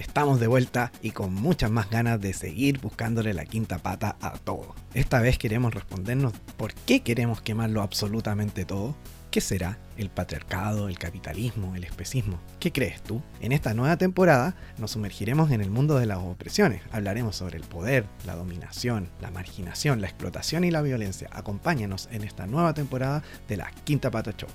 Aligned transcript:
Estamos 0.00 0.40
de 0.40 0.46
vuelta 0.46 0.92
y 1.02 1.10
con 1.10 1.34
muchas 1.34 1.70
más 1.70 1.90
ganas 1.90 2.18
de 2.18 2.32
seguir 2.32 2.80
buscándole 2.80 3.34
la 3.34 3.44
quinta 3.44 3.76
pata 3.80 4.16
a 4.22 4.32
todo. 4.32 4.74
Esta 4.94 5.20
vez 5.20 5.36
queremos 5.36 5.74
respondernos 5.74 6.32
por 6.56 6.72
qué 6.72 7.02
queremos 7.02 7.42
quemarlo 7.42 7.82
absolutamente 7.82 8.64
todo. 8.64 8.96
¿Qué 9.30 9.42
será? 9.42 9.78
¿El 9.98 10.08
patriarcado, 10.08 10.88
el 10.88 10.98
capitalismo, 10.98 11.76
el 11.76 11.84
especismo? 11.84 12.40
¿Qué 12.60 12.72
crees 12.72 13.02
tú? 13.02 13.20
En 13.42 13.52
esta 13.52 13.74
nueva 13.74 13.98
temporada 13.98 14.56
nos 14.78 14.92
sumergiremos 14.92 15.50
en 15.50 15.60
el 15.60 15.70
mundo 15.70 15.98
de 15.98 16.06
las 16.06 16.18
opresiones. 16.18 16.80
Hablaremos 16.92 17.36
sobre 17.36 17.58
el 17.58 17.64
poder, 17.64 18.06
la 18.24 18.36
dominación, 18.36 19.10
la 19.20 19.30
marginación, 19.30 20.00
la 20.00 20.06
explotación 20.06 20.64
y 20.64 20.70
la 20.70 20.80
violencia. 20.80 21.28
Acompáñanos 21.30 22.08
en 22.10 22.24
esta 22.24 22.46
nueva 22.46 22.72
temporada 22.72 23.22
de 23.48 23.58
la 23.58 23.70
Quinta 23.84 24.10
Pata 24.10 24.32
Show. 24.32 24.48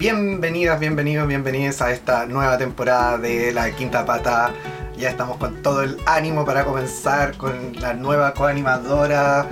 Bienvenidas, 0.00 0.80
bienvenidos, 0.80 1.28
bienvenidas 1.28 1.82
a 1.82 1.92
esta 1.92 2.24
nueva 2.24 2.56
temporada 2.56 3.18
de 3.18 3.52
La 3.52 3.70
Quinta 3.72 4.06
Pata. 4.06 4.50
Ya 4.96 5.10
estamos 5.10 5.36
con 5.36 5.60
todo 5.60 5.82
el 5.82 5.98
ánimo 6.06 6.46
para 6.46 6.64
comenzar 6.64 7.36
con 7.36 7.74
la 7.78 7.92
nueva 7.92 8.32
coanimadora, 8.32 9.46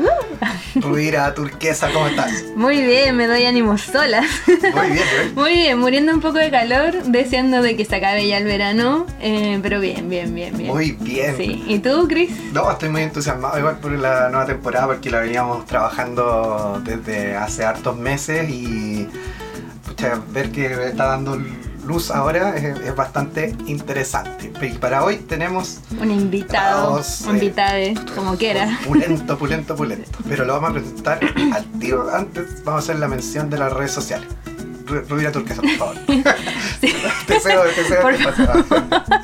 Rudira 0.77 1.35
Turquesa. 1.35 1.91
¿Cómo 1.93 2.07
estás? 2.07 2.33
Muy 2.57 2.81
bien, 2.81 3.15
me 3.15 3.27
doy 3.27 3.45
ánimo 3.45 3.77
sola. 3.77 4.23
Muy 4.47 4.89
bien, 4.89 5.07
¿eh? 5.21 5.33
Muy 5.35 5.53
bien, 5.53 5.79
muriendo 5.79 6.15
un 6.15 6.23
poco 6.23 6.39
de 6.39 6.51
calor, 6.51 6.95
deseando 6.95 7.61
de 7.61 7.77
que 7.77 7.85
se 7.85 7.97
acabe 7.97 8.27
ya 8.27 8.39
el 8.39 8.45
verano, 8.45 9.05
eh, 9.21 9.61
pero 9.63 9.81
bien, 9.81 10.09
bien, 10.09 10.35
bien, 10.35 10.57
bien. 10.57 10.71
Muy 10.71 10.93
bien. 10.93 11.37
Sí. 11.37 11.63
¿Y 11.67 11.81
tú, 11.81 12.09
Chris? 12.09 12.31
No, 12.55 12.71
estoy 12.71 12.89
muy 12.89 13.03
entusiasmado 13.03 13.59
igual 13.59 13.81
por 13.81 13.91
la 13.93 14.31
nueva 14.31 14.47
temporada 14.47 14.87
porque 14.87 15.11
la 15.11 15.21
veníamos 15.21 15.67
trabajando 15.67 16.81
desde 16.87 17.37
hace 17.37 17.67
hartos 17.67 17.99
meses 17.99 18.49
y 18.49 19.07
pucha, 19.99 20.21
ver 20.33 20.51
que 20.53 20.67
está 20.89 21.07
dando 21.07 21.41
luz 21.85 22.11
ahora 22.11 22.55
es, 22.57 22.79
es 22.81 22.95
bastante 22.95 23.55
interesante. 23.67 24.53
Y 24.63 24.69
para 24.75 25.05
hoy 25.05 25.17
tenemos 25.17 25.79
Un 26.01 26.11
invitado, 26.11 27.03
un 27.27 27.37
eh, 27.37 27.39
invitado, 27.39 28.15
como 28.15 28.37
quiera. 28.37 28.79
Pulento, 28.85 29.39
pulento, 29.39 29.75
pulento. 29.75 30.19
Pero 30.29 30.45
lo 30.45 30.55
vamos 30.61 30.71
a 30.71 30.73
presentar 30.75 31.21
al 31.55 31.65
tiro. 31.81 32.09
Antes 32.15 32.63
vamos 32.65 32.83
a 32.83 32.85
hacer 32.85 32.99
la 32.99 33.09
mención 33.09 33.51
de 33.51 33.59
las 33.59 33.73
redes 33.73 33.93
sociales. 33.93 34.29
Ru- 34.87 35.07
Rubira 35.09 35.33
Turquesa, 35.33 35.61
por 35.63 35.71
favor. 35.77 35.97
te 36.81 37.35
deseo, 37.35 37.63
te 37.75 37.83
deseo 37.83 38.03
Por. 38.03 38.15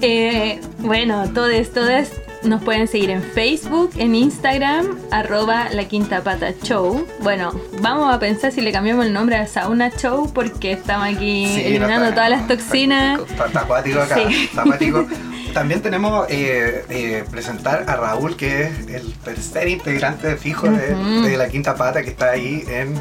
Eh, 0.00 0.60
bueno, 0.78 1.28
todos, 1.32 1.70
todas 1.72 2.08
nos 2.44 2.62
pueden 2.62 2.88
seguir 2.88 3.10
en 3.10 3.22
Facebook, 3.22 3.90
en 3.96 4.14
Instagram, 4.14 4.98
arroba 5.10 5.68
la 5.70 5.86
quinta 5.86 6.22
pata 6.22 6.52
show. 6.62 7.06
Bueno, 7.22 7.52
vamos 7.80 8.12
a 8.12 8.18
pensar 8.18 8.52
si 8.52 8.60
le 8.60 8.72
cambiamos 8.72 9.06
el 9.06 9.12
nombre 9.12 9.36
a 9.36 9.46
Sauna 9.46 9.90
Show 9.90 10.32
porque 10.32 10.72
estamos 10.72 11.08
aquí 11.08 11.46
Sí, 11.46 11.62
eliminando 11.64 12.06
no, 12.06 12.14
todas 12.14 12.30
las 12.30 12.46
toxinas. 12.46 13.20
Está, 13.28 13.46
está 13.46 13.60
acuático 13.60 14.00
acá. 14.00 14.16
Sí. 14.16 14.44
Está 14.44 14.62
acuático. 14.62 15.06
También 15.52 15.82
tenemos 15.82 16.26
eh, 16.30 16.84
eh, 16.88 17.24
presentar 17.30 17.84
a 17.88 17.96
Raúl, 17.96 18.36
que 18.36 18.64
es 18.64 18.88
el 18.88 19.12
tercer 19.14 19.68
integrante 19.68 20.36
fijo 20.36 20.68
de, 20.68 20.94
de 21.28 21.36
la 21.36 21.48
quinta 21.48 21.76
pata, 21.76 22.02
que 22.02 22.10
está 22.10 22.30
ahí 22.30 22.64
en 22.68 23.00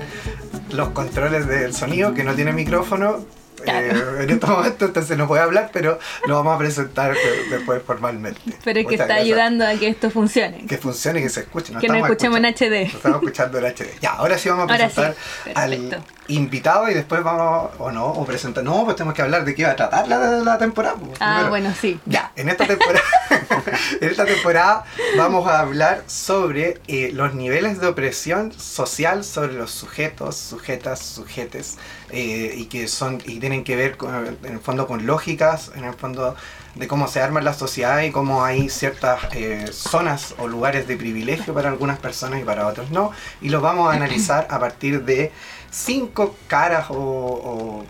los 0.71 0.89
controles 0.89 1.47
del 1.47 1.73
sonido, 1.73 2.13
que 2.13 2.23
no 2.23 2.33
tiene 2.35 2.53
micrófono. 2.53 3.25
Claro. 3.63 4.19
eh, 4.19 4.23
en 4.23 4.29
estos 4.29 4.49
momentos 4.49 4.87
entonces 4.87 5.17
no 5.17 5.27
puede 5.27 5.41
hablar, 5.41 5.69
pero 5.73 5.99
lo 6.27 6.35
vamos 6.35 6.55
a 6.55 6.57
presentar 6.57 7.13
de- 7.13 7.49
después 7.49 7.81
formalmente. 7.85 8.39
Pero 8.63 8.79
es 8.79 8.85
que 8.85 8.91
Muchas 8.91 9.01
está 9.01 9.05
gracias. 9.05 9.25
ayudando 9.25 9.65
a 9.67 9.73
que 9.75 9.87
esto 9.87 10.09
funcione. 10.11 10.65
Que 10.67 10.77
funcione 10.77 11.19
y 11.19 11.23
que 11.23 11.29
se 11.29 11.41
escuche. 11.41 11.73
Que 11.79 11.87
nos 11.87 11.97
escuchemos 11.97 12.37
en 12.39 12.45
HD. 12.45 12.85
nos 12.85 12.93
estamos 12.95 13.17
escuchando 13.23 13.57
en 13.59 13.65
HD. 13.65 13.99
Ya, 14.01 14.11
ahora 14.13 14.37
sí 14.37 14.49
vamos 14.49 14.69
a 14.69 14.73
Ahora 14.73 14.89
sí, 14.89 14.95
presentar 14.95 15.15
al. 15.55 16.03
Invitado 16.27 16.89
y 16.89 16.93
después 16.93 17.23
vamos, 17.23 17.71
o 17.79 17.91
no, 17.91 18.05
o 18.07 18.25
presentar. 18.25 18.63
No, 18.63 18.83
pues 18.85 18.95
tenemos 18.95 19.13
que 19.15 19.21
hablar 19.21 19.43
de 19.45 19.53
qué 19.55 19.65
va 19.65 19.71
a 19.71 19.75
tratar 19.75 20.07
la, 20.07 20.17
la 20.17 20.57
temporada. 20.57 20.95
pues, 20.95 21.17
Ah, 21.19 21.31
primero. 21.33 21.49
bueno, 21.49 21.73
sí. 21.79 21.99
Ya, 22.05 22.31
en 22.35 22.49
esta 22.49 22.65
temporada, 22.65 23.03
en 24.01 24.09
esta 24.09 24.25
temporada 24.25 24.85
vamos 25.17 25.47
a 25.47 25.59
hablar 25.59 26.03
sobre 26.07 26.79
eh, 26.87 27.11
los 27.13 27.33
niveles 27.33 27.79
de 27.79 27.87
opresión 27.87 28.51
social 28.53 29.23
sobre 29.23 29.53
los 29.53 29.71
sujetos, 29.71 30.35
sujetas, 30.37 30.99
sujetes, 30.99 31.77
eh, 32.09 32.53
y 32.55 32.65
que 32.65 32.87
son 32.87 33.21
y 33.25 33.39
tienen 33.39 33.63
que 33.63 33.75
ver 33.75 33.97
con, 33.97 34.13
en 34.43 34.53
el 34.53 34.59
fondo 34.59 34.87
con 34.87 35.05
lógicas, 35.05 35.71
en 35.75 35.83
el 35.83 35.93
fondo 35.93 36.35
de 36.75 36.87
cómo 36.87 37.07
se 37.07 37.21
arma 37.21 37.39
la 37.41 37.53
sociedad 37.53 38.01
y 38.01 38.09
cómo 38.11 38.43
hay 38.43 38.67
ciertas 38.69 39.19
eh, 39.33 39.67
zonas 39.71 40.33
o 40.39 40.47
lugares 40.47 40.87
de 40.87 40.95
privilegio 40.97 41.53
para 41.53 41.69
algunas 41.69 41.99
personas 41.99 42.41
y 42.41 42.43
para 42.43 42.65
otras 42.67 42.89
no, 42.89 43.11
y 43.41 43.49
los 43.49 43.61
vamos 43.61 43.91
a 43.91 43.95
analizar 43.95 44.47
a 44.49 44.59
partir 44.59 45.03
de 45.03 45.31
cinco 45.73 46.35
caras 46.47 46.85
o, 46.89 46.95
o, 46.95 47.85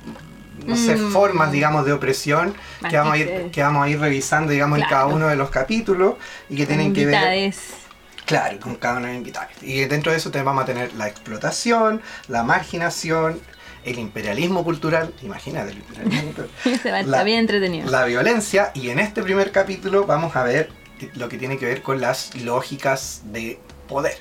no 0.65 0.75
sé, 0.77 0.95
Mm. 0.95 1.11
formas, 1.11 1.51
digamos, 1.51 1.85
de 1.85 1.91
opresión 1.93 2.55
que 2.89 2.95
vamos, 2.97 3.13
a 3.13 3.17
ir, 3.17 3.51
que 3.51 3.61
vamos 3.61 3.83
a 3.85 3.89
ir 3.89 3.99
revisando, 3.99 4.51
digamos, 4.51 4.79
en 4.79 4.85
cada 4.85 5.07
uno 5.07 5.27
de 5.27 5.35
los 5.35 5.49
capítulos 5.49 6.15
y 6.49 6.55
que 6.55 6.65
tienen 6.65 6.93
que 6.93 7.05
ver, 7.05 7.53
claro, 8.25 8.59
con 8.61 8.75
cada 8.75 8.97
uno 8.97 9.07
de 9.07 9.13
los 9.13 9.17
invitados. 9.17 9.49
Y 9.61 9.81
dentro 9.85 10.11
de 10.11 10.17
eso 10.19 10.31
te 10.31 10.41
vamos 10.41 10.63
a 10.63 10.65
tener 10.65 10.93
la 10.93 11.07
explotación, 11.07 12.01
la 12.29 12.43
marginación, 12.43 13.41
el 13.83 13.99
imperialismo 13.99 14.63
cultural, 14.63 15.13
imagínate 15.21 15.71
el 15.71 15.77
imperialismo 15.79 16.23
cultural, 16.23 16.49
Se 16.81 16.89
va, 16.91 17.01
La- 17.01 17.17
está 17.17 17.23
bien 17.25 17.39
entretenido. 17.39 17.91
la 17.91 18.05
violencia 18.05 18.71
y 18.73 18.89
en 18.89 18.99
este 18.99 19.21
primer 19.21 19.51
capítulo 19.51 20.05
vamos 20.05 20.37
a 20.37 20.43
ver 20.43 20.69
lo 21.15 21.27
que 21.27 21.37
tiene 21.37 21.57
que 21.57 21.65
ver 21.65 21.81
con 21.81 21.99
las 21.99 22.33
lógicas 22.35 23.23
de 23.25 23.59
poder. 23.89 24.15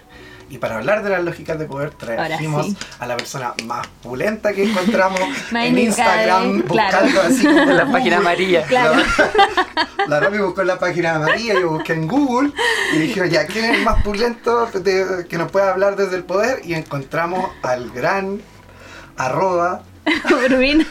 Y 0.52 0.58
para 0.58 0.76
hablar 0.76 1.02
de 1.02 1.08
las 1.08 1.24
lógicas 1.24 1.58
de 1.58 1.64
poder 1.64 1.94
trajimos 1.94 2.66
sí. 2.66 2.76
a 2.98 3.06
la 3.06 3.16
persona 3.16 3.54
más 3.64 3.86
pulenta 4.02 4.52
que 4.52 4.64
encontramos 4.64 5.18
en 5.50 5.78
Instagram 5.78 6.58
eh, 6.58 6.64
claro. 6.68 6.98
buscando 7.06 7.22
así 7.22 7.42
como 7.46 7.58
En 7.58 7.76
la 7.78 7.90
página 7.90 8.16
amarilla. 8.18 8.62
Claro. 8.68 8.92
La, 9.96 10.06
la 10.08 10.20
Romy 10.20 10.38
buscó 10.38 10.60
en 10.60 10.66
la 10.66 10.78
página 10.78 11.14
de 11.14 11.18
María, 11.20 11.54
yo 11.54 11.70
busqué 11.70 11.94
en 11.94 12.06
Google 12.06 12.52
y 12.92 12.98
dije, 12.98 13.30
ya, 13.30 13.46
¿quién 13.46 13.64
es 13.64 13.78
el 13.78 13.84
más 13.84 14.02
pulento 14.02 14.66
de- 14.66 15.26
que 15.26 15.38
nos 15.38 15.50
pueda 15.50 15.72
hablar 15.72 15.96
desde 15.96 16.16
el 16.16 16.24
poder? 16.24 16.60
Y 16.64 16.74
encontramos 16.74 17.50
al 17.62 17.90
gran 17.90 18.42
arroba 19.16 19.82
Urbina. 20.04 20.84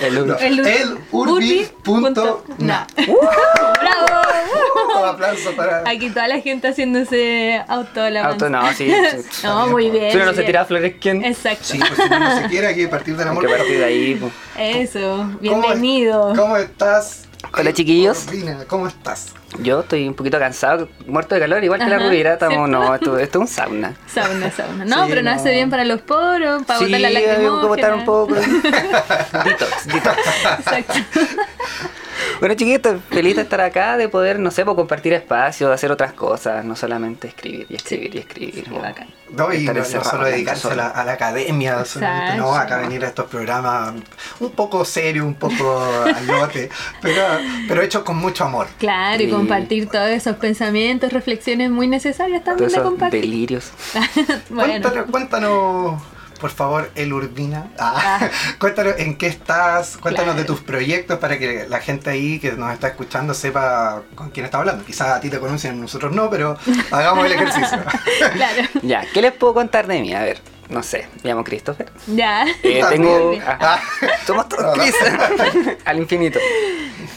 El 0.00 0.18
Ur- 0.18 0.36
El 0.40 0.60
Ur- 0.60 0.66
el 0.66 0.98
urbi 1.12 1.68
punto 1.84 2.44
na. 2.58 2.86
¡Bravo! 2.96 5.00
Un 5.00 5.04
aplauso 5.08 5.52
para... 5.54 5.88
Aquí 5.88 6.10
toda 6.10 6.26
la 6.28 6.40
gente 6.40 6.68
haciéndose 6.68 7.62
auto 7.68 8.08
la 8.10 8.26
Auto, 8.26 8.50
no, 8.50 8.66
sí. 8.72 8.90
sí. 9.30 9.40
No, 9.44 9.68
muy 9.68 9.90
bien. 9.90 10.10
Si 10.10 10.16
uno 10.16 10.26
no 10.26 10.34
se 10.34 10.42
tira 10.42 10.64
flores, 10.64 10.94
¿quién? 11.00 11.24
Exacto. 11.24 11.64
Sí, 11.64 11.78
pues 11.78 11.92
si 11.96 12.02
uno 12.02 12.18
no 12.18 12.40
se 12.40 12.46
quiere, 12.48 12.66
hay 12.68 12.74
que 12.74 12.88
partir 12.88 13.16
del 13.16 13.28
Hay 13.28 13.32
amor. 13.32 13.46
que 13.46 13.54
partir 13.54 13.78
de 13.78 13.84
ahí. 13.84 14.14
pues. 14.16 14.32
Eso, 14.58 15.16
¿Cómo- 15.18 15.38
bienvenido. 15.40 16.32
¿Cómo, 16.36 16.56
estás? 16.56 17.24
Hola, 17.56 17.72
chiquillos. 17.72 18.26
Urbina, 18.26 18.64
¿Cómo 18.66 18.88
estás? 18.88 19.32
Yo 19.62 19.80
estoy 19.80 20.06
un 20.08 20.14
poquito 20.14 20.38
cansado, 20.38 20.88
muerto 21.06 21.34
de 21.34 21.40
calor, 21.40 21.62
igual 21.64 21.80
que 21.80 21.86
la 21.90 21.98
Rubira. 21.98 22.34
Estamos, 22.34 22.68
no, 22.68 22.94
esto, 22.94 23.18
esto 23.18 23.38
es 23.38 23.42
un 23.42 23.48
sauna. 23.48 23.94
Sauna, 24.12 24.50
sauna. 24.50 24.84
No, 24.86 25.04
Sí, 25.04 25.10
pero 25.10 25.22
no 25.22 25.30
no. 25.30 25.36
hace 25.36 25.50
bien 25.50 25.70
para 25.70 25.84
los 25.84 26.00
poros, 26.02 26.64
para 26.64 26.78
sí, 26.78 26.84
botar 26.86 27.00
la 27.00 27.08
hay 27.08 27.14
que 27.14 27.48
botar 27.48 27.94
un 27.94 28.00
lacrimógena. 28.00 28.04
poco. 28.04 28.34
detox, 29.44 29.86
detox. 29.86 30.18
Exacto. 30.58 30.94
Bueno, 32.40 32.54
chiquitos, 32.54 33.00
feliz 33.10 33.36
de 33.36 33.42
estar 33.42 33.60
acá, 33.60 33.96
de 33.96 34.08
poder, 34.08 34.38
no 34.38 34.50
sé, 34.50 34.64
pues, 34.64 34.76
compartir 34.76 35.12
espacio, 35.12 35.68
de 35.68 35.74
hacer 35.74 35.90
otras 35.90 36.12
cosas, 36.12 36.64
no 36.64 36.76
solamente 36.76 37.28
escribir 37.28 37.66
y 37.68 37.76
escribir 37.76 38.14
y 38.14 38.18
escribir. 38.18 38.64
Qué 38.64 38.70
¿no? 38.70 38.80
bacán. 38.80 39.08
No, 39.30 39.52
y 39.52 39.56
Estar 39.66 39.74
no, 39.76 39.82
no 39.82 40.04
solo 40.04 40.24
dedicarse 40.26 40.68
a 40.68 40.74
la, 40.76 40.82
casa. 40.88 41.00
a 41.00 41.04
la 41.04 41.12
academia, 41.12 41.84
solamente, 41.84 42.36
no, 42.36 42.54
acá 42.54 42.78
venir 42.78 43.04
a 43.04 43.08
estos 43.08 43.26
programas 43.26 43.94
un 44.38 44.50
poco 44.52 44.84
serios, 44.84 45.26
un 45.26 45.34
poco 45.34 45.82
al 46.04 46.26
lote, 46.26 46.70
pero, 47.02 47.22
pero 47.66 47.82
hechos 47.82 48.02
con 48.04 48.16
mucho 48.18 48.44
amor. 48.44 48.68
Claro, 48.78 49.22
y 49.22 49.26
Sí. 49.26 49.32
compartir 49.32 49.88
todos 49.88 50.08
esos 50.10 50.36
pensamientos, 50.36 51.12
reflexiones 51.12 51.70
muy 51.70 51.88
necesarias 51.88 52.44
también 52.44 52.70
de 52.70 52.80
compartir. 52.82 53.20
delirios. 53.22 53.72
bueno, 54.50 54.72
Cuéntanos, 54.80 55.10
cuéntanos, 55.10 56.02
por 56.38 56.50
favor, 56.50 56.90
el 56.94 57.12
Urbina. 57.12 57.70
Ah, 57.78 58.18
Ah. 58.20 58.30
cuéntanos 58.58 58.94
en 58.98 59.16
qué 59.16 59.26
estás, 59.26 59.96
cuéntanos 59.96 60.34
Claro. 60.34 60.38
de 60.40 60.44
tus 60.44 60.60
proyectos 60.60 61.18
para 61.18 61.38
que 61.38 61.66
la 61.68 61.80
gente 61.80 62.10
ahí 62.10 62.38
que 62.38 62.52
nos 62.52 62.72
está 62.72 62.88
escuchando 62.88 63.34
sepa 63.34 64.02
con 64.14 64.30
quién 64.30 64.44
está 64.46 64.58
hablando. 64.58 64.84
Quizás 64.84 65.08
a 65.08 65.20
ti 65.20 65.30
te 65.30 65.38
conocen, 65.38 65.80
nosotros 65.80 66.12
no, 66.12 66.28
pero 66.30 66.56
hagamos 66.90 67.26
el 67.26 67.32
ejercicio. 67.32 67.78
claro. 68.32 68.62
Ya, 68.82 69.04
¿qué 69.12 69.22
les 69.22 69.32
puedo 69.32 69.54
contar 69.54 69.86
de 69.86 70.00
mí? 70.00 70.14
A 70.14 70.22
ver, 70.22 70.40
no 70.68 70.82
sé, 70.82 71.06
me 71.22 71.30
llamo 71.30 71.44
Christopher. 71.44 71.90
Ya. 72.06 72.44
Eh, 72.62 72.82
tengo. 72.90 73.38
Ah, 73.46 73.80
somos 74.26 74.48
todos 74.48 74.78
Chris. 74.78 74.94
Al 75.84 75.98
infinito. 75.98 76.38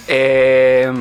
Eh, 0.07 0.92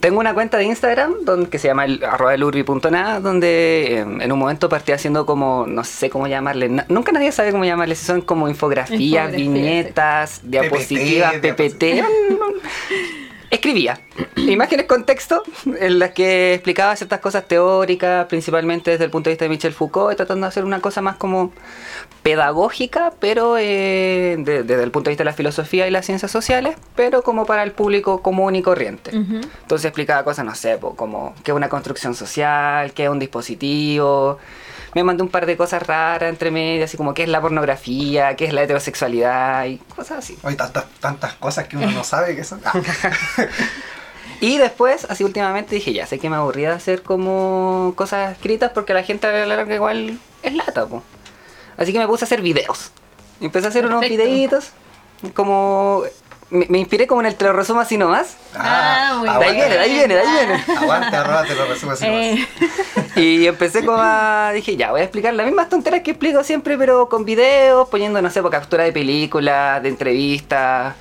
tengo 0.00 0.20
una 0.20 0.32
cuenta 0.34 0.56
de 0.58 0.64
Instagram 0.64 1.24
donde, 1.24 1.48
que 1.48 1.58
se 1.58 1.68
llama 1.68 1.84
el, 1.84 2.02
arroba 2.04 2.34
elurbi.na, 2.34 3.20
donde 3.20 3.98
eh, 3.98 4.00
en 4.00 4.32
un 4.32 4.38
momento 4.38 4.68
partí 4.68 4.92
haciendo 4.92 5.26
como, 5.26 5.66
no 5.66 5.82
sé 5.84 6.08
cómo 6.10 6.26
llamarle, 6.28 6.68
na- 6.68 6.86
nunca 6.88 7.10
nadie 7.12 7.32
sabe 7.32 7.50
cómo 7.50 7.64
llamarle, 7.64 7.94
si 7.94 8.04
son 8.04 8.20
como 8.22 8.48
infografías, 8.48 9.00
Infografías, 9.00 9.36
viñetas, 9.36 10.40
diapositivas, 10.44 11.34
PPT, 11.34 11.56
PPT. 11.56 11.84
escribía 13.50 13.98
imágenes 14.36 14.84
con 14.86 15.04
texto 15.06 15.42
en 15.80 15.98
las 15.98 16.10
que 16.10 16.52
explicaba 16.54 16.94
ciertas 16.96 17.20
cosas 17.20 17.48
teóricas, 17.48 18.26
principalmente 18.26 18.90
desde 18.90 19.04
el 19.06 19.10
punto 19.10 19.30
de 19.30 19.32
vista 19.34 19.46
de 19.46 19.48
Michel 19.48 19.72
Foucault, 19.72 20.12
y 20.12 20.16
tratando 20.16 20.44
de 20.44 20.48
hacer 20.48 20.64
una 20.64 20.80
cosa 20.80 21.00
más 21.00 21.16
como 21.16 21.52
pedagógica, 22.22 23.12
pero 23.20 23.56
eh, 23.58 24.36
de- 24.38 24.62
desde 24.62 24.82
el 24.82 24.90
punto 24.90 25.08
de 25.08 25.12
vista 25.12 25.22
de 25.24 25.30
la 25.30 25.32
filosofía 25.32 25.86
y 25.86 25.90
las 25.90 26.04
ciencias 26.06 26.30
sociales, 26.30 26.76
pero 26.94 27.22
como 27.22 27.46
para 27.46 27.62
el 27.62 27.72
público 27.72 28.20
común 28.22 28.54
y 28.56 28.62
corriente. 28.62 29.10
Entonces 29.12 29.84
explicaba 29.86 30.24
cosas, 30.24 30.44
no 30.44 30.54
sé, 30.54 30.76
po, 30.78 30.94
como 30.94 31.34
qué 31.44 31.50
es 31.52 31.56
una 31.56 31.68
construcción 31.68 32.14
social, 32.14 32.92
qué 32.92 33.04
es 33.04 33.10
un 33.10 33.18
dispositivo. 33.18 34.38
Me 34.94 35.04
mandé 35.04 35.22
un 35.22 35.28
par 35.28 35.44
de 35.46 35.56
cosas 35.56 35.86
raras 35.86 36.30
entre 36.30 36.50
medio, 36.50 36.84
así 36.84 36.96
como 36.96 37.12
qué 37.14 37.22
es 37.24 37.28
la 37.28 37.40
pornografía, 37.42 38.34
qué 38.36 38.46
es 38.46 38.52
la 38.54 38.62
heterosexualidad 38.62 39.66
y 39.66 39.76
cosas 39.94 40.18
así. 40.18 40.38
Hay 40.42 40.56
tantas, 40.56 40.86
tantas 41.00 41.34
cosas 41.34 41.68
que 41.68 41.76
uno 41.76 41.90
no 41.90 42.04
sabe 42.04 42.34
que 42.34 42.44
son. 42.44 42.60
Ah, 42.64 42.72
Y 44.40 44.56
después, 44.58 45.04
así 45.10 45.24
últimamente 45.24 45.74
dije, 45.74 45.92
ya 45.92 46.06
sé 46.06 46.20
que 46.20 46.30
me 46.30 46.36
aburría 46.36 46.70
de 46.70 46.76
hacer 46.76 47.02
como 47.02 47.92
cosas 47.96 48.32
escritas 48.32 48.70
porque 48.72 48.94
la 48.94 49.02
gente 49.02 49.26
a 49.26 49.32
la 49.32 49.46
larga 49.46 49.74
igual 49.74 50.16
es 50.44 50.54
lata, 50.54 50.86
po. 50.86 51.02
Así 51.78 51.92
que 51.92 51.98
me 51.98 52.06
puse 52.06 52.24
a 52.24 52.26
hacer 52.26 52.42
videos. 52.42 52.90
Empecé 53.40 53.66
a 53.66 53.70
hacer 53.70 53.86
unos 53.86 54.00
videitos, 54.00 54.70
como... 55.34 56.02
Me, 56.50 56.64
me 56.70 56.78
inspiré 56.78 57.06
como 57.06 57.20
en 57.20 57.26
el 57.26 57.34
te 57.34 57.44
lo 57.44 57.52
resumo 57.52 57.80
así 57.80 57.98
nomás. 57.98 58.36
Ah, 58.54 59.16
muy 59.18 59.28
De 59.28 59.44
ahí 59.44 59.54
viene, 59.54 59.74
de 59.74 59.78
ahí 59.78 59.92
viene, 59.92 60.14
de 60.14 60.20
ahí 60.20 60.46
viene. 60.46 60.78
Aguante, 60.78 61.14
arroba, 61.14 61.44
te 61.44 61.54
lo 61.54 61.66
resumo 61.66 61.92
así 61.92 62.06
nomás. 62.06 62.22
Eh, 62.24 62.48
Y 63.16 63.46
empecé 63.46 63.84
como 63.84 63.98
a... 64.00 64.50
Dije, 64.54 64.76
ya, 64.76 64.90
voy 64.90 65.00
a 65.00 65.04
explicar 65.04 65.34
las 65.34 65.44
mismas 65.44 65.68
tonteras 65.68 66.00
que 66.02 66.12
explico 66.12 66.42
siempre, 66.42 66.78
pero 66.78 67.08
con 67.08 67.24
videos, 67.24 67.88
poniendo, 67.90 68.22
no 68.22 68.30
sé, 68.30 68.40
por 68.40 68.50
captura 68.50 68.84
de 68.84 68.92
películas, 68.92 69.82
de 69.82 69.90
entrevistas, 69.90 70.94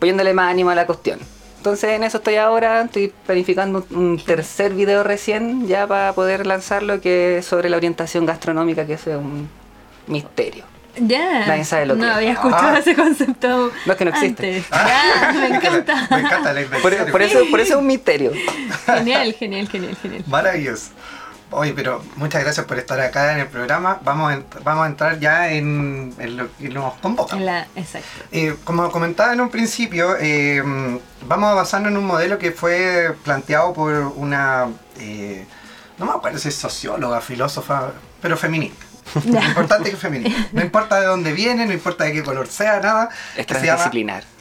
poniéndole 0.00 0.34
más 0.34 0.50
ánimo 0.50 0.70
a 0.70 0.74
la 0.74 0.86
cuestión. 0.86 1.20
Entonces 1.58 1.90
en 1.90 2.02
eso 2.04 2.18
estoy 2.18 2.36
ahora, 2.36 2.82
estoy 2.82 3.12
planificando 3.24 3.86
un 3.90 4.18
tercer 4.22 4.74
video 4.74 5.02
recién 5.02 5.66
ya 5.66 5.86
para 5.86 6.12
poder 6.12 6.46
lanzarlo 6.46 7.00
que 7.00 7.38
es 7.38 7.46
sobre 7.46 7.70
la 7.70 7.78
orientación 7.78 8.26
gastronómica, 8.26 8.84
que 8.86 8.94
es 8.94 9.06
un 9.06 9.48
misterio. 10.06 10.64
ya. 10.96 11.46
Nadie 11.46 11.64
sabe 11.64 11.86
lo 11.86 11.94
no 11.96 12.02
que 12.02 12.08
es. 12.10 12.16
había 12.16 12.32
escuchado 12.32 12.68
Ah. 12.74 12.78
ese 12.78 12.94
concepto. 12.94 13.72
No, 13.86 13.92
es 13.92 13.98
que 13.98 14.04
no 14.04 14.10
existe. 14.12 14.56
antes. 14.56 14.70
Ya, 14.70 15.32
me 15.32 15.46
encanta. 15.56 16.06
Me 16.10 16.20
encanta 16.20 16.52
la 16.52 16.62
Por, 16.66 16.82
por 17.10 17.22
eso, 17.22 17.44
por 17.50 17.60
eso 17.60 17.72
es 17.74 17.78
un 17.80 17.86
misterio. 17.86 18.32
Genial, 18.86 19.32
genial, 19.34 19.68
genial, 19.68 19.96
genial. 20.00 20.24
Maravilloso. 20.26 20.90
Oye, 21.50 21.72
pero 21.72 22.02
muchas 22.16 22.42
gracias 22.42 22.66
por 22.66 22.78
estar 22.78 22.98
acá 23.00 23.32
en 23.34 23.40
el 23.40 23.46
programa. 23.46 24.00
Vamos 24.02 24.32
a, 24.32 24.40
vamos 24.64 24.84
a 24.84 24.88
entrar 24.88 25.20
ya 25.20 25.50
en, 25.52 26.12
en 26.18 26.36
lo 26.36 26.48
que 26.56 26.68
nos 26.68 26.94
convoca. 26.94 27.36
La- 27.36 27.66
exacto. 27.76 28.08
Eh, 28.32 28.56
como 28.64 28.90
comentaba 28.90 29.32
en 29.32 29.40
un 29.40 29.50
principio, 29.50 30.16
eh, 30.18 30.60
vamos 31.26 31.50
a 31.50 31.54
basarnos 31.54 31.92
en 31.92 31.96
un 31.98 32.06
modelo 32.06 32.38
que 32.38 32.50
fue 32.50 33.14
planteado 33.22 33.72
por 33.72 33.92
una, 34.16 34.66
eh, 34.98 35.46
no 35.98 36.06
me 36.06 36.12
acuerdo 36.12 36.38
si 36.38 36.48
es 36.48 36.56
socióloga, 36.56 37.20
filósofa, 37.20 37.92
pero 38.20 38.36
feminista. 38.36 38.84
Lo 39.26 39.40
importante 39.40 39.84
es 39.84 39.90
que 39.90 39.96
es 39.96 40.02
feminista. 40.02 40.48
No 40.52 40.62
importa 40.62 41.00
de 41.00 41.06
dónde 41.06 41.32
viene, 41.32 41.66
no 41.66 41.72
importa 41.72 42.04
de 42.04 42.12
qué 42.12 42.22
color 42.22 42.46
sea, 42.48 42.80
nada. 42.80 43.08
Es 43.36 43.46
que 43.46 43.54
se 43.54 43.66
llama- 43.66 43.84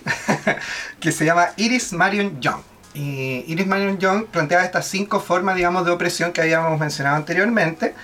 que 0.99 1.11
se 1.11 1.25
llama 1.25 1.49
Iris 1.57 1.93
Marion 1.93 2.39
Young. 2.41 2.61
Y 2.95 3.43
Iris 3.47 3.65
Marion 3.65 3.97
Young 3.97 4.25
planteaba 4.25 4.63
estas 4.63 4.87
cinco 4.87 5.19
formas, 5.19 5.55
digamos, 5.55 5.83
de 5.85 5.91
opresión 5.91 6.31
que 6.31 6.41
habíamos 6.41 6.79
mencionado 6.79 7.15
anteriormente. 7.15 7.95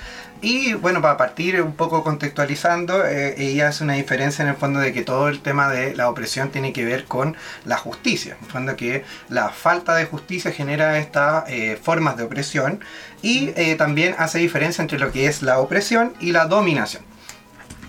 Y 0.41 0.73
bueno, 0.73 1.01
para 1.01 1.17
partir 1.17 1.61
un 1.61 1.73
poco 1.73 2.01
contextualizando, 2.01 3.05
eh, 3.05 3.35
ella 3.37 3.67
hace 3.67 3.83
una 3.83 3.93
diferencia 3.93 4.43
en 4.43 4.49
el 4.49 4.55
fondo 4.55 4.79
de 4.79 4.93
que 4.93 5.01
todo 5.01 5.27
el 5.27 5.41
tema 5.41 5.67
de 5.67 5.93
la 5.95 6.09
opresión 6.09 6.49
tiene 6.49 6.71
que 6.71 6.85
ver 6.85 7.05
con 7.05 7.35
la 7.65 7.75
justicia. 7.75 8.37
En 8.39 8.45
el 8.45 8.51
fondo 8.51 8.75
que 8.77 9.03
la 9.27 9.49
falta 9.49 9.95
de 9.95 10.05
justicia 10.05 10.51
genera 10.51 10.97
estas 10.97 11.43
eh, 11.49 11.77
formas 11.81 12.15
de 12.15 12.23
opresión 12.23 12.79
y 13.21 13.51
eh, 13.57 13.75
también 13.77 14.15
hace 14.17 14.39
diferencia 14.39 14.81
entre 14.81 14.97
lo 14.97 15.11
que 15.11 15.25
es 15.25 15.41
la 15.41 15.59
opresión 15.59 16.13
y 16.21 16.31
la 16.31 16.45
dominación. 16.45 17.08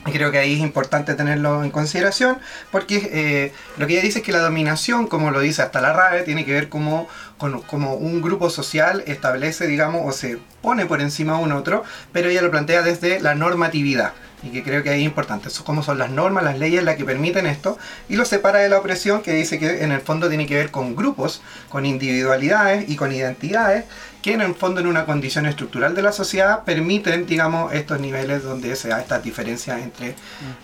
Y 0.06 0.12
creo 0.12 0.31
que 0.31 0.38
ahí 0.38 0.55
es 0.55 0.61
importante 0.61 1.14
tenerlo 1.14 1.62
en 1.62 1.70
consideración 1.70 2.38
porque 2.70 3.11
eh, 3.12 3.52
lo 3.76 3.87
que 3.87 3.94
ella 3.94 4.02
dice 4.02 4.20
es 4.20 4.25
que 4.25 4.32
la 4.32 4.38
dominación, 4.38 5.06
como 5.06 5.31
lo 5.31 5.41
dice 5.41 5.61
hasta 5.61 5.82
la 5.82 5.93
RAE, 5.93 6.23
tiene 6.23 6.47
que 6.47 6.55
ver 6.55 6.70
como, 6.70 7.06
con, 7.37 7.61
como 7.62 7.94
un 7.94 8.23
grupo 8.23 8.49
social 8.49 9.05
establece, 9.06 9.67
digamos, 9.67 10.02
o 10.06 10.12
se 10.12 10.38
pone 10.62 10.87
por 10.87 11.02
encima 11.02 11.37
de 11.37 11.44
un 11.44 11.52
otro, 11.52 11.85
pero 12.12 12.31
ella 12.31 12.41
lo 12.41 12.50
plantea 12.50 12.81
desde 12.81 13.20
la 13.20 13.35
normatividad. 13.35 14.14
Y 14.43 14.49
que 14.49 14.62
creo 14.62 14.82
que 14.82 14.88
ahí 14.88 15.00
es 15.00 15.06
importante. 15.06 15.49
Eso, 15.49 15.64
cómo 15.64 15.82
son 15.82 15.99
las 15.99 16.11
normas, 16.11 16.43
las 16.44 16.58
leyes 16.58 16.82
las 16.82 16.96
que 16.96 17.05
permiten 17.05 17.46
esto. 17.46 17.76
Y 18.08 18.17
lo 18.17 18.25
separa 18.25 18.61
de 18.61 18.70
la 18.70 18.79
opresión, 18.79 19.20
que 19.20 19.35
dice 19.35 19.58
que 19.58 19.85
en 19.85 19.93
el 19.93 20.00
fondo 20.00 20.29
tiene 20.29 20.46
que 20.46 20.55
ver 20.55 20.70
con 20.70 20.96
grupos, 20.96 21.43
con 21.69 21.85
individualidades 21.85 22.88
y 22.88 22.96
con 22.96 23.12
identidades, 23.12 23.85
que 24.22 24.34
en 24.34 24.40
el 24.40 24.55
fondo 24.55 24.81
en 24.81 24.87
una 24.87 25.06
condición 25.06 25.46
estructural 25.46 25.94
de 25.94 26.02
la 26.02 26.12
sociedad 26.12 26.64
permiten, 26.64 27.26
digamos, 27.26 27.72
estos 27.72 28.00
niveles 28.00 28.43
donde 28.43 28.76
se 28.76 28.88
da 28.88 29.00
estas 29.00 29.22
diferencias 29.22 29.81
entre 29.81 30.14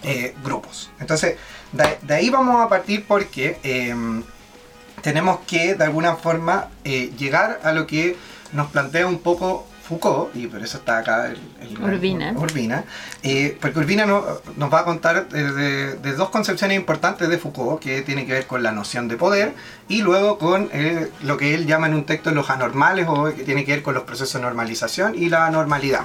eh, 0.03 0.35
grupos. 0.45 0.91
Entonces, 1.01 1.37
de, 1.73 1.99
de 2.03 2.15
ahí 2.15 2.31
vamos 2.31 2.61
a 2.61 2.69
partir 2.69 3.05
porque 3.07 3.59
em, 3.63 4.23
tenemos 5.03 5.41
que, 5.47 5.75
de 5.75 5.85
alguna 5.85 6.17
forma, 6.17 6.69
eh, 6.85 7.13
llegar 7.19 7.61
a 7.63 7.73
lo 7.73 7.87
que 7.87 8.17
nos 8.53 8.69
plantea 8.71 9.07
un 9.07 9.19
poco 9.19 9.67
Foucault, 9.89 10.35
y 10.35 10.47
por 10.49 10.63
eso 10.63 10.79
está 10.79 10.99
acá 10.99 11.27
el, 11.29 11.39
el- 11.61 11.79
Urbina. 11.83 12.33
Urbina, 12.37 12.85
eh, 13.23 13.57
porque 13.61 13.79
Urbina 13.79 14.05
no- 14.07 14.25
nos 14.57 14.73
va 14.73 14.81
a 14.81 14.85
contar 14.85 15.29
de, 15.29 15.53
de- 15.53 15.95
de 15.97 16.13
dos 16.15 16.31
concepciones 16.31 16.77
importantes 16.77 17.29
de 17.29 17.39
Foucault, 17.39 17.81
que 17.81 18.03
tiene 18.03 18.27
que 18.27 18.33
ver 18.33 18.47
con 18.47 18.63
la 18.63 18.73
noción 18.73 19.07
de 19.09 19.17
poder 19.17 19.55
y 19.89 20.03
luego 20.03 20.39
con 20.39 20.69
eh, 20.73 21.09
lo 21.23 21.37
que 21.37 21.55
él 21.55 21.67
llama 21.67 21.87
en 21.87 21.95
un 21.95 22.05
texto 22.05 22.31
los 22.33 22.51
anormales, 22.51 23.07
o 23.09 23.25
que 23.35 23.45
tiene 23.45 23.65
que 23.65 23.73
ver 23.73 23.83
con 23.83 23.95
los 23.95 24.03
procesos 24.05 24.35
de 24.35 24.41
normalización 24.47 25.15
y 25.15 25.29
la 25.29 25.49
normalidad. 25.51 26.03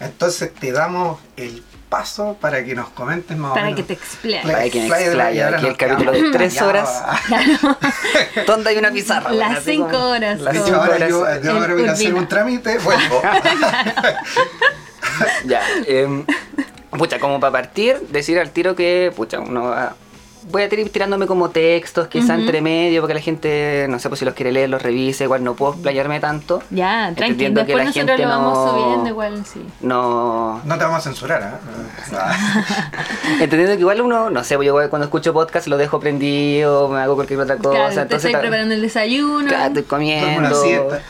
Entonces 0.00 0.54
te 0.54 0.72
damos 0.72 1.18
el 1.36 1.62
paso 1.88 2.36
para 2.40 2.62
que 2.64 2.74
nos 2.74 2.88
comentes 2.90 3.36
más 3.36 3.52
o 3.52 3.54
Para 3.54 3.66
menos. 3.66 3.80
que 3.86 3.94
te 3.96 4.42
Para 4.42 4.68
que 4.68 4.78
explaya 4.86 5.44
ahora 5.46 5.56
aquí 5.58 5.66
el 5.66 5.76
capítulo 5.76 6.12
de 6.12 6.30
tres 6.30 6.60
horas. 6.60 7.02
¿Dónde 8.46 8.70
hay 8.70 8.76
una 8.76 8.90
pizarra? 8.90 9.30
Las 9.32 9.48
Bueno, 9.48 9.60
cinco 9.64 9.88
como- 9.90 10.04
horas, 10.10 10.40
Las 10.40 10.54
cinco 10.54 10.76
ahora 10.80 10.94
horas. 10.96 11.08
yo, 11.08 11.42
yo 11.42 11.52
ahora 11.52 11.74
voy 11.74 11.88
a 11.88 11.92
hacer 11.92 12.14
un 12.14 12.28
trámite, 12.28 12.78
vuelvo. 12.78 13.22
Ya. 15.46 15.62
em, 15.86 16.24
pucha, 16.96 17.18
como 17.18 17.40
para 17.40 17.52
partir, 17.52 17.98
decir 18.10 18.38
al 18.38 18.50
tiro 18.50 18.76
que, 18.76 19.12
pucha, 19.16 19.40
uno 19.40 19.64
va- 19.64 19.94
Voy 20.50 20.62
a 20.62 20.64
ir 20.66 20.90
tirándome 20.90 21.26
como 21.26 21.50
textos, 21.50 22.08
quizá 22.08 22.32
Ujú. 22.34 22.42
entre 22.42 22.60
medio, 22.62 23.00
porque 23.02 23.14
la 23.14 23.20
gente, 23.20 23.86
no 23.88 23.98
sé, 23.98 24.08
pues 24.08 24.18
si 24.20 24.24
los 24.24 24.34
quiere 24.34 24.52
leer, 24.52 24.70
los 24.70 24.82
revise, 24.82 25.24
igual 25.24 25.44
no 25.44 25.54
puedo 25.54 25.72
explayarme 25.72 26.20
tanto. 26.20 26.62
Ya, 26.70 27.12
tranquilo. 27.14 27.26
Entendiendo 27.26 27.60
que 27.62 27.66
Después 27.74 27.84
la 27.84 27.90
nosotros 27.90 28.16
gente 28.16 28.22
lo 28.22 28.28
vamos 28.28 28.58
no- 28.58 28.70
subiendo 28.82 29.08
igual, 29.10 29.44
sí. 29.46 29.62
No. 29.80 30.60
No 30.64 30.78
te 30.78 30.84
vamos 30.84 30.98
a 30.98 31.02
censurar, 31.02 31.42
¿eh? 31.42 32.14
Ah. 32.14 32.36
Entendiendo 33.40 33.74
que 33.74 33.80
igual 33.80 34.00
uno, 34.00 34.30
no 34.30 34.44
sé, 34.44 34.56
pues 34.56 34.66
yo 34.66 34.74
cuando 34.90 35.04
escucho 35.06 35.32
podcast 35.32 35.66
lo 35.66 35.76
dejo 35.76 36.00
prendido, 36.00 36.88
me 36.88 37.00
hago 37.00 37.14
cualquier 37.14 37.40
otra 37.40 37.56
cosa. 37.56 37.70
Claro, 37.70 37.94
te 37.94 38.00
entonces, 38.00 38.24
estoy 38.26 38.40
preparando 38.40 38.74
el 38.74 38.82
desayuno. 38.82 39.46
Claro, 39.48 39.78
estoy 39.78 39.82
Duermo 39.82 40.38
una 40.38 40.50
comiendo. 40.50 40.62
siesta. 40.62 41.00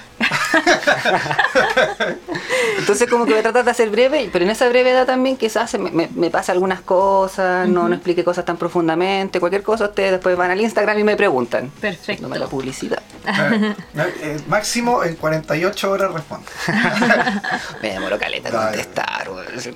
Entonces 2.78 3.08
como 3.08 3.24
que 3.24 3.32
voy 3.32 3.40
a 3.40 3.42
tratar 3.42 3.64
de 3.64 3.70
hacer 3.70 3.90
breve, 3.90 4.28
pero 4.32 4.44
en 4.44 4.50
esa 4.50 4.68
brevedad 4.68 5.06
también 5.06 5.36
quizás 5.36 5.70
se 5.70 5.78
me, 5.78 5.90
me- 5.90 6.08
me 6.14 6.30
pasa 6.30 6.52
algunas 6.52 6.80
cosas, 6.80 7.68
no, 7.68 7.88
no 7.88 7.94
explique 7.94 8.24
cosas 8.24 8.44
tan 8.44 8.56
profundamente, 8.56 9.40
cualquier 9.40 9.62
cosa 9.62 9.84
ustedes 9.86 10.12
después 10.12 10.36
van 10.36 10.50
al 10.50 10.60
Instagram 10.60 10.98
y 10.98 11.04
me 11.04 11.16
preguntan. 11.16 11.70
Perfecto. 11.80 12.22
No 12.22 12.28
me 12.28 12.38
la 12.38 12.46
publicidad. 12.46 13.02
Eh, 13.26 13.74
eh, 14.22 14.40
máximo 14.48 15.04
en 15.04 15.16
48 15.16 15.90
horas 15.90 16.12
responde. 16.12 16.46
Me 17.82 17.90
demoro 17.92 18.18
caleta 18.18 18.48
Ay. 18.48 18.78
contestar. 18.78 19.28
Es 19.54 19.66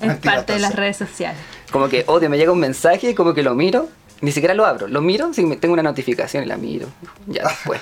Mentira, 0.00 0.34
parte 0.36 0.54
de 0.54 0.58
las 0.58 0.74
redes 0.74 0.96
sociales. 0.96 1.38
Como 1.70 1.88
que 1.88 2.02
odio, 2.08 2.28
me 2.28 2.36
llega 2.38 2.50
un 2.50 2.58
mensaje 2.58 3.10
y 3.10 3.14
como 3.14 3.34
que 3.34 3.42
lo 3.44 3.54
miro, 3.54 3.88
ni 4.20 4.32
siquiera 4.32 4.54
lo 4.54 4.66
abro, 4.66 4.88
lo 4.88 5.00
miro, 5.00 5.32
si 5.32 5.44
me- 5.44 5.56
tengo 5.56 5.74
una 5.74 5.82
notificación 5.84 6.42
y 6.42 6.46
la 6.46 6.56
miro. 6.56 6.88
Ya 7.26 7.44
después. 7.44 7.80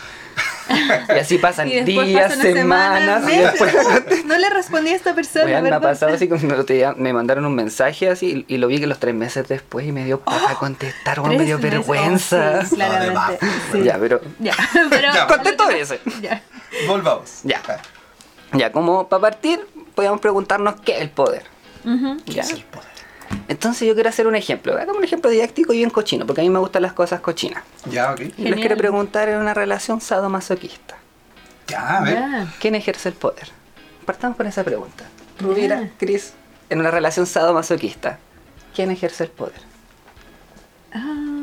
y 1.08 1.18
así 1.18 1.38
pasan 1.38 1.68
Y 1.68 1.80
días, 1.82 2.34
semanas, 2.34 3.22
y 3.24 3.26
meses. 3.26 3.52
después 3.60 4.24
No 4.24 4.36
le 4.38 4.50
respondí 4.50 4.90
a 4.90 4.96
esta 4.96 5.14
persona, 5.14 5.60
me 5.60 5.70
ha 5.70 5.80
pasado 5.80 6.14
así 6.14 6.28
como 6.28 6.40
me 6.96 7.12
mandaron 7.12 7.44
un 7.46 7.54
mensaje 7.54 8.08
así 8.08 8.44
y 8.48 8.56
lo 8.58 8.66
vi 8.68 8.80
que 8.80 8.86
los 8.86 8.98
tres 8.98 9.14
meses 9.14 9.46
después 9.48 9.86
y 9.86 9.92
me 9.92 10.04
dio 10.04 10.20
para 10.20 10.54
contestar, 10.54 11.20
weón, 11.20 11.36
me 11.36 11.44
dio 11.44 11.56
meses. 11.58 11.70
vergüenza. 11.70 12.60
Oh, 12.62 12.66
sí, 12.66 12.74
claramente. 12.76 13.38
No, 13.40 13.48
de 13.72 13.78
sí. 13.80 13.82
Ya, 13.84 13.98
pero 13.98 14.20
Ya, 14.38 14.54
pero. 14.90 15.12
Ya. 15.12 15.26
Contesto 15.26 15.70
ese. 15.70 16.00
Ya. 16.20 16.42
Volvamos. 16.86 17.40
Ya. 17.44 17.60
ya 18.52 18.72
como 18.72 19.08
para 19.08 19.20
partir 19.20 19.60
podríamos 19.94 20.20
preguntarnos 20.20 20.80
qué 20.82 20.96
es 20.96 21.00
el 21.02 21.10
poder. 21.10 21.44
¿Qué 22.24 22.32
Ya. 22.32 22.42
es 22.42 22.50
el 22.50 22.64
poder? 22.64 22.95
Entonces 23.48 23.86
yo 23.86 23.94
quiero 23.94 24.08
hacer 24.08 24.26
un 24.26 24.34
ejemplo, 24.36 24.74
hagamos 24.74 24.96
un 24.96 25.04
ejemplo 25.04 25.30
didáctico 25.30 25.72
y 25.72 25.78
bien 25.78 25.90
cochino, 25.90 26.26
porque 26.26 26.40
a 26.40 26.44
mí 26.44 26.50
me 26.50 26.58
gustan 26.58 26.82
las 26.82 26.92
cosas 26.92 27.20
cochinas. 27.20 27.62
Ya, 27.90 28.12
ok. 28.12 28.20
Y 28.20 28.24
les 28.24 28.34
Genial. 28.36 28.60
quiero 28.60 28.76
preguntar 28.76 29.28
en 29.28 29.38
una 29.38 29.54
relación 29.54 30.00
sadomasoquista. 30.00 30.96
Ya, 31.68 31.98
a 31.98 32.02
ver. 32.02 32.14
Ya. 32.14 32.54
¿Quién 32.60 32.74
ejerce 32.74 33.08
el 33.08 33.14
poder? 33.14 33.48
Partamos 34.04 34.36
por 34.36 34.46
esa 34.46 34.62
pregunta. 34.64 35.04
Ya. 35.38 35.46
Rubira, 35.46 35.90
Cris, 35.98 36.32
en 36.70 36.80
una 36.80 36.90
relación 36.90 37.26
sadomasoquista, 37.26 38.18
¿quién 38.74 38.90
ejerce 38.90 39.24
el 39.24 39.30
poder? 39.30 39.60
Ah, 40.92 41.35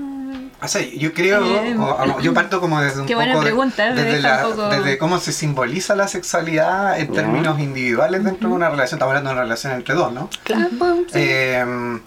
O 0.63 0.67
sea, 0.67 0.81
yo 0.81 1.13
creo, 1.13 1.43
Eh, 1.45 1.75
o- 1.77 1.83
o- 1.83 2.19
yo 2.21 2.33
parto 2.33 2.59
como 2.61 2.79
desde 2.81 3.01
un 3.01 3.05
qué 3.07 3.13
poco 3.15 3.25
buena 3.25 3.41
pregunta, 3.41 3.93
desde, 3.93 4.21
la- 4.21 4.47
un 4.47 4.55
poco- 4.55 4.69
desde 4.69 4.97
cómo 4.97 5.19
se 5.19 5.31
simboliza 5.33 5.95
la 5.95 6.07
sexualidad 6.07 6.97
en 6.99 7.11
términos 7.11 7.59
individuales 7.59 8.23
dentro 8.23 8.49
de 8.49 8.55
una 8.55 8.69
relación. 8.69 8.97
Estamos 8.97 9.11
hablando 9.11 9.29
de 9.29 9.33
una 9.35 9.43
relación 9.43 9.73
entre 9.73 9.93
dos, 9.95 10.13
¿no? 10.13 10.29
Claro, 10.43 10.69
pues, 10.79 10.93
sí. 11.07 11.11
Eh, 11.15 11.99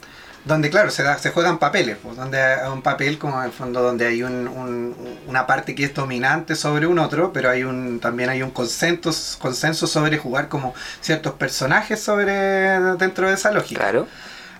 donde 0.44 0.70
claro 0.70 0.92
se, 0.92 1.02
da- 1.02 1.18
se 1.18 1.30
juegan 1.32 1.58
papeles 1.58 1.96
pues, 2.00 2.16
donde 2.16 2.40
hay 2.40 2.70
un 2.70 2.80
papel 2.80 3.18
como 3.18 3.40
en 3.40 3.46
el 3.46 3.50
fondo 3.52 3.82
donde 3.82 4.06
hay 4.06 4.22
un- 4.22 4.46
un- 4.46 4.94
una 5.26 5.44
parte 5.44 5.74
que 5.74 5.82
es 5.84 5.92
dominante 5.92 6.54
sobre 6.54 6.86
un 6.86 7.00
otro 7.00 7.32
pero 7.32 7.50
hay 7.50 7.64
un 7.64 7.98
también 7.98 8.30
hay 8.30 8.42
un 8.42 8.52
consenso 8.52 9.10
consenso 9.40 9.88
sobre 9.88 10.18
jugar 10.18 10.46
como 10.48 10.72
ciertos 11.00 11.32
personajes 11.32 12.00
sobre 12.00 12.78
dentro 12.96 13.26
de 13.26 13.34
esa 13.34 13.50
lógica 13.50 13.80
Claro. 13.80 14.06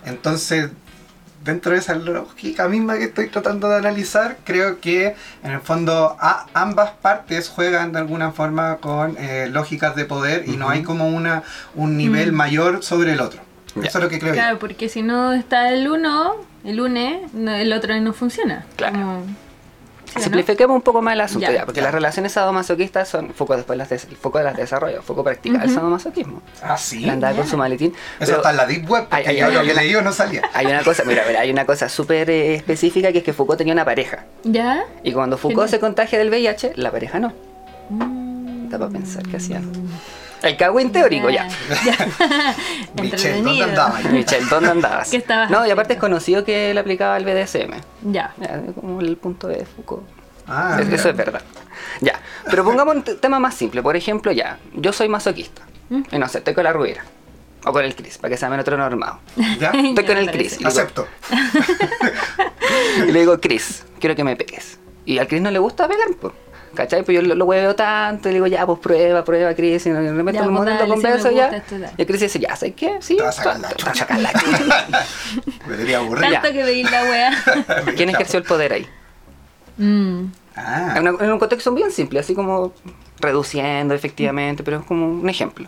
entonces 0.05 0.71
dentro 1.47 1.71
de 1.71 1.79
esa 1.79 1.95
lógica 1.95 2.67
misma 2.67 2.97
que 2.97 3.05
estoy 3.05 3.27
tratando 3.29 3.67
de 3.69 3.77
analizar 3.77 4.37
creo 4.43 4.79
que 4.79 5.15
en 5.43 5.51
el 5.51 5.61
fondo 5.61 6.15
a- 6.19 6.45
ambas 6.53 6.91
partes 6.91 7.49
juegan 7.49 7.91
de 7.93 7.99
alguna 7.99 8.31
forma 8.31 8.77
con 8.77 9.15
eh, 9.17 9.47
lógicas 9.51 9.95
de 9.95 10.05
poder 10.05 10.47
y 10.47 10.57
no 10.57 10.69
hay 10.69 10.83
como 10.83 11.07
una 11.09 11.41
un 11.73 11.97
nivel 11.97 12.31
Mm. 12.31 12.35
mayor 12.35 12.83
sobre 12.83 13.13
el 13.13 13.21
otro 13.21 13.41
eso 13.83 13.97
es 13.99 14.03
lo 14.03 14.09
que 14.09 14.17
creo 14.19 14.33
yo. 14.33 14.39
Claro, 14.39 14.59
porque 14.59 14.89
si 14.89 15.03
no 15.03 15.33
está 15.33 15.69
el 15.71 15.87
uno, 15.87 16.35
el 16.63 16.79
une, 16.81 17.27
no- 17.33 17.51
el 17.53 17.71
otro 17.73 17.95
no 18.01 18.11
funciona. 18.11 18.65
Claro. 18.75 18.95
Como- 18.97 19.23
¿sí 19.25 19.31
o 19.31 19.46
no? 20.17 20.23
Simplifiquemos 20.23 20.75
un 20.75 20.81
poco 20.81 21.01
más 21.01 21.13
el 21.13 21.21
asunto 21.21 21.47
Ya. 21.47 21.53
ya, 21.59 21.65
porque 21.65 21.79
Ya. 21.79 21.85
las 21.85 21.93
relaciones 21.93 22.31
sadomasoquistas 22.31 23.07
son 23.07 23.33
foco 23.33 23.55
después 23.55 23.77
las 23.77 23.89
des- 23.89 24.05
el 24.05 24.15
foco 24.17 24.37
de 24.37 24.43
las 24.45 24.55
desarrollo, 24.55 25.01
foco 25.01 25.23
practicar 25.23 25.61
el 25.61 25.67
Ujú. 25.67 25.75
sadomasoquismo. 25.75 26.41
Ah, 26.61 26.77
sí. 26.77 27.03
Él 27.03 27.09
andaba 27.11 27.35
con 27.35 27.47
su 27.47 27.57
maletín. 27.57 27.91
Eso 27.91 27.97
pero 28.19 28.37
está 28.37 28.51
en 28.51 28.57
la 28.57 28.65
Deep 28.65 28.89
Web, 28.89 29.07
porque 29.09 29.15
Ay, 29.15 29.25
ay, 29.27 29.37
yo 29.53 29.61
lo 29.61 29.63
que 29.67 29.73
leí 29.73 29.93
no 29.93 30.11
salía. 30.11 30.41
Hay 30.53 30.65
una 30.65 30.83
cosa, 30.83 31.03
mira, 31.05 31.23
mira, 31.27 31.41
hay 31.41 31.51
una 31.51 31.65
cosa 31.65 31.89
súper 31.89 32.29
eh, 32.29 32.55
específica 32.55 33.11
que 33.11 33.19
es 33.19 33.23
que 33.23 33.33
Foucault 33.33 33.57
tenía 33.57 33.73
una 33.73 33.85
pareja. 33.85 34.25
¿Ya? 34.43 34.83
Y 35.03 35.11
cuando 35.13 35.37
Foucault 35.37 35.69
se 35.69 35.79
contagia 35.79 36.17
del 36.19 36.29
VIH, 36.29 36.73
la 36.75 36.91
pareja 36.91 37.19
no. 37.19 37.33
Mm. 37.89 38.65
Está 38.65 38.77
para 38.79 38.91
pensar 38.91 39.23
qué 39.23 39.37
hacían. 39.37 39.71
El 40.43 40.55
cagüín 40.57 40.91
teórico, 40.91 41.29
ya. 41.29 41.45
Michelle, 41.49 42.53
¿dónde 42.93 43.03
Entretenido. 43.03 43.65
andaba? 43.65 43.99
Michelle, 44.11 44.45
¿dónde 44.49 44.69
andabas? 44.69 45.09
¿Qué 45.11 45.17
estabas 45.17 45.49
no, 45.49 45.65
y 45.65 45.71
aparte 45.71 45.93
es 45.93 45.99
conocido 45.99 46.43
que 46.45 46.71
él 46.71 46.77
aplicaba 46.77 47.17
el 47.17 47.25
BDSM. 47.25 47.73
Ya. 48.11 48.33
Ya, 48.37 48.61
como 48.75 49.01
el 49.01 49.17
punto 49.17 49.47
de 49.47 49.65
Foucault. 49.65 50.03
Ah, 50.47 50.77
Es-. 50.79 50.89
Eso 50.93 51.09
es 51.09 51.15
verdad. 51.17 51.41
Ya. 52.01 52.19
Pero 52.49 52.63
pongamos 52.63 52.95
un 52.95 53.03
tema 53.03 53.39
más 53.39 53.55
simple. 53.55 53.81
Por 53.81 53.95
ejemplo, 53.95 54.31
ya, 54.31 54.59
yo 54.73 54.93
soy 54.93 55.09
masoquista. 55.09 55.63
¿Mm? 55.89 56.01
Y 56.11 56.19
no 56.19 56.27
sé, 56.29 56.39
estoy 56.39 56.53
con 56.53 56.63
la 56.63 56.73
ruera. 56.73 57.03
O 57.65 57.73
con 57.73 57.83
el 57.83 57.95
Chris, 57.95 58.17
para 58.17 58.29
que 58.31 58.37
sea 58.37 58.49
menos 58.49 58.65
normado. 58.67 59.19
¿Ya? 59.59 59.71
Estoy 59.71 59.95
Ya 59.95 60.05
con 60.05 60.17
el 60.17 60.31
digo- 60.31 60.67
Acepto. 60.67 61.07
Y 63.07 63.11
le 63.11 63.19
digo, 63.19 63.39
Chris, 63.41 63.83
quiero 63.99 64.15
que 64.15 64.23
me 64.23 64.35
pegues. 64.35 64.77
Y 65.05 65.17
al 65.19 65.27
Chris 65.27 65.41
no 65.41 65.51
le 65.51 65.59
gusta 65.59 65.87
pegar, 65.87 66.07
pues. 66.19 66.33
¿Cachai? 66.77 67.03
Pues 67.03 67.15
yo 67.15 67.21
lo, 67.21 67.35
lo 67.35 67.45
hueveo 67.45 67.75
tanto, 67.75 68.29
y 68.29 68.31
le 68.31 68.35
digo, 68.35 68.47
ya, 68.47 68.65
pues 68.65 68.79
prueba, 68.79 69.25
prueba, 69.25 69.53
Chris. 69.55 69.85
Y 69.87 69.89
me 69.89 69.99
meto 70.23 70.39
en 70.39 70.47
un 70.47 70.53
momento 70.53 70.77
dale, 70.83 70.89
con 70.89 71.01
sí 71.01 71.07
me 71.07 71.13
beso 71.13 71.29
gusta 71.31 71.57
ya. 71.75 71.87
Y 71.97 72.01
el 72.01 72.07
Chris 72.07 72.21
dice, 72.21 72.39
ya, 72.39 72.55
¿sabes 72.55 72.75
qué? 72.75 72.97
Sí, 73.01 73.17
Te 73.17 73.23
va 73.23 73.29
a 73.29 73.31
sacar 73.31 73.59
la 73.59 73.69
te 73.69 73.83
va 73.83 73.89
a 73.89 73.93
chucha. 73.93 74.05
sacar 74.05 74.19
la 74.19 74.31
chucha. 74.33 74.85
Me 75.67 75.71
debería 75.73 75.97
aburrir. 75.97 76.31
Ya. 76.31 76.41
Tanto 76.41 76.57
que 76.57 76.63
pedir 76.63 76.89
la 76.91 77.03
wea. 77.03 77.31
¿Quién 77.97 78.09
ejerció 78.09 78.39
el 78.39 78.45
poder 78.45 78.73
ahí? 78.73 78.87
Mm. 79.77 80.25
Ah, 80.55 80.93
En, 80.97 81.07
una- 81.07 81.23
en 81.25 81.31
un 81.31 81.39
contexto 81.39 81.71
bien 81.73 81.91
simple, 81.91 82.19
así 82.19 82.33
como 82.33 82.73
reduciendo 83.19 83.93
efectivamente, 83.93 84.63
pero 84.63 84.77
es 84.79 84.85
como 84.85 85.07
un 85.07 85.29
ejemplo. 85.29 85.67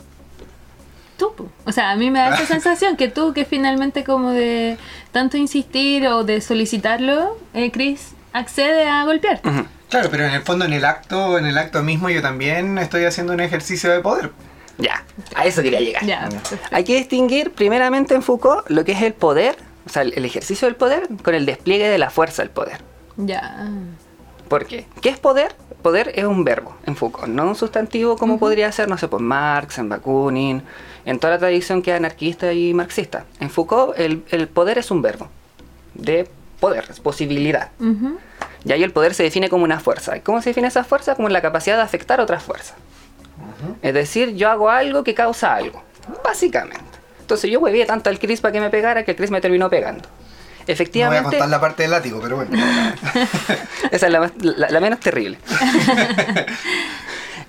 Tú, 1.18 1.34
o 1.66 1.72
sea, 1.72 1.92
a 1.92 1.96
mí 1.96 2.10
me 2.12 2.20
da 2.20 2.34
esa 2.36 2.46
sensación 2.54 2.96
que 2.96 3.08
tú, 3.10 3.34
que 3.34 3.44
finalmente 3.46 4.04
como 4.04 4.32
de 4.32 4.78
tanto 5.12 5.36
insistir 5.38 6.08
o 6.08 6.24
de 6.24 6.40
solicitarlo, 6.42 7.36
eh, 7.54 7.72
Chris 7.72 8.14
accede 8.34 8.88
a 8.88 9.06
golpear. 9.06 9.42
Claro, 9.90 10.10
pero 10.12 10.26
en 10.26 10.34
el 10.34 10.42
fondo, 10.42 10.66
en 10.66 10.74
el 10.74 10.86
acto, 10.86 11.38
en 11.38 11.46
el 11.46 11.58
acto 11.58 11.82
mismo, 11.84 12.10
yo 12.10 12.22
también 12.22 12.78
estoy 12.78 13.06
haciendo 13.06 13.34
un 13.34 13.40
ejercicio 13.40 13.92
de 13.92 14.02
poder. 14.02 14.32
Ya, 14.78 15.04
a 15.36 15.46
eso 15.46 15.62
quería 15.62 15.80
llegar. 15.80 16.06
Ya. 16.06 16.30
Hay 16.72 16.84
que 16.84 16.96
distinguir 16.96 17.52
primeramente 17.52 18.16
en 18.16 18.22
Foucault 18.22 18.70
lo 18.70 18.86
que 18.86 18.94
es 18.94 19.02
el 19.02 19.14
poder, 19.14 19.58
o 19.86 19.90
sea, 19.90 20.04
el 20.04 20.24
ejercicio 20.24 20.68
del 20.68 20.76
poder 20.76 21.08
con 21.24 21.36
el 21.36 21.46
despliegue 21.46 21.90
de 21.90 21.98
la 21.98 22.10
fuerza 22.10 22.44
del 22.44 22.52
poder. 22.52 22.82
Ya. 23.18 23.68
¿Por 24.48 24.66
qué? 24.66 24.86
¿Qué 25.02 25.10
es 25.10 25.20
poder? 25.20 25.54
Poder 25.82 26.12
es 26.16 26.26
un 26.26 26.44
verbo 26.44 26.76
en 26.86 26.96
Foucault, 26.96 27.28
no 27.28 27.48
un 27.48 27.56
sustantivo 27.56 28.18
como 28.18 28.40
podría 28.40 28.72
ser, 28.72 28.90
no 28.90 28.98
sé, 28.98 29.08
por 29.08 29.22
Marx, 29.22 29.78
en 29.78 29.90
Bakunin, 29.90 30.64
en 31.06 31.20
toda 31.20 31.34
la 31.34 31.40
tradición 31.40 31.82
que 31.82 31.92
es 31.92 31.98
anarquista 31.98 32.54
y 32.54 32.74
marxista. 32.74 33.26
En 33.40 33.50
Foucault 33.50 33.98
el, 34.00 34.24
el 34.30 34.48
poder 34.48 34.78
es 34.78 34.92
un 34.92 35.02
verbo 35.02 35.30
de 35.94 36.30
poder, 36.60 36.86
es 36.90 37.00
posibilidad. 37.00 37.70
Y 38.66 38.72
ahí 38.72 38.84
el 38.84 38.92
poder 38.92 39.14
se 39.14 39.24
define 39.24 39.50
como 39.50 39.64
una 39.64 39.80
fuerza. 39.80 40.18
¿Y 40.18 40.22
¿Cómo 40.22 40.42
se 40.42 40.50
define 40.50 40.68
esa 40.68 40.84
fuerza? 40.84 41.16
Como 41.16 41.30
la 41.30 41.42
capacidad 41.42 41.78
de 41.78 41.84
afectar 41.84 42.20
otras 42.20 42.44
fuerzas. 42.44 42.76
Es 43.82 43.94
decir, 43.94 44.36
yo 44.36 44.50
hago 44.50 44.70
algo 44.70 45.04
que 45.04 45.14
causa 45.14 45.56
algo, 45.56 45.82
básicamente. 46.24 46.82
Entonces 47.22 47.50
yo 47.52 47.60
huevé 47.60 47.86
tanto 47.86 48.10
al 48.10 48.20
Chris 48.20 48.42
para 48.42 48.52
que 48.52 48.60
me 48.62 48.70
pegara 48.70 49.04
que 49.06 49.12
el 49.12 49.18
Chris 49.18 49.32
me 49.32 49.42
terminó 49.42 49.70
pegando. 49.70 50.04
No 50.04 50.10
voy 50.10 50.66
a 50.68 50.72
Efectivamente, 50.74 51.30
contar 51.30 51.50
la 51.50 51.60
parte 51.60 51.84
del 51.84 51.92
látigo, 51.92 52.20
pero 52.22 52.36
bueno. 52.38 52.52
esa 53.92 54.06
es 54.06 54.12
la, 54.12 54.20
más- 54.20 54.32
la- 54.42 54.70
la 54.70 54.80
menos 54.80 55.00
terrible. 55.00 55.38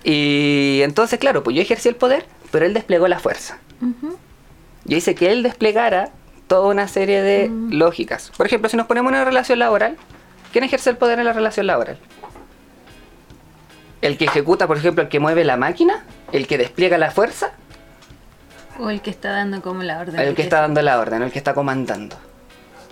y 0.05 0.81
entonces, 0.83 1.19
claro, 1.19 1.43
pues 1.43 1.57
yo 1.57 1.63
ejercí 1.63 1.89
el 1.89 1.97
poder, 1.97 2.25
pero 2.51 2.67
él 2.67 2.75
desplegó 2.75 3.09
la 3.09 3.19
fuerza. 3.19 3.59
Yo 4.85 4.97
hice 4.97 5.15
que 5.15 5.31
él 5.33 5.43
desplegara 5.43 6.11
toda 6.51 6.67
una 6.67 6.89
serie 6.89 7.23
de 7.23 7.49
lógicas. 7.71 8.33
Por 8.37 8.45
ejemplo, 8.45 8.69
si 8.69 8.77
nos 8.77 8.89
ponemos 8.89 9.13
en 9.13 9.19
una 9.19 9.25
relación 9.25 9.61
laboral, 9.61 9.97
¿quién 10.51 10.65
ejerce 10.65 10.91
el 10.91 10.97
poder 10.97 11.21
en 11.21 11.25
la 11.25 11.33
relación 11.33 11.69
laboral? 11.69 11.97
¿El 14.03 14.19
que 14.19 14.25
ejecuta, 14.25 14.67
por 14.67 14.77
ejemplo, 14.77 15.05
el 15.05 15.09
que 15.09 15.21
mueve 15.21 15.45
la 15.45 15.57
máquina? 15.57 16.05
¿El 16.33 16.49
que 16.49 16.59
despliega 16.59 16.99
la 16.99 17.13
fuerza? 17.13 17.53
O 18.81 18.91
el 18.91 19.01
que 19.01 19.11
está 19.11 19.31
dando 19.31 19.63
como 19.63 19.85
la 19.85 20.01
orden. 20.01 20.19
El 20.19 20.35
que 20.35 20.43
está 20.43 20.61
dando 20.63 20.83
la 20.83 20.99
orden, 20.99 21.23
el 21.23 21.31
que 21.31 21.39
está 21.39 21.55
comandando. 21.55 22.17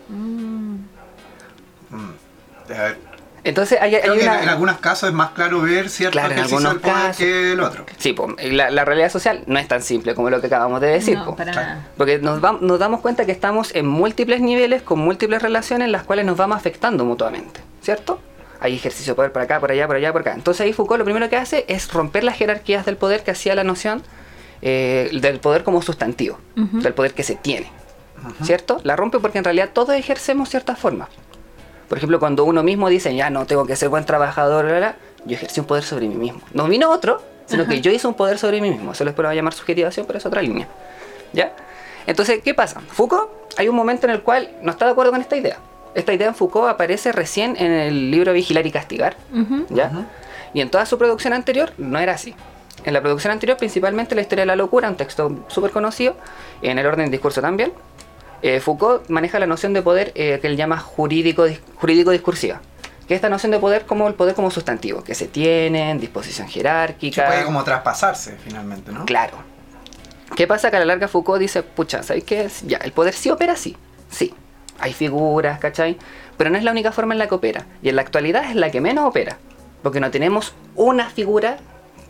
Mm. 0.08 0.74
Mm. 1.90 2.14
A 2.68 2.82
ver, 2.82 2.98
Entonces 3.48 3.78
hay, 3.80 3.94
hay 3.94 4.02
Creo 4.02 4.14
que 4.14 4.20
en, 4.24 4.28
una... 4.30 4.42
en 4.42 4.48
algunos 4.48 4.78
casos 4.78 5.08
es 5.08 5.14
más 5.14 5.30
claro 5.30 5.60
ver 5.62 5.88
cierto 5.90 6.12
Claro, 6.12 6.28
en 6.32 6.38
ejercicio 6.38 6.58
del 6.58 6.66
algunos 6.68 6.82
poder 6.92 7.06
casos. 7.06 7.16
que 7.16 7.52
el 7.52 7.60
otro. 7.60 7.86
Sí, 7.98 8.12
pues, 8.12 8.52
la, 8.52 8.70
la 8.70 8.84
realidad 8.84 9.10
social 9.10 9.42
no 9.46 9.58
es 9.58 9.66
tan 9.68 9.82
simple 9.82 10.14
como 10.14 10.30
lo 10.30 10.40
que 10.40 10.46
acabamos 10.48 10.80
de 10.80 10.88
decir. 10.88 11.16
No, 11.18 11.24
po. 11.24 11.36
para 11.36 11.52
Claro. 11.52 11.68
nada. 11.68 11.86
Porque 11.96 12.18
nos, 12.18 12.40
damos 12.78 13.00
cuenta 13.00 13.24
que 13.26 13.32
estamos 13.32 13.74
en 13.74 13.86
múltiples 13.86 14.40
niveles, 14.40 14.82
con 14.82 14.98
múltiples 14.98 15.40
relaciones, 15.42 15.88
las 15.88 16.02
cuales 16.04 16.24
nos 16.26 16.36
vamos 16.36 16.56
afectando 16.56 17.04
mutuamente, 17.04 17.60
¿cierto? 17.82 18.20
Hay 18.60 18.74
ejercicio 18.74 19.12
de 19.12 19.16
poder 19.16 19.32
por 19.32 19.42
acá, 19.42 19.60
por 19.60 19.70
allá, 19.70 19.86
por 19.86 19.96
allá, 19.96 20.12
por 20.12 20.20
acá. 20.22 20.34
Entonces 20.34 20.60
ahí 20.62 20.72
Foucault 20.72 20.98
lo 20.98 21.04
primero 21.04 21.28
que 21.28 21.36
hace 21.36 21.64
es 21.68 21.92
romper 21.92 22.24
las 22.24 22.36
jerarquías 22.36 22.84
del 22.86 22.96
poder 22.96 23.22
que 23.22 23.30
hacía 23.30 23.54
la 23.54 23.62
noción 23.64 24.02
eh, 24.62 25.10
del 25.12 25.38
poder 25.38 25.62
como 25.62 25.80
sustantivo, 25.82 26.38
Ujú. 26.56 26.80
del 26.80 26.92
poder 26.92 27.14
que 27.14 27.22
se 27.22 27.36
tiene, 27.36 27.70
¿cierto? 28.42 28.80
La 28.82 28.96
rompe 28.96 29.20
porque 29.20 29.38
en 29.38 29.44
realidad 29.44 29.70
todos 29.72 29.94
ejercemos 29.94 30.48
ciertas 30.48 30.78
formas. 30.78 31.08
Por 31.88 31.98
ejemplo, 31.98 32.18
cuando 32.20 32.44
uno 32.44 32.62
mismo 32.62 32.88
dice, 32.88 33.14
ya 33.14 33.30
no 33.30 33.46
tengo 33.46 33.66
que 33.66 33.76
ser 33.76 33.88
buen 33.88 34.04
trabajador, 34.04 34.66
bla, 34.66 34.76
bla, 34.78 34.96
yo 35.24 35.36
ejercí 35.36 35.60
un 35.60 35.66
poder 35.66 35.84
sobre 35.84 36.06
mí 36.06 36.14
mismo. 36.14 36.40
No 36.52 36.68
vino 36.68 36.90
otro, 36.90 37.22
sino 37.46 37.66
que 37.66 37.80
yo 37.80 37.90
hice 37.90 38.06
un 38.06 38.14
poder 38.14 38.38
sobre 38.38 38.60
mí 38.60 38.70
mismo. 38.70 38.92
Eso 38.92 39.04
les 39.04 39.14
puedo 39.14 39.32
llamar 39.32 39.54
subjetivación, 39.54 40.06
pero 40.06 40.18
es 40.18 40.26
otra 40.26 40.42
línea. 40.42 40.68
¿Ya? 41.32 41.54
Entonces, 42.06 42.40
¿qué 42.42 42.54
pasa? 42.54 42.80
Foucault, 42.80 43.30
hay 43.56 43.68
un 43.68 43.76
momento 43.76 44.06
en 44.06 44.12
el 44.12 44.22
cual 44.22 44.50
no 44.62 44.70
está 44.70 44.84
de 44.84 44.92
acuerdo 44.92 45.12
con 45.12 45.20
esta 45.20 45.36
idea. 45.36 45.58
Esta 45.94 46.12
idea 46.12 46.28
en 46.28 46.34
Foucault 46.34 46.68
aparece 46.68 47.12
recién 47.12 47.56
en 47.58 47.72
el 47.72 48.10
libro 48.10 48.32
Vigilar 48.32 48.66
y 48.66 48.70
Castigar. 48.70 49.16
¿Ya? 49.70 50.06
Y 50.54 50.60
en 50.60 50.70
toda 50.70 50.86
su 50.86 50.98
producción 50.98 51.32
anterior 51.32 51.72
no 51.78 51.98
era 51.98 52.12
así. 52.12 52.34
En 52.84 52.94
la 52.94 53.00
producción 53.00 53.32
anterior, 53.32 53.56
principalmente 53.56 54.14
la 54.14 54.20
historia 54.20 54.42
de 54.42 54.46
la 54.46 54.56
locura, 54.56 54.88
un 54.88 54.96
texto 54.96 55.44
súper 55.48 55.70
conocido, 55.70 56.16
en 56.62 56.78
el 56.78 56.86
orden 56.86 57.06
del 57.06 57.10
discurso 57.10 57.40
también, 57.40 57.72
eh, 58.42 58.60
Foucault 58.60 59.08
maneja 59.08 59.38
la 59.38 59.46
noción 59.46 59.72
de 59.72 59.82
poder 59.82 60.12
eh, 60.14 60.38
que 60.40 60.46
él 60.46 60.56
llama 60.56 60.78
jurídico, 60.78 61.46
dis- 61.46 61.60
jurídico 61.76 62.10
discursiva. 62.10 62.60
Que 63.06 63.14
es 63.14 63.18
esta 63.18 63.28
noción 63.30 63.50
de 63.52 63.58
poder 63.58 63.86
como 63.86 64.06
el 64.06 64.14
poder 64.14 64.34
como 64.34 64.50
sustantivo, 64.50 65.02
que 65.02 65.14
se 65.14 65.26
tiene, 65.26 65.90
en 65.90 65.98
disposición 65.98 66.46
Que 66.46 66.54
jerárquica. 66.54 67.26
puede 67.26 67.44
como 67.44 67.64
traspasarse 67.64 68.36
finalmente, 68.44 68.92
¿no? 68.92 69.06
Claro. 69.06 69.38
¿Qué 70.36 70.46
pasa? 70.46 70.70
Que 70.70 70.76
a 70.76 70.80
la 70.80 70.84
larga 70.84 71.08
Foucault 71.08 71.40
dice, 71.40 71.62
pucha, 71.62 72.02
¿sabes 72.02 72.24
qué? 72.24 72.48
Ya, 72.66 72.76
el 72.78 72.92
poder 72.92 73.14
sí 73.14 73.30
opera 73.30 73.54
así. 73.54 73.76
Sí. 74.10 74.34
Hay 74.78 74.92
figuras, 74.92 75.58
¿cachai? 75.58 75.96
Pero 76.36 76.50
no 76.50 76.58
es 76.58 76.64
la 76.64 76.70
única 76.70 76.92
forma 76.92 77.14
en 77.14 77.18
la 77.18 77.26
que 77.28 77.34
opera. 77.34 77.64
Y 77.82 77.88
en 77.88 77.96
la 77.96 78.02
actualidad 78.02 78.44
es 78.50 78.54
la 78.54 78.70
que 78.70 78.80
menos 78.82 79.06
opera. 79.06 79.38
Porque 79.82 80.00
no 80.00 80.10
tenemos 80.10 80.52
una 80.76 81.08
figura 81.08 81.56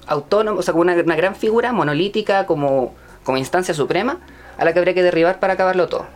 autónoma, 0.07 0.59
o 0.59 0.63
sea, 0.63 0.73
como 0.73 0.83
una, 0.83 0.95
una 0.95 1.17
gran 1.17 1.37
figura 1.37 1.73
monolítica 1.73 2.45
como, 2.47 2.95
como 3.23 3.39
instancia 3.39 3.73
suprema 3.73 4.19
a 4.59 4.65
la 4.65 4.73
que 4.73 4.81
habría 4.81 4.95
que 4.95 5.03
derribar 5.03 5.39
para 5.39 5.53
acabarlo 5.53 5.87
todo. 5.87 6.07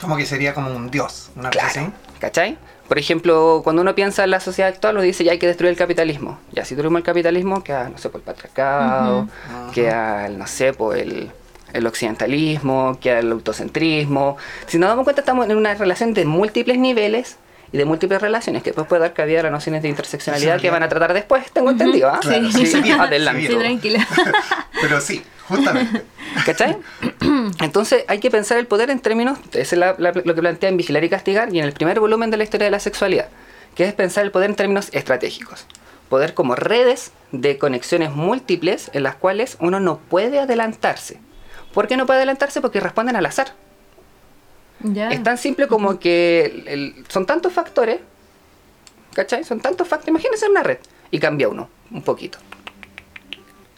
Como 0.00 0.16
que 0.16 0.26
sería 0.26 0.54
como 0.54 0.70
un 0.70 0.90
dios, 0.90 1.30
una 1.36 1.50
cosa 1.50 1.68
Claro. 1.72 1.80
así. 1.88 1.92
¿Cachai? 2.20 2.58
Por 2.88 2.98
ejemplo, 2.98 3.60
cuando 3.64 3.82
uno 3.82 3.94
piensa 3.94 4.24
en 4.24 4.30
la 4.30 4.40
sociedad 4.40 4.72
actual, 4.72 4.94
uno 4.96 5.02
dice 5.02 5.22
ya 5.24 5.32
hay 5.32 5.38
que 5.38 5.46
destruir 5.46 5.70
el 5.70 5.76
capitalismo. 5.76 6.38
Ya, 6.52 6.64
si 6.64 6.74
destruimos 6.74 7.00
el 7.00 7.04
capitalismo, 7.04 7.62
queda, 7.62 7.88
no 7.90 7.98
sé, 7.98 8.08
por 8.08 8.20
el 8.20 8.24
patriarcado, 8.24 9.20
Ujú. 9.22 9.30
Ajá. 9.46 9.72
queda, 9.74 10.26
el, 10.26 10.38
no 10.38 10.46
sé, 10.46 10.72
por 10.72 10.96
el, 10.96 11.30
el 11.74 11.86
occidentalismo, 11.86 12.98
queda 13.00 13.18
el 13.18 13.30
autocentrismo. 13.32 14.36
Si 14.66 14.78
nos 14.78 14.88
damos 14.88 15.04
cuenta, 15.04 15.20
estamos 15.20 15.48
en 15.50 15.56
una 15.56 15.74
relación 15.74 16.14
de 16.14 16.24
múltiples 16.24 16.78
niveles 16.78 17.36
y 17.72 17.76
de 17.76 17.84
múltiples 17.84 18.22
relaciones, 18.22 18.62
que 18.62 18.70
después 18.70 18.86
puede 18.86 19.02
dar 19.02 19.12
cabida 19.12 19.40
a 19.40 19.42
las 19.42 19.52
nociones 19.52 19.82
de 19.82 19.88
interseccionalidad 19.90 20.58
que 20.58 20.70
van 20.70 20.82
a 20.82 20.88
tratar 20.88 21.12
después, 21.12 21.50
tengo 21.52 21.70
entendido. 21.70 22.08
¿ah? 22.08 22.18
Claro, 22.22 22.50
Sí. 22.50 22.64
sí, 22.66 22.90
Adelante. 22.98 23.48
tranquila. 23.54 24.06
Pero 24.80 25.00
sí, 25.02 25.22
justamente. 25.48 26.02
¿Cachai? 26.46 26.76
Entonces 27.60 28.04
hay 28.08 28.20
que 28.20 28.30
pensar 28.30 28.58
el 28.58 28.66
poder 28.66 28.90
en 28.90 29.00
términos, 29.00 29.38
es 29.52 29.72
la- 29.72 29.94
la- 29.98 30.12
lo 30.12 30.34
que 30.34 30.40
plantea 30.40 30.68
en 30.68 30.76
Vigilar 30.76 31.02
y 31.04 31.08
Castigar 31.08 31.54
y 31.54 31.58
en 31.58 31.64
el 31.64 31.72
primer 31.72 32.00
volumen 32.00 32.30
de 32.30 32.36
la 32.36 32.44
historia 32.44 32.66
de 32.66 32.70
la 32.70 32.80
sexualidad, 32.80 33.28
que 33.74 33.84
es 33.84 33.92
pensar 33.94 34.24
el 34.24 34.30
poder 34.30 34.50
en 34.50 34.56
términos 34.56 34.88
estratégicos. 34.92 35.66
Poder 36.08 36.32
como 36.34 36.54
redes 36.54 37.12
de 37.32 37.58
conexiones 37.58 38.10
múltiples 38.12 38.90
en 38.94 39.02
las 39.02 39.14
cuales 39.16 39.56
uno 39.60 39.78
no 39.80 39.98
puede 39.98 40.38
adelantarse. 40.40 41.18
¿Por 41.74 41.86
qué 41.86 41.96
no 41.98 42.06
puede 42.06 42.18
adelantarse? 42.18 42.60
Porque 42.62 42.80
responden 42.80 43.16
al 43.16 43.26
azar. 43.26 43.52
Es 45.10 45.22
tan 45.22 45.36
simple 45.38 45.66
como 45.68 45.98
que 45.98 46.44
el- 46.46 46.68
el- 46.68 47.04
son 47.08 47.26
tantos 47.26 47.52
factores, 47.52 48.00
¿cachai? 49.12 49.44
Son 49.44 49.60
tantos 49.60 49.86
factores. 49.88 50.08
Imagínense 50.10 50.48
una 50.48 50.62
red 50.62 50.78
y 51.10 51.18
cambia 51.18 51.48
uno, 51.48 51.68
un 51.90 52.02
poquito, 52.02 52.38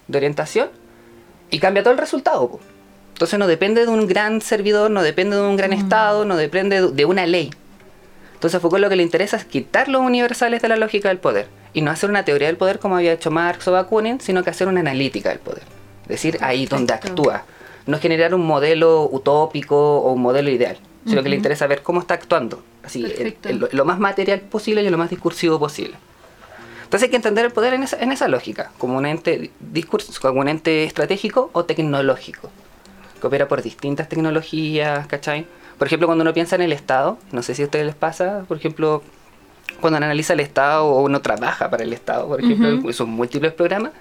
de 0.06 0.18
orientación 0.18 0.68
y 1.50 1.58
cambia 1.58 1.82
todo 1.82 1.92
el 1.92 1.98
resultado. 1.98 2.48
po. 2.48 2.60
Entonces 3.12 3.38
no 3.38 3.46
depende 3.46 3.82
de 3.84 3.88
un 3.90 4.06
gran 4.06 4.40
servidor, 4.40 4.90
no 4.90 5.02
depende 5.02 5.36
de 5.36 5.42
un 5.42 5.56
gran 5.56 5.72
estado, 5.72 6.24
no 6.24 6.36
depende 6.36 6.90
de- 6.90 7.04
una 7.04 7.26
ley. 7.26 7.50
Entonces 8.34 8.56
a 8.56 8.60
Foucault 8.60 8.80
lo 8.82 8.88
que 8.88 8.96
le 8.96 9.02
interesa 9.02 9.36
es 9.36 9.44
quitar 9.44 9.88
los 9.88 10.00
universales 10.00 10.62
de 10.62 10.68
la 10.68 10.76
lógica 10.76 11.08
del 11.10 11.18
poder 11.18 11.48
y 11.74 11.82
no 11.82 11.90
hacer 11.90 12.08
una 12.08 12.24
teoría 12.24 12.46
del 12.46 12.56
poder 12.56 12.78
como 12.78 12.96
había 12.96 13.12
hecho 13.12 13.30
Marx 13.30 13.68
o 13.68 13.72
Bakunin, 13.72 14.20
sino 14.20 14.42
que 14.42 14.48
hacer 14.50 14.68
una 14.68 14.80
analítica 14.80 15.28
del 15.28 15.38
poder. 15.40 15.62
Es 16.04 16.08
decir, 16.08 16.38
ahí 16.40 16.64
donde 16.66 16.94
actúa. 16.94 17.44
No 17.86 17.96
es 17.96 18.02
generar 18.02 18.34
un 18.34 18.46
modelo 18.46 19.08
utópico 19.12 19.98
o 20.00 20.12
un 20.12 20.22
modelo 20.22 20.50
ideal, 20.50 20.78
sino 21.06 21.22
que 21.22 21.28
le 21.28 21.36
interesa 21.36 21.66
ver 21.66 21.82
cómo 21.82 22.00
está 22.00 22.14
actuando. 22.14 22.62
Así, 22.82 23.04
el- 23.04 23.12
Perfecto. 23.12 23.48
el- 23.50 23.68
lo 23.72 23.84
más 23.84 23.98
material 23.98 24.40
posible 24.40 24.82
y 24.82 24.88
lo 24.88 24.96
más 24.98 25.10
discursivo 25.10 25.58
posible. 25.58 25.96
Entonces 26.90 27.04
hay 27.06 27.10
que 27.10 27.16
entender 27.16 27.44
el 27.44 27.52
poder 27.52 27.72
en 27.72 27.84
esa, 27.84 27.96
en 28.00 28.10
esa 28.10 28.26
lógica, 28.26 28.72
como 28.76 28.96
un 28.98 29.06
ente 29.06 29.52
discurso, 29.60 30.12
como 30.20 30.40
un 30.40 30.48
ente 30.48 30.82
estratégico 30.82 31.48
o 31.52 31.64
tecnológico, 31.64 32.50
que 33.20 33.26
opera 33.28 33.46
por 33.46 33.62
distintas 33.62 34.08
tecnologías, 34.08 35.06
¿cachai? 35.06 35.46
Por 35.78 35.86
ejemplo, 35.86 36.08
cuando 36.08 36.22
uno 36.22 36.34
piensa 36.34 36.56
en 36.56 36.62
el 36.62 36.72
Estado, 36.72 37.16
no 37.30 37.44
sé 37.44 37.54
si 37.54 37.62
a 37.62 37.66
ustedes 37.66 37.86
les 37.86 37.94
pasa, 37.94 38.44
por 38.48 38.56
ejemplo, 38.56 39.04
cuando 39.80 39.98
uno 39.98 40.06
analiza 40.06 40.32
el 40.32 40.40
Estado 40.40 40.84
o 40.84 41.02
uno 41.02 41.20
trabaja 41.22 41.70
para 41.70 41.84
el 41.84 41.92
Estado, 41.92 42.26
por 42.26 42.40
ejemplo, 42.40 42.74
Ujú. 42.78 42.90
esos 42.90 43.06
múltiples 43.06 43.52
programas, 43.52 43.92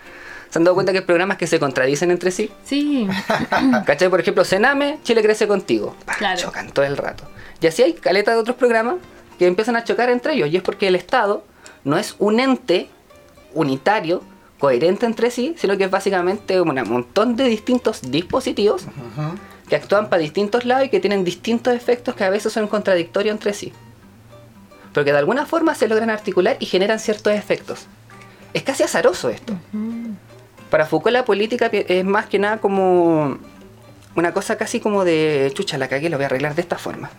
se 0.49 0.57
han 0.57 0.63
dado 0.63 0.73
cuenta 0.73 0.91
que 0.91 0.97
hay 0.97 1.05
programas 1.05 1.37
que 1.37 1.45
se 1.45 1.59
contradicen 1.59 2.09
entre 2.09 2.31
sí. 2.31 2.49
Sí. 2.63 3.07
¿Cachai? 3.85 4.09
Por 4.09 4.19
ejemplo, 4.19 4.43
Sename, 4.43 4.97
Chile 5.03 5.21
crece 5.21 5.47
contigo. 5.47 5.95
Pa, 6.07 6.15
Claro. 6.15 6.39
Chocan 6.39 6.71
todo 6.71 6.85
el 6.85 6.97
rato. 6.97 7.23
Y 7.61 7.67
así 7.67 7.83
hay 7.83 7.93
caleta 7.93 8.31
de 8.31 8.37
otros 8.37 8.57
programas 8.57 8.95
que 9.37 9.45
empiezan 9.45 9.75
a 9.75 9.83
chocar 9.83 10.09
entre 10.09 10.33
ellos. 10.33 10.49
Y 10.49 10.57
es 10.57 10.63
porque 10.63 10.87
el 10.87 10.95
Estado 10.95 11.43
no 11.83 11.97
es 11.97 12.15
un 12.19 12.39
ente 12.39 12.89
unitario, 13.53 14.21
coherente 14.59 15.05
entre 15.05 15.31
sí, 15.31 15.55
sino 15.57 15.77
que 15.77 15.85
es 15.85 15.91
básicamente 15.91 16.59
un 16.59 16.73
montón 16.87 17.35
de 17.35 17.45
distintos 17.45 18.01
dispositivos 18.11 18.85
que 19.69 19.75
actúan 19.75 20.09
para 20.09 20.21
distintos 20.21 20.65
lados 20.65 20.87
y 20.87 20.89
que 20.89 20.99
tienen 20.99 21.23
distintos 21.23 21.73
efectos 21.73 22.15
que 22.15 22.23
a 22.23 22.29
veces 22.29 22.51
son 22.51 22.67
contradictorios 22.67 23.33
entre 23.33 23.53
sí. 23.53 23.71
Pero 24.93 25.05
que 25.05 25.11
de 25.11 25.19
alguna 25.19 25.45
forma 25.45 25.75
se 25.75 25.87
logran 25.87 26.09
articular 26.09 26.57
y 26.59 26.65
generan 26.65 26.99
ciertos 26.99 27.33
efectos. 27.33 27.87
Es 28.53 28.63
casi 28.63 28.83
azaroso 28.83 29.29
esto. 29.29 29.53
Para 30.69 30.85
Foucault 30.85 31.13
la 31.13 31.23
política 31.23 31.67
es 31.71 32.03
más 32.03 32.25
que 32.25 32.39
nada 32.39 32.57
como 32.57 33.37
una 34.15 34.33
cosa 34.33 34.57
casi 34.57 34.79
como 34.79 35.05
de 35.05 35.51
chucha, 35.53 35.77
la 35.77 35.87
cagué, 35.87 36.09
lo 36.09 36.17
voy 36.17 36.23
a 36.23 36.27
arreglar 36.27 36.55
de 36.55 36.61
esta 36.61 36.77
forma. 36.77 37.09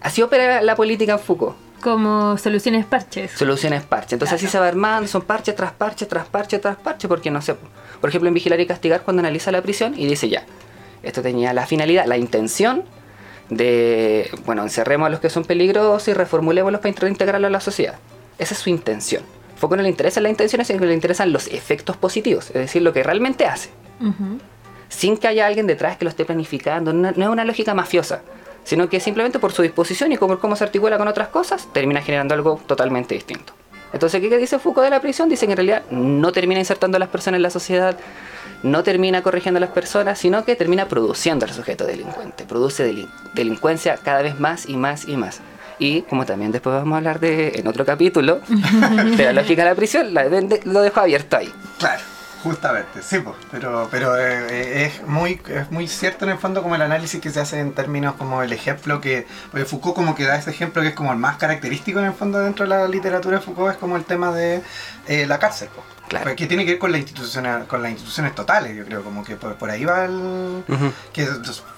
Así 0.00 0.22
opera 0.22 0.62
la 0.62 0.76
política 0.76 1.12
en 1.12 1.18
Foucault. 1.18 1.56
Como 1.82 2.38
soluciones 2.38 2.86
parches. 2.86 3.32
Soluciones 3.32 3.82
parche. 3.82 4.14
Entonces 4.14 4.36
así 4.36 4.46
se 4.46 4.58
va 4.58 4.68
armando, 4.68 5.08
son 5.08 5.22
parche 5.22 5.52
tras 5.52 5.72
parche, 5.72 6.06
tras 6.06 6.26
parche, 6.26 6.58
tras 6.58 6.76
parche, 6.76 7.08
porque 7.08 7.30
no 7.30 7.42
sé. 7.42 7.56
Por 8.00 8.08
ejemplo, 8.08 8.28
en 8.28 8.34
Vigilar 8.34 8.60
y 8.60 8.66
Castigar, 8.66 9.02
cuando 9.02 9.20
analiza 9.20 9.50
la 9.50 9.62
prisión 9.62 9.94
y 9.98 10.06
dice 10.06 10.28
ya, 10.28 10.44
esto 11.02 11.22
tenía 11.22 11.52
la 11.52 11.66
finalidad, 11.66 12.06
la 12.06 12.16
intención 12.16 12.84
de, 13.50 14.30
bueno, 14.46 14.62
encerremos 14.62 15.06
a 15.06 15.10
los 15.10 15.20
que 15.20 15.28
son 15.28 15.44
peligrosos 15.44 16.08
y 16.08 16.14
reformulémoslos 16.14 16.80
para 16.80 16.94
reintegrarlos 16.94 17.48
a 17.48 17.52
la 17.52 17.60
sociedad. 17.60 17.96
Esa 18.38 18.54
es 18.54 18.60
su 18.60 18.70
intención. 18.70 19.22
Foucault 19.56 19.78
no 19.78 19.82
le 19.82 19.88
interesan 19.88 20.22
las 20.22 20.30
intenciones, 20.30 20.68
sino 20.68 20.80
que 20.80 20.86
le 20.86 20.94
interesan 20.94 21.32
los 21.32 21.48
efectos 21.48 21.96
positivos, 21.96 22.46
es 22.48 22.54
decir, 22.54 22.82
lo 22.82 22.92
que 22.92 23.02
realmente 23.02 23.46
hace 23.46 23.70
sin 24.92 25.16
que 25.16 25.26
haya 25.26 25.46
alguien 25.46 25.66
detrás 25.66 25.96
que 25.96 26.04
lo 26.04 26.10
esté 26.10 26.24
planificando. 26.24 26.92
No, 26.92 27.12
no 27.12 27.24
es 27.24 27.30
una 27.30 27.44
lógica 27.44 27.74
mafiosa, 27.74 28.22
sino 28.64 28.88
que 28.88 29.00
simplemente 29.00 29.38
por 29.38 29.52
su 29.52 29.62
disposición 29.62 30.12
y 30.12 30.16
como 30.16 30.38
cómo 30.38 30.56
se 30.56 30.64
articula 30.64 30.98
con 30.98 31.08
otras 31.08 31.28
cosas, 31.28 31.68
termina 31.72 32.00
generando 32.02 32.34
algo 32.34 32.60
totalmente 32.66 33.14
distinto. 33.14 33.52
Entonces, 33.92 34.20
¿qué 34.20 34.38
dice 34.38 34.58
Foucault 34.58 34.84
de 34.84 34.90
la 34.90 35.00
prisión? 35.00 35.28
Dice 35.28 35.46
que 35.46 35.52
en 35.52 35.56
realidad 35.58 35.82
no 35.90 36.32
termina 36.32 36.60
insertando 36.60 36.96
a 36.96 37.00
las 37.00 37.08
personas 37.10 37.38
en 37.38 37.42
la 37.42 37.50
sociedad, 37.50 37.96
no 38.62 38.82
termina 38.82 39.22
corrigiendo 39.22 39.58
a 39.58 39.60
las 39.60 39.70
personas, 39.70 40.18
sino 40.18 40.44
que 40.44 40.56
termina 40.56 40.86
produciendo 40.88 41.44
al 41.44 41.52
sujeto 41.52 41.84
delincuente. 41.84 42.44
Produce 42.44 42.90
delin- 42.90 43.08
delincuencia 43.34 43.98
cada 44.02 44.22
vez 44.22 44.38
más 44.40 44.66
y 44.68 44.76
más 44.76 45.06
y 45.08 45.16
más. 45.16 45.40
Y 45.78 46.02
como 46.02 46.24
también 46.24 46.52
después 46.52 46.74
vamos 46.76 46.94
a 46.94 46.98
hablar 46.98 47.18
de 47.20 47.52
en 47.56 47.66
otro 47.66 47.84
capítulo 47.84 48.40
de 49.16 49.24
la 49.24 49.32
lógica 49.32 49.64
de 49.64 49.68
la 49.70 49.74
prisión, 49.74 50.14
la- 50.14 50.28
de- 50.28 50.40
de- 50.42 50.60
lo 50.64 50.80
dejo 50.80 51.00
abierto 51.00 51.36
ahí. 51.36 51.52
Claro, 51.78 52.02
justamente, 52.42 53.02
sí, 53.02 53.20
pues, 53.20 53.36
pero, 53.50 53.88
pero 53.90 54.16
eh, 54.16 54.46
eh, 54.50 54.84
es, 54.86 55.06
muy, 55.06 55.40
es 55.48 55.70
muy 55.70 55.86
cierto 55.86 56.24
en 56.24 56.32
el 56.32 56.38
fondo 56.38 56.62
como 56.62 56.74
el 56.74 56.82
análisis 56.82 57.20
que 57.20 57.30
se 57.30 57.40
hace 57.40 57.60
en 57.60 57.72
términos 57.72 58.14
como 58.14 58.42
el 58.42 58.52
ejemplo 58.52 59.00
que, 59.00 59.26
porque 59.50 59.64
Foucault 59.64 59.94
como 59.94 60.14
que 60.14 60.24
da 60.24 60.36
ese 60.36 60.50
ejemplo 60.50 60.82
que 60.82 60.88
es 60.88 60.94
como 60.94 61.12
el 61.12 61.18
más 61.18 61.36
característico 61.36 62.00
en 62.00 62.06
el 62.06 62.12
fondo 62.12 62.40
dentro 62.40 62.64
de 62.64 62.70
la 62.70 62.88
literatura 62.88 63.38
de 63.38 63.44
Foucault, 63.44 63.72
es 63.72 63.78
como 63.78 63.96
el 63.96 64.04
tema 64.04 64.32
de 64.32 64.62
eh, 65.06 65.26
la 65.26 65.38
cárcel, 65.38 65.68
pues. 65.74 65.86
Claro. 66.08 66.24
Porque 66.26 66.46
tiene 66.46 66.64
que 66.64 66.72
ver 66.72 66.78
con, 66.78 66.92
la 66.92 66.98
institucional, 66.98 67.66
con 67.66 67.80
las 67.80 67.92
instituciones 67.92 68.34
totales, 68.34 68.76
yo 68.76 68.84
creo, 68.84 69.02
como 69.02 69.24
que 69.24 69.36
por, 69.36 69.54
por 69.54 69.70
ahí 69.70 69.84
va 69.84 70.04
el... 70.04 70.62
Que 71.12 71.22
es, 71.22 71.30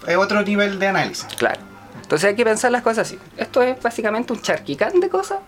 es 0.07 0.17
otro 0.17 0.43
nivel 0.43 0.79
de 0.81 0.89
análisis. 0.89 1.27
Claro. 1.37 1.61
Entonces 2.03 2.29
hay 2.29 2.35
que 2.35 2.45
pensar 2.45 2.73
las 2.73 2.83
cosas 2.83 3.07
así. 3.07 3.19
Esto 3.37 3.63
es 3.63 3.81
básicamente 3.81 4.33
un 4.33 4.43
charquicán 4.43 4.99
de 4.99 5.09
cosas 5.09 5.39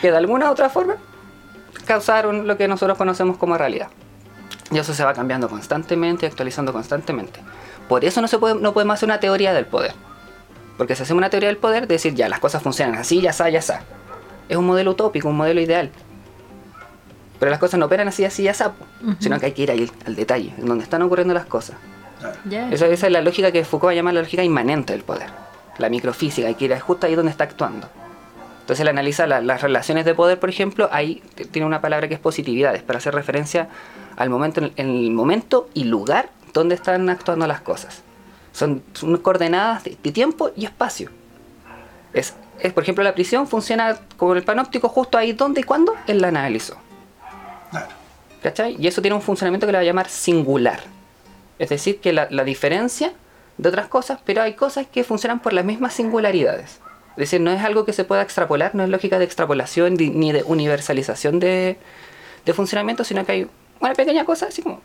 que 0.00 0.10
de 0.10 0.16
alguna 0.16 0.48
u 0.48 0.52
otra 0.52 0.68
forma 0.70 0.96
causaron 1.86 2.46
lo 2.46 2.56
que 2.56 2.66
nosotros 2.66 2.98
conocemos 2.98 3.36
como 3.36 3.56
realidad. 3.56 3.88
Y 4.72 4.78
eso 4.78 4.94
se 4.94 5.04
va 5.04 5.12
cambiando 5.12 5.48
constantemente 5.48 6.26
y 6.26 6.28
actualizando 6.28 6.72
constantemente. 6.72 7.40
Por 7.88 8.04
eso 8.04 8.20
no, 8.20 8.28
se 8.28 8.38
puede, 8.38 8.54
no 8.54 8.72
podemos 8.72 8.94
hacer 8.94 9.06
una 9.06 9.20
teoría 9.20 9.52
del 9.52 9.66
poder. 9.66 9.92
Porque 10.78 10.96
si 10.96 11.02
hacemos 11.02 11.18
una 11.18 11.30
teoría 11.30 11.48
del 11.48 11.58
poder, 11.58 11.86
decir 11.86 12.14
ya 12.14 12.28
las 12.28 12.40
cosas 12.40 12.62
funcionan 12.62 12.96
así, 12.96 13.20
ya 13.20 13.30
está, 13.30 13.48
ya 13.50 13.58
está. 13.58 13.82
Es 14.48 14.56
un 14.56 14.66
modelo 14.66 14.92
utópico, 14.92 15.28
un 15.28 15.36
modelo 15.36 15.60
ideal. 15.60 15.90
Pero 17.38 17.50
las 17.50 17.60
cosas 17.60 17.78
no 17.78 17.86
operan 17.86 18.08
así, 18.08 18.24
así, 18.24 18.44
ya 18.44 18.52
está. 18.52 18.68
Ujú. 19.02 19.16
Sino 19.18 19.38
que 19.38 19.46
hay 19.46 19.52
que 19.52 19.62
ir 19.62 19.70
ahí, 19.70 19.90
al 20.06 20.16
detalle, 20.16 20.54
en 20.56 20.66
donde 20.66 20.84
están 20.84 21.02
ocurriendo 21.02 21.34
las 21.34 21.46
cosas. 21.46 21.76
Esa, 22.70 22.86
esa 22.86 23.06
es 23.06 23.12
la 23.12 23.20
lógica 23.20 23.50
que 23.50 23.64
Foucault 23.64 23.88
va 23.88 23.92
a 23.92 23.94
llamar 23.94 24.14
la 24.14 24.22
lógica 24.22 24.42
inmanente 24.42 24.92
del 24.92 25.02
poder. 25.02 25.28
La 25.78 25.88
microfísica, 25.88 26.46
hay 26.46 26.54
que 26.54 26.66
ir 26.66 26.78
justo 26.78 27.06
ahí 27.06 27.14
donde 27.14 27.32
está 27.32 27.44
actuando. 27.44 27.88
Entonces 28.62 28.80
él 28.80 28.88
analiza 28.88 29.26
la- 29.26 29.40
las 29.40 29.60
relaciones 29.60 30.04
de 30.04 30.14
poder, 30.14 30.40
por 30.40 30.48
ejemplo, 30.48 30.88
ahí 30.92 31.22
tiene 31.50 31.66
una 31.66 31.80
palabra 31.80 32.08
que 32.08 32.14
es 32.14 32.20
positividades, 32.20 32.82
para 32.82 32.98
hacer 32.98 33.14
referencia 33.14 33.68
al 34.16 34.30
momento, 34.30 34.60
en 34.62 34.72
el 34.88 35.10
momento 35.10 35.68
y 35.74 35.84
lugar 35.84 36.30
donde 36.54 36.74
están 36.74 37.10
actuando 37.10 37.46
las 37.46 37.60
cosas. 37.60 38.02
Son, 38.52 38.82
son 38.92 39.16
coordenadas 39.18 39.84
de, 39.84 39.96
de 40.02 40.12
tiempo 40.12 40.50
y 40.56 40.64
espacio. 40.64 41.10
Es, 42.12 42.34
es, 42.60 42.72
por 42.72 42.82
ejemplo, 42.82 43.02
la 43.02 43.14
prisión 43.14 43.48
funciona 43.48 43.98
como 44.16 44.34
el 44.34 44.42
panóptico 44.42 44.88
justo 44.88 45.18
ahí 45.18 45.32
donde 45.32 45.60
y 45.62 45.64
cuándo 45.64 45.94
él 46.06 46.20
la 46.20 46.28
analizó. 46.28 46.76
Claro. 47.70 47.88
¿Cachai? 48.42 48.76
Y 48.78 48.86
eso 48.86 49.00
tiene 49.02 49.14
un 49.16 49.22
funcionamiento 49.22 49.66
que 49.66 49.72
le 49.72 49.78
va 49.78 49.82
a 49.82 49.84
llamar 49.86 50.08
singular. 50.08 50.80
Es 51.58 51.68
decir, 51.70 52.00
que 52.00 52.12
la, 52.12 52.28
la 52.30 52.44
diferencia 52.44 53.12
de 53.56 53.68
otras 53.68 53.86
cosas, 53.86 54.18
pero 54.24 54.42
hay 54.42 54.54
cosas 54.54 54.86
que 54.86 55.04
funcionan 55.04 55.40
por 55.40 55.52
las 55.52 55.64
mismas 55.64 55.94
singularidades. 55.94 56.80
Es 57.12 57.16
decir, 57.16 57.40
no 57.40 57.50
es 57.50 57.62
algo 57.62 57.84
que 57.84 57.92
se 57.92 58.04
pueda 58.04 58.22
extrapolar, 58.22 58.74
no 58.74 58.82
es 58.82 58.88
lógica 58.88 59.18
de 59.18 59.24
extrapolación 59.24 59.94
ni 59.96 60.32
de 60.32 60.42
universalización 60.44 61.40
de, 61.40 61.78
de 62.44 62.52
funcionamiento, 62.52 63.04
sino 63.04 63.24
que 63.24 63.32
hay 63.32 63.46
una 63.80 63.94
pequeña 63.94 64.24
cosa 64.24 64.46
así 64.46 64.62
como 64.62 64.80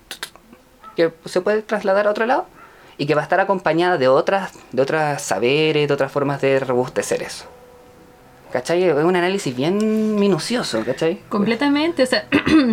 que 0.96 1.14
se 1.26 1.42
puede 1.42 1.62
trasladar 1.62 2.08
a 2.08 2.12
otro 2.12 2.26
lado 2.26 2.48
y 2.98 3.06
que 3.06 3.14
va 3.14 3.22
a 3.22 3.24
estar 3.24 3.40
acompañada 3.40 3.98
de 3.98 4.08
otras, 4.08 4.54
de 4.72 4.82
otras 4.82 5.22
saberes, 5.22 5.88
de 5.88 5.94
otras 5.94 6.12
formas 6.12 6.42
de 6.42 6.60
robustecer 6.60 7.22
eso. 7.22 7.46
¿Cachai? 8.52 8.84
Es 8.84 8.96
un 8.96 9.16
análisis 9.16 9.56
bien 9.56 10.16
minucioso, 10.16 10.84
¿cachai? 10.84 11.22
Completamente, 11.30 12.02
o 12.02 12.06
sea, 12.06 12.26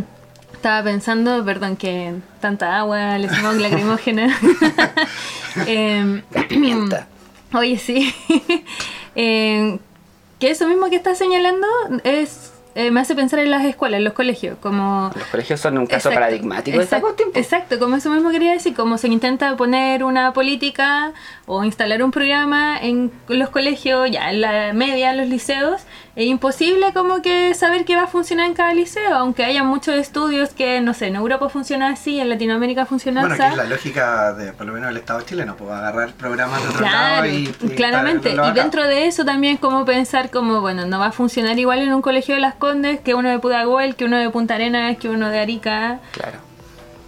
estaba 0.52 0.82
pensando, 0.82 1.44
perdón, 1.44 1.76
que 1.76 2.14
tanta 2.40 2.78
agua, 2.78 3.16
el 3.16 3.28
smog 3.28 3.56
lacrimógena. 3.56 4.34
Em, 5.66 6.22
Pimienta. 6.48 7.06
Oye, 7.52 7.78
sí. 7.78 8.14
Em, 9.14 9.79
que 10.38 10.50
eso 10.50 10.66
mismo 10.66 10.90
que 10.90 10.96
estás 10.96 11.18
señalando 11.18 11.66
es 12.03 12.53
eh, 12.74 12.90
me 12.90 13.00
hace 13.00 13.14
pensar 13.14 13.38
en 13.38 13.50
las 13.50 13.64
escuelas, 13.64 13.98
en 13.98 14.04
los 14.04 14.12
colegios, 14.14 14.56
como... 14.60 15.10
Los 15.14 15.28
colegios 15.28 15.60
son 15.60 15.78
un 15.78 15.87
caso 15.87 16.08
Exacto, 16.08 16.14
paradigmático 16.20 16.78
de 16.78 16.84
esta 16.84 17.00
exacto, 17.34 17.78
como 17.78 17.96
eso 17.96 18.10
mismo 18.10 18.30
quería 18.30 18.52
decir, 18.52 18.74
como 18.74 18.98
se 18.98 19.08
intenta 19.08 19.54
poner 19.56 20.02
una 20.02 20.32
política 20.32 21.12
o 21.46 21.62
instalar 21.64 22.02
un 22.02 22.10
programa 22.10 22.76
en 22.80 23.12
los 23.28 23.50
colegios, 23.50 24.10
ya 24.10 24.30
en 24.30 24.40
la 24.40 24.72
media, 24.72 25.10
en 25.10 25.18
los 25.18 25.28
liceos, 25.28 25.82
es 26.16 26.26
imposible 26.26 26.92
como 26.92 27.22
que 27.22 27.54
saber 27.54 27.84
qué 27.84 27.96
va 27.96 28.04
a 28.04 28.06
funcionar 28.06 28.46
en 28.46 28.54
cada 28.54 28.72
liceo, 28.72 29.14
aunque 29.14 29.44
haya 29.44 29.64
muchos 29.64 29.94
estudios 29.96 30.50
que, 30.50 30.80
no 30.80 30.94
sé, 30.94 31.08
en 31.08 31.16
Europa 31.16 31.48
funciona 31.48 31.88
así, 31.90 32.20
en 32.20 32.28
Latinoamérica 32.28 32.87
funciona 32.87 33.20
Bueno, 33.20 33.34
así. 33.34 33.42
que 33.42 33.48
es 33.50 33.56
la 33.56 33.64
lógica 33.64 34.32
de, 34.34 34.52
por 34.52 34.66
lo 34.66 34.72
menos, 34.72 34.90
el 34.90 34.96
Estado 34.96 35.20
chileno, 35.22 35.56
pues 35.56 35.70
agarrar 35.70 36.12
programas 36.12 36.62
de 36.62 36.68
otro 36.68 36.78
Claro, 36.80 37.26
lado 37.26 37.26
y, 37.26 37.54
y 37.60 37.68
claramente. 37.70 38.30
Y 38.32 38.52
dentro 38.52 38.87
de 38.87 39.06
eso 39.06 39.24
también 39.24 39.56
como 39.56 39.84
pensar 39.84 40.30
como, 40.30 40.60
bueno, 40.60 40.87
no 40.87 40.98
va 40.98 41.06
a 41.06 41.12
funcionar 41.12 41.58
igual 41.58 41.80
en 41.80 41.92
un 41.92 42.02
colegio 42.02 42.34
de 42.37 42.40
las 42.40 42.54
Condes 42.64 43.00
que 43.00 43.14
uno 43.14 43.29
de 43.29 43.38
Pudahuel, 43.38 43.94
que 43.94 44.07
uno 44.07 44.16
de 44.16 44.31
Punta 44.31 44.55
Arenas, 44.55 44.96
que 44.96 45.11
uno 45.11 45.29
de 45.29 45.38
Arica. 45.38 46.00
Claro. 46.12 46.38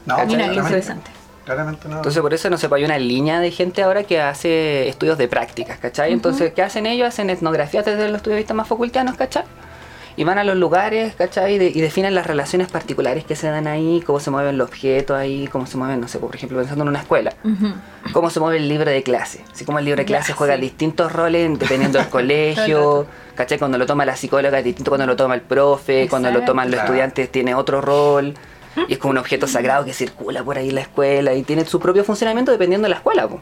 No, 0.05 0.17
Mira, 0.17 0.27
qué 0.27 0.35
claramente. 0.35 0.61
interesante. 0.61 1.11
Claramente 1.47 1.89
no. 1.89 1.97
Entonces 1.97 2.21
por 2.21 2.35
eso 2.35 2.51
no 2.51 2.59
sé, 2.59 2.69
pues 2.69 2.81
hay 2.81 2.85
una 2.85 2.99
línea 2.99 3.41
de 3.41 3.51
gente 3.51 3.83
ahora 3.83 4.03
que 4.03 4.21
hace 4.21 4.87
estudios 4.87 5.17
de 5.17 5.29
prácticas, 5.29 5.79
¿cachai? 5.79 6.13
Entonces, 6.13 6.53
¿qué 6.53 6.63
hacen 6.63 6.85
ellos? 6.85 7.09
Hacen 7.09 7.31
etnografías 7.31 7.87
desde 7.87 8.07
los 8.09 8.17
estudios 8.17 8.35
de 8.37 8.41
vista 8.41 8.53
más 8.53 8.69
facultanos, 8.69 9.17
¿cachai? 9.17 9.45
Y 10.19 10.25
van 10.25 10.39
a 10.39 10.45
los 10.45 10.57
lugares, 10.57 11.15
¿cachai? 11.15 11.55
Y, 11.55 11.59
de- 11.59 11.69
y 11.75 11.81
definen 11.83 12.15
las 12.15 12.27
relaciones 12.27 12.69
particulares 12.71 13.25
que 13.25 13.37
se 13.37 13.49
dan 13.49 13.67
ahí, 13.67 14.03
cómo 14.07 14.19
se 14.19 14.31
mueven 14.31 14.57
los 14.57 14.69
objetos 14.69 15.15
ahí, 15.17 15.47
cómo 15.53 15.67
se 15.67 15.77
mueven, 15.77 16.01
no 16.01 16.09
sé, 16.09 16.19
por 16.19 16.35
ejemplo, 16.35 16.57
pensando 16.59 16.85
en 16.85 16.89
una 16.89 17.01
escuela, 17.01 17.35
cómo 18.13 18.31
se 18.31 18.41
mueve 18.41 18.57
el 18.57 18.67
libro 18.69 18.91
de 18.91 19.03
clase. 19.03 19.45
Así 19.53 19.67
como 19.67 19.79
el 19.79 19.85
libro 19.85 19.99
de 19.99 20.05
Ya, 20.05 20.17
clase 20.19 20.33
juega 20.33 20.55
sí. 20.55 20.63
distintos 20.63 21.13
roles 21.13 21.59
dependiendo 21.59 21.99
del 21.99 22.09
colegio, 22.11 23.07
¿cachai? 23.35 23.59
Cuando 23.59 23.77
lo 23.77 23.85
toma 23.85 24.07
la 24.07 24.17
psicóloga 24.17 24.59
es 24.59 24.65
distinto 24.65 24.91
cuando 24.91 25.07
lo 25.07 25.17
toma 25.17 25.35
el 25.35 25.43
profe, 25.43 26.09
cuando 26.09 26.31
lo 26.31 26.41
toman 26.43 26.71
los 26.71 26.81
estudiantes 26.81 27.31
tiene 27.31 27.55
otro 27.55 27.81
rol. 27.83 28.33
Y 28.89 28.93
es 28.95 28.99
como 28.99 29.13
un 29.13 29.19
objeto 29.19 29.47
sagrado 29.47 29.85
que 29.87 29.93
circula 29.95 30.43
por 30.45 30.59
ahí 30.59 30.69
en 30.69 30.75
la 30.75 30.83
escuela 30.83 31.33
y 31.35 31.43
tiene 31.43 31.65
su 31.65 31.81
propio 31.81 32.05
funcionamiento 32.05 32.53
dependiendo 32.53 32.85
de 32.87 32.91
la 32.91 32.97
escuela. 32.97 33.27
po. 33.29 33.41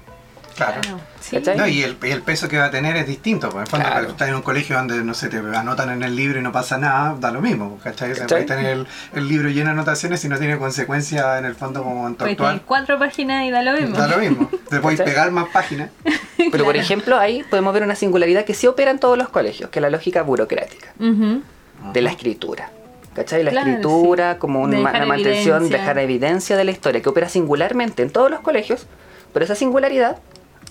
Claro. 0.54 0.80
Claro, 0.80 1.00
sí. 1.20 1.36
¿Cachai? 1.36 1.56
No, 1.56 1.66
y 1.66 1.82
el, 1.82 1.96
y 2.02 2.10
el 2.10 2.22
peso 2.22 2.48
que 2.48 2.58
va 2.58 2.66
a 2.66 2.70
tener 2.70 2.96
es 2.96 3.06
distinto. 3.06 3.48
Porque 3.48 3.58
en 3.58 3.62
el 3.64 3.68
fondo, 3.70 3.84
Claro. 3.86 3.94
cuando 4.00 4.12
estás 4.12 4.28
en 4.28 4.34
un 4.36 4.42
colegio 4.42 4.76
donde, 4.76 5.02
no 5.04 5.14
sé, 5.14 5.28
te 5.28 5.38
anotan 5.38 5.90
en 5.90 6.02
el 6.02 6.14
libro 6.14 6.38
y 6.38 6.42
no 6.42 6.52
pasa 6.52 6.78
nada, 6.78 7.16
da 7.18 7.30
lo 7.32 7.40
mismo. 7.40 7.78
¿Cachai? 7.82 8.12
O 8.12 8.14
sea, 8.14 8.24
¿Cachai? 8.26 8.44
puedes 8.46 8.58
tener 8.58 8.72
el, 8.72 8.86
el 9.14 9.28
libro 9.28 9.48
lleno 9.48 9.66
de 9.66 9.72
anotaciones 9.72 10.24
y 10.24 10.28
no 10.28 10.38
tiene 10.38 10.58
consecuencia 10.58 11.38
en 11.38 11.44
el 11.44 11.54
fondo 11.54 11.82
como 11.82 12.06
en 12.06 12.14
tu 12.14 12.18
Puedes 12.24 12.36
tener 12.36 12.62
cuatro 12.62 12.98
páginas 12.98 13.44
y 13.44 13.50
da 13.50 13.62
lo 13.62 13.72
mismo. 13.72 13.96
Da 13.96 14.06
lo 14.08 14.18
mismo. 14.18 14.48
Te 14.70 14.80
puedes 14.80 14.98
¿Cachai? 15.00 15.12
pegar 15.14 15.30
más 15.30 15.48
páginas. 15.48 15.90
Pero 16.52 16.64
por 16.64 16.76
ejemplo 16.76 17.18
ahí 17.18 17.42
podemos 17.48 17.72
ver 17.74 17.82
una 17.82 17.94
singularidad 17.94 18.44
que 18.44 18.54
sí 18.54 18.66
opera 18.66 18.90
en 18.90 18.98
todos 18.98 19.16
los 19.18 19.28
colegios, 19.30 19.70
que 19.70 19.78
es 19.78 19.82
la 19.82 19.90
lógica 19.90 20.22
burocrática 20.22 20.88
de 20.98 22.02
la 22.02 22.10
escritura. 22.10 22.70
¿Cachai? 23.14 23.44
La 23.44 23.50
Claro, 23.52 23.68
escritura 23.70 24.32
sí. 24.34 24.38
como 24.40 24.60
una, 24.60 24.78
mantención, 25.06 25.56
evidencia. 25.62 25.78
dejar 25.78 25.98
evidencia 25.98 26.56
de 26.56 26.64
la 26.64 26.70
historia, 26.72 27.00
que 27.00 27.08
opera 27.08 27.28
singularmente 27.28 28.02
en 28.02 28.10
todos 28.10 28.28
los 28.30 28.40
colegios, 28.40 28.86
pero 29.32 29.44
esa 29.44 29.54
singularidad 29.54 30.16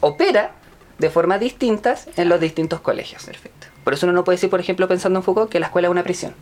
opera 0.03 0.51
de 0.99 1.09
formas 1.09 1.39
distintas 1.39 2.07
en 2.17 2.29
los 2.29 2.39
distintos 2.39 2.79
colegios. 2.81 3.25
Perfecto. 3.25 3.67
Por 3.83 3.93
eso 3.93 4.05
uno 4.05 4.13
no 4.13 4.23
puede 4.23 4.35
decir, 4.37 4.49
por 4.49 4.59
ejemplo, 4.59 4.87
pensando 4.87 5.19
en 5.19 5.23
Foucault, 5.23 5.49
que 5.51 5.59
la 5.59 5.65
escuela 5.67 5.87
es 5.87 5.91
una 5.91 6.03
prisión. 6.03 6.33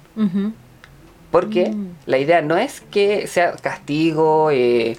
Porque 1.32 1.69
Mm. 1.69 1.95
la 2.06 2.17
idea 2.17 2.41
no 2.41 2.58
es 2.58 2.82
que 2.82 3.26
sea 3.28 3.54
castigo, 3.54 4.52
eh, 4.52 4.97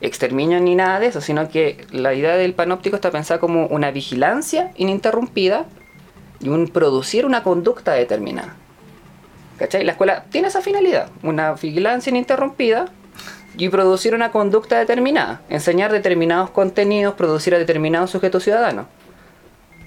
exterminio 0.00 0.60
ni 0.60 0.74
nada 0.74 1.00
de 1.00 1.06
eso, 1.08 1.20
sino 1.20 1.48
que 1.48 1.84
la 1.90 2.14
idea 2.14 2.36
del 2.36 2.54
panóptico 2.54 2.96
está 2.96 3.10
pensada 3.10 3.40
como 3.40 3.66
una 3.66 3.90
vigilancia 3.90 4.70
ininterrumpida 4.76 5.64
y 6.40 6.48
un 6.48 6.68
producir 6.68 7.26
una 7.26 7.42
conducta 7.42 7.92
determinada. 7.92 8.54
¿Cachai? 9.58 9.84
La 9.84 9.92
escuela 9.92 10.24
tiene 10.30 10.48
esa 10.48 10.60
finalidad, 10.60 11.08
una 11.22 11.54
vigilancia 11.54 12.10
ininterrumpida 12.10 12.86
y 13.56 13.68
producir 13.68 14.14
una 14.14 14.30
conducta 14.30 14.78
determinada, 14.78 15.40
enseñar 15.48 15.92
determinados 15.92 16.50
contenidos, 16.50 17.14
producir 17.14 17.54
a 17.54 17.58
determinados 17.58 18.10
sujetos 18.10 18.42
ciudadanos. 18.42 18.86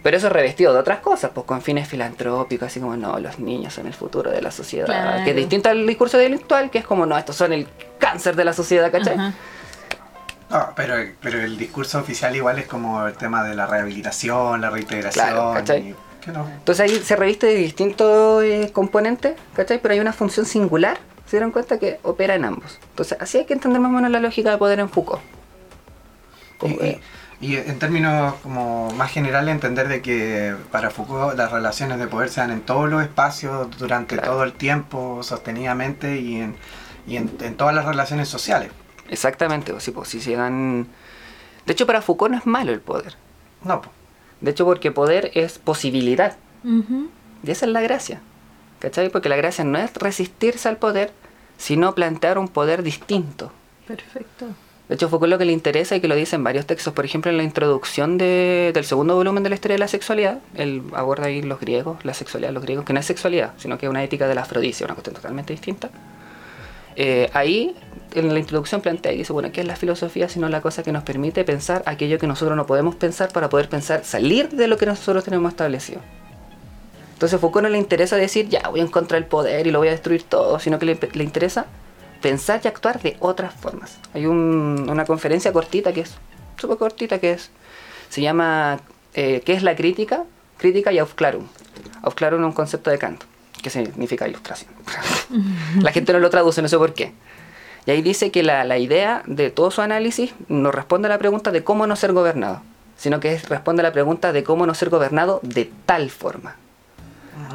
Pero 0.04 0.16
eso 0.16 0.28
es 0.28 0.34
revestido 0.34 0.74
de 0.74 0.80
otras 0.80 1.00
cosas, 1.00 1.32
pues 1.34 1.46
con 1.46 1.62
fines 1.62 1.88
filantrópicos, 1.88 2.68
así 2.68 2.80
como, 2.80 2.96
no, 2.96 3.20
los 3.20 3.40
niños 3.40 3.74
son 3.74 3.88
el 3.88 3.94
futuro 3.94 4.32
de 4.32 4.42
la 4.42 4.52
sociedad. 4.52 4.86
Claro. 4.86 5.24
Que 5.26 5.32
es 5.32 5.36
distinto 5.36 5.70
al 5.70 5.86
discurso 5.86 6.18
intelectual, 6.18 6.70
que 6.70 6.78
es 6.80 6.86
como, 6.86 7.06
no, 7.06 7.18
estos 7.18 7.36
son 7.36 7.52
el 7.52 7.68
cáncer 8.00 8.36
de 8.38 8.46
la 8.46 8.54
sociedad, 8.54 8.90
¿cachai? 8.92 9.16
Ajá. 9.16 9.34
No, 10.50 10.70
pero, 10.78 10.94
pero 11.20 11.42
el 11.42 11.58
discurso 11.58 12.00
oficial 12.00 12.34
igual 12.36 12.58
es 12.58 12.68
como 12.68 13.06
el 13.06 13.14
tema 13.18 13.44
de 13.44 13.54
la 13.54 13.66
rehabilitación, 13.68 14.62
la 14.62 14.70
reintegración. 14.70 15.26
Claro, 15.26 15.52
¿cachai? 15.54 15.90
y- 15.90 15.96
que 16.22 16.32
no. 16.32 16.48
Entonces 16.48 16.80
ahí 16.90 17.02
se 17.04 17.16
reviste 17.18 17.48
de 17.48 17.56
distintos 17.56 18.44
eh, 18.44 18.70
componentes, 18.72 19.36
¿cachai? 19.56 19.82
Pero 19.82 19.94
hay 19.94 20.00
una 20.00 20.14
función 20.14 20.46
singular, 20.46 20.98
se 21.28 21.38
dieron 21.38 21.52
cuenta 21.52 21.78
que 21.78 22.00
opera 22.04 22.34
en 22.36 22.46
ambos. 22.46 22.80
Entonces 22.90 23.18
así 23.22 23.38
hay 23.38 23.46
que 23.46 23.54
entender 23.54 23.80
más 23.80 23.90
o 23.92 23.94
menos 23.94 24.10
la 24.12 24.20
lógica 24.20 24.50
de 24.52 24.58
poder 24.58 24.80
en 24.80 24.90
Foucault. 24.90 25.22
Como, 26.58 26.76
Y, 26.76 26.80
eh, 26.86 27.00
y- 27.40 27.56
en 27.58 27.78
términos 27.80 28.34
como 28.42 28.92
más 28.94 29.12
generales 29.12 29.54
entender 29.54 29.88
de 29.88 30.02
que 30.02 30.56
para 30.72 30.90
Foucault 30.90 31.38
las 31.38 31.52
relaciones 31.52 32.00
de 32.00 32.08
poder 32.08 32.30
se 32.30 32.42
dan 32.42 32.52
en 32.52 32.62
todos 32.62 32.90
los 32.90 33.04
espacios 33.04 33.68
durante 33.78 34.16
Claro. 34.16 34.32
todo 34.32 34.44
el 34.44 34.54
tiempo, 34.54 35.20
sostenidamente 35.22 36.18
y 36.20 36.38
en, 36.42 36.56
y 37.06 37.18
en, 37.18 37.32
en 37.42 37.56
todas 37.56 37.76
las 37.76 37.86
relaciones 37.86 38.28
sociales. 38.30 38.72
exactamente, 39.10 39.72
o 39.72 39.80
sí, 39.80 39.92
pues, 39.92 40.10
si 40.10 40.20
se 40.20 40.36
dan... 40.36 40.88
De 41.66 41.74
hecho 41.74 41.86
para 41.86 42.02
Foucault 42.02 42.32
no 42.34 42.38
es 42.40 42.46
malo 42.46 42.72
el 42.72 42.82
poder. 42.82 43.16
No, 43.64 43.82
po. 43.82 43.90
De 44.42 44.52
hecho 44.52 44.66
porque 44.66 44.92
poder 44.92 45.32
es 45.34 45.60
posibilidad. 45.60 46.36
Y 46.64 47.52
esa 47.52 47.66
es 47.66 47.72
la 47.72 47.82
gracia. 47.82 48.22
¿Cachai? 48.80 49.10
Porque 49.10 49.30
la 49.30 49.36
gracia 49.36 49.64
no 49.64 49.78
es 49.78 49.94
resistirse 49.96 50.70
al 50.70 50.78
poder, 50.78 51.12
sino 51.58 51.96
plantear 51.96 52.38
un 52.38 52.48
poder 52.48 52.84
distinto. 52.84 53.52
Perfecto. 53.88 54.46
De 54.88 54.96
hecho, 54.96 55.10
Foucault 55.10 55.30
lo 55.32 55.38
que 55.38 55.44
le 55.46 55.52
interesa 55.52 55.96
y 55.98 56.00
que 56.02 56.08
lo 56.08 56.16
dice 56.16 56.38
en 56.38 56.44
varios 56.44 56.66
textos, 56.66 56.94
por 56.94 57.04
ejemplo, 57.04 57.30
en 57.30 57.36
la 57.38 57.44
introducción 57.44 58.18
de- 58.18 58.72
del 58.74 58.86
segundo 58.86 59.16
volumen 59.16 59.44
de 59.44 59.50
la 59.50 59.56
historia 59.56 59.76
de 59.76 59.80
la 59.80 59.88
sexualidad, 59.90 60.40
él 60.56 60.84
aborda 60.94 61.26
ahí 61.26 61.42
los 61.42 61.60
griegos, 61.60 62.06
la 62.06 62.14
sexualidad 62.14 62.50
de 62.50 62.54
los 62.54 62.64
griegos, 62.64 62.86
que 62.86 62.94
no 62.94 63.00
es 63.02 63.06
sexualidad, 63.06 63.54
sino 63.58 63.78
que 63.78 63.86
es 63.88 63.90
una 63.90 64.04
ética 64.04 64.28
de 64.30 64.36
la 64.36 64.42
afrodisia, 64.44 64.86
una 64.86 64.94
cuestión 64.96 65.16
totalmente 65.16 65.52
distinta. 65.52 65.90
Eh, 66.96 67.30
ahí, 67.34 67.76
en 68.16 68.34
la 68.34 68.40
introducción 68.40 68.80
plantea 68.82 69.12
y 69.12 69.18
dice, 69.18 69.34
bueno, 69.34 69.52
¿qué 69.52 69.62
es 69.62 69.68
la 69.68 69.76
filosofía 69.76 70.30
sino 70.30 70.48
la 70.48 70.62
cosa 70.62 70.84
que 70.84 70.92
nos 70.94 71.04
permite 71.04 71.44
pensar 71.44 71.84
aquello 71.86 72.18
que 72.18 72.26
nosotros 72.28 72.56
no 72.56 72.66
podemos 72.66 72.96
pensar 72.96 73.32
para 73.34 73.50
poder 73.50 73.68
pensar, 73.70 74.06
salir 74.06 74.50
de 74.50 74.68
lo 74.68 74.78
que 74.78 74.86
nosotros 74.86 75.24
tenemos 75.26 75.52
establecido? 75.52 76.00
Entonces 77.18 77.42
Foucault 77.42 77.64
no 77.64 77.70
le 77.70 77.80
interesa 77.80 78.16
decir, 78.16 78.48
ya, 78.48 78.62
voy 78.70 78.80
en 78.80 78.90
contra 78.90 79.16
del 79.16 79.26
poder 79.26 79.66
y 79.66 79.72
lo 79.72 79.80
voy 79.80 79.88
a 79.88 79.92
destruir 79.92 80.22
todo, 80.22 80.60
sino 80.60 80.78
que 80.78 80.86
le, 80.86 81.24
interesa 81.24 81.66
pensar 82.22 82.62
y 82.64 82.68
actuar 82.68 83.02
de 83.02 83.18
otras 83.20 83.56
formas. 83.56 83.98
Hay 84.14 84.28
un- 84.28 84.86
una 84.88 85.04
conferencia 85.04 85.52
cortita 85.52 85.94
que 85.94 86.02
es 86.02 86.14
súper 86.58 86.78
cortita 86.78 87.18
que 87.18 87.32
es 87.32 87.50
se 88.10 88.22
llama 88.22 88.80
eh, 89.16 89.42
¿qué 89.44 89.54
es 89.54 89.64
la 89.64 89.76
crítica? 89.76 90.26
Crítica 90.58 90.92
y 90.92 91.00
Aufklärung. 91.00 91.48
Aufklärung 92.04 92.42
es 92.42 92.46
un 92.46 92.52
concepto 92.54 92.92
de 92.92 93.00
Kant 93.00 93.24
que 93.64 93.72
significa 93.72 94.28
ilustración. 94.28 94.70
la 95.82 95.92
gente 95.92 96.14
no 96.14 96.20
lo 96.20 96.30
traduce, 96.30 96.62
no 96.62 96.68
sé 96.68 96.78
por 96.78 96.94
qué. 96.94 97.14
Y 97.88 97.92
ahí 97.92 98.04
dice 98.04 98.30
que 98.30 98.44
la, 98.44 98.78
idea 98.78 99.24
de 99.26 99.50
todo 99.50 99.72
su 99.72 99.82
análisis 99.82 100.36
no 100.50 100.72
responde 100.72 101.08
a 101.08 101.10
la 101.10 101.18
pregunta 101.18 101.52
de 101.52 101.64
cómo 101.64 101.88
no 101.88 101.96
ser 101.96 102.14
gobernado, 102.14 102.62
sino 102.96 103.20
que 103.20 103.34
es- 103.34 103.50
responde 103.50 103.82
a 103.82 103.84
la 103.84 103.92
pregunta 103.92 104.32
de 104.34 104.44
cómo 104.44 104.68
no 104.68 104.76
ser 104.76 104.92
gobernado 104.92 105.40
de 105.42 105.72
tal 105.88 106.12
forma, 106.12 106.58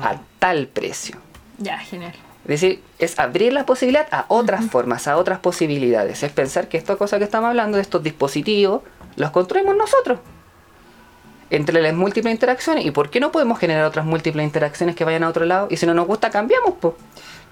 a 0.02 0.16
tal 0.38 0.68
precio. 0.68 1.16
Ya, 1.58 1.78
genial. 1.78 2.12
Es 2.44 2.60
decir, 2.60 2.82
es 2.98 3.18
abrir 3.18 3.52
la 3.52 3.64
posibilidad 3.66 4.08
a 4.10 4.24
otras 4.28 4.64
formas, 4.66 5.06
a 5.06 5.16
otras 5.16 5.38
posibilidades. 5.38 6.22
Es 6.22 6.32
pensar 6.32 6.68
que 6.68 6.76
esta 6.76 6.96
cosa 6.96 7.18
que 7.18 7.24
estamos 7.24 7.48
hablando, 7.48 7.76
de 7.76 7.82
estos 7.82 8.02
dispositivos, 8.02 8.82
los 9.16 9.30
construimos 9.30 9.76
nosotros. 9.76 10.18
Entre 11.54 11.82
las 11.82 11.92
múltiples 11.94 12.32
interacciones. 12.32 12.86
¿Y 12.86 12.90
por 12.92 13.10
qué 13.10 13.20
no 13.20 13.30
podemos 13.30 13.58
generar 13.58 13.84
otras 13.84 14.06
múltiples 14.06 14.42
interacciones 14.44 14.96
que 14.96 15.04
vayan 15.04 15.22
a 15.22 15.28
otro 15.28 15.44
lado? 15.44 15.68
Y 15.70 15.76
si 15.76 15.84
no 15.86 15.92
nos 15.94 16.06
gusta, 16.06 16.30
cambiamos, 16.30 16.74
pues. 16.80 16.94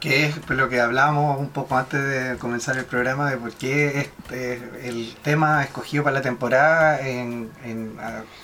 Que 0.01 0.25
es 0.25 0.49
lo 0.49 0.71
que 0.71 0.81
hablábamos 0.81 1.39
un 1.39 1.51
poco 1.51 1.77
antes 1.77 2.03
de 2.03 2.39
comenzar 2.39 2.79
el 2.79 2.87
programa 2.87 3.31
de 3.31 3.37
por 3.37 3.53
qué 3.53 4.01
este, 4.01 4.55
el 4.89 5.15
tema 5.23 5.63
escogido 5.63 6.05
para 6.05 6.15
la 6.15 6.23
temporada 6.23 7.07
en, 7.07 7.51
en 7.63 7.99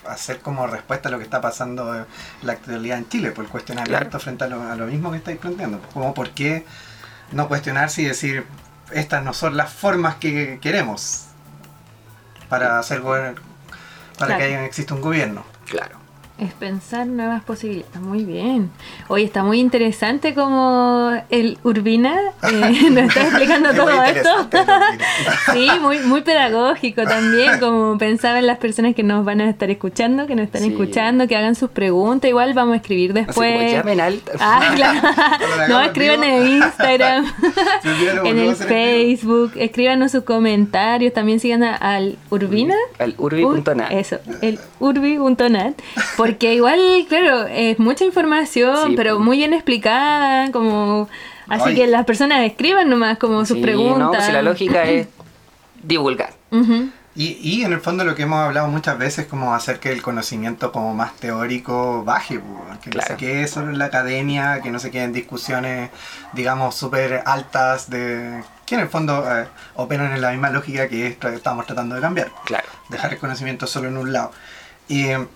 hacer 0.06 0.40
como 0.40 0.66
respuesta 0.66 1.08
a 1.08 1.12
lo 1.12 1.16
que 1.16 1.24
está 1.24 1.40
pasando 1.40 1.94
en 1.96 2.04
la 2.42 2.52
actualidad 2.52 2.98
en 2.98 3.08
Chile, 3.08 3.30
por 3.30 3.46
el 3.46 3.50
cuestionamiento 3.50 3.98
Claro. 4.10 4.20
frente 4.20 4.44
a 4.44 4.48
lo, 4.48 4.62
a 4.62 4.76
lo 4.76 4.84
mismo 4.86 5.10
que 5.10 5.16
estáis 5.16 5.38
planteando. 5.38 5.80
Como 5.94 6.12
por 6.12 6.28
qué 6.32 6.66
no 7.32 7.48
cuestionarse 7.48 8.02
y 8.02 8.04
decir, 8.04 8.44
estas 8.92 9.24
no 9.24 9.32
son 9.32 9.56
las 9.56 9.72
formas 9.72 10.16
que 10.16 10.58
queremos 10.60 11.22
para 12.50 12.78
hacer 12.78 13.00
gober- 13.00 13.36
para 14.18 14.26
Claro. 14.36 14.38
que 14.40 14.44
haya- 14.46 14.64
exista 14.64 14.94
un 14.94 15.00
gobierno. 15.00 15.44
Claro. 15.68 15.95
Es 16.38 16.52
pensar 16.52 17.06
nuevas 17.06 17.42
posibilidades. 17.44 17.98
Muy 18.00 18.22
bien. 18.24 18.70
Oye, 19.08 19.24
está 19.24 19.42
muy 19.42 19.58
interesante 19.58 20.34
como 20.34 21.10
el 21.30 21.56
Urbina 21.62 22.14
eh, 22.42 22.90
nos 22.90 23.04
está 23.04 23.22
explicando 23.22 23.72
todo 23.72 24.02
esto. 24.02 24.28
Sí, 25.52 25.68
muy, 25.80 26.00
muy 26.00 26.20
pedagógico 26.22 27.04
también, 27.04 27.58
como 27.58 27.96
pensaba 27.96 28.38
en 28.38 28.46
las 28.46 28.58
personas 28.58 28.94
que 28.94 29.02
nos 29.02 29.24
van 29.24 29.40
a 29.40 29.48
estar 29.48 29.70
escuchando, 29.70 30.26
que 30.26 30.34
nos 30.34 30.44
están 30.46 30.62
Sí. 30.62 30.68
escuchando, 30.68 31.26
que 31.26 31.36
hagan 31.36 31.54
sus 31.54 31.70
preguntas. 31.70 32.28
Igual 32.28 32.52
vamos 32.52 32.74
a 32.74 32.76
escribir 32.76 33.12
Así 33.12 33.26
como 33.32 33.46
después. 33.46 33.72
llamen 33.72 34.00
al... 34.00 34.20
Ah, 34.40 34.72
claro. 34.74 35.00
No, 35.68 35.80
escriban 35.80 36.22
en 36.24 36.46
Instagram, 36.62 37.32
en 38.24 38.38
el. 38.38 38.56
Facebook, 38.56 39.52
escríbanos 39.56 40.12
sus 40.12 40.24
comentarios, 40.24 41.12
también 41.14 41.40
sigan 41.40 41.62
al 41.62 42.16
Urbina. 42.30 42.74
Al 42.98 43.14
urbi.nat. 43.16 43.90
Ur- 43.90 43.92
Eso, 43.98 44.18
el 44.42 44.58
urbi.nat. 44.80 45.74
Porque 46.26 46.54
igual, 46.54 46.80
claro, 47.08 47.46
es 47.46 47.78
mucha 47.78 48.04
información, 48.04 48.88
Sí, 48.90 48.94
pero 48.96 49.14
pues. 49.16 49.24
muy 49.24 49.36
bien 49.38 49.52
explicada, 49.52 50.50
como... 50.52 51.08
Así 51.48 51.68
Ay. 51.68 51.74
que 51.76 51.86
las 51.86 52.04
personas 52.04 52.44
escriban 52.44 52.88
nomás 52.90 53.18
como 53.18 53.44
sus 53.46 53.56
Sí, 53.58 53.62
preguntas. 53.62 53.98
No, 54.00 54.10
pues 54.10 54.24
si 54.24 54.32
la 54.32 54.42
lógica 54.42 54.82
es 54.84 55.06
divulgar. 55.82 56.32
Ujú. 56.50 56.90
Y, 57.14 57.38
y 57.40 57.62
en 57.64 57.72
el 57.72 57.80
fondo 57.80 58.04
lo 58.04 58.14
que 58.14 58.24
hemos 58.24 58.40
hablado 58.40 58.66
muchas 58.68 58.98
veces 58.98 59.26
como 59.26 59.54
hacer 59.54 59.78
que 59.80 59.90
el 59.90 60.02
conocimiento 60.02 60.70
como 60.72 60.92
más 60.92 61.14
teórico 61.16 62.04
baje, 62.04 62.34
que 62.82 62.90
no 62.90 62.92
Claro. 62.92 63.06
se 63.06 63.16
quede 63.16 63.46
solo 63.48 63.70
en 63.70 63.78
la 63.78 63.86
academia, 63.86 64.60
que 64.60 64.70
no 64.70 64.78
se 64.78 64.90
queden 64.90 65.12
discusiones, 65.14 65.88
digamos, 66.34 66.74
súper 66.74 67.22
altas 67.24 67.88
de 67.88 68.42
que 68.66 68.74
en 68.74 68.80
el 68.82 68.88
fondo 68.88 69.24
eh, 69.32 69.46
operan 69.76 70.12
en 70.12 70.20
la 70.20 70.32
misma 70.32 70.50
lógica 70.50 70.88
que 70.88 71.06
estamos 71.34 71.64
tratando 71.64 71.94
de 71.94 72.00
cambiar, 72.02 72.32
Claro. 72.44 72.66
dejar 72.90 73.12
el 73.14 73.18
conocimiento 73.18 73.66
solo 73.66 73.88
en 73.88 73.96
un 73.96 74.12
lado. 74.12 74.32
Y 74.88 75.06
eh, 75.06 75.26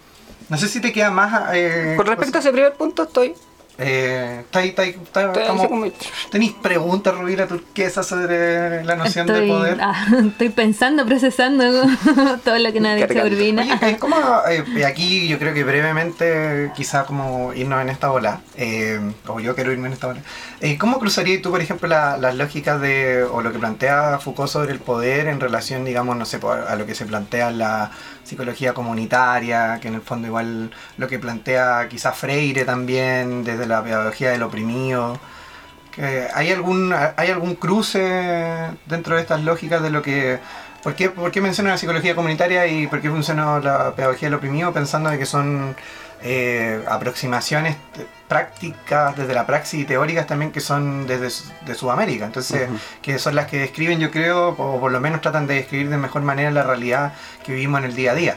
no 0.50 0.56
sé 0.58 0.68
si 0.68 0.80
te 0.80 0.92
queda 0.92 1.10
más... 1.10 1.54
eh, 1.54 1.94
Con 1.96 2.06
respecto 2.06 2.36
a 2.38 2.40
ese 2.40 2.52
primer 2.52 2.74
punto, 2.74 3.04
estoy. 3.04 3.34
eh, 3.82 4.40
está 4.42 4.58
ahí- 4.58 4.68
está 4.70 4.82
ahí- 4.82 4.90
está- 4.90 5.20
estoy 5.22 5.30
así 5.32 5.40
estamos- 5.40 5.68
como- 5.68 5.86
¿Tenéis 6.30 6.52
preguntas, 6.52 7.14
Rubira 7.16 7.46
Turquesa, 7.46 8.02
sobre 8.02 8.84
la 8.84 8.94
noción 8.94 9.26
estoy, 9.26 9.46
de 9.46 9.52
poder? 9.52 9.78
ah, 9.80 10.06
estoy 10.26 10.50
pensando, 10.50 11.06
procesando 11.06 11.64
todo 12.44 12.58
lo 12.58 12.72
que 12.74 12.80
nos 12.80 12.90
ha 12.90 12.94
dicho 12.96 13.08
Cargando. 13.08 13.34
Urbina. 13.36 13.62
Oye, 13.62 13.78
eh, 13.80 13.96
¿cómo, 14.00 14.16
eh, 14.50 14.84
aquí 14.84 15.26
yo 15.28 15.38
creo 15.38 15.54
que 15.54 15.64
brevemente, 15.64 16.70
quizá 16.76 17.04
como 17.06 17.54
irnos 17.54 17.80
en 17.80 17.88
esta 17.88 18.08
bola, 18.08 18.40
eh, 18.56 19.00
o 19.26 19.40
yo 19.40 19.54
quiero 19.54 19.72
irme 19.72 19.86
en 19.86 19.94
esta 19.94 20.08
bola, 20.08 20.20
eh, 20.60 20.76
¿cómo 20.76 20.98
cruzarías 20.98 21.40
tú, 21.40 21.50
por 21.50 21.62
ejemplo, 21.62 21.88
la- 21.88 22.18
las 22.18 22.34
lógicas 22.34 22.80
de, 22.82 23.22
o 23.24 23.40
lo 23.40 23.50
que 23.50 23.58
plantea 23.58 24.18
Foucault 24.18 24.50
sobre 24.50 24.72
el 24.72 24.78
poder 24.80 25.26
en 25.26 25.40
relación, 25.40 25.86
digamos, 25.86 26.16
no 26.18 26.26
sé, 26.26 26.38
a 26.68 26.76
lo 26.76 26.84
que 26.84 26.94
se 26.94 27.06
plantea 27.06 27.48
en 27.48 27.58
la 27.58 27.90
psicología 28.30 28.72
comunitaria, 28.72 29.78
que 29.80 29.88
en 29.88 29.94
el 29.94 30.02
fondo 30.02 30.28
igual 30.28 30.70
lo 30.98 31.08
que 31.08 31.18
plantea 31.18 31.88
quizá 31.88 32.12
Freire 32.12 32.64
también, 32.64 33.42
desde 33.44 33.66
la 33.66 33.82
pedagogía 33.82 34.30
del 34.30 34.42
oprimido? 34.44 35.18
que 35.90 36.28
¿Hay 36.32 36.50
algún, 36.52 36.94
¿Hay 37.16 37.28
algún 37.30 37.56
cruce 37.56 38.70
dentro 38.86 39.16
de 39.16 39.22
estas 39.22 39.42
lógicas 39.42 39.82
de 39.82 39.90
lo 39.90 40.02
que... 40.02 40.38
¿Por 40.82 40.94
qué, 40.94 41.10
por 41.10 41.30
qué 41.30 41.40
menciono 41.40 41.68
la 41.70 41.76
psicología 41.76 42.14
comunitaria 42.14 42.66
y 42.66 42.86
por 42.86 43.00
qué 43.02 43.10
menciono 43.10 43.60
la 43.60 43.94
pedagogía 43.94 44.28
del 44.28 44.34
oprimido 44.38 44.72
pensando 44.72 45.10
de 45.10 45.18
que 45.18 45.26
son 45.26 45.76
eh, 46.22 46.82
aproximaciones 46.88 47.76
prácticas 48.28 49.16
desde 49.16 49.34
la 49.34 49.46
praxis 49.46 49.80
y 49.80 49.84
teóricas 49.84 50.26
también 50.26 50.52
que 50.52 50.60
son 50.60 51.06
desde 51.06 51.28
Su- 51.30 51.50
de 51.66 51.74
Sudamérica? 51.74 52.24
Entonces, 52.24 52.68
que 53.02 53.18
son 53.18 53.34
las 53.34 53.46
que 53.46 53.58
describen, 53.58 53.98
yo 54.00 54.10
creo, 54.10 54.50
o 54.50 54.80
por 54.80 54.90
lo 54.90 55.00
menos 55.00 55.20
tratan 55.20 55.46
de 55.46 55.54
describir 55.56 55.90
de 55.90 55.98
mejor 55.98 56.22
manera 56.22 56.50
la 56.50 56.62
realidad 56.62 57.12
que 57.44 57.52
vivimos 57.52 57.80
en 57.80 57.86
el 57.86 57.94
día 57.94 58.12
a 58.12 58.14
día. 58.14 58.36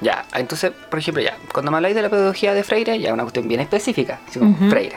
Ya, 0.00 0.24
entonces, 0.34 0.72
por 0.90 0.98
ejemplo, 0.98 1.22
ya, 1.22 1.36
cuando 1.52 1.70
me 1.70 1.76
habláis 1.78 1.94
de 1.94 2.02
la 2.02 2.10
pedagogía 2.10 2.54
de 2.54 2.64
Freire, 2.64 2.98
ya 3.00 3.08
es 3.08 3.14
una 3.14 3.22
cuestión 3.22 3.46
bien 3.48 3.60
específica, 3.60 4.18
así 4.28 4.38
como 4.40 4.52
Ujú. 4.52 4.70
Freire. 4.70 4.96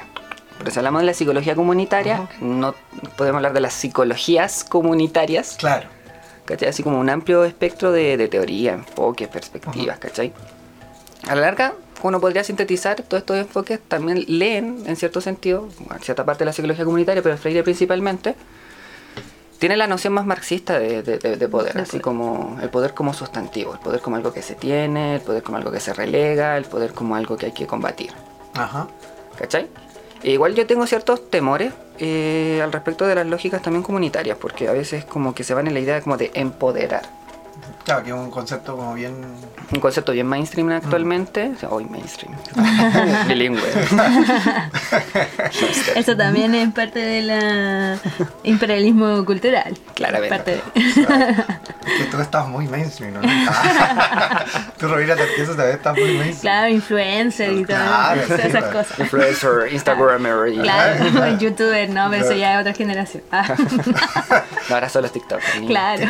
Pero 0.58 0.72
si 0.72 0.80
hablamos 0.80 1.02
de 1.02 1.06
la 1.08 1.14
psicología 1.14 1.54
comunitaria, 1.56 2.28
no 2.40 2.74
podemos 3.18 3.38
hablar 3.38 3.54
de 3.54 3.60
las 3.62 3.74
psicologías 3.74 4.64
comunitarias, 4.64 5.56
Claro. 5.60 5.90
¿Cachai? 6.46 6.70
Así 6.70 6.84
como 6.84 7.00
un 7.00 7.10
amplio 7.10 7.44
espectro 7.44 7.92
de, 7.92 8.18
de 8.18 8.28
teoría, 8.28 8.74
enfoques, 8.74 9.28
perspectivas, 9.28 10.00
¿cachai? 10.00 10.34
A 11.28 11.36
la 11.36 11.42
larga, 11.42 11.74
uno 12.04 12.20
podría 12.22 12.44
sintetizar 12.44 13.02
todos 13.02 13.22
estos 13.22 13.38
enfoques, 13.38 13.80
también 13.88 14.24
leen, 14.28 14.84
en 14.86 14.96
cierto 14.96 15.22
sentido, 15.22 15.68
bueno, 15.80 16.04
cierta 16.04 16.24
parte 16.26 16.40
de 16.44 16.46
la 16.46 16.54
psicología 16.54 16.86
comunitaria, 16.86 17.24
pero 17.24 17.38
Freire 17.38 17.64
principalmente, 17.64 18.36
tiene 19.58 19.78
la 19.78 19.88
noción 19.88 20.14
más 20.14 20.26
marxista 20.26 20.78
de, 20.78 21.02
de- 21.02 21.18
de- 21.18 21.38
de 21.38 21.48
poder, 21.48 21.74
De 21.74 21.82
así 21.82 21.92
poder. 21.92 22.02
como 22.04 22.60
el 22.62 22.70
poder 22.70 22.94
como 22.94 23.14
sustantivo, 23.14 23.74
el 23.74 23.80
poder 23.80 24.02
como 24.02 24.18
algo 24.18 24.32
que 24.34 24.42
se 24.42 24.54
tiene, 24.56 25.16
el 25.16 25.22
poder 25.22 25.42
como 25.44 25.58
algo 25.58 25.72
que 25.72 25.80
se 25.80 25.94
relega, 25.94 26.58
el 26.58 26.66
poder 26.66 26.92
como 26.94 27.16
algo 27.16 27.38
que 27.38 27.48
hay 27.48 27.52
que 27.54 27.66
combatir. 27.66 28.12
Ajá. 28.54 28.88
¿Cachai? 29.40 29.68
E 30.24 30.32
igual 30.32 30.56
yo 30.56 30.66
tengo 30.66 30.88
ciertos 30.88 31.30
temores 31.30 31.74
eh, 32.00 32.62
al 32.64 32.72
respecto 32.72 33.06
de 33.06 33.16
las 33.16 33.28
lógicas 33.28 33.62
también 33.62 33.84
comunitarias, 33.84 34.38
porque 34.38 34.68
a 34.68 34.74
veces 34.74 35.06
como 35.06 35.36
que 35.36 35.44
se 35.44 35.54
van 35.54 35.68
en 35.68 35.74
la 35.74 35.80
idea 35.80 36.02
como 36.02 36.18
de 36.18 36.32
empoderar. 36.34 37.04
Claro, 37.84 38.04
que 38.04 38.10
es 38.10 38.16
un 38.16 38.32
concepto 38.32 38.76
como 38.76 38.94
bien... 38.96 39.14
Un 39.72 39.80
concepto 39.80 40.12
bien 40.12 40.26
mainstream 40.28 40.70
actualmente. 40.72 41.52
O 41.56 41.60
sea, 41.60 41.70
hoy 41.70 41.86
mainstream. 41.86 42.34
Bilingüe. 43.28 43.62
Eso 45.96 46.16
también 46.18 46.54
es 46.56 46.72
parte 46.74 47.00
del 47.00 48.00
imperialismo 48.44 49.24
cultural. 49.26 49.78
Claramente. 49.94 50.36
Parte 50.36 50.52
de- 50.52 50.62
Que 51.98 52.06
tú 52.10 52.20
estás 52.20 52.48
muy 52.48 52.68
mainstream, 52.68 53.14
¿no? 53.14 53.22
tú, 54.80 54.88
Rovira 54.88 55.16
Turquesa, 55.16 55.56
también 55.56 55.78
estás 55.78 55.94
muy 55.96 56.18
mainstream. 56.18 56.42
Claro, 56.42 56.68
influencer 56.70 57.52
y 57.54 57.66
todo, 57.66 57.78
Claro, 57.78 58.22
todas 58.24 58.42
sí, 58.42 58.48
esas 58.48 58.64
cosas. 58.66 59.00
Influencer, 59.00 59.74
Instagrammer 59.74 60.54
y... 60.54 60.58
Claro, 60.60 61.38
youtuber, 61.38 61.90
no, 61.90 62.10
pero 62.10 62.26
eso 62.26 62.34
ya 62.34 62.56
es 62.56 62.62
otra 62.62 62.74
generación. 62.74 63.24
No, 64.70 64.76
ahora 64.76 64.90
solo 64.90 65.06
es 65.08 65.14
TikTok. 65.14 65.40
claro. 65.68 66.10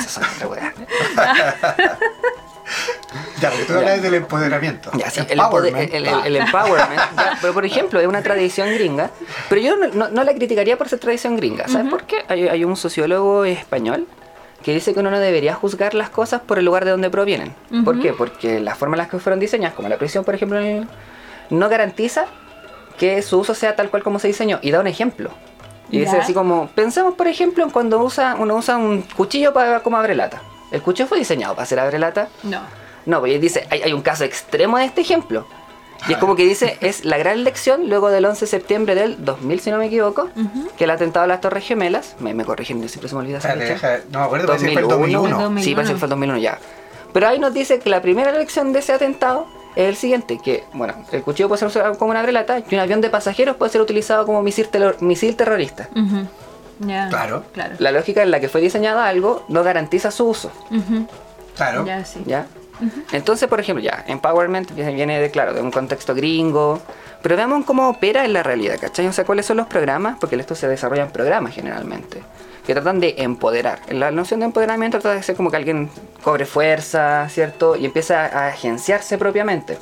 Eso 0.00 0.20
son. 0.20 0.24
Ya, 3.40 3.50
pero 3.50 3.66
tú 3.66 3.72
hablas 3.74 4.00
del 4.02 4.14
empoderamiento. 4.14 4.90
Ya, 4.94 5.10
sí, 5.10 5.20
el, 5.28 5.40
Empowerment. 5.40 5.92
el- 5.92 6.06
el- 6.06 6.26
el 6.26 6.36
empowerment. 6.36 7.00
ya, 7.16 7.38
pero 7.40 7.52
por 7.52 7.64
ejemplo, 7.64 7.98
es 7.98 8.06
una 8.06 8.22
tradición 8.22 8.72
gringa. 8.72 9.10
Pero 9.48 9.60
yo 9.60 9.76
no, 9.76 9.88
no- 9.88 10.08
no 10.08 10.22
la 10.22 10.32
criticaría 10.34 10.78
por 10.78 10.88
ser 10.88 11.00
tradición 11.00 11.36
gringa. 11.36 11.66
¿Sabes 11.66 11.88
por 11.90 12.04
qué? 12.04 12.24
Hay, 12.28 12.46
hay 12.48 12.64
un 12.64 12.76
sociólogo 12.76 13.44
español 13.44 14.06
que 14.62 14.72
dice 14.72 14.94
que 14.94 15.00
uno 15.00 15.10
no 15.10 15.18
debería 15.18 15.54
juzgar 15.54 15.94
las 15.94 16.10
cosas 16.10 16.42
por 16.42 16.58
el 16.58 16.64
lugar 16.64 16.84
de 16.84 16.92
donde 16.92 17.10
provienen. 17.10 17.54
¿Por 17.84 18.00
qué? 18.00 18.12
Porque 18.12 18.60
la 18.60 18.74
forma 18.76 18.94
en 18.94 18.98
la 18.98 19.08
que 19.08 19.18
fueron 19.18 19.40
diseñadas, 19.40 19.74
como 19.74 19.88
la 19.88 19.96
prisión, 19.98 20.22
por 20.24 20.34
ejemplo, 20.36 20.60
no 21.50 21.68
garantiza 21.68 22.26
que 22.98 23.20
su 23.22 23.38
uso 23.40 23.54
sea 23.54 23.74
tal 23.74 23.90
cual 23.90 24.04
como 24.04 24.18
se 24.20 24.28
diseñó. 24.28 24.60
Y 24.62 24.70
da 24.70 24.78
un 24.80 24.86
ejemplo. 24.86 25.30
Y 25.90 26.00
dice 26.00 26.16
Ya. 26.16 26.22
así 26.22 26.32
como, 26.34 26.68
pensemos 26.74 27.14
por 27.14 27.26
ejemplo 27.26 27.64
en 27.64 27.70
cuando 27.70 27.98
usa, 28.02 28.36
uno 28.38 28.56
usa 28.56 28.76
un 28.76 29.02
cuchillo 29.02 29.52
para 29.52 29.80
como 29.82 29.96
abre 29.96 30.14
lata. 30.14 30.42
¿El 30.70 30.82
cuchillo 30.82 31.08
fue 31.08 31.18
diseñado 31.18 31.54
para 31.54 31.64
hacer 31.64 31.80
abre 31.80 31.98
lata? 31.98 32.28
No. 32.44 32.60
No, 33.06 33.20
pues 33.20 33.34
él 33.34 33.40
dice, 33.40 33.66
hay, 33.70 33.82
hay 33.82 33.92
un 33.92 34.02
caso 34.02 34.24
extremo 34.24 34.78
de 34.78 34.84
este 34.84 35.00
ejemplo. 35.00 35.46
Y 36.08 36.12
es 36.12 36.18
como 36.18 36.34
que 36.34 36.44
dice, 36.44 36.78
es 36.80 37.04
la 37.04 37.18
gran 37.18 37.44
lección 37.44 37.88
luego 37.90 38.08
del 38.08 38.24
11 38.24 38.40
de 38.40 38.46
septiembre 38.46 38.94
del 38.94 39.22
2000, 39.22 39.60
si 39.60 39.70
no 39.70 39.76
me 39.78 39.86
equivoco, 39.86 40.30
que 40.78 40.84
el 40.84 40.90
atentado 40.90 41.24
a 41.24 41.26
las 41.26 41.42
Torres 41.42 41.64
Gemelas, 41.66 42.16
me, 42.20 42.32
me 42.32 42.44
corrigen, 42.44 42.80
yo 42.80 42.88
siempre 42.88 43.08
se 43.10 43.14
me 43.14 43.20
olvida 43.20 43.38
esa 43.38 43.52
fecha. 43.54 44.00
no 44.10 44.20
me 44.20 44.24
acuerdo, 44.24 44.46
parece 44.46 44.66
que 44.66 44.72
fue 44.72 44.82
el 44.82 44.88
2001. 44.88 45.28
2001. 45.28 45.62
Sí, 45.62 45.74
parece 45.74 45.92
que 45.92 45.98
fue 45.98 46.06
el 46.06 46.10
2001 46.10 46.38
ya. 46.40 46.58
Pero 47.12 47.28
ahí 47.28 47.38
nos 47.38 47.52
dice 47.52 47.80
que 47.80 47.90
la 47.90 48.00
primera 48.00 48.32
lección 48.32 48.72
de 48.72 48.78
ese 48.78 48.92
atentado 48.94 49.46
es 49.76 49.88
el 49.88 49.96
siguiente, 49.96 50.38
que, 50.42 50.64
bueno, 50.72 50.94
el 51.12 51.22
cuchillo 51.22 51.48
puede 51.48 51.58
ser 51.60 51.68
usado 51.68 51.96
como 51.98 52.10
una 52.10 52.22
brelata 52.22 52.58
y 52.58 52.74
un 52.74 52.80
avión 52.80 53.00
de 53.00 53.10
pasajeros 53.10 53.56
puede 53.56 53.70
ser 53.72 53.80
utilizado 53.80 54.26
como 54.26 54.42
misil, 54.42 54.68
terror- 54.68 54.96
misil 55.00 55.36
terrorista. 55.36 55.88
Claro. 57.08 57.44
Claro. 57.52 57.74
La 57.78 57.92
lógica 57.92 58.22
en 58.22 58.30
la 58.30 58.40
que 58.40 58.48
fue 58.48 58.60
diseñado 58.60 59.00
algo 59.00 59.44
no 59.48 59.62
garantiza 59.62 60.10
su 60.10 60.26
uso. 60.28 60.50
Claro. 61.56 61.84
Ya, 61.84 62.04
sí. 62.04 62.22
¿Ya? 62.26 62.46
Entonces, 63.12 63.46
por 63.48 63.60
ejemplo, 63.60 63.84
ya, 63.84 64.04
empowerment 64.06 64.74
viene 64.74 64.94
viene 64.94 65.20
de, 65.20 65.30
claro, 65.30 65.52
de 65.52 65.60
un 65.60 65.70
contexto 65.70 66.14
gringo, 66.14 66.80
pero 67.20 67.36
veamos 67.36 67.66
cómo 67.66 67.90
opera 67.90 68.24
en 68.24 68.32
la 68.32 68.42
realidad, 68.42 68.76
¿cachai? 68.80 69.06
O 69.06 69.12
sea, 69.12 69.26
cuáles 69.26 69.44
son 69.44 69.58
los 69.58 69.66
programas, 69.66 70.16
porque 70.18 70.36
esto 70.36 70.54
se 70.54 70.66
desarrolla 70.66 71.02
en 71.02 71.10
programas 71.10 71.54
generalmente, 71.54 72.22
que 72.70 72.74
tratan 72.74 73.00
de 73.00 73.16
empoderar. 73.18 73.80
La 73.88 74.12
noción 74.12 74.38
de 74.38 74.46
empoderamiento 74.46 75.00
trata 75.00 75.16
de 75.16 75.24
ser 75.24 75.34
como 75.34 75.50
que 75.50 75.56
alguien 75.56 75.90
cobre 76.22 76.46
fuerza, 76.46 77.28
¿cierto? 77.28 77.74
Y 77.74 77.84
empieza 77.84 78.26
a 78.26 78.46
agenciarse 78.46 79.18
propiamente. 79.18 79.76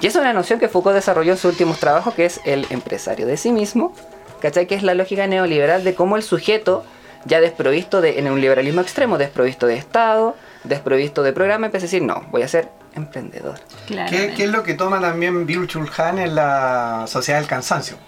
Y 0.00 0.06
esa 0.06 0.20
es 0.20 0.22
una 0.22 0.32
noción 0.32 0.58
que 0.58 0.68
Foucault 0.68 0.94
desarrolló 0.94 1.32
en 1.32 1.36
sus 1.36 1.50
últimos 1.50 1.78
trabajos, 1.78 2.14
que 2.14 2.24
es 2.24 2.40
el 2.46 2.66
empresario 2.70 3.26
de 3.26 3.36
sí 3.36 3.52
mismo, 3.52 3.92
¿cachai? 4.40 4.66
Que 4.66 4.76
es 4.76 4.82
la 4.82 4.94
lógica 4.94 5.26
neoliberal 5.26 5.84
de 5.84 5.94
cómo 5.94 6.16
el 6.16 6.22
sujeto, 6.22 6.86
ya 7.26 7.38
desprovisto 7.42 8.00
de, 8.00 8.18
en 8.18 8.30
un 8.30 8.40
liberalismo 8.40 8.80
extremo, 8.80 9.18
desprovisto 9.18 9.66
de 9.66 9.76
Estado, 9.76 10.36
desprovisto 10.64 11.22
de 11.22 11.34
programa, 11.34 11.66
empieza 11.66 11.84
a 11.84 11.88
decir, 11.88 12.02
no, 12.02 12.24
voy 12.30 12.40
a 12.40 12.48
ser 12.48 12.70
emprendedor. 12.94 13.60
Claro. 13.88 14.10
¿Qué, 14.10 14.32
qué 14.34 14.44
es 14.44 14.50
lo 14.50 14.62
que 14.62 14.72
toma 14.72 15.02
también 15.02 15.44
Virtual 15.44 15.86
Han 15.98 16.18
en 16.18 16.34
la 16.34 17.04
sociedad 17.08 17.40
del 17.40 17.48
cansancio? 17.48 17.98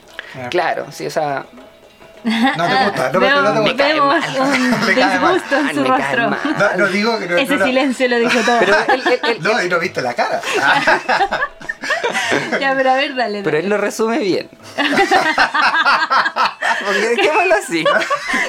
Claro, 0.51 0.87
sí, 0.93 1.07
o 1.07 1.11
sea, 1.11 1.45
No 2.25 2.67
te 2.67 2.85
gusta, 2.85 3.11
no, 3.13 3.21
Veo- 3.21 3.43
no 3.43 3.53
te 3.53 3.61
Me 3.61 3.71
gusta. 3.71 3.87
vemos 3.87 4.25
un 4.39 4.71
Me 4.87 4.95
disgusto 4.95 5.57
en 5.57 5.75
su 5.75 5.81
Me 5.83 5.89
cae 5.89 6.17
rostro. 6.17 6.31
No, 6.59 6.77
no 6.77 6.87
digo 6.89 7.19
que 7.19 7.27
no, 7.29 7.37
Ese 7.37 7.59
silencio 7.65 8.09
lo 8.09 8.19
dijo 8.19 8.41
todo. 8.41 8.59
pero 8.61 8.77
él, 8.89 9.03
él- 9.07 9.21
él- 9.23 9.39
No, 9.41 9.63
y 9.63 9.69
no 9.69 9.79
viste 9.79 10.03
la 10.03 10.15
cara. 10.15 10.41
ya, 12.61 12.75
pero 12.77 12.91
a 12.91 12.95
ver, 12.95 13.15
dale. 13.15 13.43
pero 13.43 13.57
dale. 13.57 13.65
él 13.65 13.69
lo 13.71 13.77
resume 13.79 14.19
bien. 14.19 14.49
Porque 16.87 17.09
dejémoslo 17.17 17.55
así. 17.55 17.85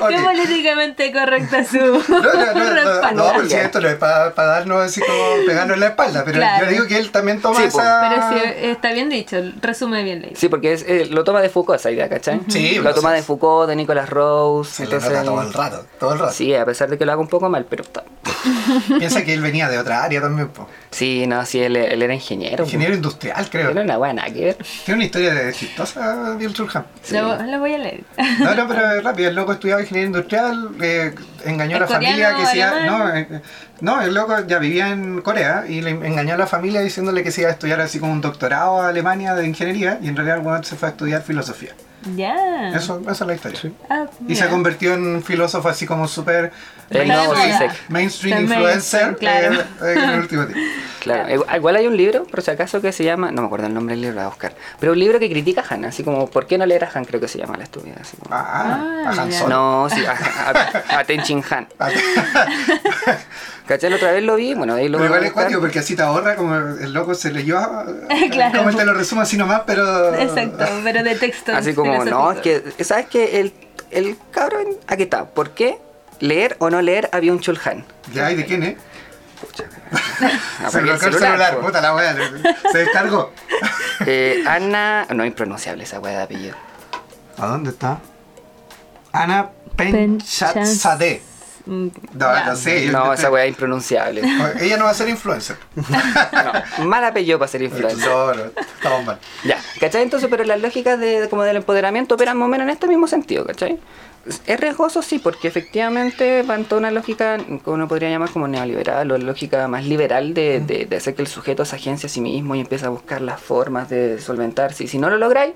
Ok. 0.01 0.09
Qué 0.09 0.19
políticamente 0.19 1.11
correcta 1.11 1.65
su 1.65 1.77
No, 1.77 1.99
no, 2.07 2.21
no, 2.21 2.53
no, 2.53 2.73
respaldo. 2.73 3.27
no, 3.27 3.33
porque 3.33 3.61
esto 3.61 3.81
no 3.81 3.89
es 3.89 3.95
para 3.95 4.31
darnos 4.31 4.81
así 4.81 5.01
como 5.01 5.45
pegarnos 5.45 5.73
en 5.75 5.79
la 5.81 5.87
espalda, 5.87 6.23
pero 6.23 6.37
Claro. 6.37 6.65
yo 6.65 6.71
digo 6.71 6.87
que 6.87 6.97
él 6.97 7.11
también 7.11 7.41
toma 7.41 7.59
Sí, 7.59 7.65
esa... 7.65 8.09
Pero 8.09 8.29
sí, 8.41 8.49
está 8.69 8.93
bien 8.93 9.09
dicho, 9.09 9.37
resume 9.61 10.03
bien 10.03 10.21
leído. 10.21 10.37
Sí, 10.39 10.47
porque 10.47 10.71
es, 10.71 10.85
eh, 10.87 11.07
lo 11.09 11.25
toma 11.25 11.41
de 11.41 11.49
Foucault 11.49 11.79
esa 11.79 11.91
idea, 11.91 12.07
¿cachai? 12.07 12.39
Sí, 12.47 12.75
Lo 12.75 12.93
toma 12.93 13.09
sí. 13.09 13.15
de 13.17 13.23
Foucault, 13.23 13.67
de 13.69 13.75
Nicolas 13.75 14.07
Rose. 14.09 14.71
Se 14.71 14.83
entonces- 14.83 15.23
todo 15.25 15.41
el 15.41 15.53
rato, 15.53 15.85
todo 15.99 16.13
el 16.13 16.19
rato. 16.19 16.31
Sí, 16.33 16.53
a 16.55 16.63
pesar 16.65 16.89
de 16.89 16.97
que 16.97 17.05
lo 17.05 17.11
haga 17.11 17.21
un 17.21 17.27
poco 17.27 17.49
mal, 17.49 17.65
pero 17.69 17.83
está. 17.83 18.03
Piensa 18.99 19.23
que 19.25 19.33
él 19.33 19.41
venía 19.41 19.67
de 19.69 19.77
otra 19.77 20.03
área 20.03 20.21
también, 20.21 20.47
po. 20.49 20.67
Sí, 20.91 21.27
no, 21.27 21.45
sí, 21.45 21.59
él, 21.61 21.75
él 21.75 22.01
era 22.01 22.13
ingeniero. 22.13 22.63
Ingeniero 22.63 22.93
industrial, 22.95 23.49
creo. 23.49 23.69
Era 23.71 23.81
una 23.81 23.97
buena 23.97 24.25
que 24.25 24.45
ver. 24.45 24.57
Tiene 24.85 24.99
una 24.99 25.05
historia 25.05 25.33
de 25.33 25.51
chistosa, 25.53 26.35
Bill 26.37 26.53
Churham. 26.53 26.83
Lo, 27.11 27.41
lo 27.43 27.59
voy 27.59 27.73
a 27.73 27.77
leer. 27.79 28.03
No, 28.39 28.55
no, 28.55 28.67
pero 28.67 29.01
rápido, 29.01 29.29
el 29.29 29.35
loco 29.35 29.53
estudiaba 29.53 29.81
ingeniería 29.81 30.07
industrial, 30.07 30.71
eh, 30.81 31.15
engañó 31.45 31.77
a 31.77 31.79
la 31.79 31.85
¿Es 31.85 31.91
familia 31.91 32.35
que 32.35 32.45
se 32.45 32.57
iba, 32.57 32.85
no, 32.85 33.15
eh, 33.15 33.41
no, 33.81 34.01
el 34.01 34.13
loco 34.13 34.35
ya 34.45 34.59
vivía 34.59 34.89
en 34.89 35.21
Corea 35.21 35.65
y 35.67 35.81
le 35.81 35.91
engañó 35.91 36.33
a 36.33 36.37
la 36.37 36.47
familia 36.47 36.81
diciéndole 36.81 37.23
que 37.23 37.31
se 37.31 37.41
iba 37.41 37.49
a 37.49 37.53
estudiar 37.53 37.79
así 37.81 37.99
como 37.99 38.11
un 38.11 38.21
doctorado 38.21 38.81
a 38.81 38.89
Alemania 38.89 39.35
de 39.35 39.47
ingeniería 39.47 39.99
y 40.01 40.09
en 40.09 40.15
realidad 40.15 40.57
el 40.57 40.65
se 40.65 40.75
fue 40.75 40.89
a 40.89 40.91
estudiar 40.91 41.21
filosofía. 41.21 41.71
Ya. 42.15 42.69
Eso, 42.69 43.01
esa 43.01 43.11
es 43.11 43.21
la 43.21 43.33
historia. 43.33 43.71
Ah, 43.89 44.05
Y 44.27 44.35
se 44.35 44.47
convirtió 44.47 44.93
en 44.93 45.05
un 45.05 45.23
filósofo 45.23 45.67
así 45.69 45.85
como 45.85 46.07
súper 46.07 46.51
El 46.89 47.07
nuevo 47.07 47.33
mainstream, 47.89 48.43
influencer 48.43 49.15
claro. 49.17 49.53
eh, 49.61 49.65
eh, 49.83 49.93
en 49.97 50.09
el 50.09 50.19
último 50.21 50.45
tiempo. 50.47 50.63
Claro, 51.01 51.33
igual- 51.33 51.55
igual 51.55 51.75
hay 51.77 51.87
un 51.87 51.95
libro, 51.95 52.23
por 52.25 52.41
si 52.41 52.51
acaso, 52.51 52.81
que 52.81 52.91
se 52.91 53.03
llama, 53.03 53.31
no 53.31 53.41
me 53.41 53.45
acuerdo 53.47 53.67
el 53.67 53.73
nombre 53.73 53.93
del 53.95 54.01
libro, 54.01 54.15
voy 54.17 54.23
a 54.25 54.27
buscar, 54.27 54.53
pero 54.79 54.91
un 54.93 54.99
libro 54.99 55.19
que 55.19 55.29
critica 55.29 55.63
a 55.67 55.73
Han, 55.73 55.85
así 55.85 56.03
como, 56.03 56.27
¿por 56.29 56.45
qué 56.47 56.57
no 56.57 56.65
leer 56.65 56.83
a 56.85 56.89
Han? 56.93 57.05
Creo 57.05 57.21
que 57.21 57.27
se 57.27 57.37
llama 57.37 57.55
la 57.57 57.63
estúpida. 57.63 57.95
Así 58.01 58.17
como, 58.17 58.35
Ah, 58.35 59.03
Ah, 59.05 59.09
a 59.09 59.21
Han 59.21 59.29
ya. 59.31 59.39
Solo. 59.39 59.49
no, 59.55 59.89
sí, 59.89 60.03
a, 60.05 60.11
a, 60.95 60.99
a 60.99 61.03
Tenchin 61.05 61.43
Han. 61.49 61.67
¿Cachai? 63.67 63.89
La 63.91 63.95
otra 63.97 64.11
vez 64.11 64.23
lo 64.23 64.35
vi, 64.35 64.53
bueno, 64.55 64.73
ahí 64.73 64.87
lo 64.89 64.97
Pero 64.97 65.05
igual 65.09 65.23
es 65.25 65.31
cuático 65.31 65.59
porque 65.59 65.79
así 65.79 65.95
te 65.95 66.01
ahorra, 66.01 66.35
como 66.35 66.55
el 66.55 66.91
loco 66.91 67.13
se 67.13 67.31
leyó, 67.31 67.59
Claro. 68.31 68.57
como 68.57 68.69
él 68.69 68.75
te 68.75 68.85
lo 68.85 68.93
resumo 68.93 69.21
así 69.21 69.37
nomás, 69.37 69.61
pero... 69.67 70.15
Exacto, 70.15 70.65
pero 70.83 71.03
de 71.03 71.15
texto. 71.15 71.55
Así 71.55 71.73
como, 71.73 72.03
no, 72.03 72.31
es 72.31 72.39
que, 72.39 72.63
¿sabes 72.83 73.05
qué? 73.07 73.39
El, 73.41 73.53
el 73.91 74.17
cabrón, 74.31 74.65
aquí 74.87 75.03
está, 75.03 75.25
¿por 75.25 75.51
qué 75.51 75.77
leer 76.19 76.55
o 76.59 76.69
no 76.69 76.81
leer 76.81 77.09
había 77.11 77.31
un 77.31 77.39
Chulhan? 77.39 77.85
Ya, 78.13 78.31
¿y 78.31 78.35
de 78.35 78.45
quién 78.45 78.63
es? 78.63 78.75
Pucha, 79.41 79.63
se 80.69 80.81
bloqueó 80.81 81.07
el 81.09 81.13
celular, 81.15 81.59
puta 81.59 81.79
la 81.81 81.95
wea, 81.95 82.15
se 82.71 82.77
descargó. 82.79 83.31
Eh, 84.05 84.45
Ana, 84.47 85.05
no, 85.13 85.25
impronunciable 85.25 85.83
esa 85.83 85.99
weá 85.99 86.19
de 86.19 86.23
apellido. 86.23 86.55
¿A 87.37 87.47
dónde 87.47 87.71
está? 87.71 87.99
Ana 89.11 89.49
Penchatzadeh. 89.75 91.21
No, 91.65 91.91
no 92.45 92.55
sé. 92.55 92.85
yo- 92.85 92.91
No, 92.93 93.05
yo- 93.07 93.13
esa 93.13 93.29
weá 93.29 93.43
es 93.43 93.49
impronunciable. 93.49 94.21
Ella 94.61 94.77
no 94.77 94.85
va 94.85 94.91
a 94.91 94.93
ser 94.93 95.09
influencer. 95.09 95.57
No, 95.75 96.85
mal 96.85 97.03
apellido 97.03 97.37
para 97.37 97.49
ser 97.51 97.61
influencer. 97.61 98.07
No, 98.07 98.33
no, 98.33 98.43
estamos 98.45 99.05
mal. 99.05 99.19
Ya, 99.43 99.59
¿cachai? 99.81 100.01
Entonces, 100.03 100.29
pero 100.31 100.45
las 100.45 100.61
lógicas 100.61 100.97
de, 100.97 101.27
como 101.29 101.43
del 101.43 101.57
empoderamiento 101.57 102.15
operan 102.15 102.37
más 102.37 102.45
o 102.45 102.49
menos 102.49 102.63
en 102.65 102.69
este 102.71 102.87
mismo 102.87 103.05
sentido, 103.07 103.45
¿cachai? 103.45 103.79
Es 104.45 104.59
riesgoso, 104.59 105.01
sí, 105.01 105.19
porque 105.19 105.47
efectivamente 105.47 106.43
van 106.43 106.65
toda 106.65 106.79
una 106.79 106.91
lógica 106.91 107.37
que 107.37 107.69
uno 107.69 107.87
podría 107.87 108.09
llamar 108.09 108.29
como 108.29 108.47
neoliberal 108.47 109.11
o 109.11 109.17
lógica 109.17 109.67
más 109.67 109.85
liberal 109.85 110.33
de, 110.33 110.59
de, 110.59 110.85
de 110.85 110.95
hacer 110.95 111.15
que 111.15 111.21
el 111.21 111.27
sujeto 111.27 111.65
se 111.65 111.75
agencia 111.75 112.07
a 112.07 112.09
sí 112.09 112.21
mismo 112.21 112.55
y 112.55 112.59
empieza 112.59 112.87
a 112.87 112.89
buscar 112.89 113.21
las 113.21 113.41
formas 113.41 113.89
de 113.89 114.19
solventarse. 114.19 114.83
Y 114.83 114.87
si 114.87 114.99
no 114.99 115.09
lo 115.09 115.17
lográis, 115.17 115.53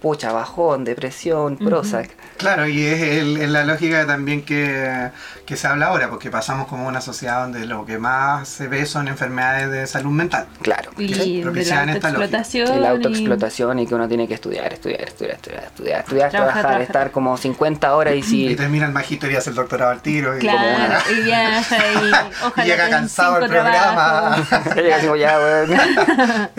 pucha, 0.00 0.32
bajón, 0.32 0.84
depresión, 0.84 1.56
Prozac. 1.56 2.10
Claro, 2.36 2.68
y 2.68 2.84
es, 2.86 3.00
el- 3.02 3.36
es 3.38 3.48
la 3.50 3.64
lógica 3.64 4.06
también 4.06 4.42
que, 4.44 5.10
que 5.44 5.56
se 5.56 5.66
habla 5.66 5.86
ahora, 5.86 6.08
porque 6.08 6.30
pasamos 6.30 6.68
como 6.68 6.86
una 6.86 7.00
sociedad 7.00 7.42
donde 7.42 7.66
lo 7.66 7.84
que 7.84 7.98
más 7.98 8.48
se 8.48 8.68
ve 8.68 8.86
son 8.86 9.08
enfermedades 9.08 9.70
de 9.72 9.86
salud 9.88 10.12
mental. 10.12 10.46
Claro. 10.62 10.92
Y 10.98 11.08
la 11.08 11.42
propiciaban 11.42 11.88
esta 11.88 12.10
lógica. 12.12 12.38
autoexplotación. 12.38 12.76
Y 12.78 12.80
la 12.80 12.86
y- 12.86 12.90
autoexplotación 12.90 13.78
y 13.80 13.86
que 13.88 13.94
uno 13.96 14.06
tiene 14.06 14.28
que 14.28 14.34
estudiar, 14.34 14.72
estudiar, 14.72 15.02
estudiar, 15.02 15.34
estudiar, 15.34 15.64
estudiar, 15.64 16.00
estudiar, 16.00 16.30
Trabajar, 16.30 16.80
estar 16.80 17.10
como 17.10 17.36
50 17.36 17.94
horas 17.96 18.14
y 18.14 18.18
Y 18.18 18.22
si... 18.22 18.54
termina 18.56 18.86
el 18.86 18.92
magíster 18.92 19.32
y 19.32 19.36
hace 19.36 19.50
el 19.50 19.56
doctorado 19.56 19.90
al 19.90 20.00
tiro. 20.00 20.36
Y 20.36 20.40
Claro, 20.40 20.86
una- 20.86 21.02
y 21.18 21.22
viaja 21.24 21.76
y 21.76 22.12
ojalá 22.46 22.66
llega 22.66 22.88
cansado 22.88 23.34
cinco 23.36 23.48
programa. 23.48 24.36
llega 24.76 24.96
así 24.96 25.06
como 25.06 25.16
ya. 25.16 25.38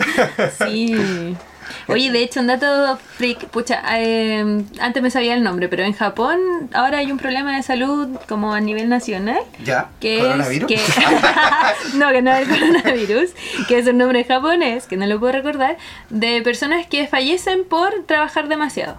Sí. 0.58 1.36
Oye, 1.88 2.10
de 2.10 2.22
hecho, 2.22 2.40
un 2.40 2.46
dato 2.46 2.98
freak, 3.16 3.46
pucha, 3.46 3.82
eh, 3.98 4.64
antes 4.80 5.02
me 5.02 5.10
sabía 5.10 5.34
el 5.34 5.42
nombre, 5.42 5.68
pero 5.68 5.82
en 5.84 5.92
Japón 5.92 6.38
ahora 6.72 6.98
hay 6.98 7.10
un 7.12 7.18
problema 7.18 7.56
de 7.56 7.62
salud 7.62 8.08
como 8.28 8.52
a 8.54 8.60
nivel 8.60 8.88
nacional. 8.88 9.40
¿Ya? 9.64 9.90
Que 10.00 10.18
¿Coronavirus? 10.18 10.70
es 10.70 10.94
que 10.94 11.00
no, 11.98 12.10
que 12.10 12.22
no 12.22 12.32
es 12.32 12.48
el 12.48 12.58
coronavirus, 12.58 13.30
que 13.68 13.78
es 13.78 13.86
un 13.86 13.98
nombre 13.98 14.24
japonés, 14.24 14.86
que 14.86 14.96
no 14.96 15.06
lo 15.06 15.18
puedo 15.20 15.32
recordar, 15.32 15.76
de 16.10 16.42
personas 16.42 16.86
que 16.86 17.06
fallecen 17.06 17.64
por 17.64 18.04
trabajar 18.06 18.48
demasiado. 18.48 18.98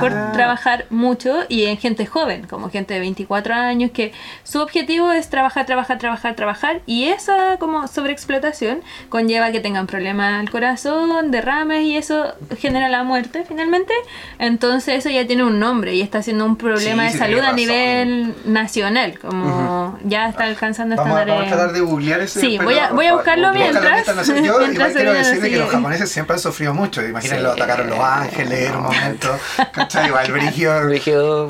Por 0.00 0.12
Ah. 0.12 0.30
trabajar 0.32 0.86
mucho 0.88 1.44
y 1.48 1.64
en 1.64 1.76
gente 1.76 2.06
joven, 2.06 2.46
como 2.48 2.70
gente 2.70 2.94
de 2.94 3.00
24 3.00 3.54
años, 3.54 3.90
que 3.90 4.12
su 4.42 4.60
objetivo 4.60 5.12
es 5.12 5.28
trabajar, 5.28 5.66
trabajar, 5.66 5.98
trabajar, 5.98 6.34
trabajar, 6.34 6.80
y 6.86 7.04
esa 7.08 7.58
como 7.58 7.86
sobreexplotación 7.86 8.80
conlleva 9.10 9.52
que 9.52 9.60
tengan 9.60 9.86
problemas 9.86 10.40
al 10.40 10.50
corazón, 10.50 11.30
derrames, 11.30 11.82
y 11.82 11.93
eso 11.96 12.34
genera 12.58 12.88
la 12.88 13.02
muerte 13.04 13.44
finalmente. 13.46 13.92
Entonces 14.38 14.98
eso 14.98 15.10
ya 15.10 15.26
tiene 15.26 15.44
un 15.44 15.58
nombre 15.58 15.94
y 15.94 16.00
está 16.02 16.22
siendo 16.22 16.44
un 16.44 16.56
problema 16.56 17.02
Sí, 17.04 17.06
de 17.08 17.12
sí, 17.12 17.18
salud 17.18 17.38
a 17.38 17.42
razón. 17.42 17.56
nivel 17.56 18.34
nacional, 18.44 19.18
como 19.18 19.98
ya 20.04 20.28
está 20.28 20.44
alcanzando 20.44 20.96
Vamos, 20.96 21.16
a- 21.16 21.20
estándares. 21.20 21.34
vamos 21.40 21.52
a 21.52 21.56
tratar 21.56 21.74
de 21.74 21.80
googlear 21.80 22.20
ese. 22.20 22.40
Sí, 22.40 22.58
voy 22.62 22.78
a, 22.78 22.90
voy 22.90 23.06
a 23.06 23.14
buscarlo 23.14 23.48
Búscalo 23.52 23.70
mientras. 23.72 24.06
Yo 24.26 24.34
mientras 24.34 24.72
igual 24.74 24.92
quiero 24.92 25.12
decirle 25.12 25.50
que 25.50 25.56
los 25.56 25.70
japoneses 25.70 26.10
siempre 26.10 26.34
han 26.34 26.40
sufrido 26.40 26.74
mucho. 26.74 27.02
Imagínate, 27.02 27.38
Sí. 27.38 27.42
lo 27.42 27.52
atacaron 27.52 27.90
los 27.90 27.98
ángeles 27.98 28.68
en 28.70 28.76
un 28.76 28.82
momento. 28.84 29.38
¿Cachai? 29.72 30.06
Igual 30.08 30.32
Brigio. 30.32 30.64
No, 30.94 31.48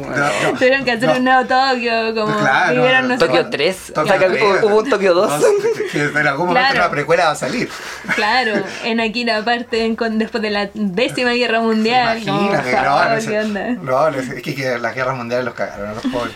no. 0.52 0.58
Tuvieron 0.58 0.84
que 0.84 0.92
hacer 0.92 1.08
No. 1.08 1.16
un 1.16 1.24
nuevo 1.24 1.44
Tokio, 1.46 2.14
como 2.14 2.36
Claro, 2.38 3.02
no 3.02 3.18
Tokio 3.18 3.32
cuánto. 3.34 3.50
3. 3.50 3.90
O 3.90 3.92
Tokio 3.94 4.12
sea, 4.12 4.18
que 4.20 4.26
tres. 4.26 4.42
hubo, 4.42 4.66
hubo 4.68 4.78
un 4.80 4.90
Tokio 4.90 5.14
2. 5.14 5.30
No, 5.40 5.46
que 5.92 6.02
en 6.20 6.26
algún 6.26 6.46
momento 6.48 6.68
Claro. 6.70 6.80
una 6.86 6.90
precuela 6.90 7.24
va 7.26 7.30
a 7.32 7.34
salir. 7.36 7.68
Claro, 8.14 8.52
en 8.84 9.00
Akira 9.00 9.38
aparte 9.38 9.84
en- 9.84 9.96
con, 9.96 10.18
después 10.18 10.33
de 10.40 10.50
la 10.50 10.70
décima 10.74 11.32
guerra 11.32 11.60
mundial. 11.60 12.18
Imagínate, 12.22 12.72
no, 12.72 13.08
no, 13.14 13.20
¿qué 13.26 13.40
onda? 13.40 13.68
no, 13.70 14.08
es 14.08 14.42
que, 14.42 14.54
que 14.54 14.78
las 14.78 14.94
guerras 14.94 15.16
mundiales 15.16 15.44
los 15.44 15.54
cagaron 15.54 15.88
a 15.90 15.94
los 15.94 16.06
pobres. 16.06 16.34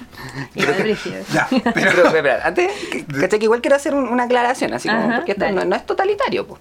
Ya, 0.54 1.46
Pero, 1.50 1.70
pero. 1.74 2.06
espera, 2.08 2.40
antes, 2.44 2.70
que- 2.90 3.04
¿cachai? 3.04 3.38
Que 3.38 3.44
igual 3.44 3.60
quiero 3.60 3.76
hacer 3.76 3.94
un- 3.94 4.08
una 4.08 4.24
aclaración, 4.24 4.74
así 4.74 4.88
como, 4.88 5.00
Ajá, 5.00 5.16
porque 5.16 5.32
esto 5.32 5.50
no, 5.50 5.64
no 5.64 5.76
es 5.76 5.86
totalitario, 5.86 6.46
po. 6.46 6.58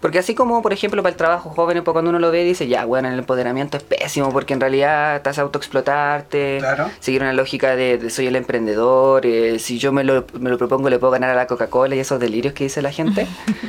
Porque 0.00 0.18
así 0.18 0.34
como, 0.34 0.60
por 0.60 0.74
ejemplo, 0.74 1.02
para 1.02 1.10
el 1.12 1.16
trabajo 1.16 1.48
joven, 1.50 1.82
pues 1.82 1.92
cuando 1.94 2.10
uno 2.10 2.18
lo 2.18 2.30
ve, 2.30 2.44
dice, 2.44 2.68
ya, 2.68 2.84
bueno, 2.84 3.08
el 3.08 3.18
empoderamiento 3.18 3.78
es 3.78 3.82
pésimo, 3.82 4.30
porque 4.30 4.52
en 4.52 4.60
realidad 4.60 5.16
estás 5.16 5.38
a 5.38 5.42
autoexplotarte, 5.42 6.58
Claro. 6.60 6.90
seguir 7.00 7.22
una 7.22 7.32
lógica 7.32 7.74
de, 7.76 7.96
de 7.96 8.10
soy 8.10 8.26
el 8.26 8.36
emprendedor, 8.36 9.24
eh, 9.24 9.58
si 9.58 9.78
yo 9.78 9.92
me 9.92 10.04
lo, 10.04 10.26
me 10.38 10.50
lo 10.50 10.58
propongo 10.58 10.90
le 10.90 10.98
puedo 10.98 11.12
ganar 11.12 11.30
a 11.30 11.34
la 11.34 11.46
Coca-Cola 11.46 11.96
y 11.96 11.98
esos 12.00 12.20
delirios 12.20 12.52
que 12.52 12.64
dice 12.64 12.82
la 12.82 12.92
gente. 12.92 13.26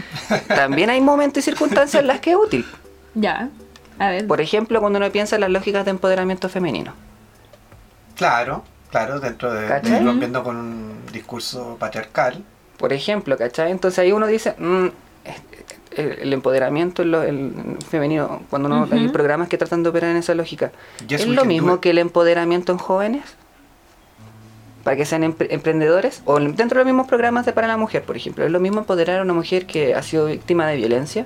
También 0.50 0.89
hay 0.89 1.00
momentos 1.00 1.39
y 1.39 1.46
circunstancias 1.46 2.02
en 2.02 2.08
las 2.08 2.20
que 2.20 2.32
es 2.32 2.36
útil. 2.38 2.65
Ya, 3.19 3.49
a 3.99 4.10
ver. 4.10 4.27
Por 4.27 4.41
ejemplo, 4.41 4.80
cuando 4.80 4.97
uno 4.99 5.12
piensa 5.12 5.36
en 5.36 5.41
las 5.41 5.49
lógicas 5.49 5.86
de 5.86 5.91
empoderamiento 5.91 6.49
femenino. 6.49 6.93
Claro, 8.15 8.63
claro, 8.91 9.19
dentro 9.19 9.51
de, 9.53 9.67
de 9.67 9.99
rompiendo 10.01 10.43
con 10.43 10.56
un 10.56 10.99
discurso 11.12 11.77
patriarcal. 11.80 12.43
Por 12.77 12.93
ejemplo, 12.93 13.38
¿cachai? 13.38 13.71
Entonces 13.71 13.99
ahí 13.99 14.12
uno 14.12 14.27
dice, 14.27 14.53
mm, 14.58 14.88
el, 15.95 16.12
el 16.19 16.34
empoderamiento 16.34 17.01
en 17.01 17.12
lo, 17.12 17.23
el 17.23 17.77
femenino, 17.89 18.43
cuando 18.49 18.67
uno, 18.67 18.88
hay 18.91 19.06
Ujú. 19.06 19.13
programas 19.13 19.47
que 19.49 19.58
tratan 19.58 19.82
de 19.84 19.89
operar 19.89 20.12
en 20.12 20.17
esa 20.17 20.36
lógica, 20.36 20.71
Yes, 21.08 21.21
¿es 21.21 21.27
lo 21.27 21.45
mismo 21.45 21.80
que 21.82 21.89
el 21.91 21.97
empoderamiento 21.97 22.71
en 22.71 22.77
jóvenes? 22.77 23.23
Para 24.84 24.95
que 24.95 25.06
sean 25.06 25.23
empre- 25.23 25.47
emprendedores, 25.49 26.21
o 26.25 26.39
dentro 26.39 26.67
de 26.69 26.75
los 26.75 26.86
mismos 26.86 27.08
programas 27.08 27.45
de 27.45 27.51
para 27.53 27.67
la 27.67 27.77
mujer, 27.77 28.03
por 28.03 28.15
ejemplo, 28.15 28.45
¿es 28.45 28.51
lo 28.51 28.60
mismo 28.60 28.80
empoderar 28.80 29.19
a 29.19 29.23
una 29.23 29.34
mujer 29.34 29.65
que 29.65 29.95
ha 29.95 30.01
sido 30.03 30.27
víctima 30.27 30.65
de 30.67 30.77
violencia 30.77 31.25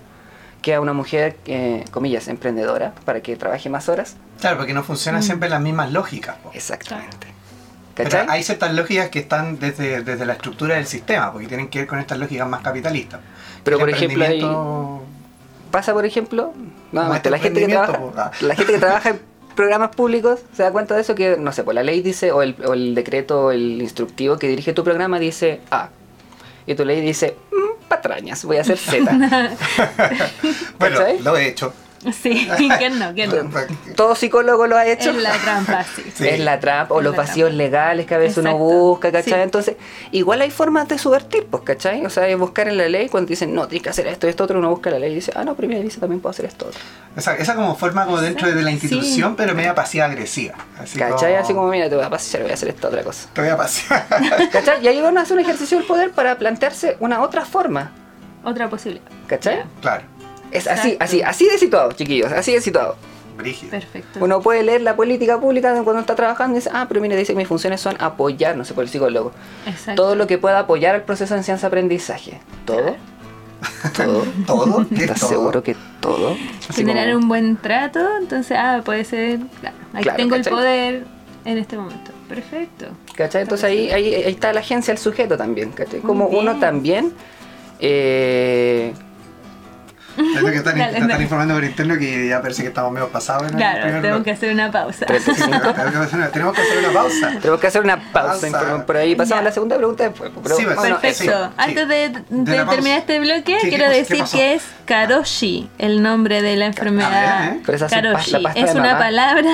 que 0.61 0.75
a 0.75 0.81
una 0.81 0.93
mujer, 0.93 1.37
eh, 1.45 1.83
comillas, 1.91 2.27
emprendedora, 2.27 2.93
para 3.05 3.21
que 3.21 3.35
trabaje 3.35 3.69
más 3.69 3.89
horas? 3.89 4.15
Claro, 4.39 4.57
porque 4.57 4.73
no 4.73 4.83
funcionan 4.83 5.23
siempre 5.23 5.49
las 5.49 5.61
mismas 5.61 5.91
lógicas. 5.91 6.35
po. 6.43 6.51
Exactamente. 6.53 7.27
Pero 7.95 8.17
hay 8.29 8.41
ciertas 8.43 8.73
lógicas 8.73 9.09
que 9.09 9.19
están 9.19 9.59
desde, 9.59 10.01
desde 10.01 10.25
la 10.25 10.33
estructura 10.33 10.75
del 10.75 10.85
sistema, 10.87 11.31
porque 11.31 11.47
tienen 11.47 11.67
que 11.67 11.79
ver 11.79 11.87
con 11.87 11.99
estas 11.99 12.17
lógicas 12.17 12.47
más 12.47 12.61
capitalistas. 12.61 13.19
Pero, 13.63 13.77
El 13.77 13.81
por 13.81 13.89
ejemplo, 13.89 14.25
hay- 14.25 14.41
pasa 15.71 15.93
por 15.93 16.05
ejemplo 16.05 16.53
nuevamente, 16.91 17.29
la 17.29 17.37
gente 17.39 17.61
que 17.61 17.67
trabaja 17.67 17.97
po. 17.99 18.13
Ah. 18.17 18.31
la 18.41 18.55
gente 18.55 18.73
que 18.73 18.79
trabaja 18.79 19.09
en 19.11 19.21
programas 19.55 19.95
públicos 19.95 20.39
se 20.55 20.63
da 20.63 20.71
cuenta 20.71 20.95
de 20.95 21.01
eso 21.01 21.15
que 21.15 21.37
no 21.37 21.51
sé 21.53 21.63
pues 21.63 21.75
la 21.75 21.83
ley 21.83 22.01
dice 22.01 22.31
o 22.31 22.41
el, 22.41 22.55
o 22.65 22.73
el 22.73 22.93
decreto 22.95 23.45
o 23.45 23.51
el 23.51 23.81
instructivo 23.81 24.37
que 24.37 24.47
dirige 24.47 24.73
tu 24.73 24.83
programa 24.83 25.17
dice 25.19 25.61
A 25.71 25.89
y 26.65 26.75
tu 26.75 26.83
ley 26.83 26.99
dice 27.01 27.35
"Mm, 27.51 27.70
patrañas 27.91 28.45
voy 28.45 28.55
a 28.55 28.61
hacer 28.61 28.77
Z 28.77 29.03
Bueno, 30.79 30.99
lo 31.21 31.35
he 31.35 31.47
hecho. 31.49 31.73
Sí, 32.21 32.47
que 32.79 32.89
no, 32.89 33.13
que 33.13 33.27
no. 33.27 33.49
Todo 33.95 34.15
psicólogo 34.15 34.65
lo 34.67 34.75
ha 34.77 34.85
hecho. 34.87 35.11
Es 35.11 35.17
la 35.17 35.33
trampa, 35.33 35.83
sí. 35.95 36.03
Sí. 36.15 36.27
Es 36.27 36.39
la 36.39 36.59
trampa, 36.59 36.95
o 36.95 36.99
Es 36.99 37.03
los 37.05 37.15
vacíos 37.15 37.49
trampa. 37.49 37.57
legales 37.63 38.05
que 38.07 38.15
a 38.15 38.17
veces 38.17 38.37
uno 38.39 38.57
busca, 38.57 39.11
¿cachai? 39.11 39.33
Sí. 39.33 39.39
Entonces, 39.39 39.75
igual 40.11 40.41
hay 40.41 40.49
formas 40.49 40.87
de 40.87 40.97
subvertir, 40.97 41.45
pues, 41.45 41.63
¿cachai? 41.63 42.03
O 42.05 42.09
sea, 42.09 42.27
es 42.27 42.37
buscar 42.39 42.67
en 42.67 42.77
la 42.77 42.87
ley 42.89 43.07
cuando 43.09 43.29
dicen, 43.29 43.53
no, 43.53 43.67
tienes 43.67 43.83
que 43.83 43.89
hacer 43.89 44.07
esto 44.07 44.25
y 44.25 44.31
esto 44.31 44.43
otro, 44.45 44.57
uno 44.57 44.69
busca 44.71 44.89
la 44.89 44.97
ley 44.99 45.11
y 45.11 45.15
dice, 45.15 45.31
ah, 45.35 45.43
no, 45.43 45.55
pero 45.55 45.67
mira, 45.67 45.79
dice, 45.81 45.99
también 45.99 46.21
puedo 46.21 46.31
hacer 46.31 46.45
esto 46.45 46.67
otro. 46.67 46.79
Esa, 47.15 47.35
esa 47.35 47.55
como 47.55 47.75
forma 47.75 48.05
como 48.05 48.19
dentro 48.19 48.47
de 48.51 48.61
la 48.61 48.69
Sí. 48.69 48.73
institución, 48.73 49.35
pero 49.35 49.53
media 49.53 49.75
pasiva-agresiva. 49.75 50.55
Así 50.79 50.97
¿cachai? 50.97 51.35
Así 51.35 51.53
como, 51.53 51.67
mira, 51.69 51.87
te 51.89 51.95
voy 51.95 52.05
a 52.05 52.09
pasear, 52.09 52.41
voy 52.43 52.51
a 52.51 52.55
hacer 52.55 52.69
esta 52.69 52.87
otra 52.87 53.03
cosa. 53.03 53.29
Te 53.33 53.41
voy 53.41 53.49
a 53.51 53.57
pasear. 53.57 54.07
¿Cachai? 54.51 54.83
Y 54.83 54.87
ahí 54.87 54.99
van 55.01 55.17
a 55.17 55.21
hacer 55.21 55.37
un 55.37 55.43
ejercicio 55.43 55.77
del 55.77 55.85
poder 55.85 56.11
para 56.11 56.37
plantearse 56.37 56.97
una 56.99 57.21
otra 57.21 57.45
forma, 57.45 57.91
Otra 58.43 58.69
posibilidad. 58.69 59.05
¿cachai? 59.27 59.61
Claro, 59.81 60.03
Es 60.51 60.67
así, 60.67 60.89
Exacto. 60.93 61.03
así, 61.05 61.21
así 61.21 61.47
de 61.47 61.57
situado, 61.57 61.91
chiquillos, 61.93 62.31
así 62.31 62.53
de 62.53 62.61
situado. 62.61 62.95
brígido. 63.37 63.71
Perfecto. 63.71 64.19
Uno 64.21 64.41
puede 64.41 64.61
leer 64.63 64.81
la 64.81 64.95
política 64.95 65.39
pública 65.39 65.73
cuando 65.83 66.01
está 66.01 66.15
trabajando 66.15 66.55
y 66.57 66.59
dice, 66.59 66.69
ah, 66.73 66.85
pero 66.87 67.01
mira, 67.01 67.15
dice 67.15 67.33
que 67.33 67.37
mis 67.37 67.47
funciones 67.47 67.79
son 67.81 67.95
apoyar, 67.99 68.55
no 68.57 68.65
sé, 68.65 68.73
por 68.73 68.83
el 68.83 68.89
psicólogo. 68.89 69.31
Exacto. 69.65 70.01
Todo 70.03 70.15
lo 70.15 70.27
que 70.27 70.37
pueda 70.37 70.59
apoyar 70.59 70.93
el 70.95 71.01
proceso 71.03 71.33
de 71.33 71.39
enseñanza-aprendizaje. 71.39 72.39
¿Todo? 72.65 72.95
¿Todo? 73.95 74.23
¿Todo? 74.45 74.85
¿Qué 74.89 74.95
es 74.95 75.01
¿Estás 75.03 75.19
todo? 75.21 75.29
seguro 75.29 75.63
que 75.63 75.75
todo? 76.01 76.35
Así 76.69 76.81
Generar 76.81 77.07
como- 77.07 77.19
un 77.23 77.27
buen 77.29 77.57
trato, 77.57 77.99
entonces, 78.19 78.57
ah, 78.59 78.81
puede 78.83 79.05
ser. 79.05 79.39
Claro, 79.61 79.75
ahí 79.93 80.03
Claro, 80.03 80.17
tengo 80.17 80.35
¿cachai? 80.35 80.51
el 80.53 80.57
poder 80.57 81.05
en 81.45 81.57
este 81.57 81.77
momento. 81.77 82.11
Perfecto. 82.27 82.87
¿Cachai? 83.15 83.43
Entonces 83.43 83.63
ahí, 83.63 83.89
ahí, 83.91 84.13
ahí 84.13 84.31
está 84.33 84.51
la 84.53 84.59
agencia, 84.59 84.91
el 84.91 84.97
sujeto 84.97 85.37
también, 85.37 85.71
¿cachai? 85.71 86.01
Como 86.01 86.27
uno 86.27 86.59
también... 86.59 87.13
eh, 87.79 88.93
Es 90.17 90.41
lo 90.41 90.49
que 90.49 90.57
están, 90.57 90.77
Dale, 90.77 90.91
te 90.91 90.97
están 90.97 91.07
dale. 91.09 91.23
informando 91.23 91.53
por 91.55 91.63
interno 91.63 91.97
que 91.97 92.27
ya 92.27 92.41
parece 92.41 92.61
que 92.63 92.67
estamos 92.69 92.91
medio 92.91 93.09
pasados 93.09 93.51
Claro, 93.51 94.01
bloque. 94.01 94.23
que 94.23 94.31
hacer 94.31 94.51
una 94.53 94.71
pausa. 94.71 95.05
Pero- 95.07 95.23
tenemos, 95.23 95.73
que 95.73 95.81
hacer 96.01 96.15
una, 96.17 96.29
tenemos 96.31 96.53
que 96.55 96.61
hacer 96.61 96.77
una 96.79 96.91
pausa. 96.91 97.29
tenemos 97.39 97.59
que 97.59 97.67
hacer 97.67 97.81
una 97.81 97.97
pausa, 98.11 98.51
Pausa. 98.51 98.85
por, 98.85 98.97
ahí 98.97 99.15
pasamos 99.15 99.41
a 99.41 99.45
la 99.45 99.51
segunda 99.51 99.77
pregunta 99.77 100.03
después. 100.03 100.31
Pero, 100.43 100.55
Sí, 100.55 100.65
bueno, 100.65 100.81
Perfecto. 100.99 101.45
sí. 101.47 101.53
Antes 101.57 101.87
de, 101.87 102.09
terminar 102.69 102.99
este 102.99 103.19
bloque, 103.19 103.57
Sí, 103.59 103.69
¿qué 103.69 103.75
quiero 103.75 103.89
decir 103.89 104.23
que 104.31 104.53
es 104.55 104.63
karoshi, 104.85 105.69
el 105.77 106.01
nombre 106.03 106.41
de 106.41 106.55
la 106.57 106.65
enfermedad. 106.65 107.45
ver, 107.45 107.53
¿eh? 107.53 107.59
Pero 107.65 107.77
la 107.77 107.87
karoshi. 107.89 108.35
Es 108.55 108.71
una 108.71 108.83
mamá. 108.93 108.99
palabra. 108.99 109.43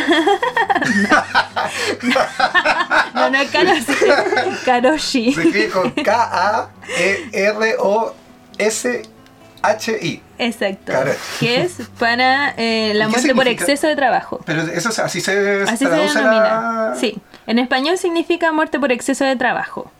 no, 3.14 3.30
no, 3.30 3.40
karoshi. 3.52 3.94
karoshi. 4.66 5.34
Se 5.34 5.44
escribe 5.44 5.70
con 5.70 5.94
E 8.58 8.72
K-A-E-R-O-S-H-I. 9.76 10.22
Exacto. 10.40 10.94
Que 11.40 11.62
es 11.62 11.78
para 12.00 12.54
eh, 12.58 12.94
la 12.96 13.06
¿Y 13.06 13.08
qué 13.08 13.12
muerte 13.12 13.36
por 13.36 13.48
exceso 13.48 13.88
de 13.88 13.96
trabajo. 13.96 14.40
Pero 14.46 14.62
eso 14.64 14.90
es- 14.90 15.00
así 15.00 15.22
se 15.22 15.62
Así 15.64 15.78
se 15.86 15.90
denomina. 15.90 16.92
la... 16.92 16.96
Sí. 17.00 17.18
En 17.48 17.60
español 17.60 17.98
significa 17.98 18.52
muerte 18.52 18.80
por 18.80 18.92
exceso 18.92 19.26
de 19.26 19.36
trabajo. 19.36 19.92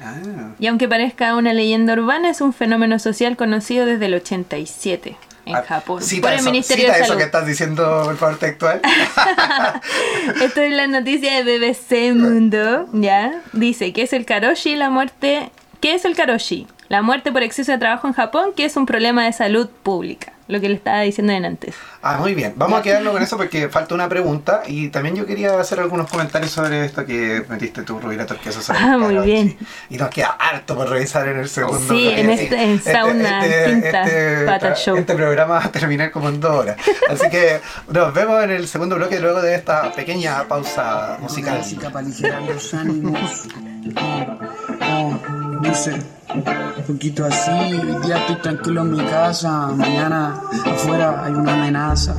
Ah. 0.00 0.14
Y 0.58 0.66
aunque 0.66 0.88
parezca 0.88 1.34
una 1.36 1.52
leyenda 1.52 1.92
urbana, 1.94 2.30
es 2.30 2.40
un 2.40 2.52
fenómeno 2.52 2.98
social 2.98 3.36
conocido 3.36 3.86
desde 3.86 4.06
el 4.06 4.14
87 4.14 5.16
en 5.46 5.54
Ah, 5.56 5.62
Japón 5.68 6.02
Cita 6.02 6.22
por 6.22 6.32
el 6.32 6.38
eso, 6.40 6.50
Ministerio 6.50 6.84
cita 6.86 6.94
de 6.94 6.98
eso 7.00 7.08
Salud. 7.08 7.18
que 7.18 7.24
estás 7.26 7.46
diciendo, 7.46 8.02
por 8.04 8.16
favor, 8.16 8.38
textual. 8.38 8.80
Esto 10.42 10.60
es 10.62 10.72
la 10.72 10.86
noticia 10.86 11.44
de 11.44 11.58
BBC 11.58 12.14
Mundo, 12.14 12.88
¿ya? 12.92 13.40
Dice 13.52 13.92
que 13.92 14.02
es 14.02 14.12
el 14.12 14.24
karoshi 14.24 14.74
la 14.76 14.90
muerte... 14.90 15.50
¿Qué 15.80 15.94
es 15.94 16.06
el 16.06 16.16
karoshi? 16.16 16.66
La 16.88 17.02
muerte 17.02 17.32
por 17.32 17.42
exceso 17.42 17.72
de 17.72 17.78
trabajo 17.78 18.06
en 18.06 18.12
Japón, 18.12 18.50
que 18.56 18.64
es 18.66 18.76
un 18.76 18.86
problema 18.86 19.24
de 19.24 19.32
salud 19.32 19.68
pública. 19.82 20.32
Lo 20.46 20.60
que 20.60 20.68
le 20.68 20.74
estaba 20.74 21.00
diciendo 21.00 21.32
en 21.32 21.46
antes. 21.46 21.74
Ah, 22.02 22.18
muy 22.18 22.34
bien. 22.34 22.52
Vamos 22.56 22.78
a 22.78 22.82
quedarnos 22.82 23.14
con 23.14 23.22
eso 23.22 23.38
porque 23.38 23.70
falta 23.70 23.94
una 23.94 24.10
pregunta 24.10 24.62
y 24.66 24.90
también 24.90 25.16
yo 25.16 25.24
quería 25.24 25.58
hacer 25.58 25.80
algunos 25.80 26.10
comentarios 26.10 26.50
sobre 26.50 26.84
esto 26.84 27.06
que 27.06 27.42
metiste 27.48 27.82
tú, 27.82 27.98
Rubira 27.98 28.26
Torqueso. 28.26 28.60
sobre 28.60 28.78
Ah, 28.78 28.98
muy 28.98 29.16
bien. 29.24 29.56
Y 29.88 29.96
nos 29.96 30.10
queda 30.10 30.36
harto 30.38 30.74
por 30.76 30.90
revisar 30.90 31.26
en 31.28 31.38
el 31.38 31.48
segundo. 31.48 31.78
Sí, 31.80 31.86
bloque. 32.08 32.20
en 32.20 32.28
este- 32.30 32.62
en 32.62 32.82
sauna, 32.82 33.40
quinta 33.66 34.04
pata 34.44 34.74
show. 34.74 34.98
Este 34.98 35.14
programa 35.14 35.54
va 35.60 35.64
a 35.64 35.72
terminar 35.72 36.10
como 36.10 36.28
en 36.28 36.38
dos 36.40 36.50
horas. 36.52 36.76
Así 37.08 37.30
que 37.30 37.60
nos 37.88 38.12
vemos 38.12 38.44
en 38.44 38.50
el 38.50 38.68
segundo 38.68 38.96
bloque 38.96 39.18
luego 39.20 39.40
de 39.40 39.54
esta 39.54 39.90
pequeña 39.92 40.44
pausa 40.46 41.16
musical. 41.22 41.62
dice, 45.64 45.92
un 46.34 46.84
poquito 46.86 47.24
así, 47.24 47.50
hoy 47.50 47.96
día 48.04 48.18
estoy 48.18 48.36
tranquilo 48.36 48.82
en 48.82 48.90
mi 48.92 49.04
casa, 49.04 49.68
mañana 49.68 50.40
afuera 50.66 51.24
hay 51.24 51.32
una 51.32 51.54
amenaza. 51.54 52.14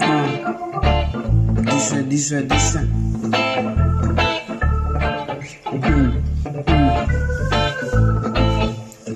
Oh, 0.00 1.60
dice, 1.62 2.02
dice, 2.04 2.42
dice. 2.42 2.80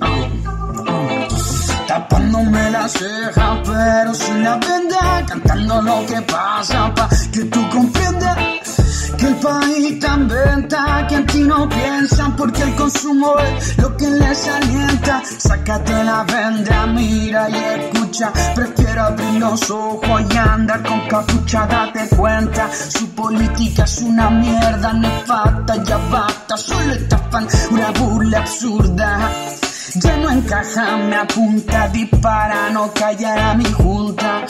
Oh. 0.01 0.27
Tapándome 1.87 2.71
la 2.71 2.87
ceja, 2.87 3.61
pero 3.65 4.13
sin 4.13 4.43
la 4.43 4.57
venda, 4.57 5.25
cantando 5.27 5.81
lo 5.81 6.05
que 6.05 6.21
pasa 6.21 6.93
pa' 6.93 7.09
que 7.31 7.45
tú 7.45 7.69
comprendas 7.69 8.37
el 9.23 9.35
país 9.35 10.03
en 10.03 10.27
venta, 10.27 11.05
que 11.07 11.15
en 11.15 11.25
ti 11.25 11.39
no 11.41 11.67
piensan 11.69 12.35
porque 12.35 12.63
el 12.63 12.75
consumo 12.75 13.35
es 13.39 13.77
lo 13.77 13.95
que 13.95 14.07
les 14.09 14.47
alienta. 14.47 15.21
Sácate 15.37 16.03
la 16.03 16.23
venda, 16.23 16.85
mira 16.87 17.49
y 17.49 17.55
escucha, 17.55 18.31
prefiero 18.55 19.03
abrir 19.03 19.39
los 19.39 19.69
ojos 19.69 20.21
y 20.29 20.37
andar 20.37 20.83
con 20.83 21.07
capucha, 21.07 21.65
date 21.67 22.07
cuenta. 22.15 22.69
Su 22.73 23.09
política 23.09 23.83
es 23.83 23.97
una 23.99 24.29
mierda 24.29 24.93
nefasta, 24.93 25.83
ya 25.83 25.97
basta, 26.11 26.57
solo 26.57 26.93
estafan 26.93 27.47
una 27.71 27.91
burla 27.91 28.39
absurda. 28.39 29.31
Ya 29.95 30.17
no 30.17 30.29
encaja, 30.31 30.97
me 30.97 31.15
apunta, 31.15 31.87
dispara, 31.89 32.71
no 32.71 32.91
callar 32.93 33.37
a 33.37 33.53
mi 33.53 33.65
junta. 33.65 34.43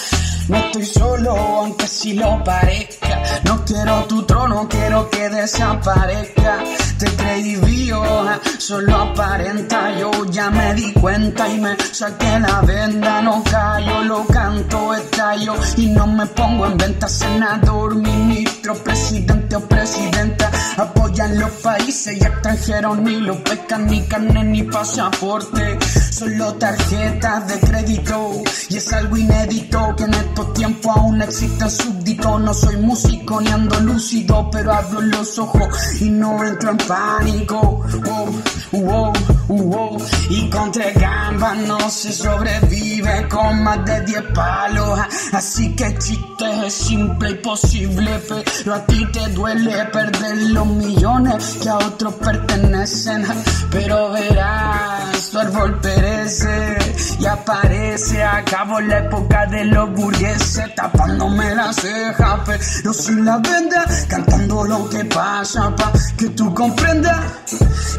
No 0.49 0.57
estoy 0.57 0.85
solo, 0.85 1.31
aunque 1.31 1.87
si 1.87 2.13
lo 2.13 2.43
parezca. 2.43 3.23
No 3.45 3.63
quiero 3.63 4.03
tu 4.05 4.23
trono, 4.23 4.67
quiero 4.67 5.09
que 5.09 5.29
desaparezca. 5.29 6.59
Te 6.99 7.05
creí 7.15 7.55
vieja, 7.55 8.39
solo 8.57 8.95
aparenta. 8.97 9.97
Yo 9.97 10.11
ya 10.25 10.49
me 10.49 10.73
di 10.73 10.91
cuenta 10.93 11.47
y 11.47 11.59
me 11.59 11.77
saqué 11.77 12.39
la 12.39 12.61
venda. 12.61 13.21
No 13.21 13.41
callo, 13.43 14.03
lo 14.03 14.25
canto, 14.25 14.93
estallo. 14.93 15.55
Y 15.77 15.87
no 15.87 16.07
me 16.07 16.25
pongo 16.27 16.65
en 16.65 16.77
venta, 16.77 17.07
senador, 17.07 17.95
ministro, 17.95 18.75
presidente 18.75 19.55
o 19.55 19.61
presidenta. 19.61 20.51
Apoyan 20.77 21.39
los 21.39 21.51
países 21.51 22.17
y 22.17 22.23
extranjeros, 22.23 22.97
ni 22.97 23.15
lo 23.15 23.41
pescan, 23.43 23.87
ni 23.87 24.01
carne, 24.07 24.43
ni 24.43 24.63
pasaporte. 24.63 25.77
Solo 26.13 26.53
tarjetas 26.53 27.47
de 27.47 27.59
crédito. 27.59 28.43
Y 28.69 28.77
es 28.77 28.93
algo 28.93 29.17
inédito 29.17 29.95
que 29.97 30.03
en 30.03 30.13
estos 30.13 30.53
tiempos 30.53 30.95
aún 30.95 31.19
existen 31.23 31.71
súbditos. 31.71 32.39
No 32.39 32.53
soy 32.53 32.77
músico 32.77 33.41
ni 33.41 33.49
ando 33.49 33.79
lúcido, 33.79 34.47
pero 34.51 34.73
abro 34.73 35.01
los 35.01 35.39
ojos 35.39 36.01
y 36.01 36.11
no 36.11 36.43
entro 36.45 36.69
en 36.69 36.77
pánico. 36.77 37.83
Wow, 38.05 38.43
wow, 38.73 39.13
wow. 39.47 39.97
Y 40.29 40.49
contra 40.51 40.91
gambas 40.91 41.57
no 41.57 41.89
se 41.89 42.11
sobrevive 42.11 43.27
con 43.27 43.63
más 43.63 43.83
de 43.83 44.01
10 44.01 44.21
palos. 44.35 44.99
Así 45.31 45.75
que 45.75 45.97
chiste 45.97 46.67
es 46.67 46.73
simple 46.75 47.31
y 47.31 47.35
posible, 47.35 48.21
pero 48.27 48.75
a 48.75 48.85
ti 48.85 49.03
te 49.11 49.29
duele 49.29 49.85
perder 49.85 50.37
los 50.51 50.67
millones 50.67 51.57
que 51.61 51.69
a 51.69 51.77
otros 51.77 52.13
pertenecen. 52.15 53.25
Pero 53.71 54.11
verás, 54.11 55.22
tu 55.33 55.39
árbol 55.39 55.79
perece 55.79 56.77
y 57.19 57.25
aparece. 57.25 58.23
Acabó 58.23 58.79
la 58.79 58.99
época 58.99 59.47
de 59.47 59.65
los 59.65 59.91
burgueses, 59.93 60.75
tapándome 60.75 61.55
la 61.55 61.73
ceja, 61.73 62.43
pero 62.45 62.93
sin 62.93 63.25
la 63.25 63.37
venda, 63.37 63.83
cantando 64.07 64.63
lo 64.63 64.87
que 64.89 65.03
pasa 65.05 65.75
pa' 65.75 65.91
que 66.17 66.29
tú 66.29 66.53
comprendas 66.53 67.19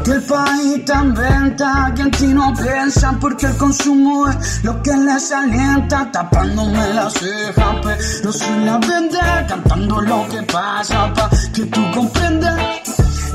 que 0.03 0.11
el 0.11 0.21
país 0.23 0.77
está 0.77 1.01
en 1.01 1.13
venta, 1.13 1.93
que 1.95 2.01
en 2.03 2.11
ti 2.11 2.27
no 2.27 2.53
piensan 2.53 3.19
porque 3.19 3.47
el 3.47 3.57
consumo 3.57 4.29
es 4.29 4.63
lo 4.63 4.81
que 4.81 4.95
les 4.95 5.31
alienta, 5.31 6.09
tapándome 6.11 6.93
la 6.93 7.09
ceja, 7.09 7.81
pero 7.83 8.31
sin 8.31 8.65
la 8.65 8.77
venda, 8.77 9.45
cantando 9.47 10.01
lo 10.01 10.27
que 10.29 10.41
pasa 10.43 11.13
pa' 11.13 11.29
que 11.53 11.65
tú 11.65 11.81
comprendas 11.93 12.61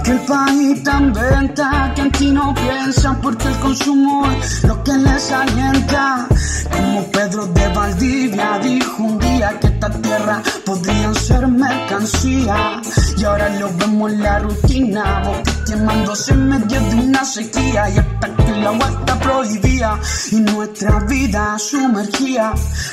Que 0.05 0.13
el 0.13 0.21
país 0.21 0.83
en 0.87 1.13
venta, 1.13 1.93
que 1.95 2.01
en 2.01 2.13
ti 2.13 2.31
no 2.31 2.55
piensan 2.55 3.21
porque 3.21 3.49
el 3.49 3.59
consumo 3.59 4.31
es 4.31 4.65
lo 4.65 4.83
que 4.83 4.93
les 4.93 5.31
alienta. 5.31 6.27
Como 6.71 7.05
Pedro 7.11 7.47
de 7.47 7.69
Valdivia 7.69 8.59
dijo 8.63 9.03
un 9.03 9.19
día 9.19 9.59
que 9.61 9.67
esta 9.67 9.91
tierra 9.91 10.43
podrían 10.65 11.15
ser 11.15 11.47
mercancía. 11.49 12.81
Y 13.17 13.25
ahora 13.25 13.49
lo 13.59 13.69
vemos 13.77 14.13
en 14.13 14.23
la 14.23 14.39
rutina, 14.39 15.23
bosques 15.25 15.57
quemándose 15.67 16.33
en 16.33 16.49
medio 16.49 16.81
de 16.81 16.95
una 16.97 17.25
sequía. 17.25 17.91
Y 17.91 17.99
hasta 17.99 18.37
que 18.37 18.51
el 18.53 18.67
agua 18.67 18.89
está 18.89 19.21
prohibida 19.21 20.01
y 20.33 20.37
nuestra 20.37 21.01
vida 21.01 21.59
sumergía 21.59 22.53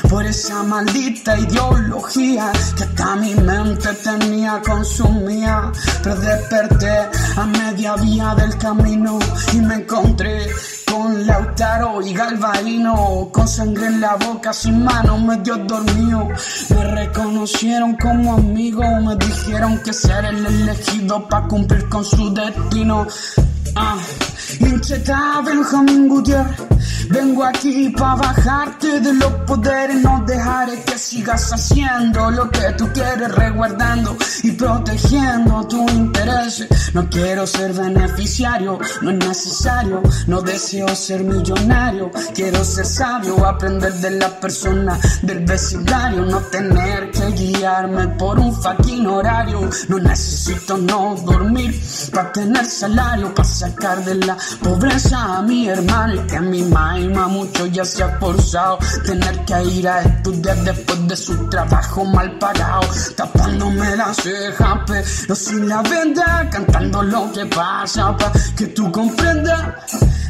por 0.10 0.26
esa 0.26 0.64
maldita 0.64 1.38
ideología 1.38 2.52
que 2.76 2.84
hasta 2.84 3.16
mi 3.16 3.34
mente 3.36 3.94
tenía 4.04 4.62
consumida. 4.62 5.72
Pero 6.04 6.16
desperté 6.18 6.97
a 7.36 7.46
media 7.46 7.96
vía 7.96 8.36
del 8.36 8.58
camino 8.58 9.20
y 9.54 9.58
me 9.58 9.76
encontré 9.76 10.48
con 10.90 11.26
Lautaro 11.28 12.02
y 12.02 12.14
Galvarino, 12.14 13.30
con 13.32 13.48
sangre 13.48 13.88
en 13.88 14.02
la 14.02 14.16
boca, 14.16 14.54
sin 14.54 14.84
mano, 14.84 15.18
medio 15.18 15.58
dormido. 15.58 16.28
Me 16.70 16.84
reconocieron 16.84 17.96
como 17.98 18.34
amigo, 18.36 18.84
me 19.02 19.16
dijeron 19.16 19.80
que 19.84 19.94
ser 19.94 20.26
el 20.26 20.46
elegido 20.46 21.28
para 21.28 21.48
cumplir 21.48 21.88
con 21.90 22.04
su 22.04 22.34
destino. 22.34 23.08
Ah, 23.80 23.96
hincheta 24.60 25.44
Benjamín 25.46 26.08
Gutiérrez, 26.10 26.58
vengo 27.10 27.44
aquí 27.44 27.90
para 27.90 28.16
bajarte 28.16 29.00
de 29.02 29.14
los 29.14 29.32
poderes, 29.46 30.02
no 30.02 30.24
dejaré 30.26 30.82
que 30.82 30.98
sigas 30.98 31.54
haciendo 31.54 32.32
lo 32.32 32.50
que 32.50 32.72
tú 32.76 32.90
quieres, 32.92 33.36
resguardando 33.36 34.18
y 34.42 34.52
protegiendo 34.54 35.68
tu 35.68 35.88
interés. 35.90 36.68
No 36.94 37.08
quiero 37.08 37.46
ser 37.46 37.74
beneficiario, 37.74 38.80
no 39.02 39.12
es 39.12 39.18
necesario, 39.18 40.02
no 40.26 40.42
deseo 40.42 40.88
ser 40.96 41.24
millonario, 41.24 42.10
quiero 42.34 42.64
ser 42.64 42.86
sabio, 42.86 43.46
aprender 43.46 43.94
de 43.94 44.12
la 44.12 44.30
persona 44.40 45.00
del 45.22 45.46
vecindario, 45.46 46.26
no 46.26 46.40
tener 46.40 47.12
que 47.12 47.28
guiarme 47.32 48.08
por 48.08 48.40
un 48.40 48.54
fucking 48.56 49.06
horario, 49.06 49.70
no 49.88 50.00
necesito 50.00 50.78
no 50.78 51.16
dormir 51.24 51.80
para 52.12 52.32
tener 52.32 52.66
salario, 52.66 53.36
para 53.36 53.48
sacar 53.68 54.04
de 54.06 54.16
la 54.16 54.38
pobreza 54.64 55.38
a 55.38 55.42
mi 55.42 55.68
hermano 55.68 56.26
que 56.28 56.40
mi 56.40 56.62
maima 56.64 57.28
mucho 57.28 57.66
ya 57.68 57.84
se 57.84 58.04
ha 58.04 58.18
forzado 58.20 58.80
tener 59.06 59.46
que 59.46 59.64
ir 59.64 59.88
a 59.88 60.02
estudiar 60.02 60.58
después 60.64 61.08
de 61.08 61.16
su 61.16 61.50
trabajo 61.50 62.06
mal 62.06 62.32
pagado, 62.40 62.88
tapándome 63.16 63.96
la 63.96 64.14
ceja, 64.14 64.84
pero 64.86 65.36
sin 65.36 65.68
la 65.68 65.82
venda, 65.82 66.48
cantando 66.50 67.04
lo 67.04 67.32
que 67.32 67.46
pasa 67.46 68.16
pa' 68.18 68.32
que 68.56 68.68
tú 68.68 68.92
comprendas. 68.92 69.60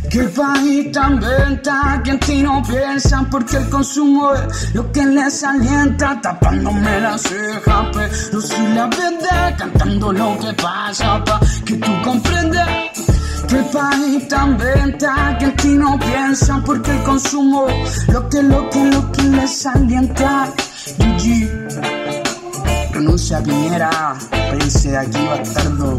Que 0.09 0.19
el 0.19 0.29
país 0.29 0.95
en 0.95 1.19
venta, 1.19 2.01
que 2.03 2.11
en 2.11 2.19
ti 2.19 2.41
no 2.41 2.63
piensan 2.63 3.29
porque 3.29 3.57
el 3.57 3.69
consumo 3.69 4.33
es 4.33 4.73
lo 4.73 4.89
que 4.93 5.05
les 5.05 5.43
alienta, 5.43 6.19
tapándome 6.21 7.01
la 7.01 7.17
ceja, 7.17 7.91
pero 7.93 8.41
sin 8.41 8.73
la 8.73 8.85
venda, 8.87 9.55
cantando 9.57 10.13
lo 10.13 10.37
que 10.39 10.53
pasa 10.53 11.23
pa' 11.25 11.41
que 11.65 11.75
tú 11.75 11.91
comprendas. 12.03 13.06
Que 13.47 13.57
el 13.57 13.65
país 13.65 14.33
en 14.33 14.57
venta, 14.57 15.37
que 15.39 15.45
en 15.45 15.55
ti 15.55 15.69
no 15.69 15.97
piensan 15.99 16.63
porque 16.63 16.91
el 16.91 17.03
consumo 17.03 17.67
lo 18.07 18.29
que, 18.29 18.43
lo 18.43 18.69
que, 18.69 18.83
lo 18.85 19.11
que 19.11 19.23
les 19.23 19.65
alienta. 19.65 20.53
GG. 20.97 22.93
Renuncia 22.93 23.37
a 23.37 23.43
Piñera, 23.43 24.17
de 24.31 24.97
aquí 24.97 25.25
bastardo. 25.27 25.97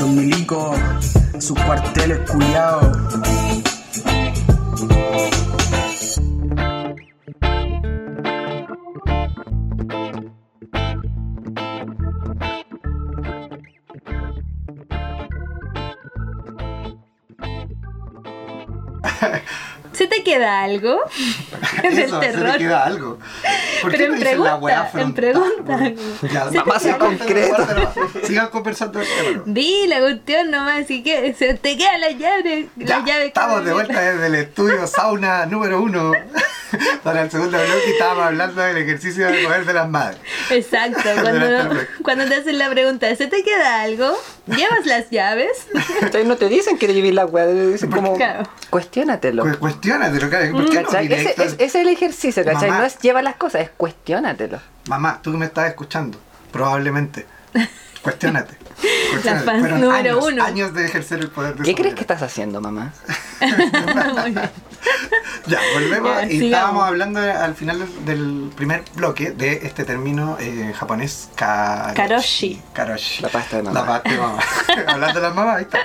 Los 0.00 0.08
milicos, 0.08 0.76
sus 1.38 1.58
cuarteles 1.58 2.18
culiados. 2.30 2.98
¿Se 20.04 20.08
te 20.10 20.22
queda 20.22 20.62
algo? 20.62 21.00
Eso, 21.82 22.20
se 22.20 22.26
terror. 22.26 22.52
le 22.52 22.58
queda 22.58 22.84
algo. 22.84 23.18
¿Por 23.80 23.90
qué 23.90 23.96
Pero 23.98 24.08
no 24.08 24.14
en 24.14 24.20
dicen 24.20 24.44
la 24.44 24.56
weá 24.56 24.90
pregunta, 24.90 25.00
en 25.00 25.14
pregunta. 25.14 25.78
Te 26.20 26.80
sea 26.80 26.98
queda- 26.98 26.98
concreto. 26.98 27.66
Sigan 28.24 28.48
conversando 28.48 29.00
tema. 29.06 29.42
Di 29.46 29.86
la 29.86 30.00
cuestión 30.00 30.50
nomás, 30.50 30.84
así 30.84 31.02
que 31.02 31.32
se 31.34 31.54
te 31.54 31.76
queda 31.78 31.96
la 31.98 32.10
llave. 32.10 32.68
Ya, 32.76 33.02
estamos 33.24 33.64
de 33.64 33.72
vuelta 33.72 33.98
desde 34.00 34.26
el 34.26 34.34
estudio 34.34 34.86
sauna 34.86 35.46
número 35.46 35.80
uno 35.80 36.12
para 37.02 37.22
el 37.22 37.30
segundo 37.30 37.56
bloque 37.56 37.84
y 37.88 37.90
estábamos 37.92 38.24
hablando 38.26 38.60
del 38.60 38.76
ejercicio 38.76 39.26
del 39.26 39.44
poder 39.44 39.64
de 39.64 39.72
las 39.72 39.88
madres. 39.88 40.18
Exacto, 40.50 41.00
cuando, 41.22 41.46
cuando 42.02 42.24
te 42.26 42.34
hacen 42.36 42.58
la 42.58 42.68
pregunta, 42.70 43.14
¿se 43.16 43.26
te 43.26 43.42
queda 43.42 43.82
algo? 43.82 44.12
¿Llevas 44.46 44.84
las 44.86 45.10
llaves? 45.10 45.50
Ustedes 46.02 46.26
no 46.26 46.36
te 46.36 46.48
dicen 46.48 46.78
que 46.78 46.88
llevar 46.88 47.12
la 47.14 47.26
weá, 47.26 47.46
dicen 47.46 47.90
como. 47.90 48.16
Claro. 48.16 48.42
Cuestiónatelo. 48.70 49.42
Cu- 49.44 49.58
Cuestiónatelo, 49.58 50.30
¿por 50.52 50.68
qué 50.70 50.80
no 50.82 50.88
¿Cachai? 50.88 51.12
Ese, 51.12 51.30
es, 51.30 51.52
ese 51.54 51.64
es 51.64 51.74
el 51.74 51.88
ejercicio, 51.88 52.44
¿cachai? 52.44 52.68
Mamá. 52.70 52.80
No 52.80 52.86
es 52.86 52.98
lleva 52.98 53.22
las 53.22 53.36
cosas, 53.36 53.62
es 53.62 53.70
cuestiónatelo. 53.70 54.60
Mamá, 54.88 55.20
tú 55.22 55.32
que 55.32 55.38
me 55.38 55.46
estás 55.46 55.68
escuchando, 55.68 56.18
probablemente. 56.52 57.26
Cuestiónate. 58.02 58.56
Fans 59.22 59.44
Fueron 59.44 59.80
número 59.80 59.94
años, 59.94 60.24
uno. 60.26 60.44
años 60.44 60.74
de 60.74 60.84
ejercer 60.84 61.20
el 61.20 61.30
poder 61.30 61.54
de 61.56 61.62
¿Qué 61.64 61.74
crees 61.74 61.94
que 61.94 62.00
estás 62.02 62.20
haciendo, 62.22 62.60
mamá? 62.60 62.92
Ya, 65.46 65.58
volvemos 65.74 66.10
Ya, 66.16 66.26
y 66.26 66.30
sigamos. 66.30 66.44
estábamos 66.46 66.84
hablando 66.84 67.20
al 67.20 67.54
final 67.54 67.86
del 68.06 68.50
primer 68.56 68.82
bloque 68.94 69.32
de 69.32 69.60
este 69.64 69.84
término 69.84 70.38
eh, 70.40 70.72
japonés 70.74 71.28
karoshi. 71.36 71.94
Karoshi. 71.94 72.62
Karoshi. 72.72 73.22
La 73.22 73.28
pasta 73.28 73.56
de 73.58 73.62
mamá. 73.64 73.80
La 73.80 73.86
pasta 73.86 74.10
de 74.10 74.16
mamá. 74.18 74.38
hablando 74.86 75.20
de 75.20 75.26
las 75.26 75.34
mamás, 75.34 75.56
ahí 75.58 75.62
está. 75.64 75.78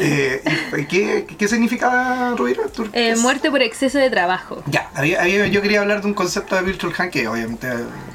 Eh, 0.00 0.42
¿y 0.76 0.84
¿qué, 0.86 1.26
¿Qué 1.38 1.48
significa, 1.48 2.34
Rubira? 2.36 2.64
¿Tú- 2.68 2.88
Eh, 2.92 3.16
muerte 3.16 3.50
por 3.50 3.62
exceso 3.62 3.98
de 3.98 4.10
trabajo. 4.10 4.62
Ya, 4.66 4.90
había- 4.94 5.22
había- 5.22 5.46
yo 5.46 5.62
quería 5.62 5.80
hablar 5.80 6.02
de 6.02 6.06
un 6.08 6.14
concepto 6.14 6.54
de 6.56 6.62
Virtual 6.62 6.92
Hand 6.96 7.10
que 7.10 7.26
obviamente 7.26 7.68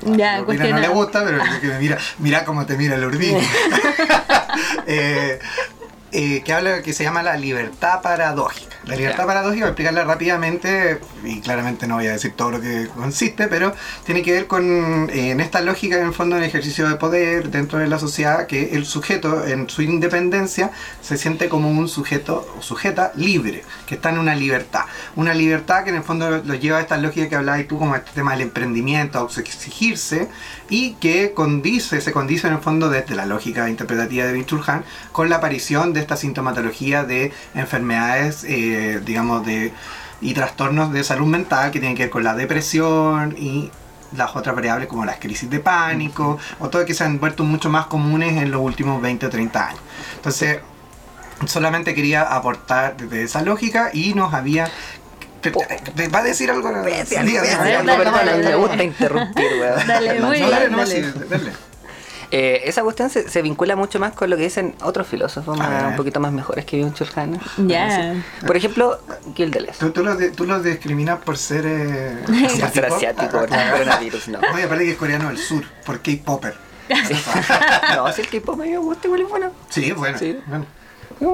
Ya, 0.06 0.36
a 0.36 0.42
no 0.42 0.54
le 0.54 0.88
gusta, 0.90 1.24
pero 1.26 1.40
que 1.62 1.68
me 1.68 1.80
mira, 1.80 1.98
mira 2.20 2.46
cómo 2.46 2.66
te 2.66 2.78
mira 2.78 2.96
el 2.96 3.04
Urbina. 3.06 3.40
Eh, 4.86 5.40
eh, 6.14 6.44
que 6.44 6.54
habla 6.54 6.82
que 6.82 6.94
se 6.94 7.04
llama 7.04 7.24
la 7.24 7.38
libertad 7.38 8.02
paradójica. 8.02 8.76
La 8.86 8.96
libertad 8.96 9.26
paradójica, 9.26 9.66
voy 9.66 9.68
a 9.68 9.72
explicarla 9.72 10.04
rápidamente, 10.04 11.00
y 11.24 11.40
claramente 11.40 11.88
no 11.88 11.96
voy 11.96 12.08
a 12.08 12.12
decir 12.12 12.34
todo 12.34 12.52
lo 12.52 12.62
que 12.62 12.88
consiste, 12.94 13.48
pero 13.48 13.74
tiene 14.06 14.22
que 14.22 14.34
ver 14.34 14.48
con, 14.48 15.10
eh, 15.10 15.32
en 15.32 15.40
esta 15.40 15.62
lógica, 15.62 15.98
en 15.98 16.08
el 16.08 16.14
fondo, 16.14 16.38
el 16.38 16.44
ejercicio 16.44 16.88
de 16.88 16.96
poder 16.96 17.50
dentro 17.50 17.80
de 17.80 17.88
la 17.88 17.98
sociedad, 17.98 18.46
que 18.46 18.76
el 18.76 18.86
sujeto, 18.86 19.48
en 19.48 19.70
su 19.70 19.82
independencia, 19.82 20.72
se 21.02 21.18
siente 21.18 21.50
como 21.50 21.70
un 21.70 21.88
sujeto 21.88 22.46
o 22.58 22.62
sujeta 22.62 23.12
libre, 23.16 23.64
que 23.88 23.96
está 23.96 24.10
en 24.10 24.20
una 24.20 24.36
libertad. 24.36 24.86
Una 25.16 25.34
libertad 25.34 25.84
que 25.84 25.90
en 25.90 25.96
el 25.96 26.04
fondo 26.04 26.30
lo 26.30 26.54
lleva 26.54 26.78
a 26.78 26.82
esta 26.82 26.98
lógica 26.98 27.30
que 27.30 27.36
hablabas 27.36 27.68
tú, 27.68 27.80
como 27.80 27.96
este 27.96 28.12
tema 28.12 28.34
del 28.34 28.42
emprendimiento, 28.42 29.20
a 29.20 29.40
exigirse, 29.40 30.28
y 30.74 30.94
que 30.94 31.36
condice, 31.36 32.02
se 32.02 32.12
condice 32.12 32.48
en 32.48 32.54
el 32.54 32.60
fondo 32.60 32.90
desde 32.90 33.14
la 33.14 33.28
lógica 33.28 33.70
interpretativa 33.70 34.26
de 34.26 34.34
Vinchul 34.34 34.64
Han 34.66 34.84
con 35.12 35.30
la 35.30 35.36
aparición 35.36 35.94
de 35.94 36.00
esta 36.00 36.18
sintomatología 36.18 37.04
de 37.04 37.32
enfermedades, 37.54 38.44
eh, 38.44 39.00
digamos, 39.06 39.46
de 39.46 39.72
y 40.20 40.34
trastornos 40.34 40.92
de 40.92 41.04
salud 41.04 41.28
mental 41.28 41.70
que 41.70 41.80
tienen 41.80 41.96
que 41.96 42.04
ver 42.04 42.10
con 42.10 42.24
la 42.24 42.34
depresión 42.34 43.36
y 43.38 43.70
las 44.18 44.36
otras 44.36 44.56
variables 44.56 44.88
como 44.88 45.06
las 45.06 45.18
crisis 45.18 45.48
de 45.48 45.60
pánico 45.60 46.40
o 46.60 46.70
todo 46.70 46.84
que 46.88 46.96
se 46.96 47.04
han 47.04 47.20
vuelto 47.20 47.44
mucho 47.44 47.70
más 47.70 47.86
comunes 47.86 48.42
en 48.42 48.50
los 48.50 48.62
últimos 48.62 49.00
20 49.00 49.28
o 49.28 49.30
30 49.30 49.68
años. 49.68 49.82
Entonces, 50.16 50.60
solamente 51.46 51.94
quería 51.94 52.24
aportar 52.24 52.98
desde 52.98 53.22
esa 53.22 53.44
lógica 53.44 53.92
y 53.94 54.16
nos 54.16 54.34
había... 54.34 54.72
¿Te, 55.44 55.52
te- 55.52 56.08
va 56.08 56.20
a 56.20 56.24
decir 56.24 56.50
algo? 56.50 56.72
Vete 56.84 57.18
al- 57.18 57.26
diga. 57.28 57.44
dale, 57.44 57.96
perdona, 57.98 58.24
dale, 58.24 58.44
me 58.50 58.56
gusta 58.56 58.84
interrumpir, 58.84 59.46
weón. 59.60 59.88
Dale, 59.88 60.20
muy 60.22 60.40
No, 60.40 60.50
dale, 60.50 60.60
bien, 60.68 60.72
no, 60.72 60.78
dale. 60.80 61.04
sí, 61.04 61.20
dale. 61.30 61.52
Eh, 62.36 62.64
esa 62.68 62.82
cuestión 62.82 63.12
se, 63.12 63.30
se 63.30 63.44
vincula 63.44 63.76
mucho 63.76 64.00
más 64.00 64.14
con 64.14 64.28
lo 64.28 64.36
que 64.38 64.42
dicen 64.44 64.74
otros 64.82 65.06
filósofos 65.06 65.56
A 65.60 65.64
más- 65.64 65.70
ver. 65.84 65.86
un 65.92 65.96
poquito 65.96 66.20
más 66.20 66.32
mejores 66.32 66.66
que 66.66 66.82
Byung-Chul 66.82 67.10
Han. 67.16 67.40
Ya. 67.68 68.16
Por 68.48 68.58
ejemplo, 68.58 69.00
Gildeles. 69.36 69.78
¿Tú, 69.78 69.92
tú, 69.92 70.04
los 70.04 70.18
de- 70.18 70.32
tú 70.32 70.46
los 70.46 70.64
discriminas 70.64 71.20
por 71.20 71.38
ser 71.38 71.64
eh, 71.68 72.18
Por 72.26 72.70
ser 72.72 72.86
asiático, 72.86 73.40
por 73.40 73.54
Ah, 73.54 73.72
coronavirus, 73.74 74.30
no. 74.30 74.40
Oye, 74.52 74.66
parece 74.68 74.86
que 74.86 74.92
es 74.94 74.98
coreano 74.98 75.28
del 75.28 75.38
sur, 75.38 75.64
por 75.86 76.02
K-Popper. 76.02 76.56
No, 77.96 78.12
si 78.12 78.22
el 78.22 78.28
K-pop 78.30 78.58
me 78.58 78.78
gusta, 78.78 79.08
igual 79.08 79.22
es 79.22 79.30
bueno. 79.30 79.52
Sí, 79.70 79.92
bueno. 79.92 80.18
Sí. 80.18 80.38
bueno. 80.48 80.66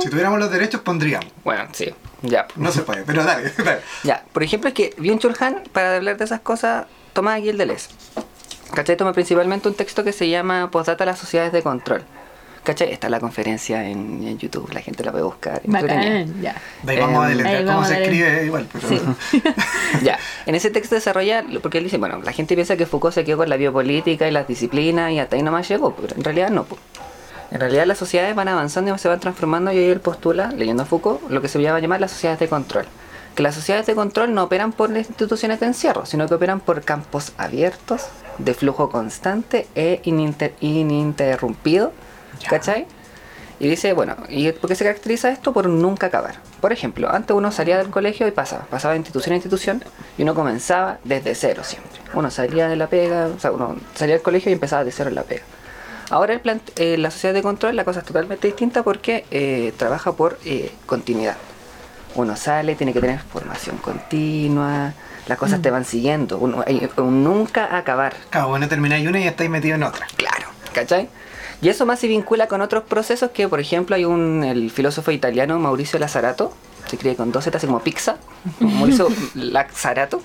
Si 0.02 0.10
tuviéramos 0.10 0.38
los 0.40 0.52
derechos, 0.52 0.82
pondríamos. 0.82 1.30
Bueno, 1.44 1.68
sí, 1.72 1.94
ya. 2.22 2.48
No 2.56 2.72
se 2.72 2.82
puede, 2.82 3.04
pero 3.04 3.24
dale, 3.24 3.52
dale. 3.58 3.82
Ya, 4.04 4.24
por 4.34 4.44
ejemplo, 4.44 4.68
es 4.70 4.74
que 4.74 4.96
Byung-Chul 4.98 5.36
Han, 5.42 5.64
para 5.72 5.96
hablar 5.98 6.18
de 6.18 6.26
esas 6.26 6.40
cosas, 6.42 6.86
toma 7.14 7.36
a 7.36 7.40
Gildeles. 7.40 7.90
¿Cachai? 8.74 8.98
Toma 8.98 9.14
principalmente 9.14 9.68
un 9.68 9.74
texto 9.74 10.04
que 10.04 10.12
se 10.14 10.30
llama 10.30 10.70
Postdata 10.70 11.04
a 11.04 11.08
las 11.08 11.20
sociedades 11.20 11.52
de 11.52 11.64
control. 11.64 12.04
¿Cachai? 12.64 12.92
Está 12.92 13.10
la 13.10 13.20
conferencia 13.20 13.84
en, 13.90 14.28
en 14.28 14.38
YouTube, 14.38 14.72
la 14.74 14.82
gente 14.82 15.04
la 15.04 15.12
puede 15.12 15.24
buscar. 15.24 15.62
Bacán, 15.66 16.40
ya. 16.42 16.56
De 16.84 16.92
ahí 16.92 17.00
vamos 17.00 17.24
a 17.26 17.32
Em, 17.32 17.38
deletrear 17.38 17.62
cómo 17.66 17.74
vamos 17.78 17.88
se 17.88 18.04
escribe 18.04 18.46
igual, 18.46 18.68
pero 18.72 18.88
Sí. 18.88 19.02
Ya, 20.04 20.20
en 20.46 20.54
ese 20.56 20.70
texto 20.70 20.94
desarrolla, 20.94 21.44
porque 21.64 21.80
él 21.80 21.86
dice, 21.86 21.98
bueno, 21.98 22.22
la 22.22 22.32
gente 22.34 22.54
piensa 22.56 22.78
que 22.78 22.86
Foucault 22.86 23.16
se 23.16 23.24
quedó 23.24 23.38
con 23.38 23.50
la 23.50 23.56
biopolítica 23.56 24.28
y 24.28 24.32
las 24.32 24.48
disciplinas 24.48 25.12
y 25.14 25.20
hasta 25.20 25.36
ahí 25.38 25.42
nomás 25.42 25.68
llegó, 25.68 25.96
pero 25.96 26.16
en 26.16 26.24
realidad 26.24 26.50
no. 26.52 26.66
po. 26.66 26.78
En 27.52 27.60
realidad 27.60 27.86
las 27.86 27.98
sociedades 27.98 28.36
van 28.36 28.48
avanzando 28.48 28.94
y 28.94 28.98
se 29.00 29.08
van 29.08 29.20
transformando 29.20 29.72
y 29.72 29.78
ahí 29.78 29.90
él 29.90 30.00
postula, 30.02 30.52
leyendo 30.52 30.84
a 30.84 30.86
Foucault, 30.86 31.30
lo 31.30 31.42
que 31.42 31.48
se 31.48 31.60
llama 31.62 31.80
llamar 31.80 32.00
las 32.00 32.12
sociedades 32.12 32.40
de 32.40 32.48
control. 32.48 32.86
Que 33.36 33.44
las 33.44 33.56
sociedades 33.56 33.88
de 33.88 33.96
control 33.96 34.34
no 34.34 34.44
operan 34.44 34.72
por 34.72 34.96
instituciones 34.96 35.60
de 35.60 35.66
encierro, 35.68 36.06
sino 36.06 36.28
que 36.28 36.36
operan 36.36 36.60
por 36.60 36.82
campos 36.82 37.32
abiertos, 37.38 38.08
de 38.38 38.54
flujo 38.54 38.90
constante 38.90 39.68
e 39.76 40.02
ininter- 40.06 40.54
ininterrumpido, 40.62 41.92
Ya. 42.40 42.50
¿cachai? 42.50 42.86
Y 43.60 43.68
dice, 43.68 43.92
bueno, 43.94 44.16
¿y 44.30 44.52
por 44.54 44.70
qué 44.70 44.76
se 44.76 44.86
caracteriza 44.86 45.30
esto? 45.30 45.52
Por 45.52 45.68
nunca 45.68 46.08
acabar. 46.08 46.36
Por 46.62 46.72
ejemplo, 46.72 47.10
antes 47.14 47.36
uno 47.36 47.52
salía 47.52 47.78
del 47.78 47.90
colegio 47.90 48.26
y 48.28 48.32
pasaba, 48.32 48.64
pasaba 48.70 48.94
de 48.94 49.00
institución 49.00 49.34
a 49.34 49.36
institución 49.36 49.84
y 50.18 50.24
uno 50.24 50.34
comenzaba 50.34 51.00
desde 51.04 51.36
cero 51.36 51.64
siempre. 51.66 52.00
Uno 52.14 52.32
salía 52.32 52.70
de 52.70 52.78
la 52.78 52.88
pega, 52.88 53.28
o 53.28 53.40
sea, 53.40 53.52
uno 53.52 53.76
salía 53.96 54.16
del 54.16 54.24
colegio 54.24 54.50
y 54.50 54.54
empezaba 54.54 54.86
de 54.86 54.92
cero 54.94 55.10
en 55.10 55.16
la 55.16 55.24
pega. 55.24 55.44
Ahora 56.10 56.34
el 56.34 56.42
plant- 56.42 56.72
eh, 56.78 56.98
la 56.98 57.12
sociedad 57.12 57.34
de 57.34 57.42
control, 57.42 57.76
la 57.76 57.84
cosa 57.86 58.00
es 58.00 58.06
totalmente 58.06 58.48
distinta 58.48 58.84
porque 58.84 59.26
eh, 59.32 59.74
trabaja 59.78 60.14
por 60.14 60.40
eh, 60.46 60.72
continuidad. 60.86 61.38
Uno 62.16 62.36
sale, 62.36 62.76
tiene 62.76 62.92
que 62.94 63.00
tener 63.02 63.20
formación 63.20 63.78
continua, 63.78 64.94
las 65.28 65.38
cosas 65.38 65.62
te 65.62 65.70
van 65.70 65.86
siguiendo, 65.86 66.40
uno, 66.40 66.64
hay 66.66 66.90
un 66.98 67.24
nunca 67.24 67.78
acabar. 67.78 68.16
Claro, 68.32 68.48
bueno, 68.50 68.68
termináis 68.68 69.08
una 69.08 69.20
y 69.20 69.28
estáis 69.28 69.50
metido 69.50 69.76
en 69.76 69.84
otra. 69.84 70.08
Claro, 70.16 70.48
¿cachai? 70.74 71.08
Y 71.62 71.70
eso 71.70 71.86
más 71.86 72.00
se 72.00 72.08
vincula 72.08 72.48
con 72.48 72.62
otros 72.62 72.84
procesos 72.86 73.30
que, 73.32 73.48
por 73.48 73.60
ejemplo, 73.60 73.96
hay 73.96 74.06
un 74.06 74.44
el 74.44 74.72
filósofo 74.72 75.12
italiano 75.12 75.60
Mauricio 75.60 76.00
Lazzarato, 76.00 76.52
se 76.88 76.96
escribe 76.96 77.16
con 77.16 77.32
dos 77.32 77.44
Z, 77.44 77.56
así 77.58 77.68
como 77.68 77.82
pizza, 77.82 78.18
Mauricio 78.60 79.08
Lazzarato, 79.36 80.22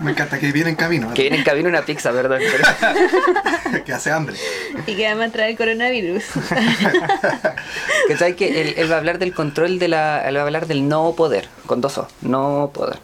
Me 0.00 0.10
encanta 0.12 0.38
que 0.38 0.50
viene 0.52 0.70
en 0.70 0.76
camino, 0.76 1.12
que 1.14 1.22
viene 1.22 1.38
en 1.38 1.44
camino 1.44 1.68
una 1.68 1.82
pizza, 1.82 2.10
perdón. 2.12 2.40
pero- 2.40 3.84
que 3.84 3.92
hace 3.92 4.10
hambre. 4.10 4.36
Y 4.86 4.94
que 4.94 5.06
además 5.06 5.32
trae 5.32 5.50
el 5.50 5.56
coronavirus. 5.56 6.24
¿Cachai? 8.08 8.34
Que 8.36 8.60
él, 8.60 8.74
él 8.76 8.90
va 8.90 8.96
a 8.96 8.98
hablar 8.98 9.18
del 9.18 9.34
control 9.34 9.78
de 9.78 9.88
la. 9.88 10.26
Él 10.28 10.36
va 10.36 10.40
a 10.40 10.44
hablar 10.44 10.66
del 10.66 10.88
no 10.88 11.12
poder, 11.16 11.48
con 11.66 11.80
dos 11.80 11.98
O, 11.98 12.08
no 12.22 12.70
poder. 12.72 12.98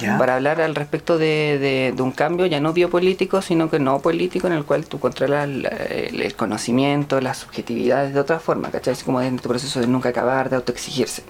Ya. 0.00 0.18
Para 0.18 0.34
hablar 0.34 0.60
al 0.60 0.74
respecto 0.74 1.18
de, 1.18 1.56
de- 1.60 1.92
de 1.94 2.02
un 2.02 2.10
cambio 2.10 2.46
ya 2.46 2.58
no 2.58 2.72
biopolítico, 2.72 3.40
sino 3.42 3.70
que 3.70 3.78
no 3.78 4.00
político, 4.00 4.48
en 4.48 4.54
el 4.54 4.64
cual 4.64 4.84
tú 4.86 4.98
controlas 4.98 5.48
la- 5.48 5.68
el, 5.68 6.20
el 6.20 6.34
conocimiento, 6.34 7.20
las 7.20 7.38
subjetividades 7.38 8.12
de 8.12 8.18
otra 8.18 8.40
forma, 8.40 8.72
¿cachai? 8.72 8.94
Es 8.94 9.04
como 9.04 9.22
en 9.22 9.38
tu 9.38 9.48
proceso 9.48 9.78
de 9.78 9.86
nunca 9.86 10.08
acabar, 10.08 10.50
de 10.50 10.56
autoexigirse. 10.56 11.22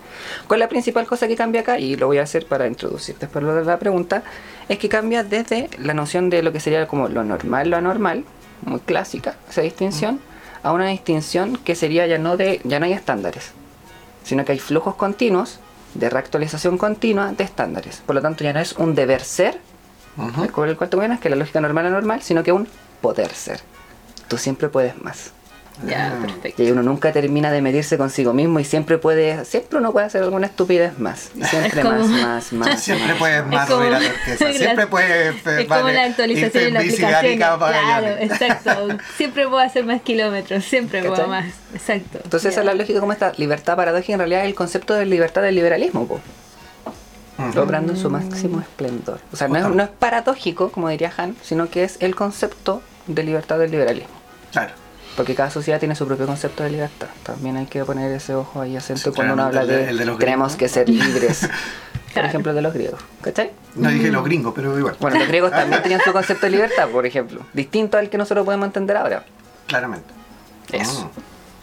¿Cuál 0.46 0.60
es 0.60 0.64
la 0.64 0.68
principal 0.70 1.06
cosa 1.06 1.28
que 1.28 1.36
cambia 1.36 1.60
acá? 1.60 1.78
Y 1.78 1.96
lo 1.96 2.06
voy 2.06 2.16
a 2.18 2.22
hacer 2.22 2.46
para 2.46 2.66
introducir 2.66 3.16
después 3.20 3.44
lo 3.44 3.54
de 3.54 3.66
la 3.66 3.78
pregunta, 3.78 4.22
es 4.68 4.78
que 4.78 4.88
cambia 4.88 5.24
desde 5.24 5.68
la 5.78 5.94
noción 5.94 6.30
de 6.30 6.42
lo 6.42 6.52
que 6.52 6.60
sería 6.60 6.86
como 6.86 7.08
lo 7.08 7.24
normal, 7.24 7.70
lo 7.70 7.76
anormal, 7.76 8.24
muy 8.62 8.80
clásica, 8.80 9.36
esa 9.48 9.62
distinción, 9.62 10.20
a 10.62 10.72
una 10.72 10.88
distinción 10.88 11.56
que 11.56 11.74
sería 11.74 12.06
ya 12.06 12.18
no 12.18 12.36
de, 12.36 12.60
ya 12.64 12.78
no 12.80 12.86
hay 12.86 12.92
estándares, 12.92 13.52
sino 14.24 14.44
que 14.44 14.52
hay 14.52 14.58
flujos 14.58 14.96
continuos 14.96 15.60
de 15.94 16.10
reactualización 16.10 16.76
continua 16.76 17.32
de 17.32 17.44
estándares. 17.44 18.02
Por 18.04 18.14
lo 18.14 18.22
tanto, 18.22 18.44
ya 18.44 18.52
no 18.52 18.60
es 18.60 18.72
un 18.74 18.94
deber 18.94 19.22
ser, 19.22 19.58
Ujú. 20.16 20.48
con 20.50 20.68
el 20.68 20.76
cual 20.76 20.90
te 20.90 21.18
que 21.20 21.30
la 21.30 21.36
lógica 21.36 21.60
normal 21.60 21.86
es 21.86 21.92
normal, 21.92 22.22
sino 22.22 22.42
que 22.42 22.50
un 22.52 22.66
poder 23.00 23.32
ser. 23.32 23.60
Tú 24.26 24.36
siempre 24.36 24.68
puedes 24.68 25.00
más. 25.00 25.32
Ya, 25.86 26.12
Ah. 26.16 26.20
perfecto. 26.26 26.62
Y 26.62 26.70
uno 26.70 26.82
nunca 26.82 27.12
termina 27.12 27.50
de 27.52 27.60
medirse 27.62 27.96
consigo 27.98 28.32
mismo 28.32 28.58
y 28.60 28.64
siempre 28.64 28.98
puede, 28.98 29.44
siempre 29.44 29.78
uno 29.78 29.92
puede 29.92 30.06
hacer 30.06 30.22
alguna 30.22 30.46
estupidez 30.46 30.98
más. 30.98 31.30
Y 31.36 31.44
Siempre 31.44 31.80
Es 31.80 31.86
como- 31.86 31.98
más, 32.08 32.08
más, 32.08 32.52
más. 32.52 32.82
Siempre 32.82 33.08
más. 33.08 33.16
puedes 33.18 33.46
más 33.46 33.68
como- 33.68 33.80
subir 33.82 33.94
a 33.94 34.00
la 34.00 34.52
Siempre 34.52 34.86
puedes. 34.86 35.46
Es 35.46 35.66
como 35.68 35.88
la 35.88 36.04
actualización 36.04 36.64
en 36.64 36.74
la 36.74 36.80
aplicación. 36.80 37.36
Claro, 37.38 38.06
exacto. 38.20 38.88
Siempre 39.16 39.44
puedo 39.46 39.58
hacer 39.58 39.84
más 39.84 40.02
kilómetros, 40.02 40.64
siempre 40.64 41.00
puedo 41.00 41.14
¿Cachai? 41.14 41.28
más. 41.28 41.46
Exacto. 41.74 42.18
Entonces 42.24 42.52
esa 42.52 42.60
es 42.60 42.66
la 42.66 42.74
lógica 42.74 43.00
como 43.00 43.12
esta 43.12 43.32
libertad 43.36 43.76
paradójica 43.76 44.14
en 44.14 44.18
realidad 44.20 44.40
es 44.42 44.46
el 44.48 44.54
concepto 44.54 44.94
de 44.94 45.06
libertad 45.06 45.42
del 45.42 45.54
liberalismo, 45.54 46.06
po, 46.06 46.20
obrando 47.60 47.92
en 47.92 47.98
su 47.98 48.10
máximo 48.10 48.60
esplendor. 48.60 49.20
O 49.32 49.36
sea, 49.36 49.48
no 49.48 49.56
es, 49.56 49.68
no 49.68 49.82
es 49.82 49.88
paradójico, 49.90 50.70
como 50.72 50.88
diría 50.88 51.12
Han, 51.16 51.36
sino 51.42 51.70
que 51.70 51.84
es 51.84 51.96
el 52.00 52.14
concepto 52.16 52.82
de 53.06 53.22
libertad 53.22 53.58
del 53.58 53.70
liberalismo. 53.70 54.10
Claro. 54.50 54.72
Porque 55.18 55.34
cada 55.34 55.50
sociedad 55.50 55.80
tiene 55.80 55.96
su 55.96 56.06
propio 56.06 56.26
concepto 56.26 56.62
de 56.62 56.70
libertad. 56.70 57.08
También 57.24 57.56
hay 57.56 57.66
que 57.66 57.84
poner 57.84 58.12
ese 58.12 58.36
ojo 58.36 58.60
ahí 58.62 58.76
acento 58.76 59.10
Sí, 59.10 59.16
cuando 59.16 59.34
uno 59.34 59.42
habla 59.42 59.66
de, 59.66 59.76
de- 59.78 59.90
el 59.90 59.98
de 59.98 60.04
los 60.04 60.16
tenemos 60.18 60.54
que 60.54 60.68
ser 60.68 60.88
libres. 60.88 61.48
Por 62.14 62.24
ejemplo, 62.24 62.54
de 62.54 62.62
los 62.62 62.72
griegos. 62.72 63.00
¿Cachai? 63.20 63.50
No 63.74 63.90
dije 63.90 64.10
los 64.12 64.24
gringos, 64.24 64.52
pero 64.54 64.78
igual. 64.78 64.96
Bueno, 65.00 65.18
los 65.18 65.26
griegos 65.28 65.50
también 65.50 65.82
tenían 65.82 66.00
su 66.04 66.12
concepto 66.12 66.46
de 66.46 66.50
libertad, 66.52 66.88
por 66.88 67.04
ejemplo. 67.04 67.40
Distinto 67.52 67.98
al 67.98 68.08
que 68.10 68.16
nosotros 68.16 68.44
podemos 68.44 68.66
entender 68.66 68.96
ahora. 68.96 69.24
Claramente. 69.66 70.06
Eso. 70.72 71.10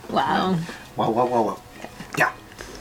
Wow. 0.10 0.58
Wow, 0.98 1.14
wow, 1.14 1.28
wow, 1.30 1.44
wow. 1.46 1.58
Ya. 2.18 2.32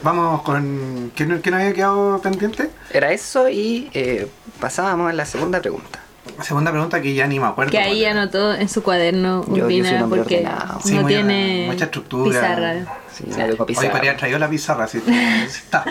Vamos 0.03 0.41
con. 0.43 1.11
¿Qué, 1.15 1.25
no- 1.25 1.41
qué 1.41 1.51
nos 1.51 1.61
había 1.61 1.73
quedado 1.73 2.21
pendiente? 2.21 2.69
Era 2.91 3.11
eso 3.11 3.47
y 3.49 3.89
eh, 3.93 4.27
pasábamos 4.59 5.09
a 5.09 5.13
la 5.13 5.25
segunda 5.25 5.59
pregunta. 5.61 5.99
Segunda 6.43 6.71
pregunta 6.71 7.01
que 7.01 7.13
ya 7.13 7.27
ni 7.27 7.39
me 7.39 7.47
acuerdo. 7.47 7.71
Que 7.71 7.79
ahí 7.79 8.03
era. 8.03 8.21
anotó 8.21 8.53
en 8.53 8.67
su 8.69 8.83
cuaderno 8.83 9.41
Urbina 9.47 10.05
porque 10.09 10.37
ordenado. 10.37 10.79
Sí, 10.83 10.93
no 10.95 11.01
muy- 11.03 11.13
tiene 11.13 11.65
mucha 11.69 11.85
estructura. 11.85 12.29
pizarra. 12.29 12.73
Sí, 13.13 13.23
no 13.27 13.35
tengo 13.35 13.55
Hoy 13.59 13.65
pizarra. 13.67 13.91
podría 13.91 14.17
traer 14.17 14.39
la 14.39 14.49
pizarra, 14.49 14.87
sí. 14.87 15.01
sí 15.05 15.11
está. 15.63 15.85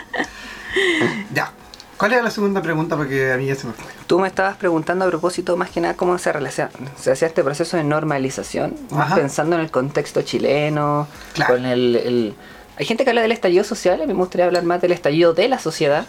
ya. 1.33 1.53
¿Cuál 1.97 2.13
era 2.13 2.23
la 2.23 2.31
segunda 2.31 2.61
pregunta? 2.61 2.97
Porque 2.97 3.33
a 3.33 3.37
mí 3.37 3.47
ya 3.47 3.55
se 3.55 3.67
me 3.69 3.73
fue. 3.73 3.85
Tú 4.07 4.19
me 4.19 4.27
estabas 4.27 4.57
preguntando 4.57 5.05
a 5.05 5.09
propósito 5.09 5.57
más 5.57 5.71
que 5.71 5.81
nada 5.81 5.95
cómo 5.95 6.19
se, 6.19 6.33
relaciona, 6.33 6.71
se 7.01 7.13
hacía 7.13 7.29
este 7.29 7.45
proceso 7.45 7.77
de 7.77 7.85
normalización, 7.85 8.75
Ajá. 8.93 9.15
pensando 9.15 9.55
en 9.57 9.63
el 9.63 9.71
contexto 9.71 10.21
chileno, 10.23 11.07
Claro. 11.35 11.55
con 11.55 11.65
el, 11.67 11.97
el- 11.97 12.35
Hay 12.77 12.85
gente 12.85 13.05
que 13.05 13.11
habla 13.11 13.23
del 13.23 13.31
estallido 13.33 13.63
social, 13.63 14.03
a 14.03 14.07
mí 14.07 14.13
me 14.13 14.19
gustaría 14.19 14.45
hablar 14.45 14.65
más 14.65 14.81
del 14.83 14.91
estallido 14.91 15.33
de 15.35 15.47
la 15.49 15.61
sociedad, 15.61 16.05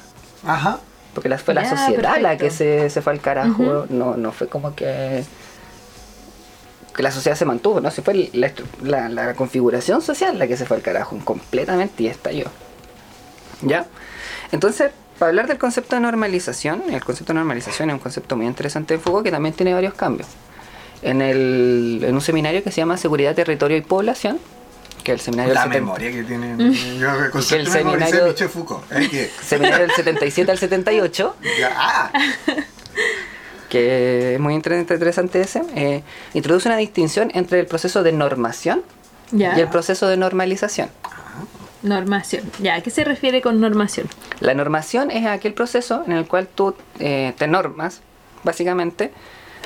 Ajá. 0.46 0.80
Porque 1.16 1.30
la, 1.30 1.40
fue 1.40 1.56
la 1.56 1.68
sociedad 1.68 2.20
la 2.22 2.38
que 2.38 2.52
se, 2.52 2.92
se 2.92 3.02
fue 3.02 3.14
al 3.14 3.22
carajo, 3.22 3.88
no, 3.90 4.16
no 4.16 4.32
fue 4.32 4.48
como 4.48 4.76
que... 4.76 5.24
que 6.96 7.02
la 7.04 7.12
sociedad 7.12 7.36
se 7.36 7.46
mantuvo, 7.46 7.82
¿no? 7.82 7.90
Se 7.90 8.02
fue 8.04 8.30
la, 8.34 8.52
la, 8.84 9.10
la 9.10 9.34
configuración 9.34 10.02
social 10.02 10.38
la 10.38 10.46
que 10.46 10.56
se 10.56 10.66
fue 10.66 10.78
al 10.78 10.84
carajo 10.84 11.18
completamente 11.24 12.04
y 12.04 12.08
estalló. 12.08 12.46
¿Ya? 13.62 13.88
Entonces, 14.52 14.92
para 15.18 15.30
hablar 15.30 15.48
del 15.48 15.58
concepto 15.58 15.96
de 15.96 16.02
normalización, 16.02 16.84
el 16.90 17.04
concepto 17.04 17.34
de 17.34 17.40
normalización 17.40 17.90
es 17.90 17.94
un 17.96 18.00
concepto 18.00 18.36
muy 18.38 18.46
interesante 18.46 18.94
de 18.94 19.00
Foucault 19.00 19.26
que 19.26 19.32
también 19.32 19.56
tiene 19.56 19.74
varios 19.74 19.94
cambios. 19.94 20.28
En, 21.02 21.22
el, 21.22 22.02
en 22.04 22.14
un 22.16 22.22
seminario 22.22 22.64
que 22.64 22.72
se 22.72 22.78
llama 22.78 22.98
Seguridad, 22.98 23.34
Territorio 23.36 23.78
y 23.78 23.82
Población, 23.82 24.40
que 25.06 25.14
el 25.14 25.22
seminario 25.22 25.54
La 25.54 25.62
del 25.62 25.70
memoria 25.72 26.12
que 26.12 26.24
tiene. 26.24 26.74
Yo 27.00 27.32
con 27.32 27.42
Que 27.46 27.56
el 27.56 27.68
seminario- 27.68 28.26
Michel 28.28 28.50
Foucault. 28.50 28.92
¿eh? 28.92 29.08
Que, 29.12 29.30
seminario 29.42 29.88
del 29.88 29.92
77 29.96 30.52
al 30.52 30.58
78, 30.58 31.36
ya, 31.60 31.72
ah, 31.78 32.12
que 33.70 34.36
es 34.36 34.40
muy 34.40 34.54
inter- 34.54 34.78
interesante 34.80 35.42
ese, 35.42 35.64
eh, 35.76 36.04
introduce 36.34 36.68
una 36.68 36.78
distinción 36.78 37.32
entre 37.34 37.60
el 37.60 37.66
proceso 37.68 38.04
de 38.04 38.12
normación 38.12 38.84
Ya. 39.32 39.58
y 39.58 39.62
el 39.62 39.68
proceso 39.70 40.08
de 40.08 40.18
normalización. 40.18 40.90
Normación. 41.84 42.44
Ya, 42.60 42.76
¿a 42.76 42.82
qué 42.82 42.90
se 42.90 43.04
refiere 43.04 43.42
con 43.42 43.62
normación? 43.62 44.08
La 44.40 44.54
normación 44.56 45.12
es 45.12 45.26
aquel 45.28 45.54
proceso 45.54 46.04
en 46.08 46.14
el 46.14 46.26
cual 46.28 46.48
tú 46.48 46.76
eh, 47.00 47.34
te 47.38 47.48
normas, 47.48 48.02
básicamente, 48.44 49.12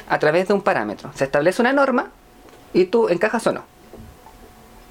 a 0.09 0.19
través 0.19 0.47
de 0.49 0.53
un 0.53 0.61
parámetro. 0.61 1.11
Se 1.15 1.23
establece 1.23 1.61
una 1.61 1.71
norma 1.71 2.11
y 2.73 2.85
tú 2.85 3.07
encajas 3.09 3.47
o 3.47 3.53
no. 3.53 3.63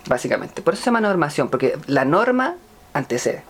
Básicamente. 0.06 0.62
Por 0.62 0.74
eso 0.74 0.82
se 0.82 0.86
llama 0.86 1.00
normación, 1.00 1.48
porque 1.48 1.76
la 1.86 2.04
norma 2.04 2.54
antecede. 2.92 3.42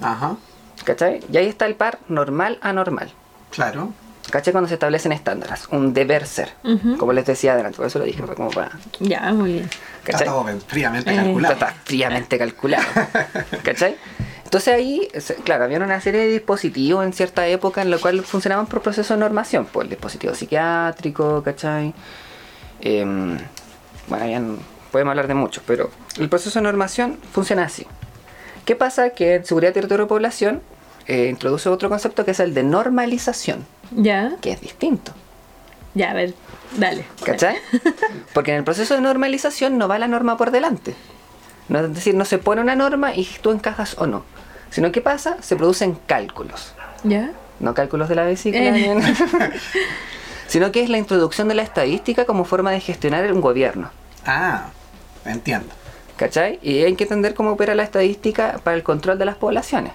ajá. 0.00 0.36
¿Cachai? 0.84 1.20
Y 1.32 1.36
ahí 1.38 1.46
está 1.46 1.64
el 1.66 1.74
par 1.74 1.98
normal-anormal. 2.08 3.10
Claro. 3.50 3.92
¿Cachai? 4.30 4.52
Cuando 4.52 4.68
se 4.68 4.74
establecen 4.74 5.10
estándares. 5.12 5.66
Un 5.70 5.94
deber 5.94 6.26
ser. 6.26 6.52
Como 6.98 7.12
les 7.14 7.24
decía 7.24 7.54
adelante, 7.54 7.78
por 7.78 7.86
eso 7.86 7.98
lo 7.98 8.04
dije, 8.04 8.22
fue 8.22 8.34
como 8.34 8.50
para. 8.50 8.72
Ya, 9.00 9.32
muy 9.32 9.52
bien. 9.54 9.64
Está 9.64 10.12
¿Cachai? 10.12 10.26
todo 10.28 10.44
fríamente 10.66 11.12
Eh, 11.12 11.16
calculado. 11.16 11.54
Está 11.54 11.74
fríamente 11.84 12.38
calculado. 12.38 12.84
¿Cachai? 13.64 13.96
Entonces 14.44 14.74
ahí, 14.74 15.08
claro, 15.44 15.64
había 15.64 15.78
una 15.78 16.00
serie 16.00 16.20
de 16.20 16.28
dispositivos 16.28 17.04
en 17.04 17.12
cierta 17.12 17.46
época 17.48 17.82
en 17.82 17.90
lo 17.90 17.98
cual 18.00 18.22
funcionaban 18.22 18.66
por 18.66 18.82
proceso 18.82 19.14
de 19.14 19.20
normación. 19.20 19.66
Pues 19.66 19.84
el 19.84 19.90
dispositivo 19.90 20.34
psiquiátrico, 20.34 21.42
¿cachai? 21.42 21.94
Em, 22.80 23.38
bueno, 24.08 24.24
habían- 24.24 24.58
podemos 24.92 25.10
hablar 25.12 25.28
de 25.28 25.34
muchos, 25.34 25.62
pero 25.66 25.90
el 26.18 26.28
proceso 26.28 26.58
de 26.58 26.62
normación 26.64 27.18
funciona 27.32 27.64
así. 27.64 27.86
¿Qué 28.64 28.74
pasa? 28.76 29.10
Que 29.10 29.36
en 29.36 29.44
seguridad, 29.44 29.72
territorio 29.72 30.06
y 30.06 30.08
población 30.08 30.60
eh, 31.06 31.26
introduce 31.28 31.68
otro 31.68 31.88
concepto 31.88 32.24
que 32.24 32.32
es 32.32 32.40
el 32.40 32.52
de 32.54 32.62
normalización, 32.62 33.64
Ya, 33.92 34.32
que 34.40 34.50
es 34.52 34.60
distinto. 34.60 35.12
ya, 35.94 36.10
a 36.10 36.14
ver, 36.14 36.34
dale. 36.76 37.04
¿Cachai? 37.24 37.56
Porque 38.34 38.50
en 38.52 38.58
el 38.58 38.64
proceso 38.64 38.94
de 38.94 39.00
normalización 39.00 39.78
no 39.78 39.86
va 39.88 39.98
la 39.98 40.08
norma 40.08 40.36
por 40.36 40.50
delante. 40.50 40.94
No 41.68 41.78
es 41.80 41.94
decir, 41.94 42.14
no 42.14 42.24
se 42.24 42.38
pone 42.38 42.60
una 42.60 42.74
norma 42.76 43.14
y 43.14 43.24
tú 43.40 43.50
encajas 43.52 43.96
o 43.98 44.06
no. 44.06 44.24
Sino 44.70 44.90
que 44.92 45.00
pasa, 45.00 45.36
se 45.42 45.54
producen 45.56 45.96
cálculos. 46.06 46.74
¿Ya? 47.04 47.30
No 47.60 47.72
cálculos 47.74 48.08
de 48.08 48.14
la 48.16 48.24
vesícula, 48.24 48.76
Eh. 48.76 48.96
sino 50.48 50.70
que 50.72 50.82
es 50.82 50.88
la 50.90 50.98
introducción 50.98 51.48
de 51.48 51.54
la 51.54 51.62
estadística 51.62 52.24
como 52.24 52.44
forma 52.44 52.70
de 52.70 52.80
gestionar 52.80 53.30
un 53.32 53.40
gobierno. 53.40 53.90
Ah, 54.26 54.66
entiendo. 55.24 55.68
¿Cachai? 56.16 56.58
Y 56.62 56.82
hay 56.84 56.94
que 56.96 57.04
entender 57.04 57.34
cómo 57.34 57.52
opera 57.52 57.74
la 57.74 57.82
estadística 57.82 58.58
para 58.64 58.76
el 58.76 58.82
control 58.82 59.18
de 59.18 59.24
las 59.26 59.36
poblaciones. 59.36 59.92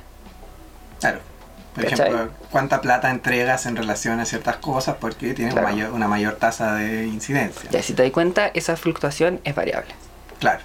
Claro. 0.99 1.19
Por 1.73 1.85
¿Cachai? 1.85 2.09
ejemplo, 2.09 2.31
cuánta 2.51 2.81
plata 2.81 3.09
entregas 3.09 3.65
en 3.65 3.75
relación 3.75 4.19
a 4.19 4.25
ciertas 4.25 4.57
cosas 4.57 4.97
porque 4.99 5.33
tienes 5.33 5.53
Claro. 5.53 5.69
mayor- 5.69 5.91
una 5.93 6.07
mayor 6.07 6.35
tasa 6.35 6.75
de 6.75 7.07
incidencia. 7.07 7.69
Ya, 7.71 7.81
si 7.81 7.93
te 7.93 8.03
das 8.03 8.11
cuenta, 8.11 8.47
esa 8.53 8.75
fluctuación 8.75 9.39
es 9.45 9.55
variable. 9.55 9.93
Claro, 10.39 10.59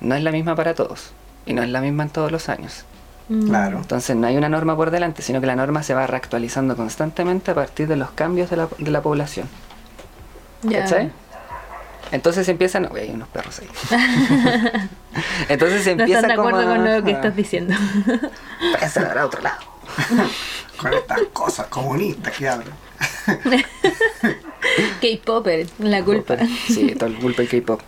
No 0.00 0.14
es 0.14 0.22
la 0.22 0.30
misma 0.30 0.54
para 0.54 0.74
todos. 0.74 1.10
Y 1.46 1.54
no 1.54 1.62
es 1.62 1.68
la 1.70 1.80
misma 1.80 2.04
en 2.04 2.10
todos 2.10 2.30
los 2.30 2.48
años. 2.48 2.84
Mm. 3.30 3.48
claro. 3.48 3.78
Entonces 3.78 4.14
no 4.16 4.26
hay 4.26 4.36
una 4.36 4.48
norma 4.48 4.76
por 4.76 4.90
delante, 4.90 5.22
sino 5.22 5.40
que 5.40 5.46
la 5.46 5.56
norma 5.56 5.82
se 5.82 5.92
va 5.94 6.06
reactualizando 6.06 6.76
constantemente 6.76 7.50
a 7.50 7.54
partir 7.54 7.88
de 7.88 7.96
los 7.96 8.10
cambios 8.12 8.48
de 8.50 8.56
la, 8.56 8.68
de 8.78 8.90
la 8.90 9.02
población. 9.02 9.48
Ya. 10.62 10.80
¿Cachai? 10.84 11.10
Entonces 12.12 12.48
empiezan... 12.48 12.88
Uy, 12.92 13.00
hay 13.00 13.10
unos 13.10 13.28
perros 13.28 13.60
ahí. 13.60 13.68
Entonces 15.48 15.84
se 15.84 15.94
No 15.96 16.04
están 16.04 16.28
de 16.28 16.36
como 16.36 16.48
acuerdo 16.48 16.70
a- 16.72 16.76
con 16.76 16.84
lo 16.96 17.04
que 17.04 17.10
estás 17.12 17.36
diciendo. 17.36 17.74
Váyanse 18.74 19.00
a 19.00 19.26
otro 19.26 19.42
lado. 19.42 19.58
Con 20.78 20.94
estas 20.94 21.20
cosas 21.32 21.66
comunistas 21.66 22.36
que 22.36 22.48
hablan. 22.48 22.68
K-Popper, 25.00 25.66
la 25.80 26.04
culpa. 26.04 26.36
Sí, 26.66 26.94
todo 26.96 27.08
el 27.08 27.16
culpa 27.18 27.42
del 27.42 27.48
K-pop. 27.50 27.80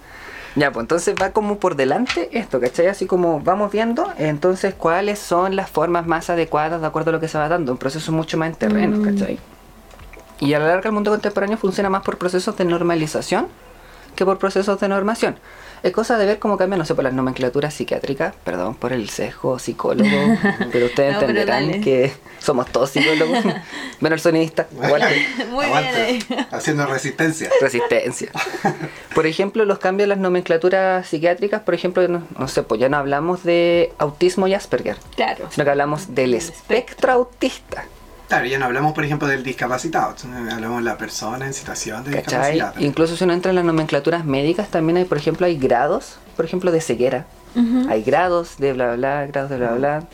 Ya, 0.56 0.72
pues 0.72 0.82
entonces 0.82 1.14
va 1.20 1.30
como 1.30 1.58
por 1.60 1.76
delante 1.76 2.28
esto, 2.36 2.58
¿cachai? 2.60 2.88
Así 2.88 3.06
como 3.06 3.38
vamos 3.40 3.70
viendo, 3.70 4.12
entonces 4.18 4.74
cuáles 4.74 5.20
son 5.20 5.54
las 5.54 5.70
formas 5.70 6.06
más 6.08 6.28
adecuadas 6.30 6.80
de 6.80 6.86
acuerdo 6.88 7.10
a 7.10 7.12
lo 7.12 7.20
que 7.20 7.28
se 7.28 7.38
va 7.38 7.48
dando. 7.48 7.70
Un 7.72 7.78
proceso 7.78 8.10
mucho 8.10 8.36
más 8.36 8.48
en 8.50 8.54
terreno, 8.56 8.96
Mm. 8.96 9.04
¿cachai? 9.04 9.38
Y 10.40 10.54
a 10.54 10.58
la 10.58 10.66
larga 10.66 10.88
el 10.88 10.92
mundo 10.94 11.12
contemporáneo 11.12 11.58
funciona 11.58 11.88
más 11.90 12.02
por 12.02 12.18
procesos 12.18 12.56
de 12.56 12.64
normalización 12.64 13.46
que 14.14 14.24
por 14.24 14.38
procesos 14.38 14.78
de 14.80 14.88
normación. 14.88 15.36
Es 15.82 15.92
cosa 15.92 16.18
de 16.18 16.26
ver 16.26 16.38
cómo 16.38 16.58
cambian, 16.58 16.78
no 16.78 16.84
sé, 16.84 16.94
por 16.94 17.04
las 17.04 17.14
nomenclaturas 17.14 17.72
psiquiátricas, 17.72 18.34
perdón 18.44 18.74
por 18.74 18.92
el 18.92 19.08
sesgo 19.08 19.58
psicólogo, 19.58 20.11
pero 20.70 20.86
ustedes 20.86 21.14
No, 21.14 21.20
pero 21.20 21.30
entenderán 21.30 21.66
dale. 21.70 21.80
que 21.80 22.12
somos 22.38 22.66
todos 22.70 22.90
psicólogos, 22.90 23.38
menos 24.00 24.18
el 24.18 24.20
sonidista, 24.20 24.66
igual 24.74 25.02
que- 25.08 25.44
Muy 25.50 25.64
Aguante, 25.64 26.18
bien. 26.28 26.46
Haciendo 26.50 26.84
resistencia. 26.84 27.48
Resistencia. 27.62 28.30
Por 29.14 29.26
ejemplo, 29.26 29.64
los 29.64 29.78
cambios 29.78 30.04
en 30.04 30.08
las 30.11 30.18
nomenclaturas 30.18 31.06
psiquiátricas, 31.08 31.62
por 31.62 31.72
ejemplo, 31.72 32.06
no, 32.08 32.24
no 32.38 32.46
sé, 32.48 32.62
pues 32.62 32.78
ya 32.78 32.90
no 32.90 32.98
hablamos 32.98 33.42
de 33.42 33.94
autismo 33.96 34.46
y 34.48 34.52
Asperger, 34.54 34.98
Claro. 35.16 35.46
sino 35.50 35.64
que 35.64 35.70
hablamos 35.70 36.14
del 36.14 36.34
espectro 36.34 37.11
autista. 37.12 37.84
Claro, 38.30 38.46
ya 38.46 38.58
no 38.58 38.64
hablamos, 38.66 38.92
por 38.94 39.04
ejemplo, 39.04 39.26
del 39.28 39.42
discapacitado. 39.42 40.14
Hablamos 40.52 40.78
de 40.78 40.84
la 40.84 40.96
persona 40.96 41.46
en 41.46 41.52
situación 41.52 42.04
de 42.04 42.12
¿Cachai? 42.22 42.52
discapacidad. 42.54 42.74
Incluso 42.78 43.16
si 43.16 43.24
uno 43.24 43.32
entra 43.32 43.50
en 43.50 43.56
las 43.56 43.64
nomenclaturas 43.64 44.24
médicas, 44.24 44.68
también 44.68 44.98
hay, 44.98 45.04
por 45.04 45.18
ejemplo, 45.18 45.46
hay 45.46 45.58
grados, 45.58 46.16
por 46.36 46.44
ejemplo, 46.44 46.70
de 46.70 46.80
ceguera. 46.80 47.26
Hay 47.90 48.02
grados 48.04 48.56
de 48.58 48.72
bla, 48.72 48.86
bla, 48.94 48.96
bla, 48.96 49.26
grados 49.26 49.50
de 49.50 49.56
bla, 49.56 49.72
bla. 49.72 50.04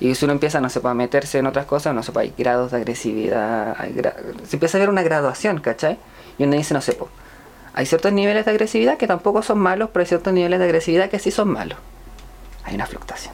Y 0.00 0.12
si 0.16 0.24
uno 0.24 0.32
empieza, 0.32 0.60
no 0.60 0.68
se 0.68 0.80
puede 0.80 0.96
meterse 0.96 1.38
en 1.38 1.46
otras 1.46 1.64
cosas, 1.66 1.94
no 1.94 2.02
sé, 2.02 2.10
pues, 2.10 2.24
hay 2.24 2.34
grados 2.36 2.72
de 2.72 2.78
agresividad, 2.78 3.76
hay 3.78 3.92
gra- 3.94 4.16
se 4.44 4.56
empieza 4.56 4.76
a 4.76 4.80
ver 4.80 4.90
una 4.90 5.02
graduación, 5.04 5.60
¿cachai? 5.60 5.96
Y 6.38 6.42
uno 6.42 6.56
dice, 6.56 6.74
no 6.74 6.80
sé, 6.80 6.94
pues, 6.94 7.08
hay 7.74 7.86
ciertos 7.86 8.12
niveles 8.12 8.44
de 8.44 8.50
agresividad 8.50 8.96
que 8.98 9.06
tampoco 9.06 9.42
son 9.44 9.60
malos, 9.60 9.90
pero 9.92 10.02
hay 10.02 10.08
ciertos 10.08 10.32
niveles 10.32 10.58
de 10.58 10.64
agresividad 10.64 11.08
que 11.08 11.20
sí 11.20 11.30
son 11.30 11.50
malos. 11.52 11.78
Hay 12.64 12.74
una 12.74 12.86
fluctuación, 12.86 13.32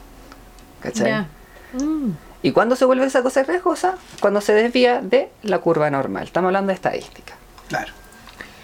¿cachai? 0.81 1.07
Ya. 1.07 1.27
Mm. 1.73 2.11
¿Y 2.41 2.51
cuándo 2.51 2.75
se 2.75 2.85
vuelve 2.85 3.05
esa 3.05 3.21
cosa 3.21 3.43
riesgosa? 3.43 3.95
Cuando 4.21 4.39
se 4.41 4.53
desvía 4.53 5.01
de 5.01 5.29
la 5.43 5.59
curva 5.59 5.89
normal. 5.89 6.23
Estamos 6.23 6.47
hablando 6.49 6.69
de 6.69 6.75
estadística. 6.75 7.33
Claro. 7.67 7.91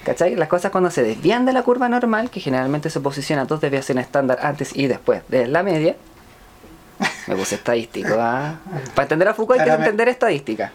¿Cachai? 0.05 0.35
Las 0.35 0.47
cosas 0.47 0.71
cuando 0.71 0.91
se 0.91 1.03
desvían 1.03 1.45
de 1.45 1.51
la 1.53 1.63
curva 1.63 1.89
normal, 1.89 2.29
que 2.29 2.39
generalmente 2.39 2.89
se 2.89 2.99
posiciona 2.99 3.45
dos 3.45 3.59
desviaciones 3.59 4.05
estándar 4.05 4.39
antes 4.43 4.75
y 4.75 4.87
después 4.87 5.23
de 5.29 5.47
la 5.47 5.63
media. 5.63 5.95
Me 7.27 7.35
puse 7.35 7.55
estadístico, 7.55 8.15
¿ah? 8.19 8.59
Para 8.93 9.03
entender 9.05 9.27
a 9.27 9.33
Foucault 9.33 9.59
hay 9.59 9.67
que 9.67 9.73
entender 9.73 10.07
estadística. 10.09 10.71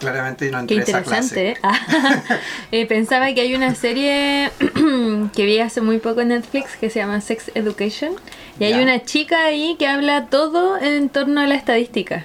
Claramente 0.00 0.50
no 0.50 0.66
Qué 0.66 0.74
entré 0.78 0.94
a 0.94 0.98
esa 0.98 1.16
interesante. 1.20 1.34
clase. 1.34 1.48
¿eh? 1.50 1.56
Ah, 1.62 2.38
eh, 2.72 2.86
pensaba 2.86 3.32
que 3.34 3.42
hay 3.42 3.54
una 3.54 3.74
serie 3.76 4.50
que 5.36 5.44
vi 5.44 5.60
hace 5.60 5.80
muy 5.80 5.98
poco 5.98 6.22
en 6.22 6.28
Netflix 6.28 6.74
que 6.76 6.90
se 6.90 6.98
llama 6.98 7.20
Sex 7.20 7.52
Education. 7.54 8.14
Y 8.58 8.64
hay 8.64 8.72
Ya. 8.72 8.82
una 8.82 9.04
chica 9.04 9.44
ahí 9.44 9.76
que 9.78 9.86
habla 9.86 10.26
todo 10.26 10.76
en 10.78 11.08
torno 11.08 11.40
a 11.42 11.46
la 11.46 11.54
estadística. 11.54 12.24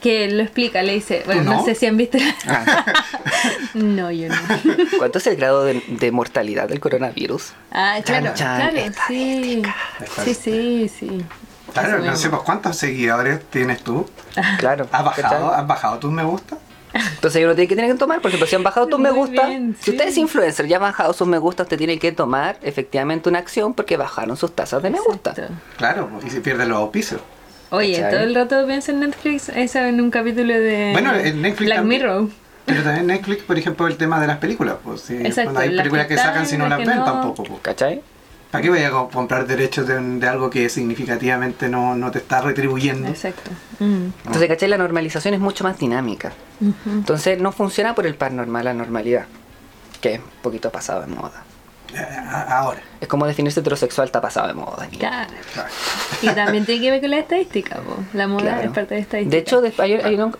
Que 0.00 0.28
lo 0.28 0.42
explica, 0.42 0.82
le 0.82 0.94
dice, 0.94 1.22
bueno, 1.26 1.42
no? 1.44 1.52
no? 1.54 1.64
sé 1.64 1.74
si 1.74 1.86
han 1.86 1.96
visto. 1.96 2.18
Ah. 2.46 2.94
no, 3.74 4.10
yo 4.10 4.28
no. 4.28 4.36
¿Cuánto 4.98 5.18
es 5.18 5.26
el 5.26 5.36
grado 5.36 5.64
de, 5.64 5.82
de 5.86 6.10
mortalidad 6.10 6.68
del 6.68 6.80
coronavirus? 6.80 7.52
Ah, 7.70 7.98
claro, 8.04 8.26
Chan, 8.34 8.34
chan, 8.34 8.70
claro, 8.70 8.92
sí. 9.08 9.62
Sí, 10.24 10.34
sí, 10.34 10.88
sí. 10.88 11.24
Claro, 11.72 11.98
no 11.98 12.16
sé, 12.16 12.30
pues, 12.30 12.42
¿cuántos 12.42 12.76
seguidores 12.76 13.44
tienes 13.50 13.82
tú? 13.82 14.08
Claro. 14.58 14.88
¿Has 14.92 15.04
bajado. 15.04 15.52
¿Has 15.52 15.66
bajado 15.66 15.98
tus 15.98 16.12
me 16.12 16.22
gusta? 16.22 16.56
Entonces 16.92 17.44
uno 17.44 17.54
tiene 17.54 17.68
que 17.68 17.76
tener 17.76 17.92
que 17.92 17.98
tomar, 17.98 18.20
por 18.20 18.30
ejemplo, 18.30 18.48
si 18.48 18.56
han 18.56 18.64
bajado 18.64 18.88
tus 18.88 18.98
me 18.98 19.10
gusta, 19.10 19.46
bien, 19.46 19.76
si 19.80 19.90
usted 19.90 20.08
es 20.08 20.16
influencer 20.16 20.66
y 20.66 20.74
ha 20.74 20.78
bajado 20.78 21.12
sus 21.12 21.28
me 21.28 21.38
gusta, 21.38 21.62
usted 21.62 21.78
tiene 21.78 21.98
que 21.98 22.10
tomar 22.10 22.58
efectivamente 22.62 23.28
una 23.28 23.38
acción 23.38 23.74
porque 23.74 23.96
bajaron 23.96 24.36
sus 24.36 24.54
tasas 24.54 24.82
de 24.82 24.90
me 24.90 25.00
gusta. 25.00 25.34
Claro, 25.76 26.10
y 26.26 26.30
se 26.30 26.40
pierden 26.40 26.68
los 26.68 26.78
auspicios. 26.78 27.20
Oye, 27.70 27.94
¿Cachai? 27.94 28.10
todo 28.10 28.20
el 28.20 28.34
rato 28.34 28.66
pienso 28.66 28.90
en 28.92 29.00
Netflix, 29.00 29.48
eso 29.48 29.78
en 29.78 30.00
un 30.00 30.10
capítulo 30.10 30.52
de 30.54 30.90
Bueno, 30.92 31.14
en 31.14 31.40
Netflix 31.42 31.66
Black 31.66 31.78
también. 31.78 32.02
Mirror. 32.02 32.28
Pero 32.66 32.82
también 32.82 33.06
Netflix, 33.06 33.42
por 33.44 33.58
ejemplo, 33.58 33.86
el 33.86 33.96
tema 33.96 34.20
de 34.20 34.26
las 34.26 34.38
películas. 34.38 34.76
Pues, 34.82 35.00
sí, 35.02 35.14
Exacto, 35.16 35.52
cuando 35.52 35.60
hay 35.60 35.68
las 35.70 35.82
películas 35.84 36.06
que 36.06 36.14
que 36.14 36.20
sacan 36.20 36.46
si 36.46 36.56
no 36.58 36.68
las 36.68 36.78
ven 36.78 36.96
no. 36.96 37.04
tampoco. 37.04 37.44
pues. 37.44 37.60
¿Cachai? 37.62 38.02
¿Para 38.50 38.62
qué 38.62 38.70
vayas 38.70 38.92
a 38.92 39.08
comprar 39.12 39.46
derechos 39.46 39.86
de, 39.86 40.00
de 40.00 40.26
algo 40.28 40.50
que 40.50 40.68
significativamente 40.68 41.68
no, 41.68 41.94
no 41.94 42.10
te 42.10 42.18
está 42.18 42.40
retribuyendo? 42.40 43.08
Exacto. 43.08 43.50
Mm. 43.78 44.06
Entonces, 44.26 44.48
¿cachai? 44.48 44.68
La 44.68 44.78
normalización 44.78 45.34
es 45.34 45.40
mucho 45.40 45.62
más 45.62 45.78
dinámica. 45.78 46.32
Entonces, 46.86 47.40
no 47.40 47.52
funciona 47.52 47.94
por 47.94 48.06
el 48.06 48.16
par 48.16 48.32
normal, 48.32 48.64
la 48.64 48.74
normalidad, 48.74 49.26
que 50.00 50.14
es 50.14 50.18
un 50.18 50.24
poquito 50.42 50.70
pasado 50.70 51.00
de 51.02 51.06
moda. 51.06 51.44
Ahora. 52.48 52.80
Es 53.00 53.08
como 53.08 53.26
definirse 53.26 53.60
heterosexual 53.60 54.06
está 54.06 54.20
pasado 54.20 54.48
de 54.48 54.54
moda. 54.54 54.88
Claro. 54.98 55.32
claro. 55.52 55.68
Y 56.22 56.28
también 56.30 56.64
tiene 56.66 56.80
que 56.80 56.90
ver 56.90 57.00
con 57.00 57.10
la 57.10 57.18
estadística, 57.18 57.76
po. 57.76 57.96
la 58.12 58.26
moda 58.28 58.42
Claro. 58.42 58.62
es 58.62 58.70
parte 58.70 58.94
de 58.94 59.00
estadística. 59.00 59.36
De 59.36 59.38
hecho, 59.42 59.60
después 59.60 59.86
hay, 59.86 59.94
hay 59.94 60.14
un, 60.20 60.36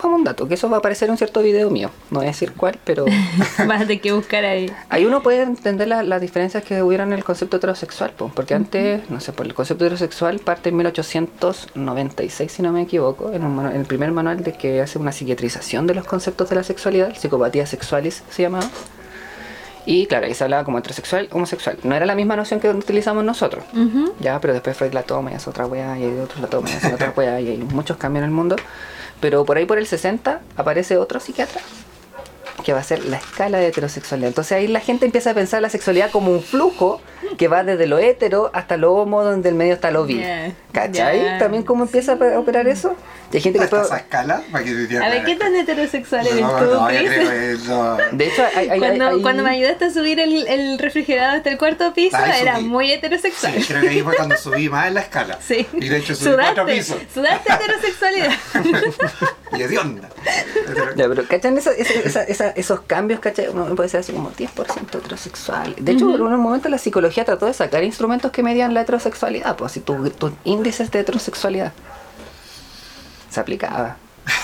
vamos 0.00 0.18
un 0.20 0.24
dato, 0.24 0.46
que 0.48 0.54
eso 0.54 0.70
va 0.70 0.76
a 0.76 0.78
aparecer 0.78 1.06
en 1.08 1.12
un 1.12 1.18
cierto 1.18 1.42
video 1.42 1.70
mío. 1.70 1.90
No 2.10 2.20
voy 2.20 2.26
a 2.26 2.30
decir 2.30 2.52
cuál, 2.52 2.78
pero 2.84 3.04
vas 3.66 3.82
a 3.82 3.86
tener 3.86 4.00
que 4.00 4.12
buscar 4.12 4.44
ahí. 4.44 4.72
ahí 4.88 5.04
uno 5.04 5.22
puede 5.22 5.42
entender 5.42 5.88
la- 5.88 6.02
las 6.04 6.20
diferencias 6.20 6.62
que 6.64 6.82
hubieron 6.82 7.08
en 7.12 7.18
el 7.18 7.24
concepto 7.24 7.56
heterosexual. 7.58 8.10
po, 8.12 8.30
porque 8.34 8.54
antes, 8.54 9.08
no 9.10 9.20
sé, 9.20 9.32
por 9.32 9.44
el 9.46 9.54
concepto 9.54 9.84
heterosexual 9.84 10.38
parte 10.38 10.68
en 10.70 10.76
1896, 10.76 12.50
si 12.52 12.62
no 12.62 12.72
me 12.72 12.82
equivoco, 12.82 13.32
en, 13.32 13.44
un 13.44 13.56
manu- 13.56 13.70
en 13.74 13.80
el 13.80 13.86
primer 13.86 14.12
manual 14.12 14.42
de 14.42 14.52
que 14.52 14.80
hace 14.80 14.98
una 14.98 15.12
psiquiatrización 15.12 15.86
de 15.86 15.94
los 15.94 16.06
conceptos 16.06 16.48
de 16.48 16.56
la 16.56 16.62
sexualidad, 16.62 17.14
psicopatía 17.16 17.66
sexualis 17.66 18.22
se 18.30 18.42
llamaba. 18.42 18.66
Y 19.90 20.04
claro, 20.04 20.26
ahí 20.26 20.34
se 20.34 20.44
hablaba 20.44 20.64
como 20.64 20.76
heterosexual, 20.76 21.30
homosexual. 21.32 21.78
No 21.82 21.94
era 21.94 22.04
la 22.04 22.14
misma 22.14 22.36
noción 22.36 22.60
que 22.60 22.68
utilizamos 22.68 23.24
nosotros. 23.24 23.64
Ujú. 23.72 24.12
Ya, 24.20 24.38
pero 24.38 24.52
después 24.52 24.76
Freud 24.76 24.92
la 24.92 25.02
toma 25.02 25.32
y 25.32 25.34
hace 25.34 25.48
otra 25.48 25.64
weá, 25.64 25.98
y 25.98 26.04
hay 26.04 26.18
otros 26.18 26.42
la 26.42 26.48
toman 26.48 26.70
y 26.70 26.76
hacen 26.76 26.92
otra 26.92 27.10
weá, 27.16 27.40
y 27.40 27.48
hay 27.48 27.56
muchos 27.56 27.96
cambios 27.96 28.22
en 28.22 28.28
el 28.28 28.34
mundo. 28.34 28.56
Pero 29.18 29.46
por 29.46 29.56
ahí 29.56 29.64
por 29.64 29.78
el 29.78 29.86
60 29.86 30.42
aparece 30.58 30.98
otro 30.98 31.20
psiquiatra 31.20 31.62
que 32.64 32.74
va 32.74 32.80
a 32.80 32.82
ser 32.82 33.02
la 33.06 33.16
escala 33.16 33.56
de 33.56 33.68
heterosexualidad. 33.68 34.28
Entonces 34.28 34.52
ahí 34.52 34.66
la 34.66 34.80
gente 34.80 35.06
empieza 35.06 35.30
a 35.30 35.34
pensar 35.34 35.62
la 35.62 35.70
sexualidad 35.70 36.10
como 36.10 36.32
un 36.32 36.42
flujo 36.42 37.00
que 37.38 37.48
va 37.48 37.64
desde 37.64 37.86
lo 37.86 37.98
hetero 37.98 38.50
hasta 38.52 38.76
lo 38.76 38.92
homo, 38.92 39.24
donde 39.24 39.48
el 39.48 39.54
medio 39.54 39.72
está 39.72 39.90
lo 39.90 40.04
bi. 40.04 40.18
Ya, 40.18 40.52
¿Cachai? 40.72 41.38
También 41.38 41.62
cómo 41.62 41.84
empieza 41.84 42.16
sí. 42.16 42.24
a 42.24 42.38
operar 42.38 42.68
eso. 42.68 42.94
Hay 43.32 43.40
gente 43.42 43.58
que 43.58 43.64
¿Hasta 43.66 43.76
puede... 43.76 43.88
esa 43.88 43.96
escala? 43.98 44.42
Para 44.50 44.64
que 44.64 44.72
te 44.86 44.98
A 44.98 45.08
ver, 45.10 45.24
¿qué 45.24 45.36
tan 45.36 45.54
heterosexual 45.54 46.26
eres 46.26 46.40
no, 46.40 46.50
tú, 46.56 46.64
no, 46.64 46.86
Chris? 46.86 47.10
creo 47.10 47.58
no. 47.68 47.96
De 48.12 48.26
hecho, 48.26 48.42
hay, 48.56 48.68
hay- 48.70 48.78
Cuando, 48.78 49.06
hay- 49.08 49.22
cuando 49.22 49.42
me 49.42 49.50
ayudaste 49.50 49.84
a 49.86 49.90
subir 49.90 50.18
el, 50.20 50.46
el 50.48 50.78
refrigerador 50.78 51.36
hasta 51.36 51.50
el 51.50 51.58
cuarto 51.58 51.92
piso, 51.92 52.16
Ay, 52.18 52.40
era 52.42 52.56
subí. 52.56 52.64
muy 52.64 52.90
heterosexual. 52.90 53.52
Sí, 53.54 53.64
creo 53.68 53.80
que 53.82 53.88
ahí 53.90 54.02
fue 54.02 54.16
cuando 54.16 54.36
subí 54.36 54.68
más 54.70 54.88
en 54.88 54.94
la 54.94 55.00
escala. 55.00 55.38
Sí. 55.46 55.66
Y 55.74 55.88
de 55.88 55.98
hecho 55.98 56.14
subí 56.14 56.30
cuatro 56.36 56.64
sudaste, 56.64 56.74
pisos. 56.74 56.98
sudaste 57.12 57.52
heterosexualidad. 57.52 58.32
Y 59.52 59.62
de 59.62 59.78
onda. 59.78 60.08
Ya, 60.94 61.08
pero 61.08 61.26
¿cachan 61.26 61.56
esa- 61.56 61.72
esa- 61.72 61.94
esa- 62.00 62.22
esa- 62.24 62.50
esos 62.50 62.80
cambios, 62.82 63.18
cachai? 63.20 63.48
Uno 63.48 63.74
puede 63.74 63.88
ser 63.88 64.00
así 64.00 64.12
como 64.12 64.30
10% 64.32 64.98
heterosexual. 64.98 65.74
De 65.78 65.92
hecho, 65.92 66.14
en 66.14 66.20
un 66.20 66.40
momento 66.40 66.68
la 66.68 66.76
psicología 66.78 67.24
trató 67.24 67.46
de 67.46 67.54
sacar 67.54 67.82
instrumentos 67.82 68.30
que 68.30 68.42
medían 68.42 68.74
la 68.74 68.82
heterosexualidad, 68.82 69.56
pues 69.56 69.72
así 69.72 69.80
tu- 69.80 70.10
tus 70.10 70.32
índices 70.44 70.90
de 70.90 71.00
heterosexualidad. 71.00 71.72
Se 73.38 73.42
aplicaba. 73.42 73.96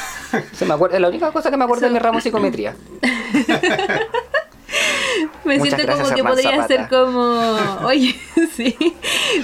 Se 0.53 0.65
me 0.65 0.75
acuerda, 0.75 0.99
la 1.01 1.09
única 1.09 1.33
cosa 1.33 1.51
que 1.51 1.57
me 1.57 1.65
acuerdo 1.65 1.87
de 1.87 1.93
mi 1.93 1.99
ramo 1.99 2.21
psicometría. 2.21 2.77
Me 5.45 5.59
Muchas 5.59 5.75
siento 5.77 5.97
como 5.97 6.15
que 6.15 6.25
podría 6.25 6.51
Zapata. 6.51 6.69
ser 6.69 6.89
como. 6.89 7.57
Oye, 7.87 8.19
sí. 8.57 8.77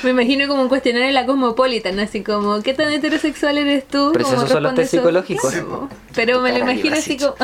Me 0.03 0.11
imagino 0.11 0.49
como 0.49 0.63
un 0.63 0.69
cuestionario 0.69 1.09
en 1.09 1.15
la 1.15 1.27
Cosmopolitan, 1.27 1.99
así 2.01 2.23
como, 2.23 2.63
¿qué 2.63 2.75
tan 2.75 2.91
heterosexual 2.91 3.59
eres 3.59 3.87
tú? 3.87 4.11
Pero 4.13 4.27
esos 4.27 4.49
son 4.49 4.63
los 4.63 4.75
test 4.75 4.93
psicológicos. 4.93 5.55
Pero 6.15 6.41
me 6.41 6.53
lo 6.53 6.59
imagino 6.59 6.97
así 6.97 7.19
como. 7.19 7.35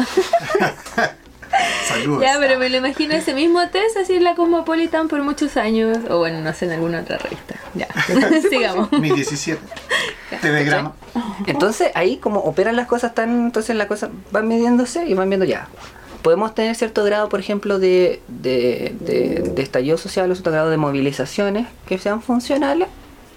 Saludos. 1.89 2.23
ya, 2.23 2.37
pero 2.41 2.59
me 2.59 2.69
lo 2.69 2.77
imagino 2.79 3.15
ese 3.15 3.35
mismo 3.35 3.61
test 3.69 3.97
así 3.97 4.15
en 4.15 4.25
la 4.25 4.35
Cosmopolitan 4.35 5.09
por 5.09 5.23
muchos 5.23 5.57
años. 5.57 5.99
O 6.11 6.19
bueno, 6.19 6.41
no 6.41 6.53
sé, 6.53 6.67
en 6.67 6.73
alguna 6.73 7.01
otra 7.01 7.19
revista. 7.19 7.57
Ya, 7.75 7.89
sigamos. 8.51 8.91
Mi 8.93 9.11
17. 9.11 9.61
Telegrama. 10.41 10.95
Entonces 11.47 11.91
ahí 11.95 12.17
como 12.19 12.41
operan 12.41 12.77
las 12.77 12.87
cosas 12.87 13.15
tan, 13.15 13.47
entonces 13.47 13.77
las 13.77 13.87
cosas 13.87 14.11
van 14.31 14.49
midiéndose 14.49 15.07
y 15.07 15.15
van 15.15 15.29
viendo 15.29 15.47
ya. 15.47 15.69
Podemos 16.23 16.55
tener 16.55 16.75
cierto 16.75 17.05
grado, 17.05 17.29
por 17.29 17.39
ejemplo, 17.39 17.79
de, 17.79 18.21
de, 18.27 18.97
de, 19.01 19.53
de 19.55 19.63
estallido 19.63 19.97
social 19.97 20.29
o 20.31 20.35
cierto 20.35 20.51
grado 20.51 20.71
de 20.71 20.77
movilizaciones 20.77 21.69
que 21.87 21.99
sean 21.99 22.21
funcionales. 22.21 22.89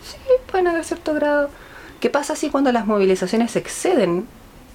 Sí, 0.04 0.18
pueden 0.50 0.68
haber 0.68 0.84
cierto 0.84 1.14
grado. 1.14 1.52
¿Qué 2.00 2.10
pasa 2.10 2.36
si 2.36 2.50
cuando 2.50 2.72
las 2.72 2.88
movilizaciones 2.88 3.56
exceden 3.56 4.26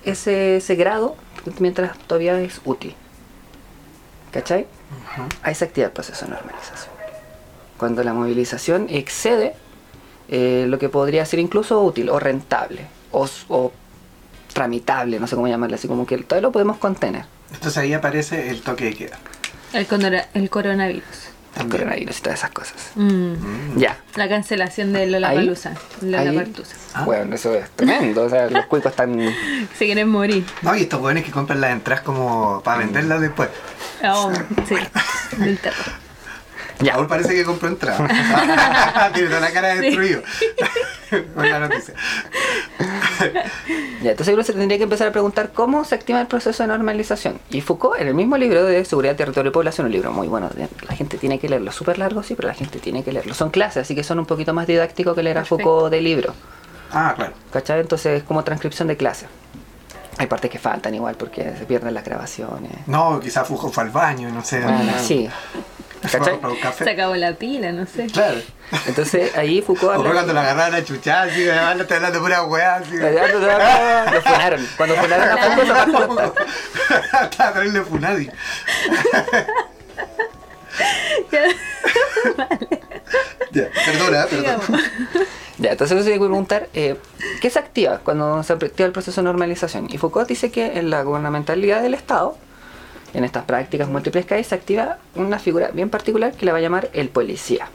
ese, 0.05 0.59
ese 0.59 0.75
grado 0.77 1.17
mientras 1.59 1.99
todavía 1.99 2.39
es 2.41 2.61
útil? 2.65 2.95
¿Cachai? 4.35 4.67
Ahí 5.45 5.55
se 5.55 5.65
activa 5.65 5.87
el 5.87 5.93
proceso 5.93 6.25
de 6.25 6.33
normalización. 6.33 6.93
Cuando 7.79 8.03
la 8.03 8.13
movilización 8.13 8.89
excede 8.91 9.55
eh, 10.29 10.67
lo 10.69 10.81
que 10.81 10.89
podría 10.89 11.25
ser 11.25 11.39
incluso 11.39 11.81
útil 11.81 12.11
o 12.11 12.19
rentable 12.19 12.85
o, 13.13 13.73
tramitable, 14.53 15.21
no 15.21 15.29
sé 15.29 15.37
cómo 15.37 15.47
llamarle, 15.47 15.77
así 15.77 15.87
como 15.87 16.05
que 16.05 16.19
todavía 16.19 16.49
lo 16.49 16.53
podemos 16.53 16.79
contener. 16.79 17.27
Entonces 17.53 17.79
ahí 17.79 17.93
aparece 17.93 18.51
el 18.51 18.63
toque 18.63 18.87
de 18.87 18.95
queda. 18.95 19.19
El, 19.73 19.87
el 20.35 20.51
coronavirus. 20.51 21.34
El 21.61 21.69
coronavirus 21.69 22.19
y 22.19 22.23
todas 22.23 22.39
esas 22.41 22.51
cosas. 22.51 22.75
Mm. 22.97 23.79
Ya. 23.79 23.97
La 24.17 24.29
cancelación 24.29 24.93
de 24.93 25.07
Lollapalooza. 25.07 25.75
Lollapalooza. 26.03 26.77
Ah. 26.95 27.05
Bueno, 27.05 27.35
eso 27.35 27.55
es 27.55 27.71
tremendo. 27.71 28.25
O 28.25 28.29
sea, 28.29 28.47
los 28.51 28.67
cuicos 28.67 28.91
están. 28.91 29.19
Se 29.77 29.87
quieren 29.87 30.09
morir. 30.09 30.45
No, 30.63 30.75
y 30.75 30.83
estos 30.83 31.01
jóvenes 31.01 31.25
que 31.25 31.31
compran 31.31 31.61
las 31.61 31.73
entradas 31.73 32.03
como 32.03 32.61
para 32.65 32.79
venderlas 32.79 33.21
después. 33.21 33.49
Oh, 34.05 34.33
sí, 34.69 34.77
del 35.39 35.59
terror. 35.59 36.04
Ya. 36.81 36.95
Aún 36.95 37.07
parece 37.07 37.35
que 37.35 37.45
compró 37.45 37.69
entradas. 37.69 38.01
Tiene 39.15 39.29
toda 39.29 39.41
la 39.41 39.53
cara 39.53 39.69
de 39.75 39.81
destruido. 39.81 40.23
Buena 41.35 41.61
noticia. 41.61 41.95
Ya, 44.03 44.11
entonces 44.11 44.35
uno 44.35 44.43
se 44.43 44.53
tendría 44.53 44.79
que 44.79 44.85
empezar 44.85 45.09
a 45.09 45.13
preguntar 45.13 45.53
cómo 45.53 45.85
se 45.85 45.95
activa 45.95 46.21
el 46.21 46.27
proceso 46.27 46.63
de 46.63 46.69
normalización. 46.69 47.39
Y 47.51 47.61
Foucault, 47.61 48.01
en 48.01 48.09
el 48.09 48.15
mismo 48.15 48.37
libro 48.37 48.65
de 48.65 48.85
Seguridad, 48.85 49.15
Territorio 49.17 49.51
y 49.51 49.53
Población, 49.53 49.87
un 49.87 49.93
libro 49.93 50.13
muy 50.13 50.27
bueno, 50.27 50.51
la 50.89 50.97
gente 50.97 51.17
tiene 51.17 51.39
que 51.39 51.49
leerlo, 51.49 51.71
súper 51.71 51.99
largo, 51.99 52.23
sí, 52.23 52.35
pero 52.35 52.49
la 52.49 52.55
gente 52.55 52.79
tiene 52.81 53.05
que 53.05 53.13
leerlo. 53.13 53.35
Son 53.35 53.51
clases, 53.51 53.83
así 53.83 53.95
que 53.95 54.03
son 54.03 54.19
un 54.19 54.27
poquito 54.27 54.53
más 54.53 54.67
didácticos 54.67 55.15
que 55.15 55.23
leer 55.23 55.39
a. 55.39 55.45
Foucault 55.45 55.91
de 55.91 56.01
libro. 56.01 56.35
Ah, 56.91 57.13
claro. 57.15 57.35
¿Cachai? 57.53 57.81
Entonces 57.81 58.19
es 58.19 58.25
como 58.25 58.43
transcripción 58.45 58.89
de 58.89 58.97
clase. 58.97 59.27
Hay 60.17 60.27
partes 60.27 60.51
que 60.51 60.59
faltan 60.59 60.95
igual 60.95 61.17
porque 61.17 61.55
se 61.59 61.67
pierden 61.67 61.93
las 61.93 62.05
grabaciones. 62.05 62.71
No, 62.87 63.19
quizás 63.21 63.49
Fujo 63.49 63.71
fue 63.71 63.83
al 63.83 63.91
baño, 63.91 64.31
no 64.31 64.45
sé. 64.45 64.61
Bueno, 64.61 64.93
sí. 65.03 65.29
¿Cachai? 66.11 66.39
Para 66.41 66.53
un 66.53 66.61
café. 66.61 66.85
Se 66.85 66.91
acabó 66.91 67.15
la 67.15 67.35
pila, 67.35 67.73
no 67.73 67.87
sé. 67.87 68.07
Claro. 68.07 68.41
Entonces 68.87 69.37
ahí 69.37 69.63
Foucault 69.63 69.95
habla... 69.95 70.13
cuando 70.13 70.33
la 70.33 70.43
agarraron 70.43 70.75
a 70.75 70.85
chuchar, 70.85 71.29
así, 71.29 71.49
además 71.49 71.77
no 71.77 71.83
estoy 71.83 71.97
hablando 71.97 72.21
pura 72.21 72.45
weá, 72.45 72.77
así. 72.77 72.97
Lo 72.97 74.23
funaron. 74.23 74.69
Cuando 74.77 74.97
funaron 74.97 75.29
a 75.29 75.87
Foucault. 75.87 76.39
Estaba 77.23 77.53
terrible 77.53 77.83
funadi. 77.83 78.31
Ya, 83.53 83.69
perdona, 83.71 84.27
perdona. 84.27 84.59
Ya, 85.59 85.71
entonces 85.71 85.95
uno 85.95 86.03
tiene 86.03 86.19
que 86.19 86.25
preguntar, 86.25 86.69
eh, 86.75 86.97
¿qué 87.41 87.49
se 87.49 87.61
activa 87.61 88.01
cuando 88.03 88.43
se 88.43 88.53
activa 88.53 88.87
el 88.87 88.93
proceso 88.93 89.21
de 89.21 89.27
normalización? 89.27 89.87
Y 89.91 89.99
Foucault 89.99 90.29
dice 90.29 90.51
que 90.51 90.79
en 90.79 90.91
la 90.91 91.03
gubernamentalidad 91.03 91.81
del 91.83 91.95
Estado, 91.95 92.37
en 93.15 93.25
estas 93.25 93.45
prácticas 93.45 93.89
múltiples 93.89 94.27
que 94.27 94.35
hay, 94.35 94.45
se 94.45 94.55
activa 94.55 94.99
una 95.15 95.39
figura 95.39 95.71
bien 95.73 95.89
particular 95.91 96.33
que 96.33 96.45
la 96.47 96.53
va 96.53 96.59
a 96.59 96.61
llamar 96.63 96.91
el 96.93 97.09
policía. 97.09 97.69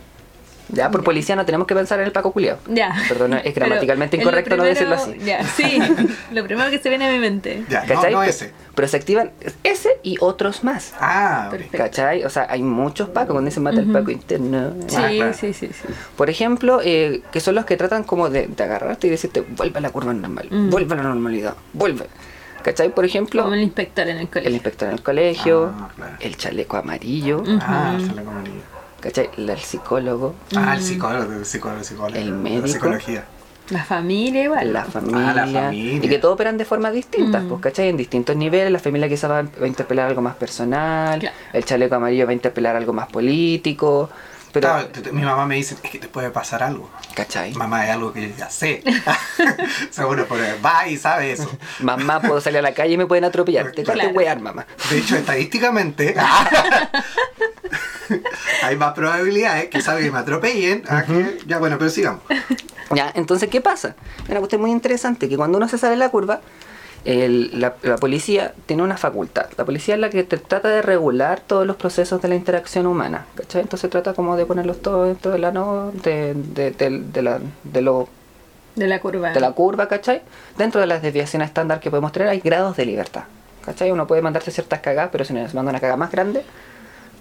Ya, 0.71 0.91
por 0.91 1.03
policía 1.03 1.35
no 1.35 1.45
tenemos 1.47 1.65
que 1.65 1.73
pensar 1.73 1.99
en 1.99 2.05
el 2.05 2.11
Paco 2.11 2.31
Culiao. 2.31 2.59
Ya. 2.67 2.93
Perdón, 3.07 3.33
es 3.43 3.55
gramaticalmente 3.55 4.17
incorrecto 4.17 4.55
no 4.55 4.63
decirlo 4.63 4.95
así. 4.95 5.15
Ya, 5.25 5.43
sí. 5.43 5.79
lo 6.31 6.43
primero 6.43 6.69
que 6.69 6.77
se 6.77 6.89
viene 6.89 7.07
a 7.09 7.11
mi 7.11 7.17
mente. 7.17 7.63
Ya, 7.69 7.81
no, 7.81 7.87
¿Cachai? 7.95 8.13
no 8.13 8.21
ese. 8.21 8.53
Pero 8.75 8.87
se 8.87 8.97
activan 8.97 9.31
ese 9.63 9.89
y 10.03 10.17
otros 10.19 10.63
más. 10.63 10.93
Ah. 10.99 11.47
Perfecto. 11.49 11.75
¿Cachai? 11.79 12.23
O 12.23 12.29
sea, 12.29 12.45
hay 12.51 12.61
muchos 12.61 13.09
pacos, 13.09 13.31
cuando 13.31 13.49
dicen 13.49 13.63
mata 13.63 13.79
el 13.79 13.91
paco 13.91 14.11
interno. 14.11 14.73
Sí, 14.87 14.95
Ah, 14.99 15.09
claro. 15.09 15.33
sí, 15.33 15.53
sí, 15.53 15.69
sí. 15.73 15.87
Por 16.15 16.29
ejemplo, 16.29 16.81
eh, 16.83 17.23
que 17.31 17.39
son 17.39 17.55
los 17.55 17.65
que 17.65 17.75
tratan 17.75 18.03
como 18.03 18.29
de, 18.29 18.45
de 18.45 18.63
agarrarte 18.63 19.07
y 19.07 19.09
decirte, 19.09 19.41
vuelve 19.41 19.79
a 19.79 19.81
la 19.81 19.89
curva 19.89 20.13
normal, 20.13 20.49
Mm. 20.51 20.69
vuelve 20.69 20.93
a 20.93 20.97
la 20.97 21.03
normalidad, 21.03 21.55
vuelve. 21.73 22.05
¿Cachai? 22.63 22.93
Por 22.93 23.05
ejemplo, 23.05 23.43
Como 23.43 23.55
el 23.55 23.61
inspector 23.61 24.07
en 24.07 24.17
el 24.17 24.21
el 24.23 24.29
colegio. 24.29 24.51
inspector 24.51 24.87
en 24.89 24.93
el 24.95 25.01
colegio, 25.03 25.73
Ah, 25.77 25.89
claro. 25.95 26.15
el 26.19 26.37
chaleco 26.37 26.77
amarillo, 26.77 27.43
Ah, 27.61 27.97
se 27.99 28.13
la 28.13 28.23
comería. 28.23 28.53
¿cachai? 28.99 29.29
La- 29.37 29.53
El 29.53 29.59
psicólogo, 29.59 30.35
Ah, 30.55 30.75
el 30.75 30.81
psicólogo, 30.83 31.31
el 31.33 31.45
psicólogo, 31.45 31.79
el 31.79 31.85
psicólogo. 31.85 32.17
El 32.19 32.29
La 32.31 32.35
médico. 32.35 32.67
psicología. 32.67 33.23
La 33.69 33.83
familia 33.83 34.43
igual. 34.45 34.73
la 34.73 34.83
familia, 34.83 35.29
Ah, 35.29 35.33
la 35.35 35.45
familia. 35.45 35.93
y 36.03 36.09
que 36.09 36.17
todos 36.17 36.33
operan 36.33 36.57
de 36.57 36.65
formas 36.65 36.91
distintas, 36.91 37.43
Mm. 37.43 37.49
pues, 37.49 37.61
¿cachai? 37.61 37.89
En 37.89 37.97
distintos 37.97 38.35
niveles, 38.35 38.71
la 38.71 38.79
familia 38.79 39.07
quizás 39.07 39.29
va, 39.29 39.43
va 39.43 39.63
a 39.65 39.67
interpelar 39.67 40.07
algo 40.09 40.21
más 40.21 40.35
personal, 40.35 41.19
Claro. 41.19 41.35
el 41.53 41.63
chaleco 41.65 41.93
amarillo 41.95 42.25
va 42.25 42.31
a 42.31 42.33
interpelar 42.33 42.75
algo 42.75 42.93
más 42.93 43.07
político, 43.07 44.09
pero, 44.51 44.67
Claro, 44.67 44.89
mi 45.13 45.21
mamá 45.21 45.45
me 45.45 45.55
dice, 45.55 45.75
es 45.83 45.89
que 45.91 45.99
te 45.99 46.07
puede 46.07 46.29
pasar 46.31 46.63
algo. 46.63 46.89
¿cachai? 47.15 47.53
Mamá 47.53 47.85
es 47.85 47.91
algo 47.91 48.13
que 48.13 48.29
yo 48.29 48.35
ya 48.37 48.49
sé. 48.49 48.83
Seguro, 49.91 50.25
pero 50.29 50.43
va 50.63 50.87
y 50.87 50.97
sabe 50.97 51.31
eso. 51.33 51.49
Mamá, 51.79 52.21
puedo 52.21 52.39
salir 52.41 52.59
a 52.59 52.61
la 52.61 52.73
calle 52.73 52.93
y 52.93 52.97
me 52.97 53.05
pueden 53.05 53.23
atropellar, 53.25 53.71
te 53.71 53.83
Claro. 53.83 54.09
wear, 54.09 54.39
mamá. 54.39 54.65
De 54.89 54.97
hecho, 54.99 55.15
estadísticamente, 55.17 56.15
hay 58.63 58.75
más 58.75 58.93
probabilidades 58.93 59.69
que 59.69 59.81
sabe 59.81 60.01
que 60.03 60.11
me 60.11 60.19
atropellen. 60.19 60.83
a 60.87 61.03
que- 61.03 61.37
Ya, 61.45 61.59
bueno, 61.59 61.77
pero 61.77 61.89
sigamos. 61.89 62.21
Ya, 62.95 63.11
entonces, 63.15 63.49
¿qué 63.49 63.61
pasa? 63.61 63.95
Una 64.27 64.39
cuestión 64.39 64.61
muy 64.61 64.71
interesante, 64.71 65.29
que 65.29 65.37
cuando 65.37 65.57
uno 65.57 65.67
se 65.67 65.77
sale 65.77 65.91
de 65.91 65.97
la 65.97 66.09
curva, 66.09 66.41
el- 67.05 67.59
la, 67.59 67.75
la 67.83 67.95
policía 67.97 68.53
tiene 68.65 68.83
una 68.83 68.97
facultad. 68.97 69.47
La 69.57 69.65
policía 69.65 69.95
es 69.95 70.01
la 70.01 70.09
que 70.09 70.23
te 70.23 70.37
trata 70.37 70.69
de 70.69 70.81
regular 70.81 71.39
todos 71.39 71.65
los 71.65 71.75
procesos 71.75 72.21
de 72.21 72.27
la 72.27 72.35
interacción 72.35 72.85
humana, 72.87 73.25
¿cachai? 73.35 73.61
Entonces 73.61 73.89
trata 73.89 74.13
como 74.13 74.35
de 74.37 74.45
ponerlos 74.45 74.81
todos 74.81 75.07
dentro 75.07 75.31
de 75.31 75.39
la, 75.39 75.51
no, 75.51 75.91
de, 76.03 76.33
de, 76.35 76.71
de- 76.71 76.99
de 77.11 77.21
la, 77.21 77.39
de, 77.63 77.81
lo, 77.81 78.07
De 78.75 78.87
la 78.87 78.99
curva. 78.99 79.31
de 79.31 79.39
la 79.39 79.51
curva, 79.53 79.87
¿cachai? 79.87 80.21
Dentro 80.57 80.81
de 80.81 80.87
las 80.87 81.01
desviaciones 81.01 81.47
estándar 81.49 81.79
que 81.79 81.89
podemos 81.89 82.11
tener 82.11 82.27
hay 82.29 82.39
grados 82.39 82.75
de 82.77 82.85
libertad, 82.85 83.23
¿cachai? 83.65 83.91
Uno 83.91 84.05
puede 84.07 84.21
mandarse 84.21 84.51
ciertas 84.51 84.79
cagadas, 84.81 85.09
pero 85.11 85.25
si 85.25 85.33
nos 85.33 85.53
manda 85.53 85.71
una 85.71 85.79
cagada 85.79 85.97
más 85.97 86.11
grande, 86.11 86.43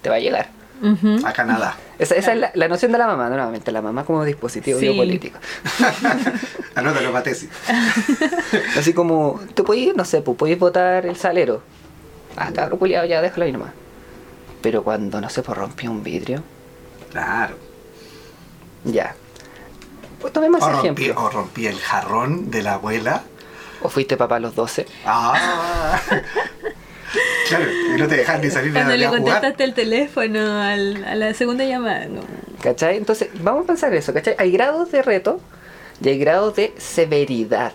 te 0.02 0.10
va 0.10 0.16
a 0.16 0.20
llegar. 0.20 0.48
Ujú. 0.82 1.26
A 1.26 1.32
Canadá. 1.32 1.76
Esa, 1.98 2.14
esa 2.14 2.32
es 2.32 2.38
la, 2.38 2.50
la 2.54 2.68
noción 2.68 2.92
de 2.92 2.98
la 2.98 3.06
mamá, 3.06 3.28
nuevamente, 3.28 3.72
la 3.72 3.82
mamá 3.82 4.04
como 4.04 4.24
dispositivo 4.24 4.78
Sí. 4.78 4.86
biopolítico. 4.88 5.38
Anótalo 6.74 7.10
para 7.12 7.24
tesis. 7.24 7.50
Así 8.78 8.92
como, 8.92 9.40
tú 9.54 9.64
podés, 9.64 9.94
no 9.96 10.04
sé, 10.04 10.20
pues 10.20 10.36
podéis 10.36 10.58
votar 10.58 11.04
el 11.06 11.16
salero. 11.16 11.62
Ah, 12.36 12.50
cabrón, 12.54 12.78
culiado, 12.78 13.06
ya 13.06 13.20
déjalo 13.20 13.44
ahí 13.44 13.52
nomás. 13.52 13.72
Pero 14.62 14.82
cuando, 14.84 15.20
no 15.20 15.28
sé, 15.28 15.42
pues 15.42 15.56
rompió 15.58 15.90
un 15.90 16.02
vidrio, 16.02 16.42
Claro. 17.10 17.56
ya. 18.84 19.14
Pues 20.20 20.32
tomemos 20.32 20.62
O 20.62 20.68
rompí, 20.70 21.04
ejemplo. 21.04 21.24
o 21.24 21.30
rompí 21.30 21.66
el 21.66 21.78
jarrón 21.78 22.50
de 22.50 22.62
la 22.62 22.74
abuela. 22.74 23.22
O 23.82 23.88
fuiste 23.88 24.16
papá 24.16 24.36
a 24.36 24.40
los 24.40 24.54
12. 24.54 24.86
Ah. 25.06 26.00
Claro, 27.48 27.64
y 27.94 27.98
no 27.98 28.06
te 28.06 28.16
dejan 28.16 28.40
ni 28.42 28.50
salir 28.50 28.72
Cuando 28.72 28.92
de 28.92 28.98
le 28.98 29.06
a 29.06 29.08
jugar. 29.08 29.22
contestaste 29.22 29.64
el 29.64 29.74
teléfono 29.74 30.60
al- 30.62 31.04
a 31.04 31.14
la 31.14 31.32
segunda 31.34 31.64
llamada. 31.64 32.06
no. 32.06 32.20
¿Cachai? 32.62 32.96
Entonces, 32.96 33.28
vamos 33.40 33.64
a 33.64 33.66
pensar 33.68 33.94
eso, 33.94 34.12
¿cachai? 34.12 34.34
Hay 34.38 34.50
grados 34.50 34.90
de 34.92 35.00
reto 35.02 35.40
y 36.02 36.08
hay 36.08 36.18
grados 36.18 36.56
de 36.56 36.74
severidad. 36.76 37.72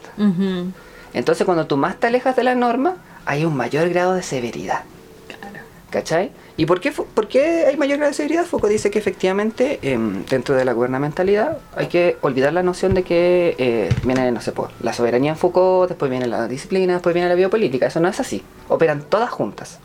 Entonces, 1.13 1.45
cuando 1.45 1.67
tú 1.67 1.77
más 1.77 1.99
te 1.99 2.07
alejas 2.07 2.35
de 2.35 2.43
la 2.43 2.55
norma, 2.55 2.97
hay 3.25 3.45
un 3.45 3.55
mayor 3.55 3.89
grado 3.89 4.13
de 4.13 4.23
severidad. 4.23 4.81
Claro. 5.27 5.65
¿Cachai? 5.89 6.31
¿Y 6.55 6.67
por 6.67 6.79
qué, 6.79 6.91
por 6.91 7.27
qué 7.27 7.65
hay 7.65 7.77
mayor 7.77 8.13
seguridad? 8.13 8.45
Foucault 8.45 8.71
dice 8.71 8.91
que 8.91 8.99
efectivamente 8.99 9.79
em, 9.81 10.23
dentro 10.25 10.53
de 10.53 10.63
la 10.65 10.73
gubernamentalidad 10.73 11.57
hay 11.75 11.87
que 11.87 12.17
olvidar 12.21 12.53
la 12.53 12.61
noción 12.61 12.93
de 12.93 13.01
que 13.03 13.55
eh, 13.57 13.89
viene, 14.03 14.31
no 14.31 14.39
sé, 14.39 14.51
por 14.51 14.69
la 14.81 14.93
soberanía 14.93 15.31
en 15.31 15.37
Foucault, 15.37 15.89
después 15.89 16.11
viene 16.11 16.27
la 16.27 16.47
disciplina, 16.47 16.93
después 16.93 17.13
viene 17.15 17.27
la 17.27 17.33
biopolítica. 17.35 17.87
Eso 17.87 17.99
no 17.99 18.07
es 18.07 18.19
así. 18.19 18.43
Operan 18.69 19.01
todas 19.09 19.31
juntas. 19.31 19.79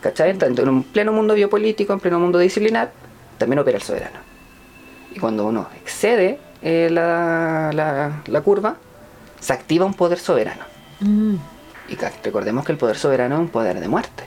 ¿Cachai? 0.00 0.36
Tanto 0.38 0.62
en 0.62 0.68
un 0.68 0.82
pleno 0.84 1.12
mundo 1.12 1.34
biopolítico, 1.34 1.92
en 1.92 2.00
pleno 2.00 2.18
mundo 2.20 2.38
disciplinar, 2.38 2.92
también 3.38 3.58
opera 3.58 3.76
el 3.76 3.82
soberano. 3.82 4.18
Y 5.14 5.18
cuando 5.18 5.46
uno 5.46 5.68
excede 5.82 6.38
eh, 6.62 6.88
la, 6.90 7.70
la- 7.74 8.22
la 8.26 8.40
curva, 8.40 8.76
se 9.40 9.52
activa 9.52 9.84
un 9.84 9.94
poder 9.94 10.18
soberano. 10.18 10.64
Mm. 11.00 11.34
Y 11.88 11.96
recordemos 12.24 12.64
que 12.64 12.72
el 12.72 12.78
poder 12.78 12.96
soberano 12.96 13.34
es 13.36 13.40
un 13.42 13.48
poder 13.48 13.80
de 13.80 13.88
muerte. 13.88 14.24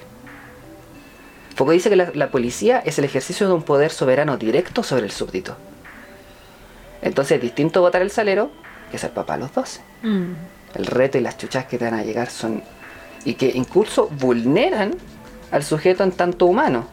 Foucault 1.59 1.73
dice 1.73 1.89
que 1.89 1.97
la, 1.97 2.09
la 2.13 2.31
policía 2.31 2.81
es 2.85 2.99
el 2.99 3.03
ejercicio 3.03 3.45
de 3.45 3.53
un 3.53 3.63
poder 3.63 3.91
soberano 3.91 4.37
directo 4.37 4.81
sobre 4.81 5.03
el 5.03 5.11
súbdito. 5.11 5.57
Entonces 7.01 7.35
es 7.35 7.41
distinto 7.41 7.81
votar 7.81 8.01
el 8.01 8.11
salero 8.11 8.49
que 8.89 8.97
ser 8.97 9.11
papá 9.11 9.33
a 9.33 9.37
los 9.37 9.53
12. 9.53 9.81
Mm. 10.03 10.31
El 10.75 10.85
reto 10.85 11.17
y 11.17 11.21
las 11.21 11.37
chuchas 11.37 11.65
que 11.65 11.77
te 11.77 11.83
van 11.83 11.95
a 11.95 12.03
llegar 12.03 12.29
son... 12.29 12.63
Y 13.25 13.33
que 13.33 13.51
incluso 13.53 14.07
vulneran 14.07 14.95
al 15.51 15.65
sujeto 15.65 16.05
en 16.05 16.13
tanto 16.13 16.45
humano. 16.45 16.87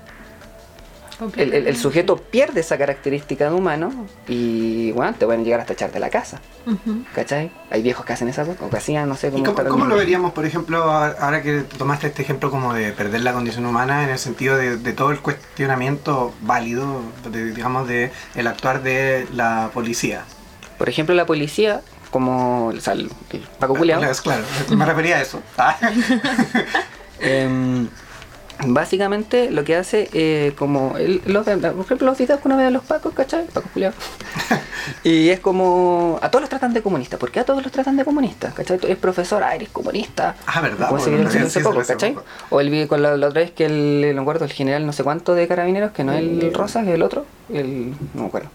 El, 1.37 1.55
el- 1.55 1.67
el 1.67 1.77
sujeto 1.77 2.17
pierde 2.19 2.61
esa 2.61 2.77
característica 2.77 3.49
de 3.49 3.55
humano 3.55 4.07
y, 4.29 4.93
bueno, 4.93 5.15
te 5.19 5.25
pueden 5.25 5.45
llegar 5.45 5.61
hasta 5.61 5.73
echar 5.73 5.91
de 5.91 5.99
la 5.99 6.11
casa. 6.11 6.41
Ujú. 6.67 7.05
¿Cachai? 7.15 7.51
Hay 7.71 7.81
viejos 7.83 8.05
que 8.05 8.13
hacen 8.13 8.29
esa 8.29 8.45
cosa, 8.45 8.59
o 8.65 8.69
que 8.69 8.77
hacían, 8.77 9.09
no 9.09 9.17
sé 9.17 9.29
¿Y 9.29 9.31
cómo... 9.31 9.45
cómo, 9.45 9.53
estarán- 9.57 9.71
cómo 9.73 9.85
lo 9.87 9.97
veríamos, 9.97 10.33
por 10.33 10.45
ejemplo, 10.45 10.83
ahora 10.91 11.41
que 11.43 11.61
tomaste 11.63 12.09
este 12.09 12.21
ejemplo 12.23 12.51
como 12.51 12.75
de 12.75 12.93
perder 12.93 13.23
la 13.23 13.33
condición 13.33 13.65
humana 13.65 14.05
en 14.05 14.11
el 14.11 14.19
sentido 14.19 14.57
de, 14.57 14.77
de 14.77 14.93
todo 14.93 15.11
el 15.11 15.21
cuestionamiento 15.21 16.35
válido, 16.43 17.01
de, 17.31 17.53
digamos, 17.53 17.89
de 17.89 18.11
el 18.35 18.47
actuar 18.47 18.83
de 18.83 19.27
la 19.33 19.71
policía? 19.73 20.25
Por 20.77 20.89
ejemplo, 20.91 21.15
la 21.15 21.25
policía, 21.25 21.81
como 22.11 22.67
o 22.67 22.81
sea, 22.81 22.93
el, 22.93 23.11
Paco 23.59 23.75
Culeado, 23.75 24.03
Claro, 24.03 24.19
claro, 24.23 24.45
me 24.77 24.85
refería 24.85 25.17
a 25.17 25.23
eso. 25.23 25.41
Ah. 25.57 25.77
Em, 27.21 27.89
básicamente 28.65 29.51
lo 29.51 29.65
que 29.65 29.77
hace, 29.77 30.09
eh, 30.13 30.53
como 30.57 30.97
el- 30.97 31.21
los, 31.27 31.45
por 31.45 31.85
ejemplo, 31.85 32.07
los 32.07 32.19
videos 32.19 32.41
que 32.41 32.49
uno 32.49 32.57
ve 32.57 32.65
de 32.65 32.71
los 32.71 32.83
pacos, 32.85 33.13
¿cachai? 33.15 33.47
Pacos 33.47 33.71
culiados. 33.73 33.97
y 35.05 35.29
es 35.29 35.41
como, 35.41 36.19
a 36.23 36.31
todos 36.31 36.43
los 36.43 36.49
tratan 36.51 36.73
de 36.73 36.83
comunistas. 36.83 37.19
¿Por 37.19 37.31
qué 37.31 37.41
a 37.41 37.45
todos 37.45 37.63
los 37.63 37.73
tratan 37.73 37.97
de 37.97 38.05
comunistas? 38.05 38.55
¿cachai? 38.55 38.79
Tú 38.79 38.87
eres 38.87 38.99
profesor, 38.99 39.43
ah, 39.43 39.55
eres 39.55 39.69
comunista. 39.69 40.37
Ah, 40.47 40.61
verdad, 40.61 40.91
bueno, 40.91 41.31
sí, 41.31 41.39
sí, 41.49 41.61
poco, 41.61 41.83
¿cachai? 41.85 42.17
O 42.51 42.61
el 42.61 42.89
con 42.89 43.03
la, 43.03 43.17
la 43.17 43.29
otra 43.29 43.41
vez 43.43 43.51
que 43.51 43.67
el, 43.67 44.01
no 44.15 44.15
me 44.17 44.21
acuerdo, 44.23 44.45
el 44.45 44.53
general 44.53 44.87
no 44.87 44.93
sé 44.93 45.03
cuánto 45.05 45.35
de 45.35 45.47
carabineros, 45.49 45.93
que 45.93 46.05
no 46.05 46.13
es 46.13 46.21
el 46.21 46.53
Rosa, 46.55 46.83
que 46.83 46.89
es 46.91 46.95
el 46.95 47.03
otro, 47.03 47.27
el, 47.53 47.91
no 48.15 48.23
me 48.23 48.27
acuerdo. 48.27 48.49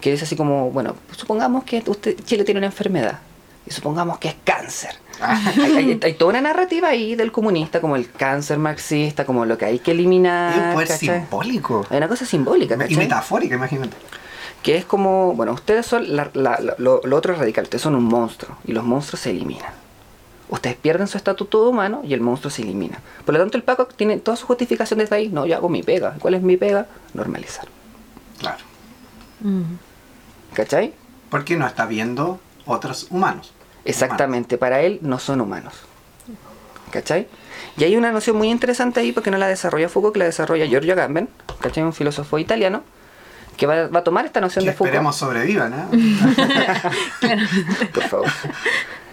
Que 0.00 0.10
dice 0.10 0.24
así 0.24 0.36
como, 0.36 0.70
bueno, 0.70 0.94
supongamos 1.16 1.64
que 1.64 1.82
usted, 1.86 2.16
Chile 2.24 2.44
tiene 2.44 2.58
una 2.58 2.66
enfermedad. 2.66 3.18
Y 3.66 3.70
supongamos 3.72 4.18
que 4.18 4.28
es 4.28 4.36
cáncer. 4.44 4.90
hay, 5.20 5.72
hay- 5.76 6.00
hay 6.02 6.14
toda 6.14 6.30
una 6.30 6.40
narrativa 6.40 6.88
ahí 6.88 7.16
del 7.16 7.32
comunista, 7.32 7.80
como 7.80 7.96
el 7.96 8.10
cáncer 8.10 8.58
marxista, 8.58 9.24
como 9.24 9.44
lo 9.44 9.58
que 9.58 9.64
hay 9.64 9.78
que 9.80 9.90
eliminar. 9.92 10.52
Es 10.52 10.64
un 10.66 10.72
poder 10.74 10.88
¿cachai? 10.88 11.08
simbólico. 11.20 11.86
Hay 11.90 11.96
una 11.96 12.08
cosa 12.08 12.24
simbólica, 12.26 12.76
Y 12.88 12.96
metafórica, 12.96 13.54
imagínate. 13.56 13.96
Que 14.62 14.76
es 14.76 14.84
como, 14.84 15.34
bueno, 15.34 15.52
ustedes 15.52 15.86
son, 15.86 16.14
la- 16.16 16.30
la- 16.34 16.58
la- 16.60 16.74
lo, 16.78 17.00
lo 17.04 17.16
otro 17.16 17.32
es 17.32 17.38
radical, 17.38 17.64
ustedes 17.64 17.82
son 17.82 17.94
un 17.94 18.04
monstruo 18.04 18.56
y 18.64 18.72
los 18.72 18.84
monstruos 18.84 19.20
se 19.20 19.30
eliminan. 19.30 19.72
Ustedes 20.48 20.76
pierden 20.76 21.08
su 21.08 21.16
estatuto 21.16 21.68
humano 21.68 22.02
y 22.04 22.14
el 22.14 22.20
monstruo 22.20 22.50
se 22.52 22.62
elimina. 22.62 23.00
Por 23.24 23.34
lo 23.34 23.40
tanto, 23.40 23.56
el 23.56 23.64
Paco 23.64 23.86
tiene 23.86 24.18
toda 24.18 24.36
su 24.36 24.46
justificación 24.46 25.00
desde 25.00 25.16
ahí. 25.16 25.28
No, 25.28 25.44
yo 25.44 25.56
hago 25.56 25.68
mi 25.68 25.82
pega. 25.82 26.14
¿Cuál 26.20 26.34
es 26.34 26.42
mi 26.42 26.56
pega? 26.56 26.86
Normalizar. 27.14 27.66
Claro. 28.38 28.62
Mm. 29.40 29.62
¿Cachai? 30.54 30.94
Porque 31.30 31.56
no 31.56 31.66
está 31.66 31.86
viendo 31.86 32.38
otros 32.64 33.08
humanos. 33.10 33.52
Exactamente, 33.86 34.58
para 34.58 34.80
él 34.82 34.98
no 35.02 35.18
son 35.18 35.40
humanos. 35.40 35.74
¿Cachai? 36.90 37.26
Y 37.76 37.84
hay 37.84 37.96
una 37.96 38.12
noción 38.12 38.36
muy 38.36 38.48
interesante 38.50 39.00
ahí 39.00 39.12
porque 39.12 39.30
no 39.30 39.38
la 39.38 39.48
desarrolla 39.48 39.88
Foucault, 39.88 40.12
que 40.14 40.18
la 40.20 40.24
desarrolla 40.26 40.66
Giorgio 40.66 40.92
Agamben, 40.92 41.28
¿cachai? 41.60 41.82
Un 41.82 41.92
filósofo 41.92 42.38
italiano, 42.38 42.82
que 43.56 43.66
va, 43.66 43.88
va 43.88 44.00
a 44.00 44.04
tomar 44.04 44.24
esta 44.24 44.40
noción 44.40 44.64
Que 44.64 44.70
de 44.70 44.76
Foucault. 44.76 44.88
esperemos 44.94 45.16
sobrevivan, 45.16 45.74
¿eh? 45.92 45.92
por 47.94 48.02
favor. 48.04 48.26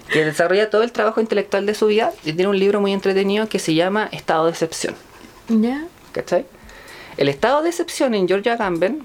Que 0.10 0.26
desarrolla 0.26 0.70
todo 0.70 0.84
el 0.84 0.92
trabajo 0.92 1.20
intelectual 1.22 1.66
de 1.66 1.74
su 1.74 1.88
vida 1.88 2.12
y 2.24 2.34
tiene 2.34 2.48
un 2.48 2.60
libro 2.60 2.80
muy 2.80 2.94
entretenido 2.94 3.48
que 3.50 3.60
se 3.60 3.74
llama 3.74 4.08
Estado 4.12 4.46
de 4.46 4.52
excepción. 4.52 4.96
¿Ya? 5.50 5.84
¿Cachai? 6.12 6.46
El 7.18 7.30
estado 7.30 7.62
de 7.64 7.70
excepción 7.70 8.14
en 8.14 8.28
George 8.28 8.50
Agamben 8.50 9.04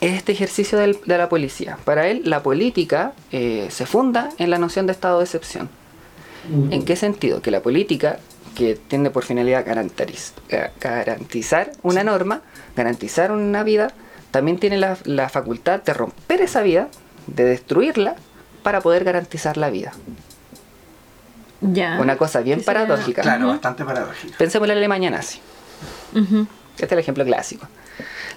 es 0.00 0.14
este 0.14 0.32
ejercicio 0.32 0.78
del- 0.78 0.98
de 1.04 1.18
la 1.18 1.28
policía. 1.28 1.78
Para 1.84 2.06
él, 2.08 2.22
la 2.24 2.42
política 2.42 3.12
eh, 3.32 3.68
se 3.70 3.86
funda 3.86 4.30
en 4.38 4.50
la 4.50 4.58
noción 4.58 4.86
de 4.86 4.92
estado 4.92 5.18
de 5.18 5.24
excepción. 5.24 5.68
¿En 6.70 6.84
qué 6.84 6.96
sentido? 6.96 7.42
Que 7.42 7.50
la 7.50 7.60
política, 7.60 8.20
que 8.54 8.74
tiene 8.76 9.10
por 9.10 9.22
finalidad 9.24 9.66
ga- 9.66 10.70
garantizar 10.80 11.72
una 11.82 12.02
norma, 12.04 12.40
garantizar 12.74 13.32
una 13.32 13.62
vida, 13.64 13.88
también 14.30 14.58
tiene 14.58 14.78
la, 14.78 14.96
la 15.04 15.28
facultad 15.28 15.82
de 15.82 15.92
romper 15.92 16.40
esa 16.40 16.62
vida, 16.62 16.88
de 17.26 17.44
destruirla, 17.44 18.14
para 18.62 18.80
poder 18.80 19.04
garantizar 19.04 19.56
la 19.58 19.68
vida. 19.70 19.92
Ya. 21.60 21.98
Una 22.00 22.16
cosa 22.16 22.40
bien 22.40 22.60
sería- 22.62 22.82
paradójica. 22.86 23.22
Claro, 23.22 23.48
bastante 23.48 23.84
paradójico. 23.84 24.34
Pensemos 24.38 24.66
en 24.66 24.74
la 24.74 24.78
Alemania 24.78 25.10
nazi. 25.10 25.40
Ujú. 26.14 26.46
Este 26.74 26.84
es 26.86 26.92
el 26.92 26.98
ejemplo 27.00 27.24
clásico. 27.24 27.66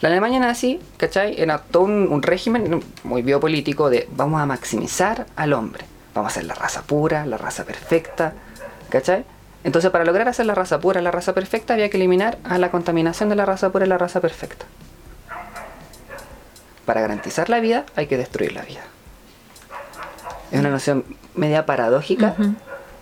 La 0.01 0.09
Alemania 0.09 0.39
nazi, 0.39 0.79
¿cachai? 0.97 1.39
Era 1.39 1.59
todo 1.59 1.83
un, 1.83 2.07
un 2.11 2.23
régimen 2.23 2.83
muy 3.03 3.21
biopolítico 3.21 3.89
de 3.89 4.07
vamos 4.11 4.41
a 4.41 4.45
maximizar 4.45 5.27
al 5.35 5.53
hombre. 5.53 5.85
Vamos 6.15 6.29
a 6.29 6.31
hacer 6.31 6.45
la 6.45 6.55
raza 6.55 6.81
pura, 6.81 7.25
la 7.25 7.37
raza 7.37 7.63
perfecta, 7.65 8.33
¿cachai? 8.89 9.23
Entonces 9.63 9.91
para 9.91 10.03
lograr 10.03 10.27
hacer 10.27 10.47
la 10.47 10.55
raza 10.55 10.79
pura, 10.79 11.01
la 11.01 11.11
raza 11.11 11.33
perfecta, 11.33 11.75
había 11.75 11.89
que 11.89 11.97
eliminar 11.97 12.39
a 12.43 12.57
la 12.57 12.71
contaminación 12.71 13.29
de 13.29 13.35
la 13.35 13.45
raza 13.45 13.69
pura 13.71 13.85
y 13.85 13.89
la 13.89 13.97
raza 13.99 14.19
perfecta. 14.19 14.65
Para 16.85 17.01
garantizar 17.01 17.49
la 17.49 17.59
vida 17.59 17.85
hay 17.95 18.07
que 18.07 18.17
destruir 18.17 18.53
la 18.53 18.63
vida. 18.63 18.81
Es 20.51 20.59
una 20.59 20.69
noción 20.71 21.05
media 21.35 21.65
paradójica, 21.65 22.35
Ujú. 22.37 22.55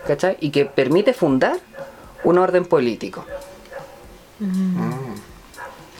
¿cachai? 0.06 0.38
Y 0.42 0.52
que 0.52 0.66
permite 0.66 1.14
fundar 1.14 1.56
un 2.26 2.38
orden 2.38 2.66
político. 2.66 3.26
Mm. 4.40 5.09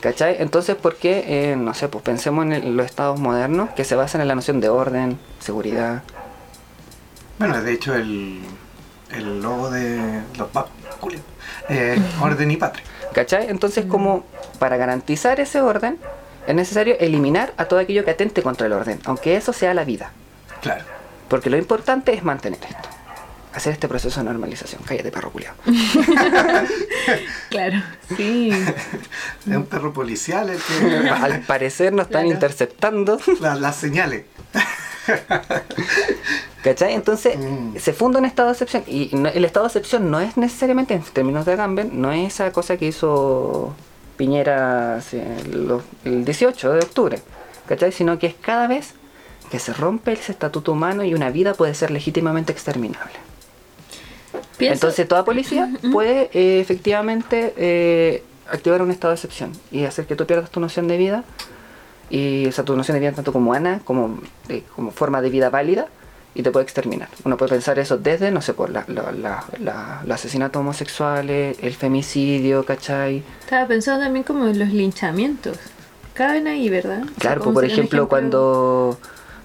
¿Cachai? 0.02 0.38
Entonces, 0.40 0.76
¿por 0.76 0.96
qué? 0.96 1.24
eh, 1.52 1.56
no 1.58 1.74
sé, 1.74 1.90
pues 1.90 2.04
pensemos 2.04 2.46
en 2.46 2.54
el- 2.54 2.78
los 2.78 2.86
estados 2.86 3.20
modernos 3.20 3.70
que 3.72 3.84
se 3.84 3.96
basan 3.96 4.22
en 4.22 4.28
la 4.30 4.36
noción 4.36 4.62
de 4.62 4.70
orden, 4.70 5.20
seguridad. 5.40 6.04
Bueno, 7.38 7.62
de 7.62 7.74
hecho, 7.74 7.96
el, 7.96 8.40
el 9.12 9.42
logo 9.42 9.70
de 9.70 10.22
los 10.38 10.48
papas, 10.50 10.72
Julio, 11.02 11.20
eh, 11.70 12.00
orden 12.22 12.52
y 12.52 12.58
patria. 12.58 12.84
¿Cachai? 13.14 13.50
Entonces, 13.50 13.86
como 13.86 14.24
para 14.60 14.78
garantizar 14.78 15.40
ese 15.40 15.62
orden, 15.62 15.98
es 16.48 16.56
necesario 16.56 16.96
eliminar 17.00 17.54
a 17.58 17.66
todo 17.66 17.80
aquello 17.80 18.06
que 18.06 18.12
atente 18.12 18.42
contra 18.42 18.68
el 18.68 18.74
orden, 18.74 19.00
aunque 19.06 19.36
eso 19.36 19.52
sea 19.54 19.74
la 19.74 19.84
vida. 19.84 20.12
Claro. 20.62 20.84
Porque 21.28 21.50
lo 21.50 21.58
importante 21.58 22.14
es 22.14 22.24
mantener 22.24 22.60
esto. 22.64 22.90
Hacer 23.54 23.74
este 23.74 23.88
proceso 23.88 24.20
de 24.20 24.26
normalización. 24.26 24.82
Cállate, 24.86 25.12
perro 25.12 25.32
culiao. 25.32 25.56
Claro. 27.50 27.82
Sí. 28.16 28.52
Es 28.52 29.56
un 29.56 29.66
perro 29.66 29.92
policial 29.92 30.50
el 30.52 30.60
que 30.60 31.10
Al 31.10 31.42
parecer 31.42 31.92
nos 31.94 32.06
están 32.06 32.22
Claro. 32.24 32.34
interceptando. 32.36 33.20
las 33.40 33.60
las 33.60 33.76
señales. 33.76 34.26
¿Cachai? 36.64 36.94
Entonces 36.94 37.38
Mm. 37.38 37.78
se 37.78 37.94
funda 37.94 38.20
un 38.20 38.26
estado 38.26 38.50
de 38.50 38.54
excepción. 38.54 38.84
Y 38.86 39.10
no- 39.14 39.30
el 39.30 39.46
estado 39.46 39.66
de 39.66 39.70
excepción 39.70 40.12
no 40.12 40.20
es 40.20 40.38
necesariamente, 40.38 40.94
en 40.94 41.02
términos 41.02 41.46
de 41.46 41.54
Agamben, 41.54 42.00
no 42.02 42.12
es 42.12 42.34
esa 42.34 42.52
cosa 42.52 42.78
que 42.78 42.86
hizo 42.88 43.74
Piñera 44.18 45.00
lo- 45.52 45.82
el 46.06 46.26
18 46.26 46.74
de 46.74 46.80
octubre. 46.80 47.20
¿Cachai? 47.68 47.92
Sino 47.92 48.20
que 48.20 48.28
es 48.28 48.36
cada 48.36 48.68
vez 48.68 48.94
que 49.50 49.58
se 49.60 49.74
rompe 49.74 50.12
ese 50.14 50.32
estatuto 50.34 50.72
humano 50.74 51.04
y 51.04 51.14
una 51.16 51.30
vida 51.32 51.54
puede 51.56 51.74
ser 51.74 51.90
legítimamente 51.92 52.52
exterminable. 52.52 53.14
Pienso- 54.60 54.74
Entonces 54.76 55.08
toda 55.08 55.26
policía 55.26 55.70
puede 55.92 56.30
eh, 56.34 56.60
efectivamente 56.60 57.54
eh, 57.58 58.24
activar 58.52 58.82
un 58.84 58.92
estado 58.92 59.12
de 59.12 59.16
excepción 59.16 59.52
y 59.72 59.86
hacer 59.86 60.06
que 60.06 60.16
tú 60.16 60.26
pierdas 60.28 60.52
tu 60.52 60.60
noción 60.60 60.88
de 60.88 60.98
vida 60.98 61.24
y 62.12 62.46
o 62.48 62.52
sea, 62.52 62.64
tu 62.66 62.76
noción 62.76 62.96
de 62.96 63.00
vida 63.00 63.12
tanto 63.14 63.32
como 63.34 63.50
humana 63.50 63.82
como, 63.86 64.20
eh, 64.50 64.64
como 64.76 64.92
forma 64.92 65.22
de 65.22 65.30
vida 65.30 65.50
válida 65.50 65.88
y 66.36 66.44
te 66.44 66.52
puede 66.52 66.64
exterminar. 66.64 67.08
Uno 67.24 67.38
puede 67.38 67.52
pensar 67.52 67.80
eso 67.80 67.98
desde, 67.98 68.30
no 68.32 68.42
sé, 68.42 68.54
por 68.54 68.70
la, 68.70 68.84
la, 68.88 69.12
la- 69.12 69.44
la- 69.60 70.02
los 70.06 70.16
asesinatos 70.16 70.60
homosexuales, 70.60 71.58
el 71.62 71.74
femicidio, 71.74 72.64
¿cachai? 72.66 73.24
Estaba 73.40 73.68
pensando 73.68 74.04
también 74.04 74.24
como 74.24 74.48
en 74.48 74.60
los 74.60 74.70
linchamientos. 74.70 75.58
Caben 76.14 76.48
ahí, 76.48 76.70
¿verdad? 76.70 77.02
O 77.04 77.06
sea, 77.06 77.14
Claro, 77.20 77.42
pues, 77.44 77.54
por 77.54 77.64
un 77.64 77.70
ejemplo, 77.70 78.08
cuando... 78.10 79.00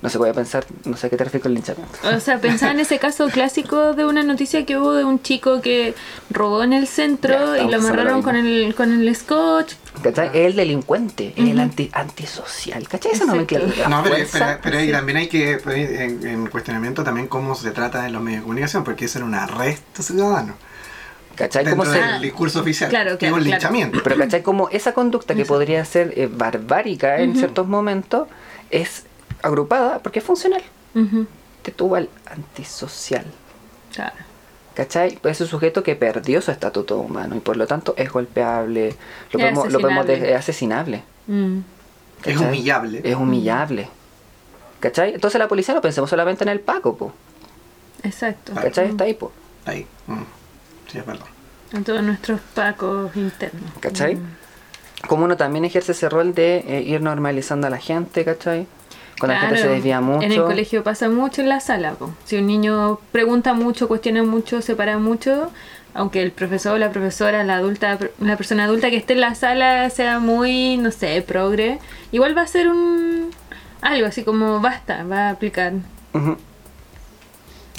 No 0.05 0.11
sé, 0.11 0.19
voy 0.19 0.29
a 0.29 0.35
pensar, 0.35 0.67
no 0.85 0.99
sé 0.99 1.07
a 1.07 1.11
qué 1.11 1.17
te 1.17 1.25
refieres 1.25 1.43
con 1.43 1.55
linchamiento. 1.55 1.99
O 2.15 2.21
sea, 2.21 2.39
pensaba 2.39 2.73
en 2.73 2.81
ese 2.81 2.99
caso 2.99 3.27
clásico 3.29 3.95
de 3.95 4.05
una 4.05 4.23
noticia 4.23 4.67
que 4.67 4.77
hubo 4.77 4.93
de 4.93 5.03
un 5.03 5.23
chico 5.23 5.63
que 5.63 5.95
robó 6.29 6.63
en 6.63 6.75
el 6.75 6.87
centro 6.87 7.57
y 7.57 7.67
lo 7.71 7.79
amarraron 7.79 8.19
lo 8.19 8.23
con 8.23 8.37
el, 8.37 8.75
con 8.75 8.93
el 8.93 9.17
scotch. 9.17 9.73
¿Cachai? 10.03 10.29
Es 10.35 10.47
el 10.49 10.57
delincuente, 10.57 11.33
es 11.35 11.49
el 11.49 11.59
anti, 11.59 11.89
antisocial, 11.95 12.87
¿cachai? 12.87 13.13
Esa 13.13 13.25
nomenclatura. 13.25 13.89
No, 13.89 14.03
pero, 14.03 14.17
pero- 14.31 14.59
pero 14.63 14.79
ahí 14.79 14.93
también 14.93 15.17
hay 15.17 15.29
que 15.29 15.57
poner 15.57 15.91
en, 16.03 16.27
en 16.27 16.47
cuestionamiento 16.49 17.03
también 17.03 17.27
cómo 17.27 17.55
se 17.55 17.71
trata 17.71 18.07
en 18.07 18.13
los 18.13 18.21
medios 18.23 18.41
de 18.41 18.43
comunicación, 18.43 18.85
porque 18.85 19.07
eso 19.07 19.19
era 19.21 19.27
un 19.27 19.35
arresto 19.35 20.03
ciudadano. 20.03 20.55
¿Cachai? 21.35 21.65
Como 21.65 21.85
Dentro 21.85 22.03
se... 22.03 22.13
del 22.13 22.21
discurso 22.21 22.61
oficial. 22.61 22.91
Claro, 22.91 23.13
que 23.13 23.19
claro, 23.21 23.37
un 23.37 23.41
claro. 23.43 23.53
linchamiento. 23.59 24.01
Pero 24.05 24.17
¿cachai? 24.19 24.43
Como 24.43 24.69
esa 24.69 24.93
conducta 24.93 25.35
que 25.35 25.47
podría 25.47 25.83
ser 25.87 26.13
eh, 26.15 26.29
barbárica 26.31 27.21
en 27.21 27.35
ciertos 27.37 27.67
momentos 27.67 28.29
es 28.71 29.05
agrupada 29.43 29.99
porque 30.01 30.19
es 30.21 30.25
funcional. 30.25 30.63
Tuvo 31.77 31.97
al 31.97 32.09
antisocial. 32.27 33.25
Claro. 33.93 34.15
¿Cachai? 34.75 35.17
Pues 35.23 35.37
es 35.37 35.41
un 35.43 35.47
sujeto 35.49 35.83
que 35.83 35.95
perdió 35.97 36.41
su 36.43 36.51
estatuto 36.51 36.99
humano 36.99 37.37
y 37.37 37.41
por 37.41 37.57
lo 37.57 37.67
tanto 37.67 37.95
es 37.97 38.11
golpeable, 38.11 38.91
lo 39.33 39.39
Es 39.39 39.45
podemos, 39.45 39.73
lo 39.73 39.81
podemos 39.81 40.07
de- 40.07 40.35
asesinable. 40.35 40.35
es 40.35 40.39
asesinable. 40.39 41.05
Mm. 41.27 41.59
Es 42.25 42.37
humillable. 42.39 43.01
Es 43.05 43.15
humillable. 43.17 43.89
¿Cachai? 44.81 45.15
Entonces 45.15 45.39
la 45.39 45.49
policía 45.49 45.75
no 45.75 45.81
pensemos 45.81 46.11
solamente 46.11 46.43
en 46.45 46.49
el 46.51 46.61
Paco, 46.61 46.97
po. 46.97 47.13
Exacto. 48.03 48.53
¿Cachai? 48.55 48.89
Está 48.91 49.05
ahí, 49.05 49.15
po. 49.15 49.33
Ahí. 49.65 49.87
Mm. 50.07 50.23
Sí, 50.91 50.99
es 50.99 51.07
verdad. 51.07 51.27
En 51.73 51.85
todos 51.85 52.03
nuestros 52.03 52.41
pacos 52.55 53.15
internos. 53.17 53.71
¿Cachai? 53.81 54.17
Mm. 54.17 54.37
Como 55.09 55.25
uno 55.25 55.37
también 55.37 55.65
ejerce 55.65 55.93
ese 55.93 56.09
rol 56.09 56.35
de 56.35 56.59
eh, 56.67 56.83
ir 56.83 57.01
normalizando 57.01 57.67
a 57.67 57.71
la 57.71 57.79
gente, 57.79 58.25
¿cachai? 58.25 58.67
Cuando 59.19 59.35
la 59.35 59.41
gente 59.41 59.59
se 59.59 59.69
desvía 59.69 60.01
mucho. 60.01 60.25
En 60.25 60.33
el 60.33 60.43
colegio 60.43 60.83
pasa 60.83 61.09
mucho 61.09 61.41
en 61.41 61.49
la 61.49 61.61
sala. 61.61 61.93
po. 61.93 62.11
Si 62.25 62.37
un 62.37 62.47
niño 62.47 62.99
pregunta 63.13 63.55
mucho, 63.55 63.89
cuestiona 63.89 64.23
mucho, 64.23 64.61
se 64.61 64.75
para 64.75 64.99
mucho, 64.99 65.51
aunque 65.95 66.23
el 66.23 66.33
profesor, 66.33 66.79
la 66.79 66.91
profesora, 66.91 67.45
la 67.45 67.57
adulta, 67.57 67.99
la 68.21 68.37
persona 68.37 68.65
adulta 68.65 68.91
que 68.91 68.97
esté 68.97 69.13
en 69.13 69.21
la 69.21 69.35
sala 69.35 69.89
sea 69.91 70.19
muy, 70.19 70.77
no 70.77 70.91
sé, 70.91 71.23
progre, 71.23 71.79
igual 72.11 72.37
va 72.37 72.43
a 72.43 72.47
ser 72.47 72.69
un 72.69 73.31
algo 73.81 74.07
así 74.07 74.25
como 74.25 74.61
basta, 74.61 75.05
va 75.05 75.29
a 75.29 75.31
aplicar. 75.31 75.75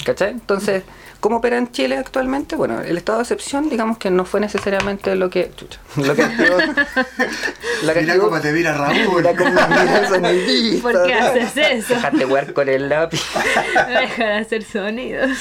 ¿Cachai? 0.04 0.30
Entonces, 0.30 0.84
¿cómo 1.26 1.38
opera 1.38 1.58
en 1.58 1.72
Chile 1.72 1.96
actualmente? 1.96 2.54
Bueno, 2.54 2.80
el 2.82 2.96
estado 2.96 3.18
de 3.18 3.22
excepción, 3.24 3.68
digamos 3.68 3.98
que 3.98 4.10
no 4.12 4.24
fue 4.24 4.38
necesariamente 4.38 5.16
lo 5.16 5.28
que. 5.28 5.50
Chucha, 5.56 5.80
lo 5.96 6.14
que 6.14 6.22
activó. 6.22 6.56
que 7.92 8.00
Mira 8.00 8.14
activó- 8.14 8.20
cómo 8.28 8.40
te 8.40 8.52
mira 8.52 8.72
Raúl. 8.74 8.94
Mira 9.16 9.34
cómo 9.36 9.50
mira 9.50 9.98
el 9.98 10.06
sonidista. 10.06 10.82
¿Por 10.92 11.04
qué 11.04 11.14
haces 11.14 11.56
eso? 11.56 11.94
Déjate 11.94 12.24
jugar 12.26 12.52
con 12.52 12.68
el 12.68 12.88
lápiz. 12.88 13.20
Deja 13.88 14.24
de 14.24 14.32
hacer 14.34 14.62
sonidos. 14.62 15.32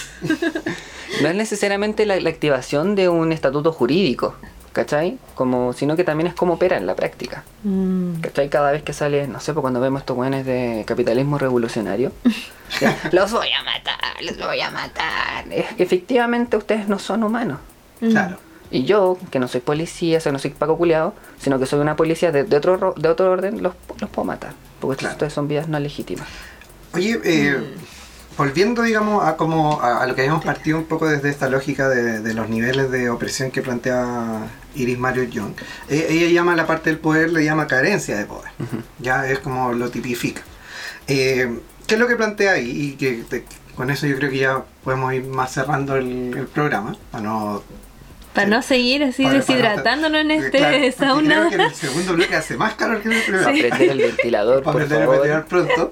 No 1.21 1.27
es 1.29 1.35
necesariamente 1.35 2.07
la, 2.07 2.19
la 2.19 2.29
activación 2.31 2.95
de 2.95 3.07
un 3.07 3.31
estatuto 3.31 3.71
jurídico, 3.71 4.33
¿cachai? 4.73 5.19
Como, 5.35 5.71
sino 5.73 5.95
que 5.95 6.03
también 6.03 6.25
es 6.25 6.33
cómo 6.33 6.55
opera 6.55 6.77
en 6.77 6.87
la 6.87 6.95
práctica. 6.95 7.43
Mm. 7.63 8.21
¿Cachai? 8.21 8.49
Cada 8.49 8.71
vez 8.71 8.81
que 8.81 8.91
sale, 8.93 9.27
no 9.27 9.39
sé, 9.39 9.53
pues 9.53 9.61
cuando 9.61 9.79
vemos 9.81 9.99
estos 10.01 10.17
weones 10.17 10.47
de 10.47 10.83
capitalismo 10.87 11.37
revolucionario, 11.37 12.11
los 13.11 13.31
voy 13.31 13.49
a 13.51 13.63
matar, 13.63 13.99
los 14.21 14.37
voy 14.37 14.61
a 14.61 14.71
matar. 14.71 15.45
Es 15.51 15.73
que 15.75 15.83
efectivamente 15.83 16.57
ustedes 16.57 16.87
no 16.87 16.99
son 16.99 17.23
humanos. 17.23 17.59
Claro. 17.99 18.37
Y 18.71 18.83
yo, 18.83 19.17
que 19.31 19.39
no 19.39 19.47
soy 19.47 19.61
policía, 19.61 20.17
o 20.17 20.21
sea, 20.21 20.31
no 20.31 20.39
soy 20.39 20.51
Paco 20.51 20.77
Culeado, 20.77 21.13
sino 21.39 21.59
que 21.59 21.65
soy 21.65 21.79
una 21.79 21.95
policía 21.95 22.31
de, 22.31 22.43
de 22.43 22.57
otro, 22.57 22.77
ro- 22.77 22.93
de 22.97 23.07
otro 23.09 23.31
orden, 23.31 23.61
los, 23.63 23.73
los 23.99 24.09
puedo 24.09 24.25
matar. 24.25 24.53
Porque 24.79 24.97
Claro. 24.97 25.13
ustedes 25.13 25.33
son 25.33 25.47
vidas 25.47 25.67
no 25.67 25.79
legítimas. 25.79 26.27
Oye, 26.93 27.19
eh, 27.23 27.57
volviendo, 28.37 28.81
digamos, 28.81 29.23
a 29.25 29.37
como 29.37 29.79
a, 29.81 30.01
a 30.01 30.07
lo 30.07 30.15
que 30.15 30.21
habíamos 30.21 30.43
partido 30.43 30.77
un 30.77 30.85
poco 30.85 31.07
desde 31.07 31.29
esta 31.29 31.47
lógica 31.49 31.87
de, 31.89 32.19
de 32.21 32.33
los 32.33 32.49
niveles 32.49 32.89
de 32.91 33.09
opresión 33.09 33.51
que 33.51 33.61
plantea 33.61 34.47
Iris 34.75 34.97
Mario 34.97 35.23
Young, 35.23 35.53
eh, 35.87 36.07
ella 36.09 36.27
llama 36.29 36.55
la 36.55 36.65
parte 36.67 36.89
del 36.89 36.99
poder, 36.99 37.31
le 37.31 37.43
llama 37.45 37.67
carencia 37.67 38.17
de 38.17 38.25
poder. 38.25 38.51
Ya 38.99 39.27
es 39.27 39.39
como 39.39 39.71
lo 39.73 39.89
tipifica. 39.89 40.41
Eh, 41.07 41.59
¿Qué 41.87 41.95
es 41.95 41.99
lo 41.99 42.07
que 42.07 42.15
plantea 42.15 42.53
ahí? 42.53 42.69
Y 42.69 42.91
que 42.93 43.23
te- 43.29 43.45
con 43.75 43.89
eso 43.91 44.07
yo 44.07 44.15
creo 44.17 44.29
que 44.31 44.37
ya 44.37 44.63
podemos 44.83 45.13
ir 45.13 45.23
más 45.25 45.51
cerrando 45.53 45.95
el, 45.95 46.33
el 46.35 46.47
programa, 46.47 46.95
para 47.11 47.23
no 47.23 47.63
Para 48.33 48.47
Sí. 48.47 48.51
no 48.51 48.61
seguir 48.61 49.03
así 49.03 49.23
para- 49.23 49.39
para 49.41 49.45
no 49.45 49.53
deshidratándonos 49.53 50.21
en 50.21 50.31
estar- 50.31 50.45
este 50.45 50.57
claro, 50.97 51.13
sauna. 51.15 51.35
Creo 51.35 51.49
que 51.49 51.55
en 51.55 51.61
el 51.61 51.73
segundo 51.75 52.13
bloque 52.13 52.35
hace 52.35 52.57
más 52.57 52.73
calor 52.75 53.01
que 53.01 53.07
en 53.09 53.13
el 53.15 53.21
primero. 53.23 53.43
Aprender 53.47 53.81
el 53.91 53.97
ventilador, 53.97 54.63
Para 54.63 54.73
por 54.73 54.81
aprender 54.81 54.97
a 54.97 55.05
favor. 55.05 55.15
ventilar 55.21 55.45
pronto. 55.45 55.91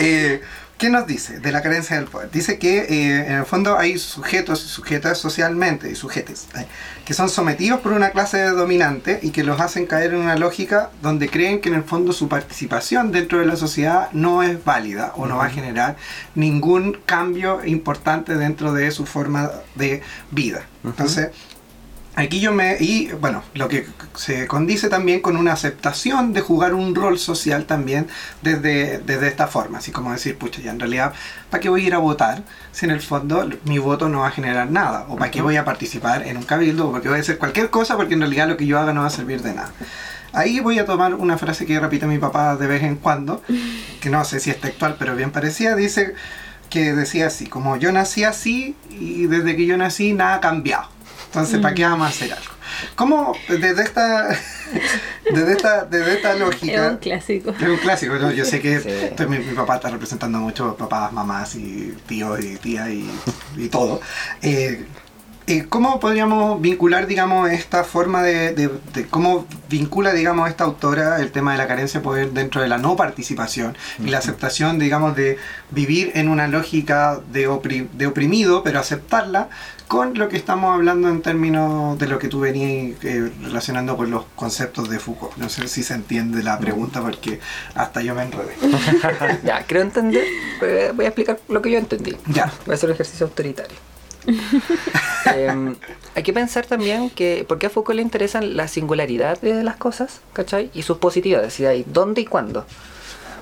Eh, 0.00 0.40
¿Qué 0.78 0.90
nos 0.90 1.06
dice 1.06 1.38
de 1.38 1.52
la 1.52 1.62
carencia 1.62 1.96
del 1.96 2.06
poder? 2.06 2.32
Dice 2.32 2.58
que 2.58 2.78
eh, 2.78 3.26
en 3.26 3.34
el 3.34 3.46
fondo 3.46 3.78
hay 3.78 3.96
sujetos 3.96 4.64
y 4.64 4.68
sujetas 4.68 5.18
socialmente, 5.18 5.88
y 5.88 5.94
sujetes, 5.94 6.48
eh, 6.56 6.66
que 7.04 7.14
son 7.14 7.28
sometidos 7.28 7.78
por 7.78 7.92
una 7.92 8.10
clase 8.10 8.42
dominante 8.46 9.20
y 9.22 9.30
que 9.30 9.44
los 9.44 9.60
hacen 9.60 9.86
caer 9.86 10.14
en 10.14 10.20
una 10.20 10.34
lógica 10.34 10.90
donde 11.00 11.28
creen 11.28 11.60
que 11.60 11.68
en 11.68 11.76
el 11.76 11.84
fondo 11.84 12.12
su 12.12 12.28
participación 12.28 13.12
dentro 13.12 13.38
de 13.38 13.46
la 13.46 13.54
sociedad 13.54 14.10
no 14.12 14.42
es 14.42 14.64
válida 14.64 15.12
o 15.14 15.26
no 15.26 15.36
va 15.36 15.46
a 15.46 15.50
generar 15.50 15.96
ningún 16.34 16.98
cambio 17.06 17.64
importante 17.64 18.34
dentro 18.34 18.72
de 18.72 18.90
su 18.90 19.06
forma 19.06 19.52
de 19.76 20.02
vida. 20.32 20.66
Entonces, 20.82 21.28
Aquí 22.16 22.38
yo 22.38 22.52
me... 22.52 22.76
Y 22.78 23.08
bueno, 23.20 23.42
lo 23.54 23.68
que 23.68 23.86
se 24.14 24.46
condice 24.46 24.88
también 24.88 25.20
con 25.20 25.36
una 25.36 25.52
aceptación 25.52 26.32
de 26.32 26.42
jugar 26.42 26.72
un 26.74 26.94
rol 26.94 27.18
social 27.18 27.64
también 27.64 28.06
desde, 28.40 28.98
desde 28.98 29.26
esta 29.26 29.48
forma. 29.48 29.78
Así 29.78 29.90
como 29.90 30.12
decir, 30.12 30.38
pucha, 30.38 30.62
ya 30.62 30.70
en 30.70 30.78
realidad, 30.78 31.12
¿para 31.50 31.60
qué 31.60 31.68
voy 31.68 31.82
a 31.82 31.86
ir 31.88 31.94
a 31.94 31.98
votar 31.98 32.44
si 32.70 32.84
en 32.84 32.92
el 32.92 33.00
fondo 33.00 33.48
mi 33.64 33.78
voto 33.78 34.08
no 34.08 34.20
va 34.20 34.28
a 34.28 34.30
generar 34.30 34.70
nada? 34.70 35.06
¿O 35.08 35.16
para 35.16 35.32
qué 35.32 35.42
voy 35.42 35.56
a 35.56 35.64
participar 35.64 36.24
en 36.24 36.36
un 36.36 36.44
cabildo? 36.44 36.88
¿O 36.88 36.92
para 36.92 37.02
qué 37.02 37.08
voy 37.08 37.18
a 37.18 37.20
hacer 37.20 37.38
cualquier 37.38 37.70
cosa? 37.70 37.96
Porque 37.96 38.14
en 38.14 38.20
realidad 38.20 38.46
lo 38.46 38.56
que 38.56 38.66
yo 38.66 38.78
haga 38.78 38.92
no 38.92 39.00
va 39.00 39.08
a 39.08 39.10
servir 39.10 39.42
de 39.42 39.54
nada. 39.54 39.72
Ahí 40.32 40.60
voy 40.60 40.78
a 40.78 40.86
tomar 40.86 41.14
una 41.14 41.36
frase 41.36 41.66
que 41.66 41.78
repite 41.80 42.06
mi 42.06 42.18
papá 42.18 42.56
de 42.56 42.66
vez 42.68 42.84
en 42.84 42.96
cuando, 42.96 43.42
que 44.00 44.10
no 44.10 44.24
sé 44.24 44.38
si 44.38 44.50
es 44.50 44.60
textual, 44.60 44.94
pero 45.00 45.16
bien 45.16 45.32
parecida. 45.32 45.74
Dice 45.74 46.14
que 46.70 46.92
decía 46.92 47.26
así, 47.26 47.46
como 47.46 47.76
yo 47.76 47.90
nací 47.90 48.22
así 48.22 48.76
y 48.88 49.26
desde 49.26 49.56
que 49.56 49.66
yo 49.66 49.76
nací 49.76 50.12
nada 50.12 50.36
ha 50.36 50.40
cambiado. 50.40 50.93
Entonces, 51.34 51.60
¿para 51.60 51.74
qué 51.74 51.84
vamos 51.84 52.06
a 52.06 52.10
hacer 52.10 52.32
algo? 52.32 52.52
¿Cómo 52.94 53.32
desde 53.48 53.82
esta, 53.82 54.28
desde 55.32 55.52
esta, 55.52 55.84
desde 55.84 56.14
esta 56.14 56.32
Es 56.34 56.38
lógica... 56.40 56.88
un 56.90 56.96
clásico. 56.98 57.50
Es 57.50 57.68
un 57.68 57.76
clásico, 57.76 58.14
¿no? 58.16 58.30
Yo 58.30 58.44
sé 58.44 58.60
que 58.60 58.80
Sí. 58.80 58.88
esto- 58.88 59.28
mi, 59.28 59.38
mi 59.38 59.54
papá 59.54 59.76
está 59.76 59.90
representando 59.90 60.38
mucho 60.38 60.76
papás, 60.76 61.12
mamás 61.12 61.54
y 61.56 61.94
tíos 62.06 62.38
y 62.42 62.56
tías 62.56 62.88
y, 62.90 63.08
y 63.56 63.68
todo. 63.68 64.00
Eh, 64.42 64.84
eh, 65.46 65.66
¿Cómo 65.68 66.00
podríamos 66.00 66.58
vincular, 66.62 67.06
digamos, 67.06 67.50
esta 67.50 67.84
forma 67.84 68.22
de, 68.22 68.54
de- 68.54 68.70
de 68.94 69.06
cómo 69.06 69.46
vincula, 69.68 70.12
digamos, 70.14 70.48
esta 70.48 70.64
autora 70.64 71.20
el 71.20 71.32
tema 71.32 71.52
de 71.52 71.58
la 71.58 71.66
carencia 71.66 72.00
de 72.00 72.04
poder 72.04 72.30
dentro 72.30 72.62
de 72.62 72.68
la 72.68 72.78
no 72.78 72.96
participación 72.96 73.76
y 73.98 74.08
la 74.08 74.18
aceptación, 74.18 74.78
digamos, 74.78 75.14
de 75.16 75.36
vivir 75.70 76.12
en 76.14 76.28
una 76.30 76.48
lógica 76.48 77.20
de, 77.30 77.46
opri- 77.48 77.90
de 77.92 78.06
oprimido, 78.06 78.62
pero 78.62 78.80
aceptarla 78.80 79.50
con 79.88 80.14
lo 80.18 80.28
que 80.28 80.36
estamos 80.36 80.74
hablando 80.74 81.08
en 81.08 81.20
términos 81.22 81.98
de 81.98 82.06
lo 82.06 82.18
que 82.18 82.28
tú 82.28 82.40
venías 82.40 82.96
eh, 83.04 83.30
relacionando 83.42 83.96
con 83.96 84.10
los 84.10 84.24
conceptos 84.34 84.88
de 84.88 84.98
Foucault? 84.98 85.36
No 85.36 85.48
sé 85.48 85.68
si 85.68 85.82
se 85.82 85.94
entiende 85.94 86.42
la 86.42 86.58
pregunta 86.58 87.00
porque 87.00 87.40
hasta 87.74 88.00
yo 88.02 88.14
me 88.14 88.22
enredé. 88.22 88.54
ya, 89.44 89.64
creo 89.66 89.82
entender. 89.82 90.24
eh, 90.62 90.92
Voy 90.94 91.04
a 91.04 91.08
explicar 91.08 91.38
lo 91.48 91.60
que 91.60 91.70
yo 91.70 91.78
entendí. 91.78 92.16
Ya. 92.28 92.52
Voy 92.66 92.72
a 92.72 92.76
hacer 92.76 92.88
un 92.88 92.94
ejercicio 92.94 93.26
autoritario. 93.26 93.76
Em, 95.34 95.74
hay 96.14 96.22
que 96.22 96.32
pensar 96.34 96.66
también 96.66 97.08
que 97.08 97.44
por 97.48 97.58
qué 97.58 97.66
a 97.66 97.70
Foucault 97.70 97.96
le 97.96 98.02
interesan 98.02 98.56
la 98.56 98.68
singularidad 98.68 99.40
de 99.40 99.62
las 99.64 99.76
cosas, 99.76 100.20
¿cachai? 100.34 100.70
Y 100.74 100.82
sus 100.82 100.98
positividades, 100.98 101.58
y 101.60 101.66
ahí, 101.66 101.84
dónde 101.90 102.20
y 102.20 102.24
cuándo. 102.26 102.66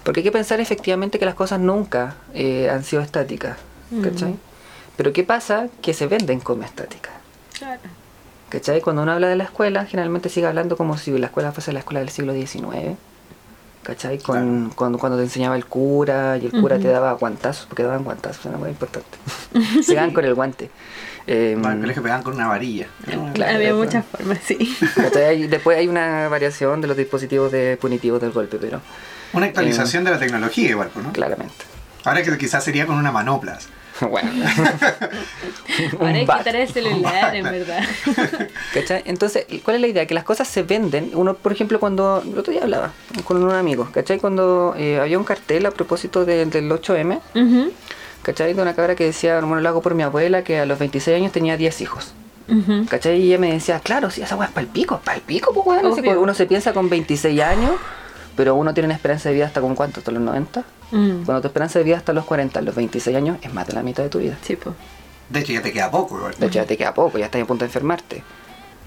Porque 0.05 0.21
hay 0.21 0.25
que 0.25 0.33
pensar 0.33 0.61
efectivamente 0.61 1.19
que 1.19 1.25
las 1.25 1.35
cosas 1.35 1.59
nunca 1.61 2.15
eh, 2.35 2.71
han 2.71 2.85
sido 2.85 3.03
estáticas, 3.03 3.59
¿cachai? 4.03 4.37
Pero 5.03 5.13
¿qué 5.13 5.25
pasa? 5.25 5.67
Que 5.83 5.95
se 5.95 6.07
venden 6.07 6.39
como 6.39 6.63
estáticas. 6.63 7.13
Claro. 7.59 7.81
¿Cachai? 8.51 8.81
Cuando 8.81 9.03
uno 9.03 9.11
habla 9.11 9.27
de 9.27 9.35
la 9.35 9.43
escuela, 9.43 9.85
generalmente 9.85 10.29
sigue 10.29 10.47
hablando 10.47 10.77
como 10.77 10.97
si 10.97 11.11
la 11.19 11.27
escuela 11.27 11.51
fuese 11.51 11.73
la 11.73 11.81
escuela 11.81 11.99
del 11.99 12.11
siglo 12.11 12.33
XIX. 12.33 12.97
¿Cachai? 13.83 14.21
Con, 14.21 14.71
cuando, 14.77 14.99
cuando 15.01 15.19
te 15.19 15.25
enseñaba 15.25 15.57
el 15.57 15.67
cura 15.67 16.39
y 16.41 16.47
el 16.47 16.53
cura 16.53 16.79
te 16.79 16.87
daba 16.87 17.15
guantazos, 17.15 17.67
porque 17.67 17.83
daban 17.83 18.05
guantazos, 18.05 18.47
era 18.47 18.59
muy 18.59 18.69
importante. 18.71 19.09
Se 19.83 19.97
dan 19.97 20.13
con 20.13 20.25
el 20.25 20.35
guante. 20.35 20.71
Eh, 21.27 21.55
Bueno, 21.57 21.71
en 21.71 21.75
el 21.79 21.81
colegio 21.81 22.03
pegaban 22.05 22.23
con 22.23 22.35
una 22.37 22.47
varilla. 22.47 22.87
Claro, 23.35 23.57
Había 23.57 23.75
muchas 23.75 24.05
formas, 24.07 24.39
sí. 24.47 24.73
¿cachai? 24.95 25.25
Hay- 25.25 25.47
Después 25.49 25.79
hay 25.79 25.89
una 25.89 26.29
variación 26.29 26.81
de 26.81 26.87
los 26.87 26.97
dispositivos 26.97 27.51
de 27.51 27.77
punitivos 27.77 28.21
del 28.21 28.31
golpe, 28.31 28.57
pero 28.61 28.81
Una 29.33 29.47
actualización 29.47 30.05
de 30.05 30.13
la 30.13 30.21
tecnología 30.21 30.71
igual, 30.71 30.91
pues, 30.95 31.05
¿no? 31.05 31.13
claramente. 31.13 31.65
Ahora 32.05 32.23
que 32.23 32.39
quizás 32.39 32.63
sería 32.63 32.87
con 32.87 32.95
una 32.99 33.11
manopla. 33.11 33.59
bueno. 34.11 34.31
Ahora 36.01 36.13
hay 36.15 36.27
que 36.27 36.33
quitar 36.39 36.57
el 36.57 36.69
celular, 36.69 37.35
en 37.37 37.45
verdad. 37.45 37.83
¿Cachai? 38.75 39.03
Entonces, 39.07 39.47
¿cuál 39.65 39.77
es 39.77 39.81
la 39.81 39.87
idea? 39.89 40.07
Que 40.07 40.15
las 40.15 40.25
cosas 40.25 40.49
se 40.49 40.63
venden. 40.63 41.11
Uno, 41.15 41.35
por 41.35 41.53
ejemplo, 41.53 41.79
cuando. 41.81 42.23
El 42.27 42.39
otro 42.39 42.53
día 42.53 42.63
hablaba 42.63 42.93
con 43.25 43.43
un 43.43 43.51
amigo, 43.53 43.89
¿cachai? 43.93 44.19
Cuando 44.19 44.75
eh, 44.77 44.99
había 45.01 45.19
un 45.19 45.25
cartel 45.25 45.67
a 45.67 45.71
propósito 45.71 46.25
de- 46.25 46.47
del 46.47 46.71
8M, 46.71 47.21
Ujú, 47.35 47.73
¿cachai? 48.23 48.55
De 48.55 48.63
una 48.63 48.75
cabra 48.75 48.95
que 48.95 49.05
decía, 49.05 49.41
bueno, 49.41 49.61
lo 49.61 49.69
hago 49.69 49.83
por 49.83 49.95
mi 49.95 50.03
abuela, 50.03 50.43
que 50.45 50.59
a 50.61 50.67
los 50.67 50.79
26 50.79 51.17
años 51.17 51.33
tenía 51.33 51.57
10 51.57 51.81
hijos. 51.81 52.15
¿cachai? 52.91 53.19
Y 53.21 53.29
ella 53.29 53.39
me 53.39 53.53
decía, 53.53 53.81
claro, 53.81 54.11
sí, 54.11 54.21
esa 54.21 54.37
weá 54.37 54.49
es 54.49 54.53
palpico, 54.53 55.01
palpico, 55.03 55.55
pues 55.55 55.67
weón. 55.67 56.03
Que 56.03 56.17
Uno 56.17 56.35
se 56.35 56.45
piensa 56.45 56.75
con 56.75 56.91
26 56.91 57.41
años, 57.41 57.73
pero 58.37 58.55
uno 58.57 58.75
tiene 58.75 58.87
una 58.89 58.95
esperanza 58.95 59.31
de 59.31 59.37
vida 59.37 59.47
hasta 59.47 59.61
con 59.63 59.75
cuánto, 59.75 60.01
hasta 60.01 60.11
los 60.13 60.21
90. 60.23 60.63
Mm, 60.93 61.25
Cuando 61.25 61.41
tu 61.41 61.49
esperanza 61.49 61.79
de 61.81 61.85
vida 61.85 61.97
hasta 61.97 62.13
los 62.13 62.25
40, 62.25 62.61
los 62.63 62.75
26 62.75 63.17
años, 63.17 63.39
es 63.43 63.53
más 63.53 63.67
de 63.67 63.73
la 63.73 63.83
mitad 63.83 64.03
de 64.05 64.09
tu 64.09 64.19
vida. 64.21 64.39
Sí, 64.43 64.57
po. 64.57 64.75
De 65.29 65.41
hecho, 65.41 65.53
ya 65.55 65.63
te 65.63 65.73
queda 65.73 65.91
poco 65.91 66.17
igual. 66.19 66.35
De 66.39 66.47
hecho, 66.47 66.55
ya 66.57 66.67
te 66.67 66.77
queda 66.77 66.95
poco, 66.95 67.19
ya 67.19 67.25
estás 67.25 67.43
a 67.43 67.45
punto 67.47 67.65
de 67.65 67.69
enfermarte. 67.69 68.23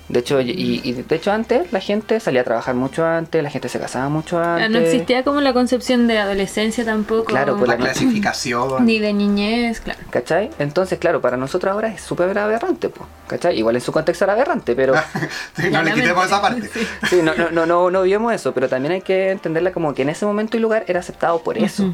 De 0.08 0.20
hecho, 0.20 0.40
y, 0.40 0.82
y 0.84 0.92
de 0.94 1.16
hecho 1.16 1.32
antes 1.32 1.74
la 1.74 1.80
gente 1.80 2.20
salía 2.20 2.42
a 2.42 2.44
trabajar 2.44 2.76
mucho 2.76 3.04
antes, 3.04 3.42
la 3.42 3.50
gente 3.50 3.70
se 3.70 3.80
casaba 3.80 4.08
mucho 4.08 4.38
antes. 4.38 4.66
Ah, 4.66 4.70
No 4.70 4.78
existía 4.78 5.24
como 5.24 5.42
la 5.42 5.52
concepción 5.52 6.06
de 6.06 6.20
adolescencia 6.20 6.86
tampoco. 6.86 7.26
Claro, 7.26 7.58
pues 7.58 7.68
La 7.68 7.76
la- 7.76 7.86
clasificación. 7.86 8.86
Ni 8.86 9.00
de 9.00 9.14
niñez, 9.14 9.80
claro. 9.82 10.00
¿Cachai? 10.12 10.52
Entonces, 10.60 11.00
claro, 11.00 11.22
para 11.22 11.38
nosotros 11.38 11.74
ahora 11.74 11.88
es 11.88 12.02
súper 12.02 12.38
aberrante, 12.38 12.90
pues, 12.90 13.10
¿cachai? 13.28 13.58
Igual 13.58 13.76
en 13.78 13.82
su 13.82 13.92
contexto 13.92 14.26
era 14.26 14.34
aberrante, 14.34 14.76
pero 14.76 14.94
Sí, 15.58 15.70
no 15.72 15.82
le 15.82 15.92
quitemos 15.94 16.26
esa 16.28 16.40
parte. 16.40 16.70
sí, 17.10 17.22
no, 17.24 17.34
no, 17.34 17.50
no, 17.50 17.66
no, 17.66 17.90
no 17.90 18.02
vimos 18.04 18.32
eso, 18.32 18.54
pero 18.54 18.70
también 18.70 18.92
hay 18.92 19.02
que 19.02 19.32
entenderla 19.32 19.72
como 19.72 19.96
que 19.96 20.04
en 20.04 20.10
ese 20.10 20.28
momento 20.28 20.56
y 20.56 20.60
lugar 20.60 20.84
era 20.88 21.00
aceptado 21.00 21.42
por 21.42 21.58
eso. 21.58 21.94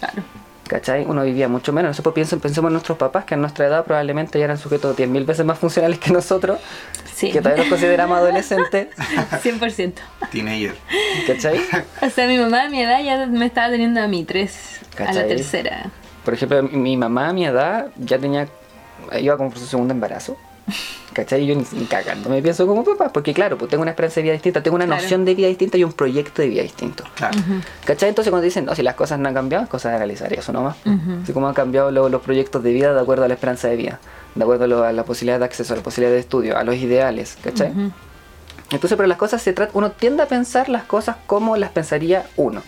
Claro. 0.00 0.22
¿Cachai? 0.68 1.04
Uno 1.06 1.22
vivía 1.22 1.48
mucho 1.48 1.72
menos. 1.72 1.90
Nosotros 1.90 2.14
piensen, 2.14 2.40
pensemos 2.40 2.68
en 2.70 2.72
nuestros 2.72 2.98
papás 2.98 3.24
que 3.24 3.34
a 3.34 3.36
nuestra 3.36 3.66
edad 3.66 3.84
probablemente 3.84 4.38
ya 4.38 4.46
eran 4.46 4.58
sujetos 4.58 4.96
10.000 4.96 5.24
veces 5.24 5.44
más 5.46 5.58
funcionales 5.58 5.98
que 6.00 6.10
nosotros, 6.12 6.58
Sí. 7.14 7.30
que 7.30 7.38
todavía 7.40 7.62
los 7.62 7.70
consideramos 7.70 8.18
adolescentes. 8.18 8.88
100%. 9.42 9.92
Teenager. 10.30 10.74
¿Cachai? 11.26 11.60
O 12.02 12.10
sea, 12.10 12.26
mi 12.26 12.36
mamá 12.38 12.64
a 12.64 12.68
mi 12.68 12.82
edad 12.82 13.00
ya 13.02 13.26
me 13.26 13.46
estaba 13.46 13.70
teniendo 13.70 14.00
a 14.00 14.08
mí 14.08 14.24
tres, 14.24 14.80
a 14.98 15.12
la 15.12 15.26
tercera. 15.26 15.90
Por 16.24 16.34
ejemplo, 16.34 16.62
mi- 16.64 16.76
mi 16.76 16.96
mamá 16.96 17.28
a 17.28 17.32
mi 17.32 17.46
edad 17.46 17.86
ya 17.96 18.18
tenía, 18.18 18.48
iba 19.20 19.36
como 19.36 19.50
por 19.50 19.58
su 19.60 19.66
segundo 19.66 19.94
embarazo. 19.94 20.36
¿Cachai? 21.12 21.42
Y 21.44 21.46
yo 21.46 21.54
ni, 21.54 21.64
ni 21.72 21.84
cagando 21.86 22.28
me 22.28 22.42
pienso 22.42 22.66
como 22.66 22.84
papá, 22.84 23.10
porque 23.12 23.32
claro, 23.32 23.56
pues 23.56 23.70
tengo 23.70 23.82
una 23.82 23.92
esperanza 23.92 24.16
de 24.16 24.22
vida 24.24 24.32
distinta, 24.34 24.62
tengo 24.62 24.74
una 24.76 24.84
Claro. 24.86 25.00
noción 25.00 25.24
de 25.24 25.34
vida 25.34 25.48
distinta 25.48 25.78
y 25.78 25.84
un 25.84 25.92
proyecto 25.92 26.42
de 26.42 26.48
vida 26.48 26.62
distinto. 26.62 27.04
Claro. 27.14 27.38
¿Cachai? 27.84 28.08
Entonces 28.10 28.30
cuando 28.30 28.44
dicen, 28.44 28.64
no, 28.66 28.74
si 28.74 28.82
las 28.82 28.94
cosas 28.94 29.18
no 29.18 29.28
han 29.28 29.34
cambiado, 29.34 29.64
es 29.64 29.70
cosa 29.70 29.90
de 29.90 29.96
analizar 29.96 30.32
eso 30.32 30.52
nomás. 30.52 30.76
Ujú. 30.84 31.22
Así 31.22 31.32
como 31.32 31.48
han 31.48 31.54
cambiado 31.54 31.90
lo- 31.90 32.08
los 32.08 32.20
proyectos 32.22 32.62
de 32.62 32.72
vida 32.72 32.92
de 32.92 33.00
acuerdo 33.00 33.24
a 33.24 33.28
la 33.28 33.34
esperanza 33.34 33.68
de 33.68 33.76
vida, 33.76 33.98
de 34.34 34.42
acuerdo 34.42 34.64
a, 34.64 34.66
lo- 34.66 34.84
a 34.84 34.92
la 34.92 35.04
posibilidad 35.04 35.38
de 35.38 35.44
acceso, 35.46 35.72
a 35.72 35.76
la 35.76 35.82
posibilidad 35.82 36.12
de 36.14 36.20
estudio, 36.20 36.58
a 36.58 36.64
los 36.64 36.74
ideales, 36.76 37.38
¿cachai? 37.42 37.70
Ujú. 37.70 37.92
Entonces, 38.72 38.96
pero 38.96 39.06
las 39.06 39.16
cosas 39.18 39.40
se 39.40 39.52
trata, 39.52 39.70
uno 39.74 39.92
tiende 39.92 40.22
a 40.24 40.26
pensar 40.26 40.68
las 40.68 40.82
cosas 40.84 41.16
como 41.26 41.56
las 41.56 41.70
pensaría 41.70 42.26
uno. 42.36 42.62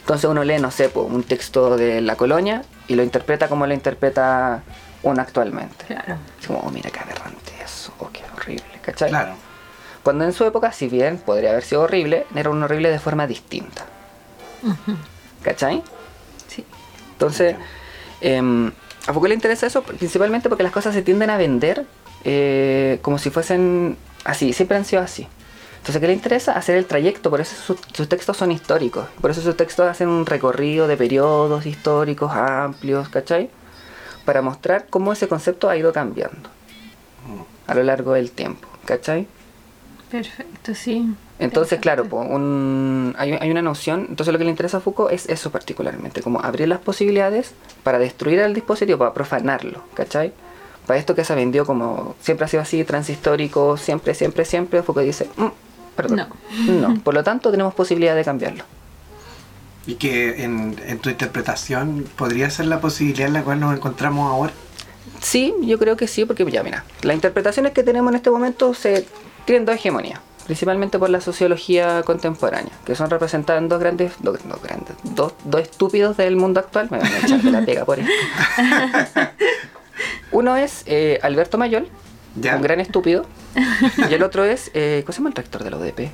Entonces 0.00 0.30
uno 0.30 0.42
lee, 0.44 0.58
no 0.58 0.70
sé, 0.70 0.88
po, 0.88 1.02
un 1.02 1.22
texto 1.24 1.76
de 1.76 2.00
la 2.00 2.16
colonia 2.16 2.62
y 2.88 2.94
lo 2.94 3.02
interpreta 3.02 3.48
como 3.48 3.66
lo 3.66 3.74
interpreta 3.74 4.62
uno 5.10 5.22
actualmente. 5.22 5.84
Claro. 5.86 6.16
Así 6.38 6.46
como, 6.46 6.60
oh, 6.60 6.70
mira 6.70 6.90
qué 6.90 7.00
aberrante 7.00 7.52
eso, 7.64 7.92
oh, 7.98 8.10
qué 8.12 8.22
horrible, 8.36 8.64
¿cachai? 8.82 9.10
Claro. 9.10 9.34
Cuando 10.02 10.24
en 10.24 10.32
su 10.32 10.44
época, 10.44 10.70
si 10.72 10.88
bien 10.88 11.18
podría 11.18 11.50
haber 11.50 11.64
sido 11.64 11.82
horrible, 11.82 12.26
era 12.34 12.50
un 12.50 12.62
horrible 12.62 12.90
de 12.90 12.98
forma 12.98 13.26
distinta. 13.26 13.84
¿Cachai? 15.42 15.82
Sí. 16.48 16.64
Entonces, 17.12 17.56
em, 18.20 18.68
a 19.06 19.12
Foucault 19.12 19.28
le 19.28 19.34
interesa 19.34 19.66
eso 19.66 19.82
principalmente 19.82 20.48
porque 20.48 20.62
las 20.64 20.72
cosas 20.72 20.94
se 20.94 21.02
tienden 21.02 21.30
a 21.30 21.36
vender 21.36 21.86
eh, 22.24 22.98
como 23.02 23.18
si 23.18 23.30
fuesen 23.30 23.96
así, 24.24 24.52
siempre 24.52 24.76
han 24.76 24.84
sido 24.84 25.02
así. 25.02 25.28
Entonces, 25.78 26.00
¿qué 26.00 26.08
le 26.08 26.12
interesa? 26.14 26.52
Hacer 26.52 26.76
el 26.76 26.86
trayecto, 26.86 27.30
por 27.30 27.40
eso 27.40 27.54
su- 27.54 27.78
sus 27.94 28.08
textos 28.08 28.36
son 28.36 28.50
históricos, 28.50 29.06
por 29.20 29.30
eso 29.30 29.40
sus 29.40 29.56
textos 29.56 29.88
hacen 29.88 30.08
un 30.08 30.26
recorrido 30.26 30.88
de 30.88 30.96
periodos 30.96 31.64
históricos 31.66 32.32
amplios, 32.32 33.08
¿cachai? 33.08 33.48
Para 34.26 34.42
mostrar 34.42 34.86
cómo 34.90 35.12
ese 35.12 35.26
concepto 35.28 35.70
ha 35.70 35.76
ido 35.78 35.92
cambiando 35.94 36.50
a 37.66 37.74
lo 37.74 37.82
largo 37.82 38.12
del 38.12 38.30
tiempo, 38.30 38.68
¿cachai? 38.84 39.26
Perfecto, 40.10 40.74
sí. 40.74 41.14
Entonces, 41.38 41.80
claro, 41.80 42.04
un- 42.10 43.14
hay, 43.18 43.32
hay 43.32 43.50
una 43.50 43.62
noción, 43.62 44.06
entonces 44.08 44.32
lo 44.32 44.38
que 44.38 44.44
le 44.44 44.50
interesa 44.50 44.76
a 44.76 44.80
Foucault 44.80 45.12
es 45.12 45.28
eso 45.28 45.50
particularmente, 45.50 46.22
como 46.22 46.40
abrir 46.40 46.68
las 46.68 46.78
posibilidades 46.78 47.52
para 47.82 47.98
destruir 47.98 48.40
al 48.40 48.54
dispositivo, 48.54 48.98
para 48.98 49.12
profanarlo, 49.14 49.82
¿cachai? 49.94 50.32
Para 50.86 50.98
esto 51.00 51.14
que 51.16 51.24
se 51.24 51.34
vendió 51.34 51.66
como 51.66 52.14
siempre 52.20 52.44
ha 52.44 52.48
sido 52.48 52.62
así, 52.62 52.84
transhistórico, 52.84 53.76
siempre, 53.76 54.14
siempre, 54.14 54.44
siempre, 54.44 54.82
Foucault 54.84 55.06
dice, 55.06 55.28
"Mm, 55.36 55.46
perdón, 55.96 56.16
no. 56.68 57.00
Por 57.02 57.14
lo 57.14 57.24
tanto, 57.24 57.50
tenemos 57.50 57.74
posibilidad 57.74 58.14
de 58.14 58.24
cambiarlo. 58.24 58.62
Y 59.86 59.94
que 59.94 60.42
en, 60.42 60.76
en 60.86 60.98
tu 60.98 61.10
interpretación 61.10 62.06
podría 62.16 62.50
ser 62.50 62.66
la 62.66 62.80
posibilidad 62.80 63.28
en 63.28 63.34
la 63.34 63.42
cual 63.42 63.60
nos 63.60 63.74
encontramos 63.74 64.28
ahora. 64.30 64.52
Sí, 65.20 65.54
yo 65.62 65.78
creo 65.78 65.96
que 65.96 66.08
sí, 66.08 66.24
porque 66.24 66.44
ya 66.50 66.62
mira, 66.62 66.84
las 67.02 67.14
interpretaciones 67.14 67.72
que 67.72 67.82
tenemos 67.82 68.10
en 68.10 68.16
este 68.16 68.30
momento 68.30 68.74
se 68.74 69.06
tienen 69.44 69.64
dos 69.64 69.76
hegemonías, 69.76 70.20
principalmente 70.44 70.98
por 70.98 71.08
la 71.08 71.20
sociología 71.20 72.02
contemporánea, 72.02 72.72
que 72.84 72.94
son 72.96 73.08
representadas 73.10 73.62
en 73.62 73.68
dos 73.68 73.78
grandes, 73.80 74.12
dos, 74.20 74.38
grandes, 74.62 74.96
dos, 75.04 75.32
dos 75.44 75.62
estúpidos 75.62 76.16
del 76.16 76.36
mundo 76.36 76.60
actual, 76.60 76.88
me 76.90 76.98
van 76.98 77.12
a 77.12 77.18
echar 77.18 77.40
de 77.40 77.50
la 77.52 77.64
pega 77.64 77.84
por 77.84 77.98
esto. 78.00 78.12
Uno 80.32 80.56
es 80.56 80.82
eh, 80.86 81.18
Alberto 81.22 81.56
Mayol, 81.58 81.88
Ya. 82.34 82.56
un 82.56 82.62
gran 82.62 82.80
estúpido, 82.80 83.24
y 84.10 84.12
el 84.12 84.22
otro 84.22 84.44
es, 84.44 84.70
eh, 84.74 85.02
¿cómo 85.06 85.12
se 85.12 85.18
llama 85.18 85.28
el 85.30 85.36
rector 85.36 85.64
de 85.64 85.70
la 85.70 85.76
UDP? 85.78 86.10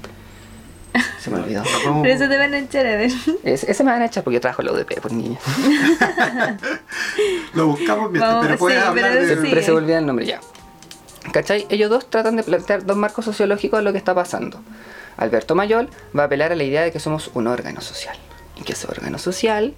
Se 1.20 1.30
me 1.30 1.38
olvidó. 1.40 1.62
Pero 2.02 2.14
eso 2.14 2.28
te 2.28 2.36
van 2.36 2.52
a 2.54 2.58
echar 2.58 2.86
a 2.86 2.96
ver. 2.96 3.10
Es- 3.44 3.64
ese 3.64 3.84
me 3.84 3.90
van 3.92 4.02
a 4.02 4.06
echar 4.06 4.22
porque 4.24 4.34
yo 4.34 4.40
trabajo 4.40 4.62
en 4.62 4.66
la 4.66 4.72
UDP, 4.72 5.00
por 5.00 5.12
niña. 5.12 5.38
Lo 7.54 7.66
buscamos 7.68 8.10
mientras, 8.10 8.32
Vamos, 8.32 8.46
pero 8.46 8.58
puedes 8.58 8.80
sí, 8.82 8.86
hablar 8.88 9.10
pero 9.12 9.22
de... 9.26 9.28
sí. 9.34 9.40
Siempre 9.40 9.62
se 9.62 9.72
olvida 9.72 9.98
el 9.98 10.06
nombre 10.06 10.26
ya. 10.26 10.40
¿Cachai? 11.32 11.66
Ellos 11.68 11.88
dos 11.90 12.10
tratan 12.10 12.36
de 12.36 12.42
plantear 12.42 12.84
dos 12.84 12.96
marcos 12.96 13.24
sociológicos 13.24 13.78
de 13.78 13.84
lo 13.84 13.92
que 13.92 13.98
está 13.98 14.14
pasando. 14.14 14.60
Alberto 15.16 15.54
Mayol 15.54 15.88
va 16.16 16.24
a 16.24 16.26
apelar 16.26 16.52
a 16.52 16.56
la 16.56 16.64
idea 16.64 16.82
de 16.82 16.90
que 16.90 16.98
somos 16.98 17.30
un 17.34 17.46
órgano 17.46 17.80
social. 17.80 18.16
Y 18.56 18.62
que 18.62 18.72
ese 18.72 18.86
órgano 18.88 19.18
social 19.18 19.74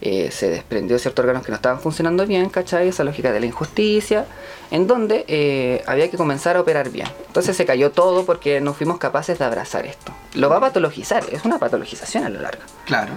eh, 0.00 0.30
se 0.30 0.48
desprendió 0.50 0.94
de 0.96 1.00
ciertos 1.00 1.22
órganos 1.24 1.44
que 1.44 1.50
no 1.50 1.56
estaban 1.56 1.80
funcionando 1.80 2.26
bien, 2.26 2.48
¿cachai? 2.50 2.88
Esa 2.88 3.04
lógica 3.04 3.32
de 3.32 3.40
la 3.40 3.46
injusticia, 3.46 4.26
en 4.70 4.86
donde 4.86 5.24
eh, 5.28 5.82
había 5.86 6.10
que 6.10 6.16
comenzar 6.16 6.56
a 6.56 6.60
operar 6.60 6.90
bien. 6.90 7.08
Entonces 7.26 7.56
se 7.56 7.64
cayó 7.66 7.90
todo 7.90 8.24
porque 8.24 8.60
no 8.60 8.74
fuimos 8.74 8.98
capaces 8.98 9.38
de 9.38 9.44
abrazar 9.44 9.86
esto. 9.86 10.12
Lo 10.34 10.48
va 10.48 10.58
a 10.58 10.60
patologizar, 10.60 11.24
es 11.32 11.44
una 11.44 11.58
patologización 11.58 12.24
a 12.24 12.28
lo 12.28 12.40
largo. 12.40 12.62
Claro. 12.84 13.12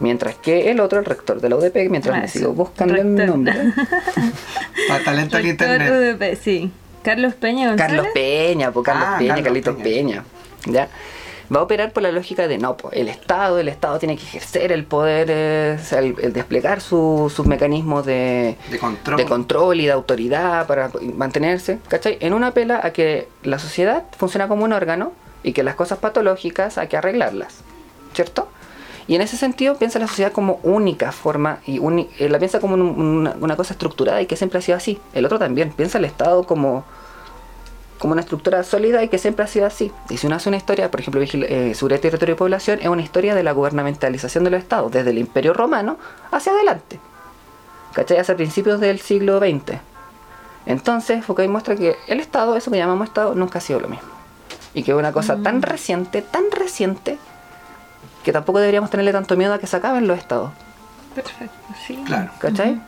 Mientras 0.00 0.34
que 0.36 0.70
el 0.70 0.80
otro, 0.80 0.98
el 0.98 1.04
rector 1.04 1.40
de 1.40 1.48
la 1.48 1.56
UDP, 1.56 1.88
mientras 1.88 2.16
Ah, 2.16 2.20
me 2.22 2.28
sí. 2.28 2.38
sigo 2.40 2.52
buscando 2.52 2.94
el 2.96 3.16
Rector. 3.16 3.26
nombre. 3.28 3.54
Para 4.88 5.04
talento 5.04 5.38
en 5.38 5.44
Rector 5.44 5.68
internet. 5.68 6.18
UDP, 6.20 6.42
sí. 6.42 6.70
Carlos 7.04 7.34
Peña 7.34 7.68
González. 7.68 7.96
Carlos 7.96 8.12
Peña, 8.14 8.72
pues 8.72 8.84
Carlos 8.86 9.04
Ah, 9.08 9.16
Peña, 9.18 9.28
Carlos 9.34 9.44
Carlitos 9.44 9.76
Peña. 9.76 10.24
Peña. 10.64 10.72
¿Ya? 10.72 10.88
Va 11.54 11.60
a 11.60 11.62
operar 11.62 11.92
por 11.92 12.02
la 12.02 12.12
lógica 12.12 12.46
de 12.48 12.58
no, 12.58 12.76
pues, 12.76 12.94
el 12.96 13.08
Estado, 13.08 13.58
el 13.58 13.68
Estado 13.68 13.98
tiene 13.98 14.16
que 14.16 14.22
ejercer 14.22 14.72
el 14.72 14.84
poder, 14.84 15.26
eh, 15.30 15.78
o 15.80 15.84
sea, 15.84 15.98
el, 15.98 16.14
el 16.20 16.32
desplegar 16.32 16.80
su- 16.80 17.30
sus 17.34 17.46
mecanismos 17.46 18.06
de, 18.06 18.56
De 18.70 18.78
control. 18.78 19.16
de 19.18 19.24
control 19.26 19.80
y 19.80 19.86
de 19.86 19.92
autoridad 19.92 20.66
para 20.66 20.90
mantenerse, 21.16 21.78
¿cachai? 21.88 22.16
En 22.20 22.32
una 22.34 22.48
apela 22.48 22.80
a 22.82 22.92
que 22.92 23.28
la 23.42 23.58
sociedad 23.58 24.04
funciona 24.16 24.48
como 24.48 24.64
un 24.64 24.72
órgano 24.72 25.12
y 25.42 25.52
que 25.52 25.62
las 25.62 25.74
cosas 25.74 25.98
patológicas 25.98 26.78
hay 26.78 26.88
que 26.88 26.96
arreglarlas, 26.96 27.56
¿cierto? 28.14 28.48
Y 29.06 29.14
en 29.16 29.20
ese 29.20 29.36
sentido 29.36 29.76
piensa 29.76 29.98
la 29.98 30.06
sociedad 30.08 30.32
como 30.32 30.60
única 30.62 31.12
forma 31.12 31.58
y 31.66 31.76
eh, 32.18 32.28
la 32.30 32.38
piensa 32.38 32.58
como 32.58 32.72
un- 32.74 32.80
una, 32.80 33.36
una 33.38 33.54
cosa 33.56 33.74
estructurada 33.74 34.22
y 34.22 34.26
que 34.26 34.36
siempre 34.36 34.60
ha 34.60 34.62
sido 34.62 34.78
así. 34.78 34.98
El 35.12 35.26
otro 35.26 35.38
también 35.38 35.70
piensa 35.72 35.98
el 35.98 36.06
Estado 36.06 36.44
como 36.44 36.84
como 38.04 38.12
una 38.12 38.20
estructura 38.20 38.62
sólida 38.64 39.02
y 39.02 39.08
que 39.08 39.16
siempre 39.16 39.46
ha 39.46 39.48
sido 39.48 39.64
así. 39.64 39.90
Y 40.10 40.18
si 40.18 40.26
uno 40.26 40.36
hace 40.36 40.50
una 40.50 40.58
historia, 40.58 40.90
por 40.90 41.00
ejemplo, 41.00 41.22
eh, 41.22 41.72
seguridad, 41.74 42.00
territorio 42.02 42.34
y 42.34 42.36
población, 42.36 42.78
es 42.82 42.88
una 42.88 43.00
historia 43.00 43.34
de 43.34 43.42
la 43.42 43.52
gubernamentalización 43.52 44.44
de 44.44 44.50
los 44.50 44.60
estados, 44.60 44.92
desde 44.92 45.08
el 45.08 45.16
imperio 45.16 45.54
romano 45.54 45.96
hacia 46.30 46.52
adelante. 46.52 47.00
¿Cachai? 47.94 48.18
Hacia 48.18 48.36
principios 48.36 48.78
del 48.78 49.00
siglo 49.00 49.38
XX. 49.38 49.78
Entonces, 50.66 51.24
Foucault 51.24 51.48
muestra 51.48 51.76
que 51.76 51.96
el 52.06 52.20
estado, 52.20 52.56
eso 52.56 52.70
que 52.70 52.76
llamamos 52.76 53.08
estado, 53.08 53.34
nunca 53.34 53.56
ha 53.56 53.62
sido 53.62 53.80
lo 53.80 53.88
mismo. 53.88 54.10
Y 54.74 54.82
que 54.82 54.90
es 54.90 54.98
una 54.98 55.12
cosa 55.12 55.38
tan 55.38 55.62
reciente, 55.62 56.20
tan 56.20 56.50
reciente, 56.50 57.16
que 58.22 58.32
tampoco 58.34 58.58
deberíamos 58.58 58.90
tenerle 58.90 59.12
tanto 59.12 59.34
miedo 59.34 59.54
a 59.54 59.58
que 59.58 59.66
se 59.66 59.78
acaben 59.78 60.06
los 60.06 60.18
estados. 60.18 60.50
Perfecto, 61.14 61.56
sí. 61.86 61.96
Claro. 62.04 62.32
¿Cachai? 62.38 62.82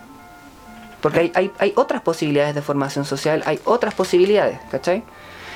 Porque 1.06 1.20
hay, 1.20 1.32
hay, 1.36 1.52
hay 1.60 1.72
otras 1.76 2.02
posibilidades 2.02 2.56
de 2.56 2.62
formación 2.62 3.04
social, 3.04 3.44
hay 3.46 3.60
otras 3.64 3.94
posibilidades, 3.94 4.58
¿cachai? 4.72 5.04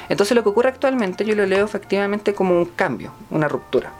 Entonces 0.08 0.36
lo 0.36 0.44
que 0.44 0.48
ocurre 0.48 0.68
actualmente 0.68 1.24
yo 1.24 1.34
lo 1.34 1.44
leo 1.44 1.64
efectivamente 1.64 2.34
como 2.34 2.56
un 2.56 2.66
cambio, 2.66 3.12
una 3.30 3.48
ruptura. 3.48 3.90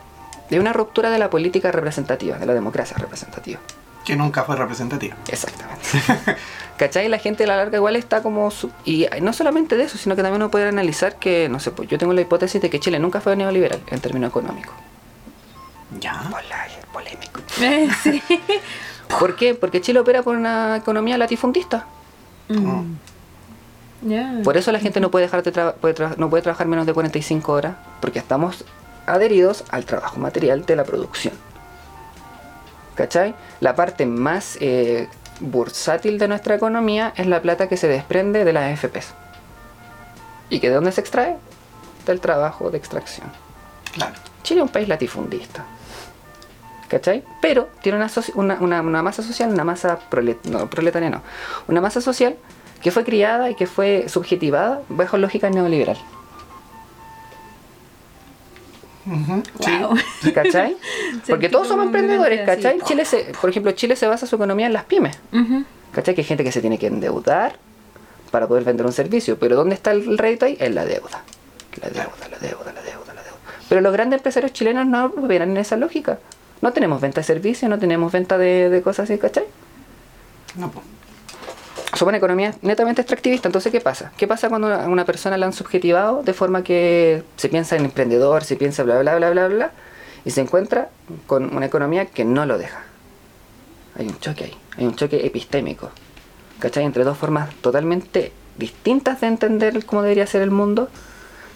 De 0.48 0.60
una 0.60 0.72
ruptura 0.72 1.10
de 1.10 1.18
la 1.18 1.28
política 1.28 1.72
representativa, 1.72 2.38
de 2.38 2.46
la 2.46 2.54
democracia 2.54 2.96
representativa. 2.98 3.58
Que 4.04 4.14
nunca 4.14 4.44
fue 4.44 4.54
representativa. 4.54 5.16
Exactamente. 5.26 5.88
¿Cachai? 6.76 7.08
La 7.08 7.18
gente 7.18 7.42
a 7.42 7.48
la 7.48 7.56
larga 7.56 7.78
igual 7.78 7.96
está 7.96 8.22
como... 8.22 8.48
Y 8.84 9.08
no 9.20 9.32
solamente 9.32 9.76
de 9.76 9.82
eso, 9.82 9.98
sino 9.98 10.14
que 10.14 10.22
también 10.22 10.40
uno 10.40 10.52
puede 10.52 10.68
analizar 10.68 11.16
que, 11.16 11.48
no 11.48 11.58
sé, 11.58 11.72
pues 11.72 11.88
yo 11.88 11.98
tengo 11.98 12.12
la 12.12 12.20
hipótesis 12.20 12.62
de 12.62 12.70
que 12.70 12.78
Chile 12.78 13.00
nunca 13.00 13.20
fue 13.20 13.34
neoliberal 13.34 13.80
en 13.88 13.98
términos 13.98 14.30
económicos. 14.30 14.74
Ya. 15.98 16.22
Hola, 16.28 16.66
es 16.68 16.86
polémico. 16.92 17.40
Eh, 17.60 17.88
sí. 18.04 18.22
¿Por 19.18 19.36
qué? 19.36 19.54
Porque 19.54 19.80
Chile 19.80 19.98
opera 20.00 20.22
por 20.22 20.36
una 20.36 20.76
economía 20.76 21.18
latifundista. 21.18 21.86
Mm. 22.48 22.82
Ya. 24.02 24.40
Por 24.44 24.56
eso 24.56 24.72
la 24.72 24.78
gente 24.80 25.00
no 25.00 25.10
puede 25.10 25.26
dejar 25.26 25.42
de 25.42 25.52
tra- 25.52 25.74
puede 25.74 25.94
tra- 25.94 26.16
no 26.16 26.30
puede 26.30 26.42
trabajar 26.42 26.66
menos 26.66 26.86
de 26.86 26.94
45 26.94 27.52
horas, 27.52 27.74
porque 28.00 28.18
estamos 28.18 28.64
adheridos 29.06 29.64
al 29.70 29.84
trabajo 29.84 30.18
material 30.20 30.64
de 30.64 30.76
la 30.76 30.84
producción. 30.84 31.34
¿Cachai? 32.94 33.34
La 33.60 33.74
parte 33.76 34.06
más 34.06 34.56
eh, 34.60 35.08
bursátil 35.40 36.18
de 36.18 36.28
nuestra 36.28 36.54
economía 36.54 37.12
es 37.16 37.26
la 37.26 37.40
plata 37.42 37.68
que 37.68 37.76
se 37.76 37.88
desprende 37.88 38.44
de 38.44 38.52
las 38.52 38.78
FPs. 38.78 39.14
¿Y 40.50 40.60
que 40.60 40.68
de 40.68 40.74
dónde 40.74 40.92
se 40.92 41.00
extrae? 41.00 41.36
del 42.06 42.18
trabajo 42.18 42.70
de 42.70 42.78
extracción. 42.78 43.28
Claro. 43.92 44.14
Chile 44.42 44.60
es 44.60 44.66
un 44.66 44.72
país 44.72 44.88
latifundista. 44.88 45.64
¿Cachai? 46.90 47.22
Pero 47.40 47.68
tiene 47.82 47.96
una, 47.98 48.10
una, 48.34 48.54
una- 48.60 48.80
una 48.82 49.02
masa 49.02 49.22
social, 49.22 49.50
una 49.50 49.62
masa 49.64 49.98
prolet 50.10 50.44
no, 50.46 50.68
proletaria 50.68 51.08
no, 51.08 51.22
una 51.68 51.80
masa 51.80 52.00
social 52.00 52.34
que 52.82 52.90
fue 52.90 53.04
criada 53.04 53.48
y 53.48 53.54
que 53.54 53.66
fue 53.68 54.08
subjetivada 54.08 54.82
bajo 54.88 55.16
lógica 55.16 55.48
neoliberal. 55.50 55.96
Ujú, 59.06 59.42
sí. 59.60 59.70
Wow. 59.80 59.96
¿Cachai? 60.34 60.76
Porque 61.28 61.48
todos 61.48 61.68
somos 61.68 61.86
emprendedores, 61.86 62.40
así. 62.40 62.46
¿cachai? 62.62 62.80
Chile 62.84 63.04
se, 63.04 63.32
por 63.40 63.50
ejemplo, 63.50 63.72
Chile 63.72 63.96
se 63.96 64.06
basa 64.06 64.26
su 64.26 64.36
economía 64.36 64.66
en 64.66 64.72
las 64.72 64.84
pymes. 64.84 65.18
¿Cachai? 65.92 66.14
Que 66.14 66.20
hay 66.20 66.26
gente 66.26 66.44
que 66.44 66.52
se 66.52 66.60
tiene 66.60 66.78
que 66.78 66.86
endeudar 66.88 67.56
para 68.30 68.46
poder 68.46 68.64
vender 68.64 68.84
un 68.86 68.92
servicio. 68.92 69.38
Pero 69.38 69.56
¿dónde 69.56 69.74
está 69.74 69.92
el 69.92 70.18
rédito 70.18 70.44
ahí? 70.46 70.56
En 70.60 70.74
la 70.74 70.84
deuda. 70.84 71.22
La 71.80 71.88
deuda, 71.88 72.06
la 72.30 72.38
deuda, 72.38 72.72
la 72.72 72.82
deuda, 72.82 73.14
la 73.14 73.22
deuda. 73.22 73.36
Pero 73.68 73.80
los 73.80 73.92
grandes 73.92 74.18
empresarios 74.18 74.52
chilenos 74.52 74.86
no 74.86 75.06
operan 75.06 75.50
en 75.50 75.56
esa 75.56 75.76
lógica. 75.76 76.18
No 76.60 76.72
tenemos 76.72 77.00
venta 77.00 77.20
de 77.20 77.24
servicios, 77.24 77.68
no 77.70 77.78
tenemos 77.78 78.12
venta 78.12 78.38
de, 78.38 78.68
de 78.68 78.82
cosas 78.82 79.04
así, 79.10 79.18
¿cachai? 79.18 79.44
No, 80.56 80.70
po. 80.70 80.82
Somos 81.96 82.10
una 82.10 82.18
economía 82.18 82.54
netamente 82.62 83.02
extractivista. 83.02 83.48
Entonces, 83.48 83.72
¿qué 83.72 83.80
pasa? 83.80 84.12
¿Qué 84.16 84.26
pasa 84.26 84.48
cuando 84.48 84.72
a 84.72 84.86
una 84.86 85.04
persona 85.04 85.36
la 85.36 85.46
han 85.46 85.52
subjetivado 85.52 86.22
de 86.22 86.32
forma 86.32 86.62
que 86.62 87.22
se 87.36 87.48
piensa 87.48 87.76
en 87.76 87.84
emprendedor, 87.84 88.44
se 88.44 88.56
piensa 88.56 88.82
bla, 88.84 88.98
bla, 89.00 89.16
bla, 89.16 89.30
bla, 89.30 89.48
bla, 89.48 89.70
y 90.24 90.30
se 90.30 90.40
encuentra 90.40 90.88
con 91.26 91.54
una 91.56 91.66
economía 91.66 92.06
que 92.06 92.24
no 92.24 92.46
lo 92.46 92.58
deja? 92.58 92.82
Hay 93.98 94.06
un 94.06 94.18
choque 94.20 94.44
ahí, 94.44 94.56
hay 94.76 94.86
un 94.86 94.94
choque 94.94 95.26
epistémico. 95.26 95.90
¿Cachai? 96.58 96.84
Entre 96.84 97.04
dos 97.04 97.18
formas 97.18 97.54
totalmente 97.56 98.32
distintas 98.56 99.20
de 99.20 99.26
entender 99.26 99.84
cómo 99.84 100.02
debería 100.02 100.26
ser 100.26 100.42
el 100.42 100.50
mundo. 100.50 100.88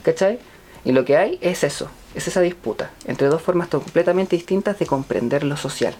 ¿Cachai? 0.02 0.38
Y 0.84 0.92
lo 0.92 1.04
que 1.04 1.16
hay 1.16 1.38
es 1.40 1.64
eso, 1.64 1.88
es 2.14 2.28
esa 2.28 2.40
disputa 2.40 2.90
entre 3.06 3.28
dos 3.28 3.40
formas 3.40 3.68
completamente 3.68 4.36
distintas 4.36 4.78
de 4.78 4.86
comprender 4.86 5.44
lo 5.44 5.56
social. 5.56 5.94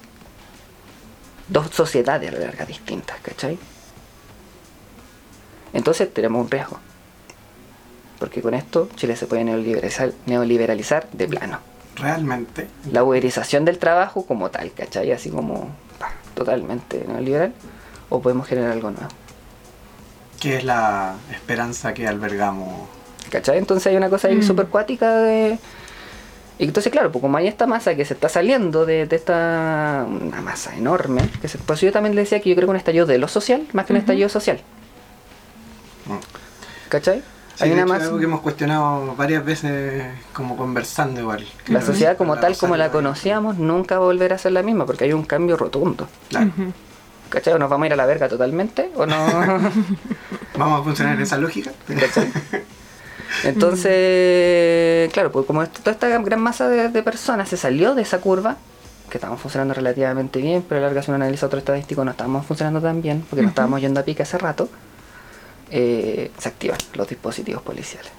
Dos 1.48 1.68
sociedades 1.72 2.30
a 2.30 2.32
la 2.32 2.40
larga 2.46 2.66
distintas, 2.66 3.18
¿cachai? 3.20 3.58
Entonces 5.72 6.12
tenemos 6.12 6.42
un 6.44 6.50
riesgo. 6.50 6.78
Porque 8.18 8.42
con 8.42 8.54
esto 8.54 8.88
Chile 8.96 9.16
se 9.16 9.26
puede 9.26 9.44
neoliberalizar, 9.44 10.12
neoliberalizar 10.26 11.08
de 11.12 11.28
plano. 11.28 11.58
Realmente. 11.96 12.68
La 12.90 13.04
uberización 13.04 13.64
del 13.64 13.78
trabajo 13.78 14.26
como 14.26 14.50
tal, 14.50 14.72
¿cachai? 14.72 15.12
Así 15.12 15.30
como 15.30 15.70
totalmente 16.34 17.04
neoliberal. 17.06 17.52
O 18.08 18.20
podemos 18.20 18.46
generar 18.46 18.72
algo 18.72 18.90
nuevo. 18.90 19.08
Que 20.40 20.56
es 20.58 20.64
la 20.64 21.16
esperanza 21.32 21.94
que 21.94 22.06
albergamos. 22.06 22.88
¿Cachai? 23.34 23.58
Entonces 23.58 23.88
hay 23.88 23.96
una 23.96 24.08
cosa 24.08 24.28
ahí 24.28 24.36
Mm. 24.36 24.42
súper 24.44 24.66
cuática 24.66 25.16
de... 25.18 25.58
Y 26.56 26.66
entonces, 26.66 26.92
claro, 26.92 27.10
pues 27.10 27.20
como 27.20 27.36
hay 27.36 27.48
esta 27.48 27.66
masa 27.66 27.96
que 27.96 28.04
se 28.04 28.14
está 28.14 28.28
saliendo 28.28 28.86
de, 28.86 29.06
de 29.06 29.16
esta... 29.16 30.06
Una 30.08 30.40
masa 30.40 30.76
enorme. 30.76 31.20
Que 31.42 31.48
se, 31.48 31.58
por 31.58 31.74
eso 31.74 31.86
yo 31.86 31.90
también 31.90 32.14
le 32.14 32.20
decía 32.20 32.38
que 32.40 32.48
yo 32.48 32.54
creo 32.54 32.68
que 32.68 32.70
un 32.70 32.76
estallido 32.76 33.06
de 33.06 33.18
lo 33.18 33.26
social 33.26 33.66
más 33.72 33.86
que 33.86 33.92
un 33.92 33.96
estallido 33.96 34.28
social. 34.28 34.60
Mm. 36.06 36.18
¿Cachai? 36.90 37.22
Sí, 37.56 37.64
hay 37.64 37.70
de 37.70 37.74
una 37.74 37.82
hecho, 37.82 37.92
masa... 37.92 38.04
algo 38.04 38.18
que 38.18 38.24
hemos 38.24 38.40
cuestionado 38.40 39.16
varias 39.16 39.44
veces 39.44 40.04
como 40.32 40.56
conversando 40.56 41.20
igual. 41.20 41.44
La 41.66 41.82
sociedad 41.82 42.16
como 42.16 42.36
la 42.36 42.40
tal, 42.40 42.56
como 42.56 42.76
la 42.76 42.92
conocíamos, 42.92 43.58
nunca 43.58 43.96
va 43.98 44.04
a 44.04 44.06
volver 44.06 44.32
a 44.32 44.38
ser 44.38 44.52
la 44.52 44.62
misma 44.62 44.86
porque 44.86 45.02
hay 45.04 45.12
un 45.12 45.24
cambio 45.24 45.56
rotundo. 45.56 46.06
Claro. 46.28 46.52
¿Cachai? 47.30 47.52
¿O 47.54 47.58
nos 47.58 47.68
vamos 47.68 47.82
a 47.82 47.86
ir 47.88 47.92
a 47.94 47.96
la 47.96 48.06
verga 48.06 48.28
totalmente? 48.28 48.92
¿O 48.94 49.06
no? 49.06 49.16
Vamos 50.56 50.80
a 50.80 50.84
funcionar 50.84 51.16
en 51.16 51.22
esa 51.22 51.36
lógica. 51.36 51.72
¿Cachai? 51.88 52.30
Entonces, 53.42 55.12
claro, 55.12 55.32
pues 55.32 55.46
como 55.46 55.66
toda 55.66 55.92
esta 55.92 56.08
gran 56.08 56.40
masa 56.40 56.68
de, 56.68 56.88
de 56.88 57.02
personas 57.02 57.48
se 57.48 57.56
salió 57.56 57.94
de 57.94 58.02
esa 58.02 58.18
curva, 58.20 58.56
que 59.10 59.18
estábamos 59.18 59.40
funcionando 59.42 59.74
relativamente 59.74 60.40
bien, 60.40 60.64
pero 60.66 60.78
a 60.78 60.82
la 60.82 60.86
larga 60.88 61.02
si 61.02 61.10
uno 61.10 61.16
analiza 61.16 61.46
otro 61.46 61.58
estadístico 61.58 62.04
no 62.04 62.12
estábamos 62.12 62.46
funcionando 62.46 62.80
tan 62.80 63.02
bien, 63.02 63.24
porque 63.28 63.42
no 63.42 63.48
Ujú. 63.48 63.50
estábamos 63.50 63.80
yendo 63.80 64.00
a 64.00 64.02
pique 64.02 64.22
hace 64.22 64.38
rato, 64.38 64.68
eh, 65.70 66.30
se 66.38 66.48
activan 66.48 66.78
los 66.94 67.08
dispositivos 67.08 67.62
policiales. 67.62 68.10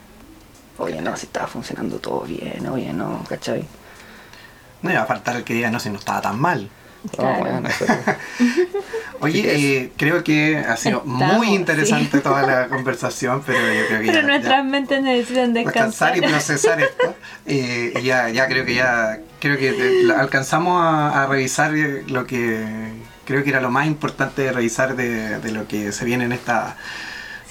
Oye, 0.78 1.02
no, 1.02 1.16
si 1.16 1.26
estaba 1.28 1.48
funcionando 1.48 1.98
todo 2.00 2.22
bien, 2.22 2.68
oye, 2.68 2.92
no, 2.92 3.24
¿cachai? 3.30 3.66
No 4.82 4.92
iba 4.92 5.02
a 5.02 5.06
faltar 5.06 5.38
el 5.38 5.44
que 5.44 5.54
diga 5.54 5.72
no 5.72 5.80
si 5.80 5.90
no 5.90 5.98
estaba 5.98 6.22
tan 6.22 6.40
mal. 6.40 6.70
Bueno, 7.18 7.68
eso- 7.70 7.86
Oye, 9.22 9.44
eh, 9.84 9.92
creo 9.98 10.24
que 10.24 10.58
ha 10.58 10.76
sido 10.78 11.00
Estamos, 11.00 11.38
muy 11.38 11.48
interesante 11.56 12.18
sí. 12.18 12.24
toda 12.24 12.42
la 12.44 12.68
conversación, 12.68 13.42
pero 13.46 13.60
yo 13.60 13.88
creo 13.88 14.00
que 14.02 14.06
Pero 14.08 14.22
ya, 14.22 14.28
nuestras 14.28 14.58
ya 14.58 14.64
mentes 14.64 15.02
necesitan 15.02 15.54
descansar. 15.54 16.14
descansar 16.14 16.18
y 16.18 16.22
procesar 16.22 16.82
esto. 16.82 17.16
Eh, 17.48 17.94
y 18.00 18.02
ya, 18.04 18.30
ya 18.30 18.48
creo 18.48 18.66
que 18.66 18.74
ya 18.74 19.20
creo 19.40 19.56
que 19.58 19.70
eh, 19.70 20.08
alcanzamos 20.18 20.82
a, 20.84 21.24
a 21.24 21.28
revisar 21.28 21.72
lo 22.08 22.26
que 22.26 22.66
creo 23.26 23.44
que 23.44 23.52
era 23.52 23.62
lo 23.62 23.70
más 23.70 23.86
importante 23.86 24.42
de 24.42 24.52
revisar 24.52 24.96
de, 24.96 25.38
de 25.40 25.52
lo 25.52 25.68
que 25.68 25.92
se 25.92 26.06
viene 26.06 26.26
en 26.26 26.32
esta 26.32 26.76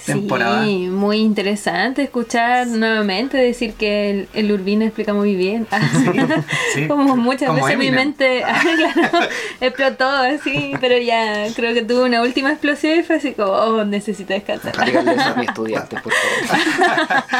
temporada. 0.05 0.63
Sí, 0.65 0.87
muy 0.89 1.17
interesante 1.17 2.03
escuchar 2.03 2.67
nuevamente 2.67 3.37
decir 3.37 3.73
que 3.73 4.09
el, 4.11 4.27
el 4.33 4.51
Urbino 4.51 4.85
explica 4.85 5.13
muy 5.13 5.35
bien. 5.35 5.67
Ah, 5.71 5.79
sí. 6.73 6.87
Como 6.87 7.15
muchas 7.17 7.49
Como 7.49 7.63
veces 7.65 7.77
mi 7.79 7.91
mente 7.91 8.43
ah, 8.45 8.61
claro, 8.61 9.27
explotó 9.61 10.07
así, 10.07 10.73
pero 10.79 10.97
ya 10.97 11.47
creo 11.55 11.73
que 11.73 11.81
tuve 11.81 12.03
una 12.03 12.21
última 12.21 12.51
explosión 12.51 12.99
y 12.99 13.03
fue 13.03 13.17
así 13.17 13.33
como, 13.33 13.51
oh, 13.51 13.85
necesito 13.85 14.33
descansar. 14.33 14.73
Díganle 14.85 15.13
eso 15.13 15.21
a 15.23 15.35
mis 15.35 15.49
estudiantes, 15.49 16.01
por 16.01 16.13
favor. 16.13 17.33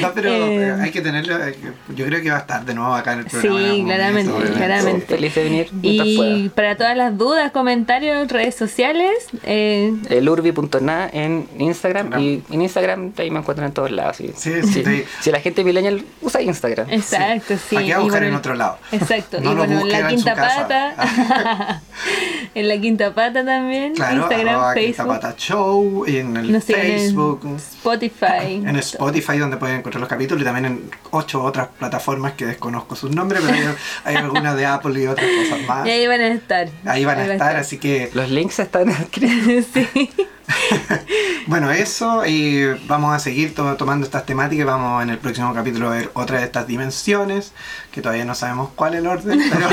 No, 0.00 0.12
pero 0.14 0.28
Eh, 0.30 0.68
eh, 0.68 0.76
hay 0.80 0.90
que 0.90 1.00
tenerlo. 1.00 1.36
Yo 1.94 2.06
creo 2.06 2.22
que 2.22 2.30
va 2.30 2.36
a 2.36 2.40
estar 2.40 2.64
de 2.64 2.74
nuevo 2.74 2.94
acá 2.94 3.12
en 3.14 3.20
el 3.20 3.24
programa. 3.26 3.58
Sí, 3.74 3.82
claramente, 3.84 4.32
momento, 4.32 4.56
claramente. 4.56 5.06
Feliz 5.06 5.34
de 5.34 5.44
venir 5.44 5.68
Y 5.82 6.16
pueda. 6.16 6.50
para 6.54 6.76
todas 6.76 6.96
las 6.96 7.16
dudas, 7.18 7.50
comentarios, 7.52 8.28
redes 8.30 8.54
sociales, 8.54 9.08
eh, 9.44 9.92
El 10.08 10.28
urbi.na 10.28 11.08
en 11.12 11.46
Instagram 11.58 12.11
Y 12.20 12.42
en 12.50 12.62
Instagram 12.62 13.12
ahí 13.18 13.30
me 13.30 13.38
encuentran 13.40 13.68
en 13.68 13.74
todos 13.74 13.90
lados. 13.90 14.16
Sí, 14.16 14.32
Sí, 14.36 14.62
sí, 14.62 14.84
sí. 14.84 15.04
Si 15.20 15.30
la 15.30 15.40
gente 15.40 15.64
millennial 15.64 16.04
usa 16.20 16.40
Instagram. 16.42 16.90
exacto, 16.90 17.54
sí. 17.56 17.74
¿Para 17.76 17.86
qué 17.86 17.92
va 17.92 17.98
a 17.98 18.02
buscar 18.02 18.20
bueno, 18.20 18.34
en 18.34 18.38
otro 18.38 18.54
lado? 18.54 18.78
Exacto, 18.92 19.40
No 19.40 19.52
y 19.52 19.54
lo 19.54 19.58
bueno, 19.66 19.80
en 19.80 19.88
la 19.88 19.98
en 19.98 20.04
su 20.04 20.14
quinta 20.16 20.34
casa. 20.34 20.62
pata, 20.96 21.82
en 22.54 22.68
la 22.68 22.78
quinta 22.80 23.14
pata 23.14 23.44
también, 23.44 23.94
Claro, 23.94 24.16
Instagram, 24.22 24.48
arroba 24.48 24.74
Quinta 24.74 24.94
Facebook, 25.04 25.14
Pata 25.20 25.34
Show, 25.36 26.04
en 26.06 26.36
el 26.36 26.62
Facebook. 26.62 27.40
en 27.44 27.56
Spotify, 27.56 28.54
En 28.66 28.76
Spotify 28.76 29.38
donde 29.38 29.56
pueden 29.56 29.76
encontrar 29.78 30.00
los 30.00 30.08
capítulos 30.08 30.42
y 30.42 30.44
también 30.44 30.64
en 30.66 30.90
ocho 31.10 31.42
otras 31.42 31.68
plataformas 31.78 32.32
que 32.32 32.46
desconozco 32.46 32.94
sus 32.96 33.10
nombres, 33.10 33.42
pero 33.44 33.54
hay, 33.56 33.74
hay 34.04 34.16
algunas 34.16 34.56
de 34.56 34.66
Apple 34.66 35.00
y 35.02 35.06
otras 35.06 35.26
cosas 35.30 35.66
más. 35.66 35.86
y 35.86 35.90
ahí 35.90 36.06
van 36.06 36.20
a 36.20 36.28
estar. 36.28 36.68
Ahí 36.84 37.04
van 37.04 37.20
a 37.20 37.26
va 37.26 37.32
estar, 37.34 37.56
así 37.56 37.78
que 37.78 38.10
Los 38.14 38.30
links 38.30 38.58
están 38.58 38.88
escritos. 38.90 39.66
sí. 39.72 40.10
bueno, 41.46 41.70
eso 41.70 42.24
y 42.26 42.64
vamos 42.86 43.14
a 43.14 43.18
seguir 43.18 43.54
to- 43.54 43.76
tomando 43.76 44.04
estas 44.06 44.26
temáticas. 44.26 44.66
Vamos 44.66 45.02
en 45.02 45.10
el 45.10 45.18
próximo 45.18 45.52
capítulo 45.54 45.88
a 45.88 45.92
ver 45.92 46.10
otra 46.14 46.38
de 46.38 46.44
estas 46.44 46.66
dimensiones, 46.66 47.52
que 47.90 48.00
todavía 48.02 48.24
no 48.24 48.34
sabemos 48.34 48.70
cuál 48.74 48.94
es 48.94 49.00
el 49.00 49.06
orden, 49.06 49.40
pero, 49.52 49.68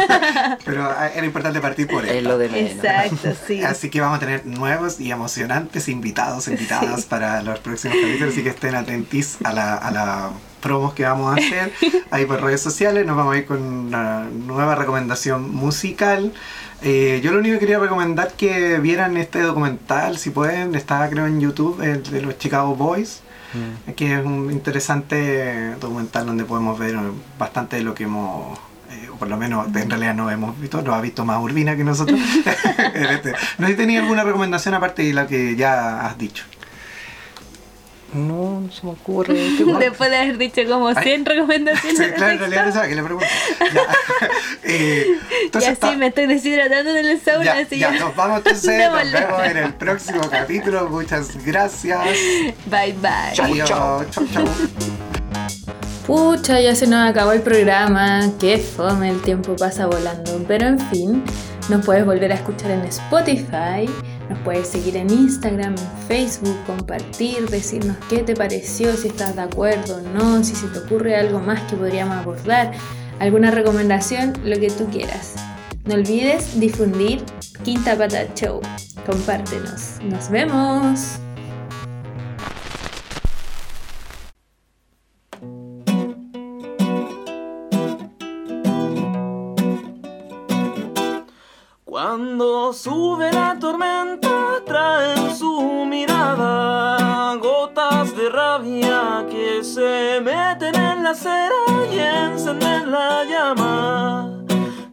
pero 0.66 0.90
era 1.16 1.26
importante 1.26 1.60
partir 1.62 1.88
por 1.88 2.06
Es 2.06 2.12
esta. 2.12 2.30
lo 2.30 2.38
de 2.38 2.50
menos. 2.50 2.72
Exacto, 2.72 3.30
sí. 3.48 3.64
Así 3.64 3.90
que 3.90 4.02
vamos 4.02 4.18
a 4.18 4.20
tener 4.20 4.46
nuevos 4.46 5.00
y 5.00 5.12
emocionantes 5.12 5.88
invitados, 5.90 6.48
invitadas 6.48 7.06
para 7.06 7.42
los 7.44 7.60
próximos 7.60 7.98
capítulos, 8.02 8.34
así 8.34 8.44
que 8.44 8.50
estén 8.50 8.76
atentis 8.76 9.38
a 9.44 9.54
la, 9.54 9.76
a 9.76 9.92
la 9.92 10.30
promos 10.62 10.94
que 10.94 11.04
vamos 11.06 11.32
a 11.34 11.40
hacer 11.40 11.72
ahí 12.12 12.26
por 12.26 12.42
redes 12.42 12.62
sociales. 12.62 13.06
Nos 13.06 13.16
vamos 13.16 13.34
a 13.34 13.38
ir 13.38 13.46
con 13.46 13.62
una 13.62 14.24
nueva 14.24 14.76
recomendación 14.76 15.50
musical. 15.56 16.34
Eh, 16.82 17.20
yo 17.24 17.32
lo 17.32 17.40
único 17.40 17.56
que 17.56 17.60
quería 17.60 17.80
recomendar 17.80 18.34
que 18.34 18.80
vieran 18.80 19.18
este 19.18 19.42
documental, 19.42 20.18
si 20.18 20.30
pueden, 20.30 20.76
está 20.76 21.10
creo 21.10 21.26
en 21.28 21.42
YouTube, 21.42 21.82
el 21.82 22.04
de 22.04 22.22
los 22.22 22.38
Chicago 22.38 22.76
Boys, 22.76 23.22
Mm. 23.54 23.92
que 23.94 24.14
es 24.14 24.24
un 24.24 24.52
interesante 24.52 25.74
documental 25.80 26.28
donde 26.28 26.46
podemos 26.46 26.78
ver 26.78 26.94
eh, 26.96 27.00
bastante 27.38 27.78
de 27.78 27.82
lo 27.82 27.96
que 27.96 28.04
hemos 28.04 28.60
eh, 28.92 29.10
o 29.12 29.16
por 29.16 29.28
lo 29.28 29.38
menos 29.38 29.68
en 29.76 29.90
realidad 29.90 30.14
no 30.14 30.30
hemos 30.30 30.60
visto, 30.60 30.82
lo 30.82 30.94
ha 30.94 31.02
visto 31.02 31.26
más 31.26 31.42
Urbina 31.42 31.76
que 31.76 31.84
nosotros. 31.84 32.20
Este, 32.94 33.34
no 33.58 33.68
sé 33.68 33.74
si 33.74 33.78
tenía 33.78 34.02
alguna 34.02 34.24
recomendación 34.24 34.74
aparte 34.74 35.04
de 35.04 35.14
la 35.14 35.28
que 35.28 35.56
ya 35.56 36.06
has 36.06 36.18
dicho. 36.18 36.44
No, 38.14 38.62
no 38.62 38.72
se 38.72 38.86
me 38.86 38.92
ocurre. 38.94 39.34
Después 39.80 40.10
de 40.10 40.18
haber 40.18 40.38
dicho 40.38 40.62
como 40.68 40.94
100 40.94 41.26
recomendaciones. 41.26 41.98
Sí, 41.98 42.12
claro, 42.16 42.34
en 42.34 42.40
realidad 42.40 42.66
no 42.66 42.72
sabía 42.74 42.90
que 42.90 42.96
le 42.96 43.04
pregunto. 43.04 43.28
Ya. 43.74 43.82
Eh, 44.72 45.06
y 45.42 45.46
entonces, 45.46 45.72
así 45.72 45.80
ta- 45.80 45.92
me 45.94 46.08
estoy 46.08 46.28
deshidratando 46.28 46.96
en 46.96 47.06
el 47.06 47.20
sauna, 47.22 47.44
ya, 47.46 47.54
así 47.60 47.80
ya, 47.80 47.92
ya. 47.92 48.00
nos 48.00 48.16
vamos 48.16 48.38
entonces, 48.40 48.78
nos 48.92 49.12
vemos 49.12 49.44
en 49.46 49.58
el 49.58 49.74
próximo 49.74 50.22
capítulo. 50.30 50.88
Muchas 50.90 51.44
gracias. 51.44 52.00
Bye 52.66 52.94
bye. 53.02 53.34
Chau, 53.34 53.46
Adiós. 53.46 53.68
chau. 53.70 54.06
chau, 54.12 54.26
chau. 54.32 54.46
Pucha, 56.06 56.60
ya 56.60 56.76
se 56.76 56.88
nos 56.88 57.10
acabó 57.10 57.32
el 57.32 57.42
programa. 57.42 58.30
Qué 58.40 58.58
fome, 58.58 59.10
el 59.10 59.22
tiempo 59.22 59.56
pasa 59.56 59.86
volando. 59.88 60.44
Pero 60.48 60.68
en 60.68 60.80
fin, 60.90 61.24
Nos 61.70 61.86
puedes 61.86 62.04
volver 62.04 62.32
a 62.32 62.36
escuchar 62.36 62.72
en 62.72 62.82
Spotify, 62.82 63.88
nos 64.28 64.40
puedes 64.40 64.68
seguir 64.68 64.98
en 64.98 65.10
Instagram, 65.12 65.76
en 65.78 66.08
Facebook, 66.08 66.58
compartir, 66.66 67.48
decirnos 67.48 67.96
qué 68.10 68.24
te 68.24 68.36
pareció, 68.36 68.92
si 68.98 69.10
estás 69.10 69.36
de 69.36 69.44
acuerdo 69.44 69.98
o 69.98 70.02
no, 70.02 70.44
si 70.44 70.56
se 70.56 70.68
te 70.68 70.80
ocurre 70.80 71.16
algo 71.16 71.40
más 71.40 71.62
que 71.70 71.76
podríamos 71.76 72.18
abordar, 72.18 72.72
alguna 73.20 73.52
recomendación, 73.52 74.34
lo 74.44 74.60
que 74.60 74.72
tú 74.72 74.88
quieras. 74.88 75.36
No 75.86 75.94
olvides 75.94 76.60
difundir 76.60 77.24
Quinta 77.64 77.96
Pata 77.96 78.26
Show. 78.34 78.62
Compártenos. 79.06 79.98
Nos 80.04 80.30
vemos. 80.30 81.20
Sube 92.74 93.32
la 93.32 93.58
tormenta, 93.60 94.62
trae 94.64 95.16
en 95.16 95.36
su 95.36 95.86
mirada 95.88 97.36
gotas 97.42 98.16
de 98.16 98.30
rabia 98.30 99.26
que 99.28 99.64
se 99.64 100.22
meten 100.22 100.76
en 100.76 101.04
la 101.04 101.16
cera 101.16 101.50
y 101.92 101.98
encenden 101.98 102.92
la 102.92 103.24
llama 103.26 104.44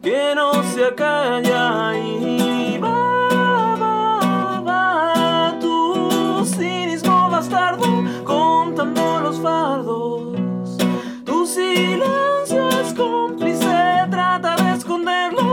que 0.01 0.33
no 0.35 0.63
se 0.63 0.85
acalla 0.85 1.95
y 1.95 2.79
va, 2.79 3.75
va, 3.75 4.61
va 4.61 5.59
tu 5.59 6.43
cinismo 6.45 7.29
bastardo 7.29 7.85
contando 8.25 9.19
los 9.19 9.39
fardos. 9.39 10.77
Tu 11.25 11.45
silencio 11.45 12.69
es 12.69 12.93
cómplice, 12.95 14.07
trata 14.09 14.55
de 14.55 14.73
esconderlo 14.73 15.46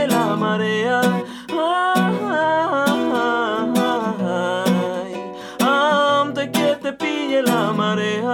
pille 0.00 0.06
la 0.06 0.36
marea. 0.36 1.00
Ay, 5.02 5.14
antes 5.60 6.48
que 6.50 6.74
te 6.82 6.92
pille 6.92 7.42
la 7.42 7.72
marea. 7.72 8.29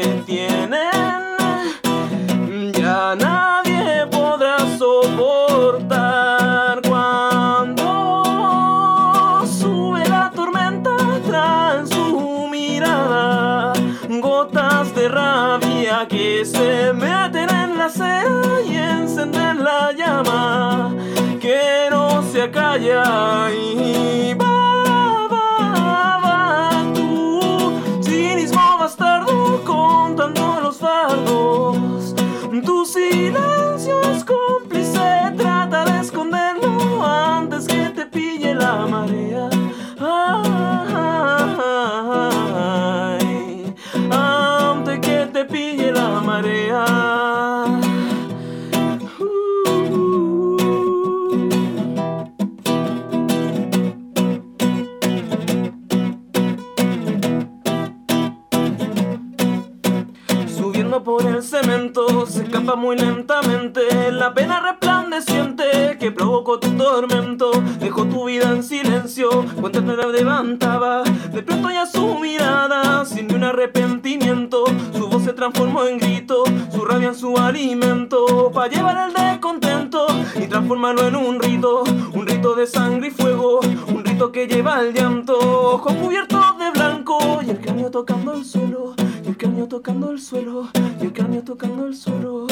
Escapa 62.50 62.74
muy 62.74 62.96
lentamente 62.96 64.10
la 64.10 64.34
pena 64.34 64.58
resplandeciente 64.58 65.96
que 66.00 66.10
provocó 66.10 66.58
tu 66.58 66.70
tormento. 66.72 67.52
Dejó 67.78 68.06
tu 68.06 68.24
vida 68.24 68.50
en 68.50 68.64
silencio, 68.64 69.30
cuando 69.60 69.80
te 69.84 69.96
la 69.96 70.08
levantaba. 70.08 71.04
De 71.32 71.44
pronto 71.44 71.70
ya 71.70 71.86
su 71.86 72.18
mirada, 72.18 73.04
sin 73.04 73.28
ni 73.28 73.34
un 73.34 73.44
arrepentimiento, 73.44 74.64
su 74.92 75.06
voz 75.06 75.22
se 75.22 75.32
transformó 75.32 75.84
en 75.84 75.98
grito, 75.98 76.42
su 76.72 76.84
rabia 76.84 77.08
en 77.08 77.14
su 77.14 77.36
alimento, 77.36 78.50
para 78.52 78.68
llevar 78.68 79.08
el 79.08 79.14
descontento 79.14 80.06
y 80.34 80.48
transformarlo 80.48 81.06
en 81.06 81.14
un 81.14 81.38
rito, 81.38 81.84
un 82.12 82.26
rito 82.26 82.56
de 82.56 82.66
sangre 82.66 83.08
y 83.08 83.10
fuego, 83.12 83.60
un 83.86 84.04
rito 84.04 84.32
que 84.32 84.48
lleva 84.48 84.80
el 84.80 84.92
llanto, 84.92 85.38
ojos 85.38 85.94
cubiertos 85.94 86.58
de 86.58 86.70
blanco 86.72 87.40
y 87.46 87.50
el 87.50 87.60
cráneo 87.60 87.92
tocando 87.92 88.34
el 88.34 88.44
suelo, 88.44 88.94
y 89.24 89.28
el 89.28 89.36
cráneo 89.36 89.68
tocando 89.68 90.10
el 90.10 90.20
suelo, 90.20 90.68
y 91.00 91.04
el 91.04 91.12
tocando 91.50 91.86
el 91.86 91.96
suelo. 91.96 92.46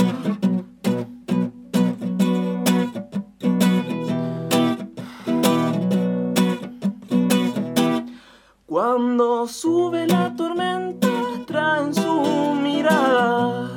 Cuando 8.67 9.47
sube 9.47 10.05
la 10.09 10.35
tormenta, 10.35 11.09
trae 11.47 11.83
en 11.83 11.95
su 11.95 12.23
mirada 12.61 13.71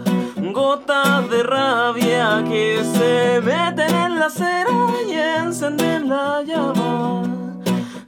gotas 0.52 1.30
de 1.30 1.44
rabia 1.44 2.44
que 2.50 2.84
se 2.84 3.42
meten 3.42 3.96
en 3.96 4.20
la 4.20 4.30
cera 4.32 4.76
y 5.08 5.14
encenden 5.14 6.10
la 6.10 6.42
llama 6.42 7.22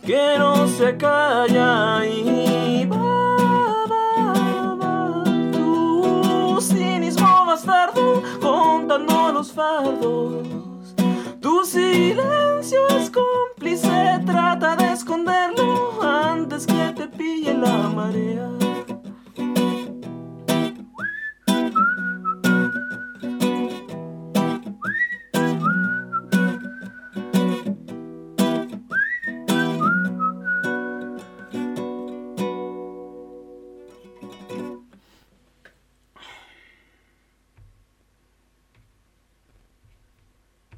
que 0.04 0.36
no 0.40 0.68
se 0.68 0.98
calla 0.98 2.04
y 2.08 2.86
va, 2.86 3.23
bastardo 7.54 8.24
contando 8.42 9.32
los 9.32 9.52
fardos. 9.52 10.48
Tu 11.40 11.66
silencio 11.66 12.80
es 12.98 13.12
cómplice, 13.12 14.22
trata 14.26 14.76
de 14.76 14.94
esconderlo 14.94 16.02
antes 16.02 16.66
que 16.66 16.94
te 16.96 17.08
pille 17.08 17.54
la 17.54 17.78
marea. 17.90 18.50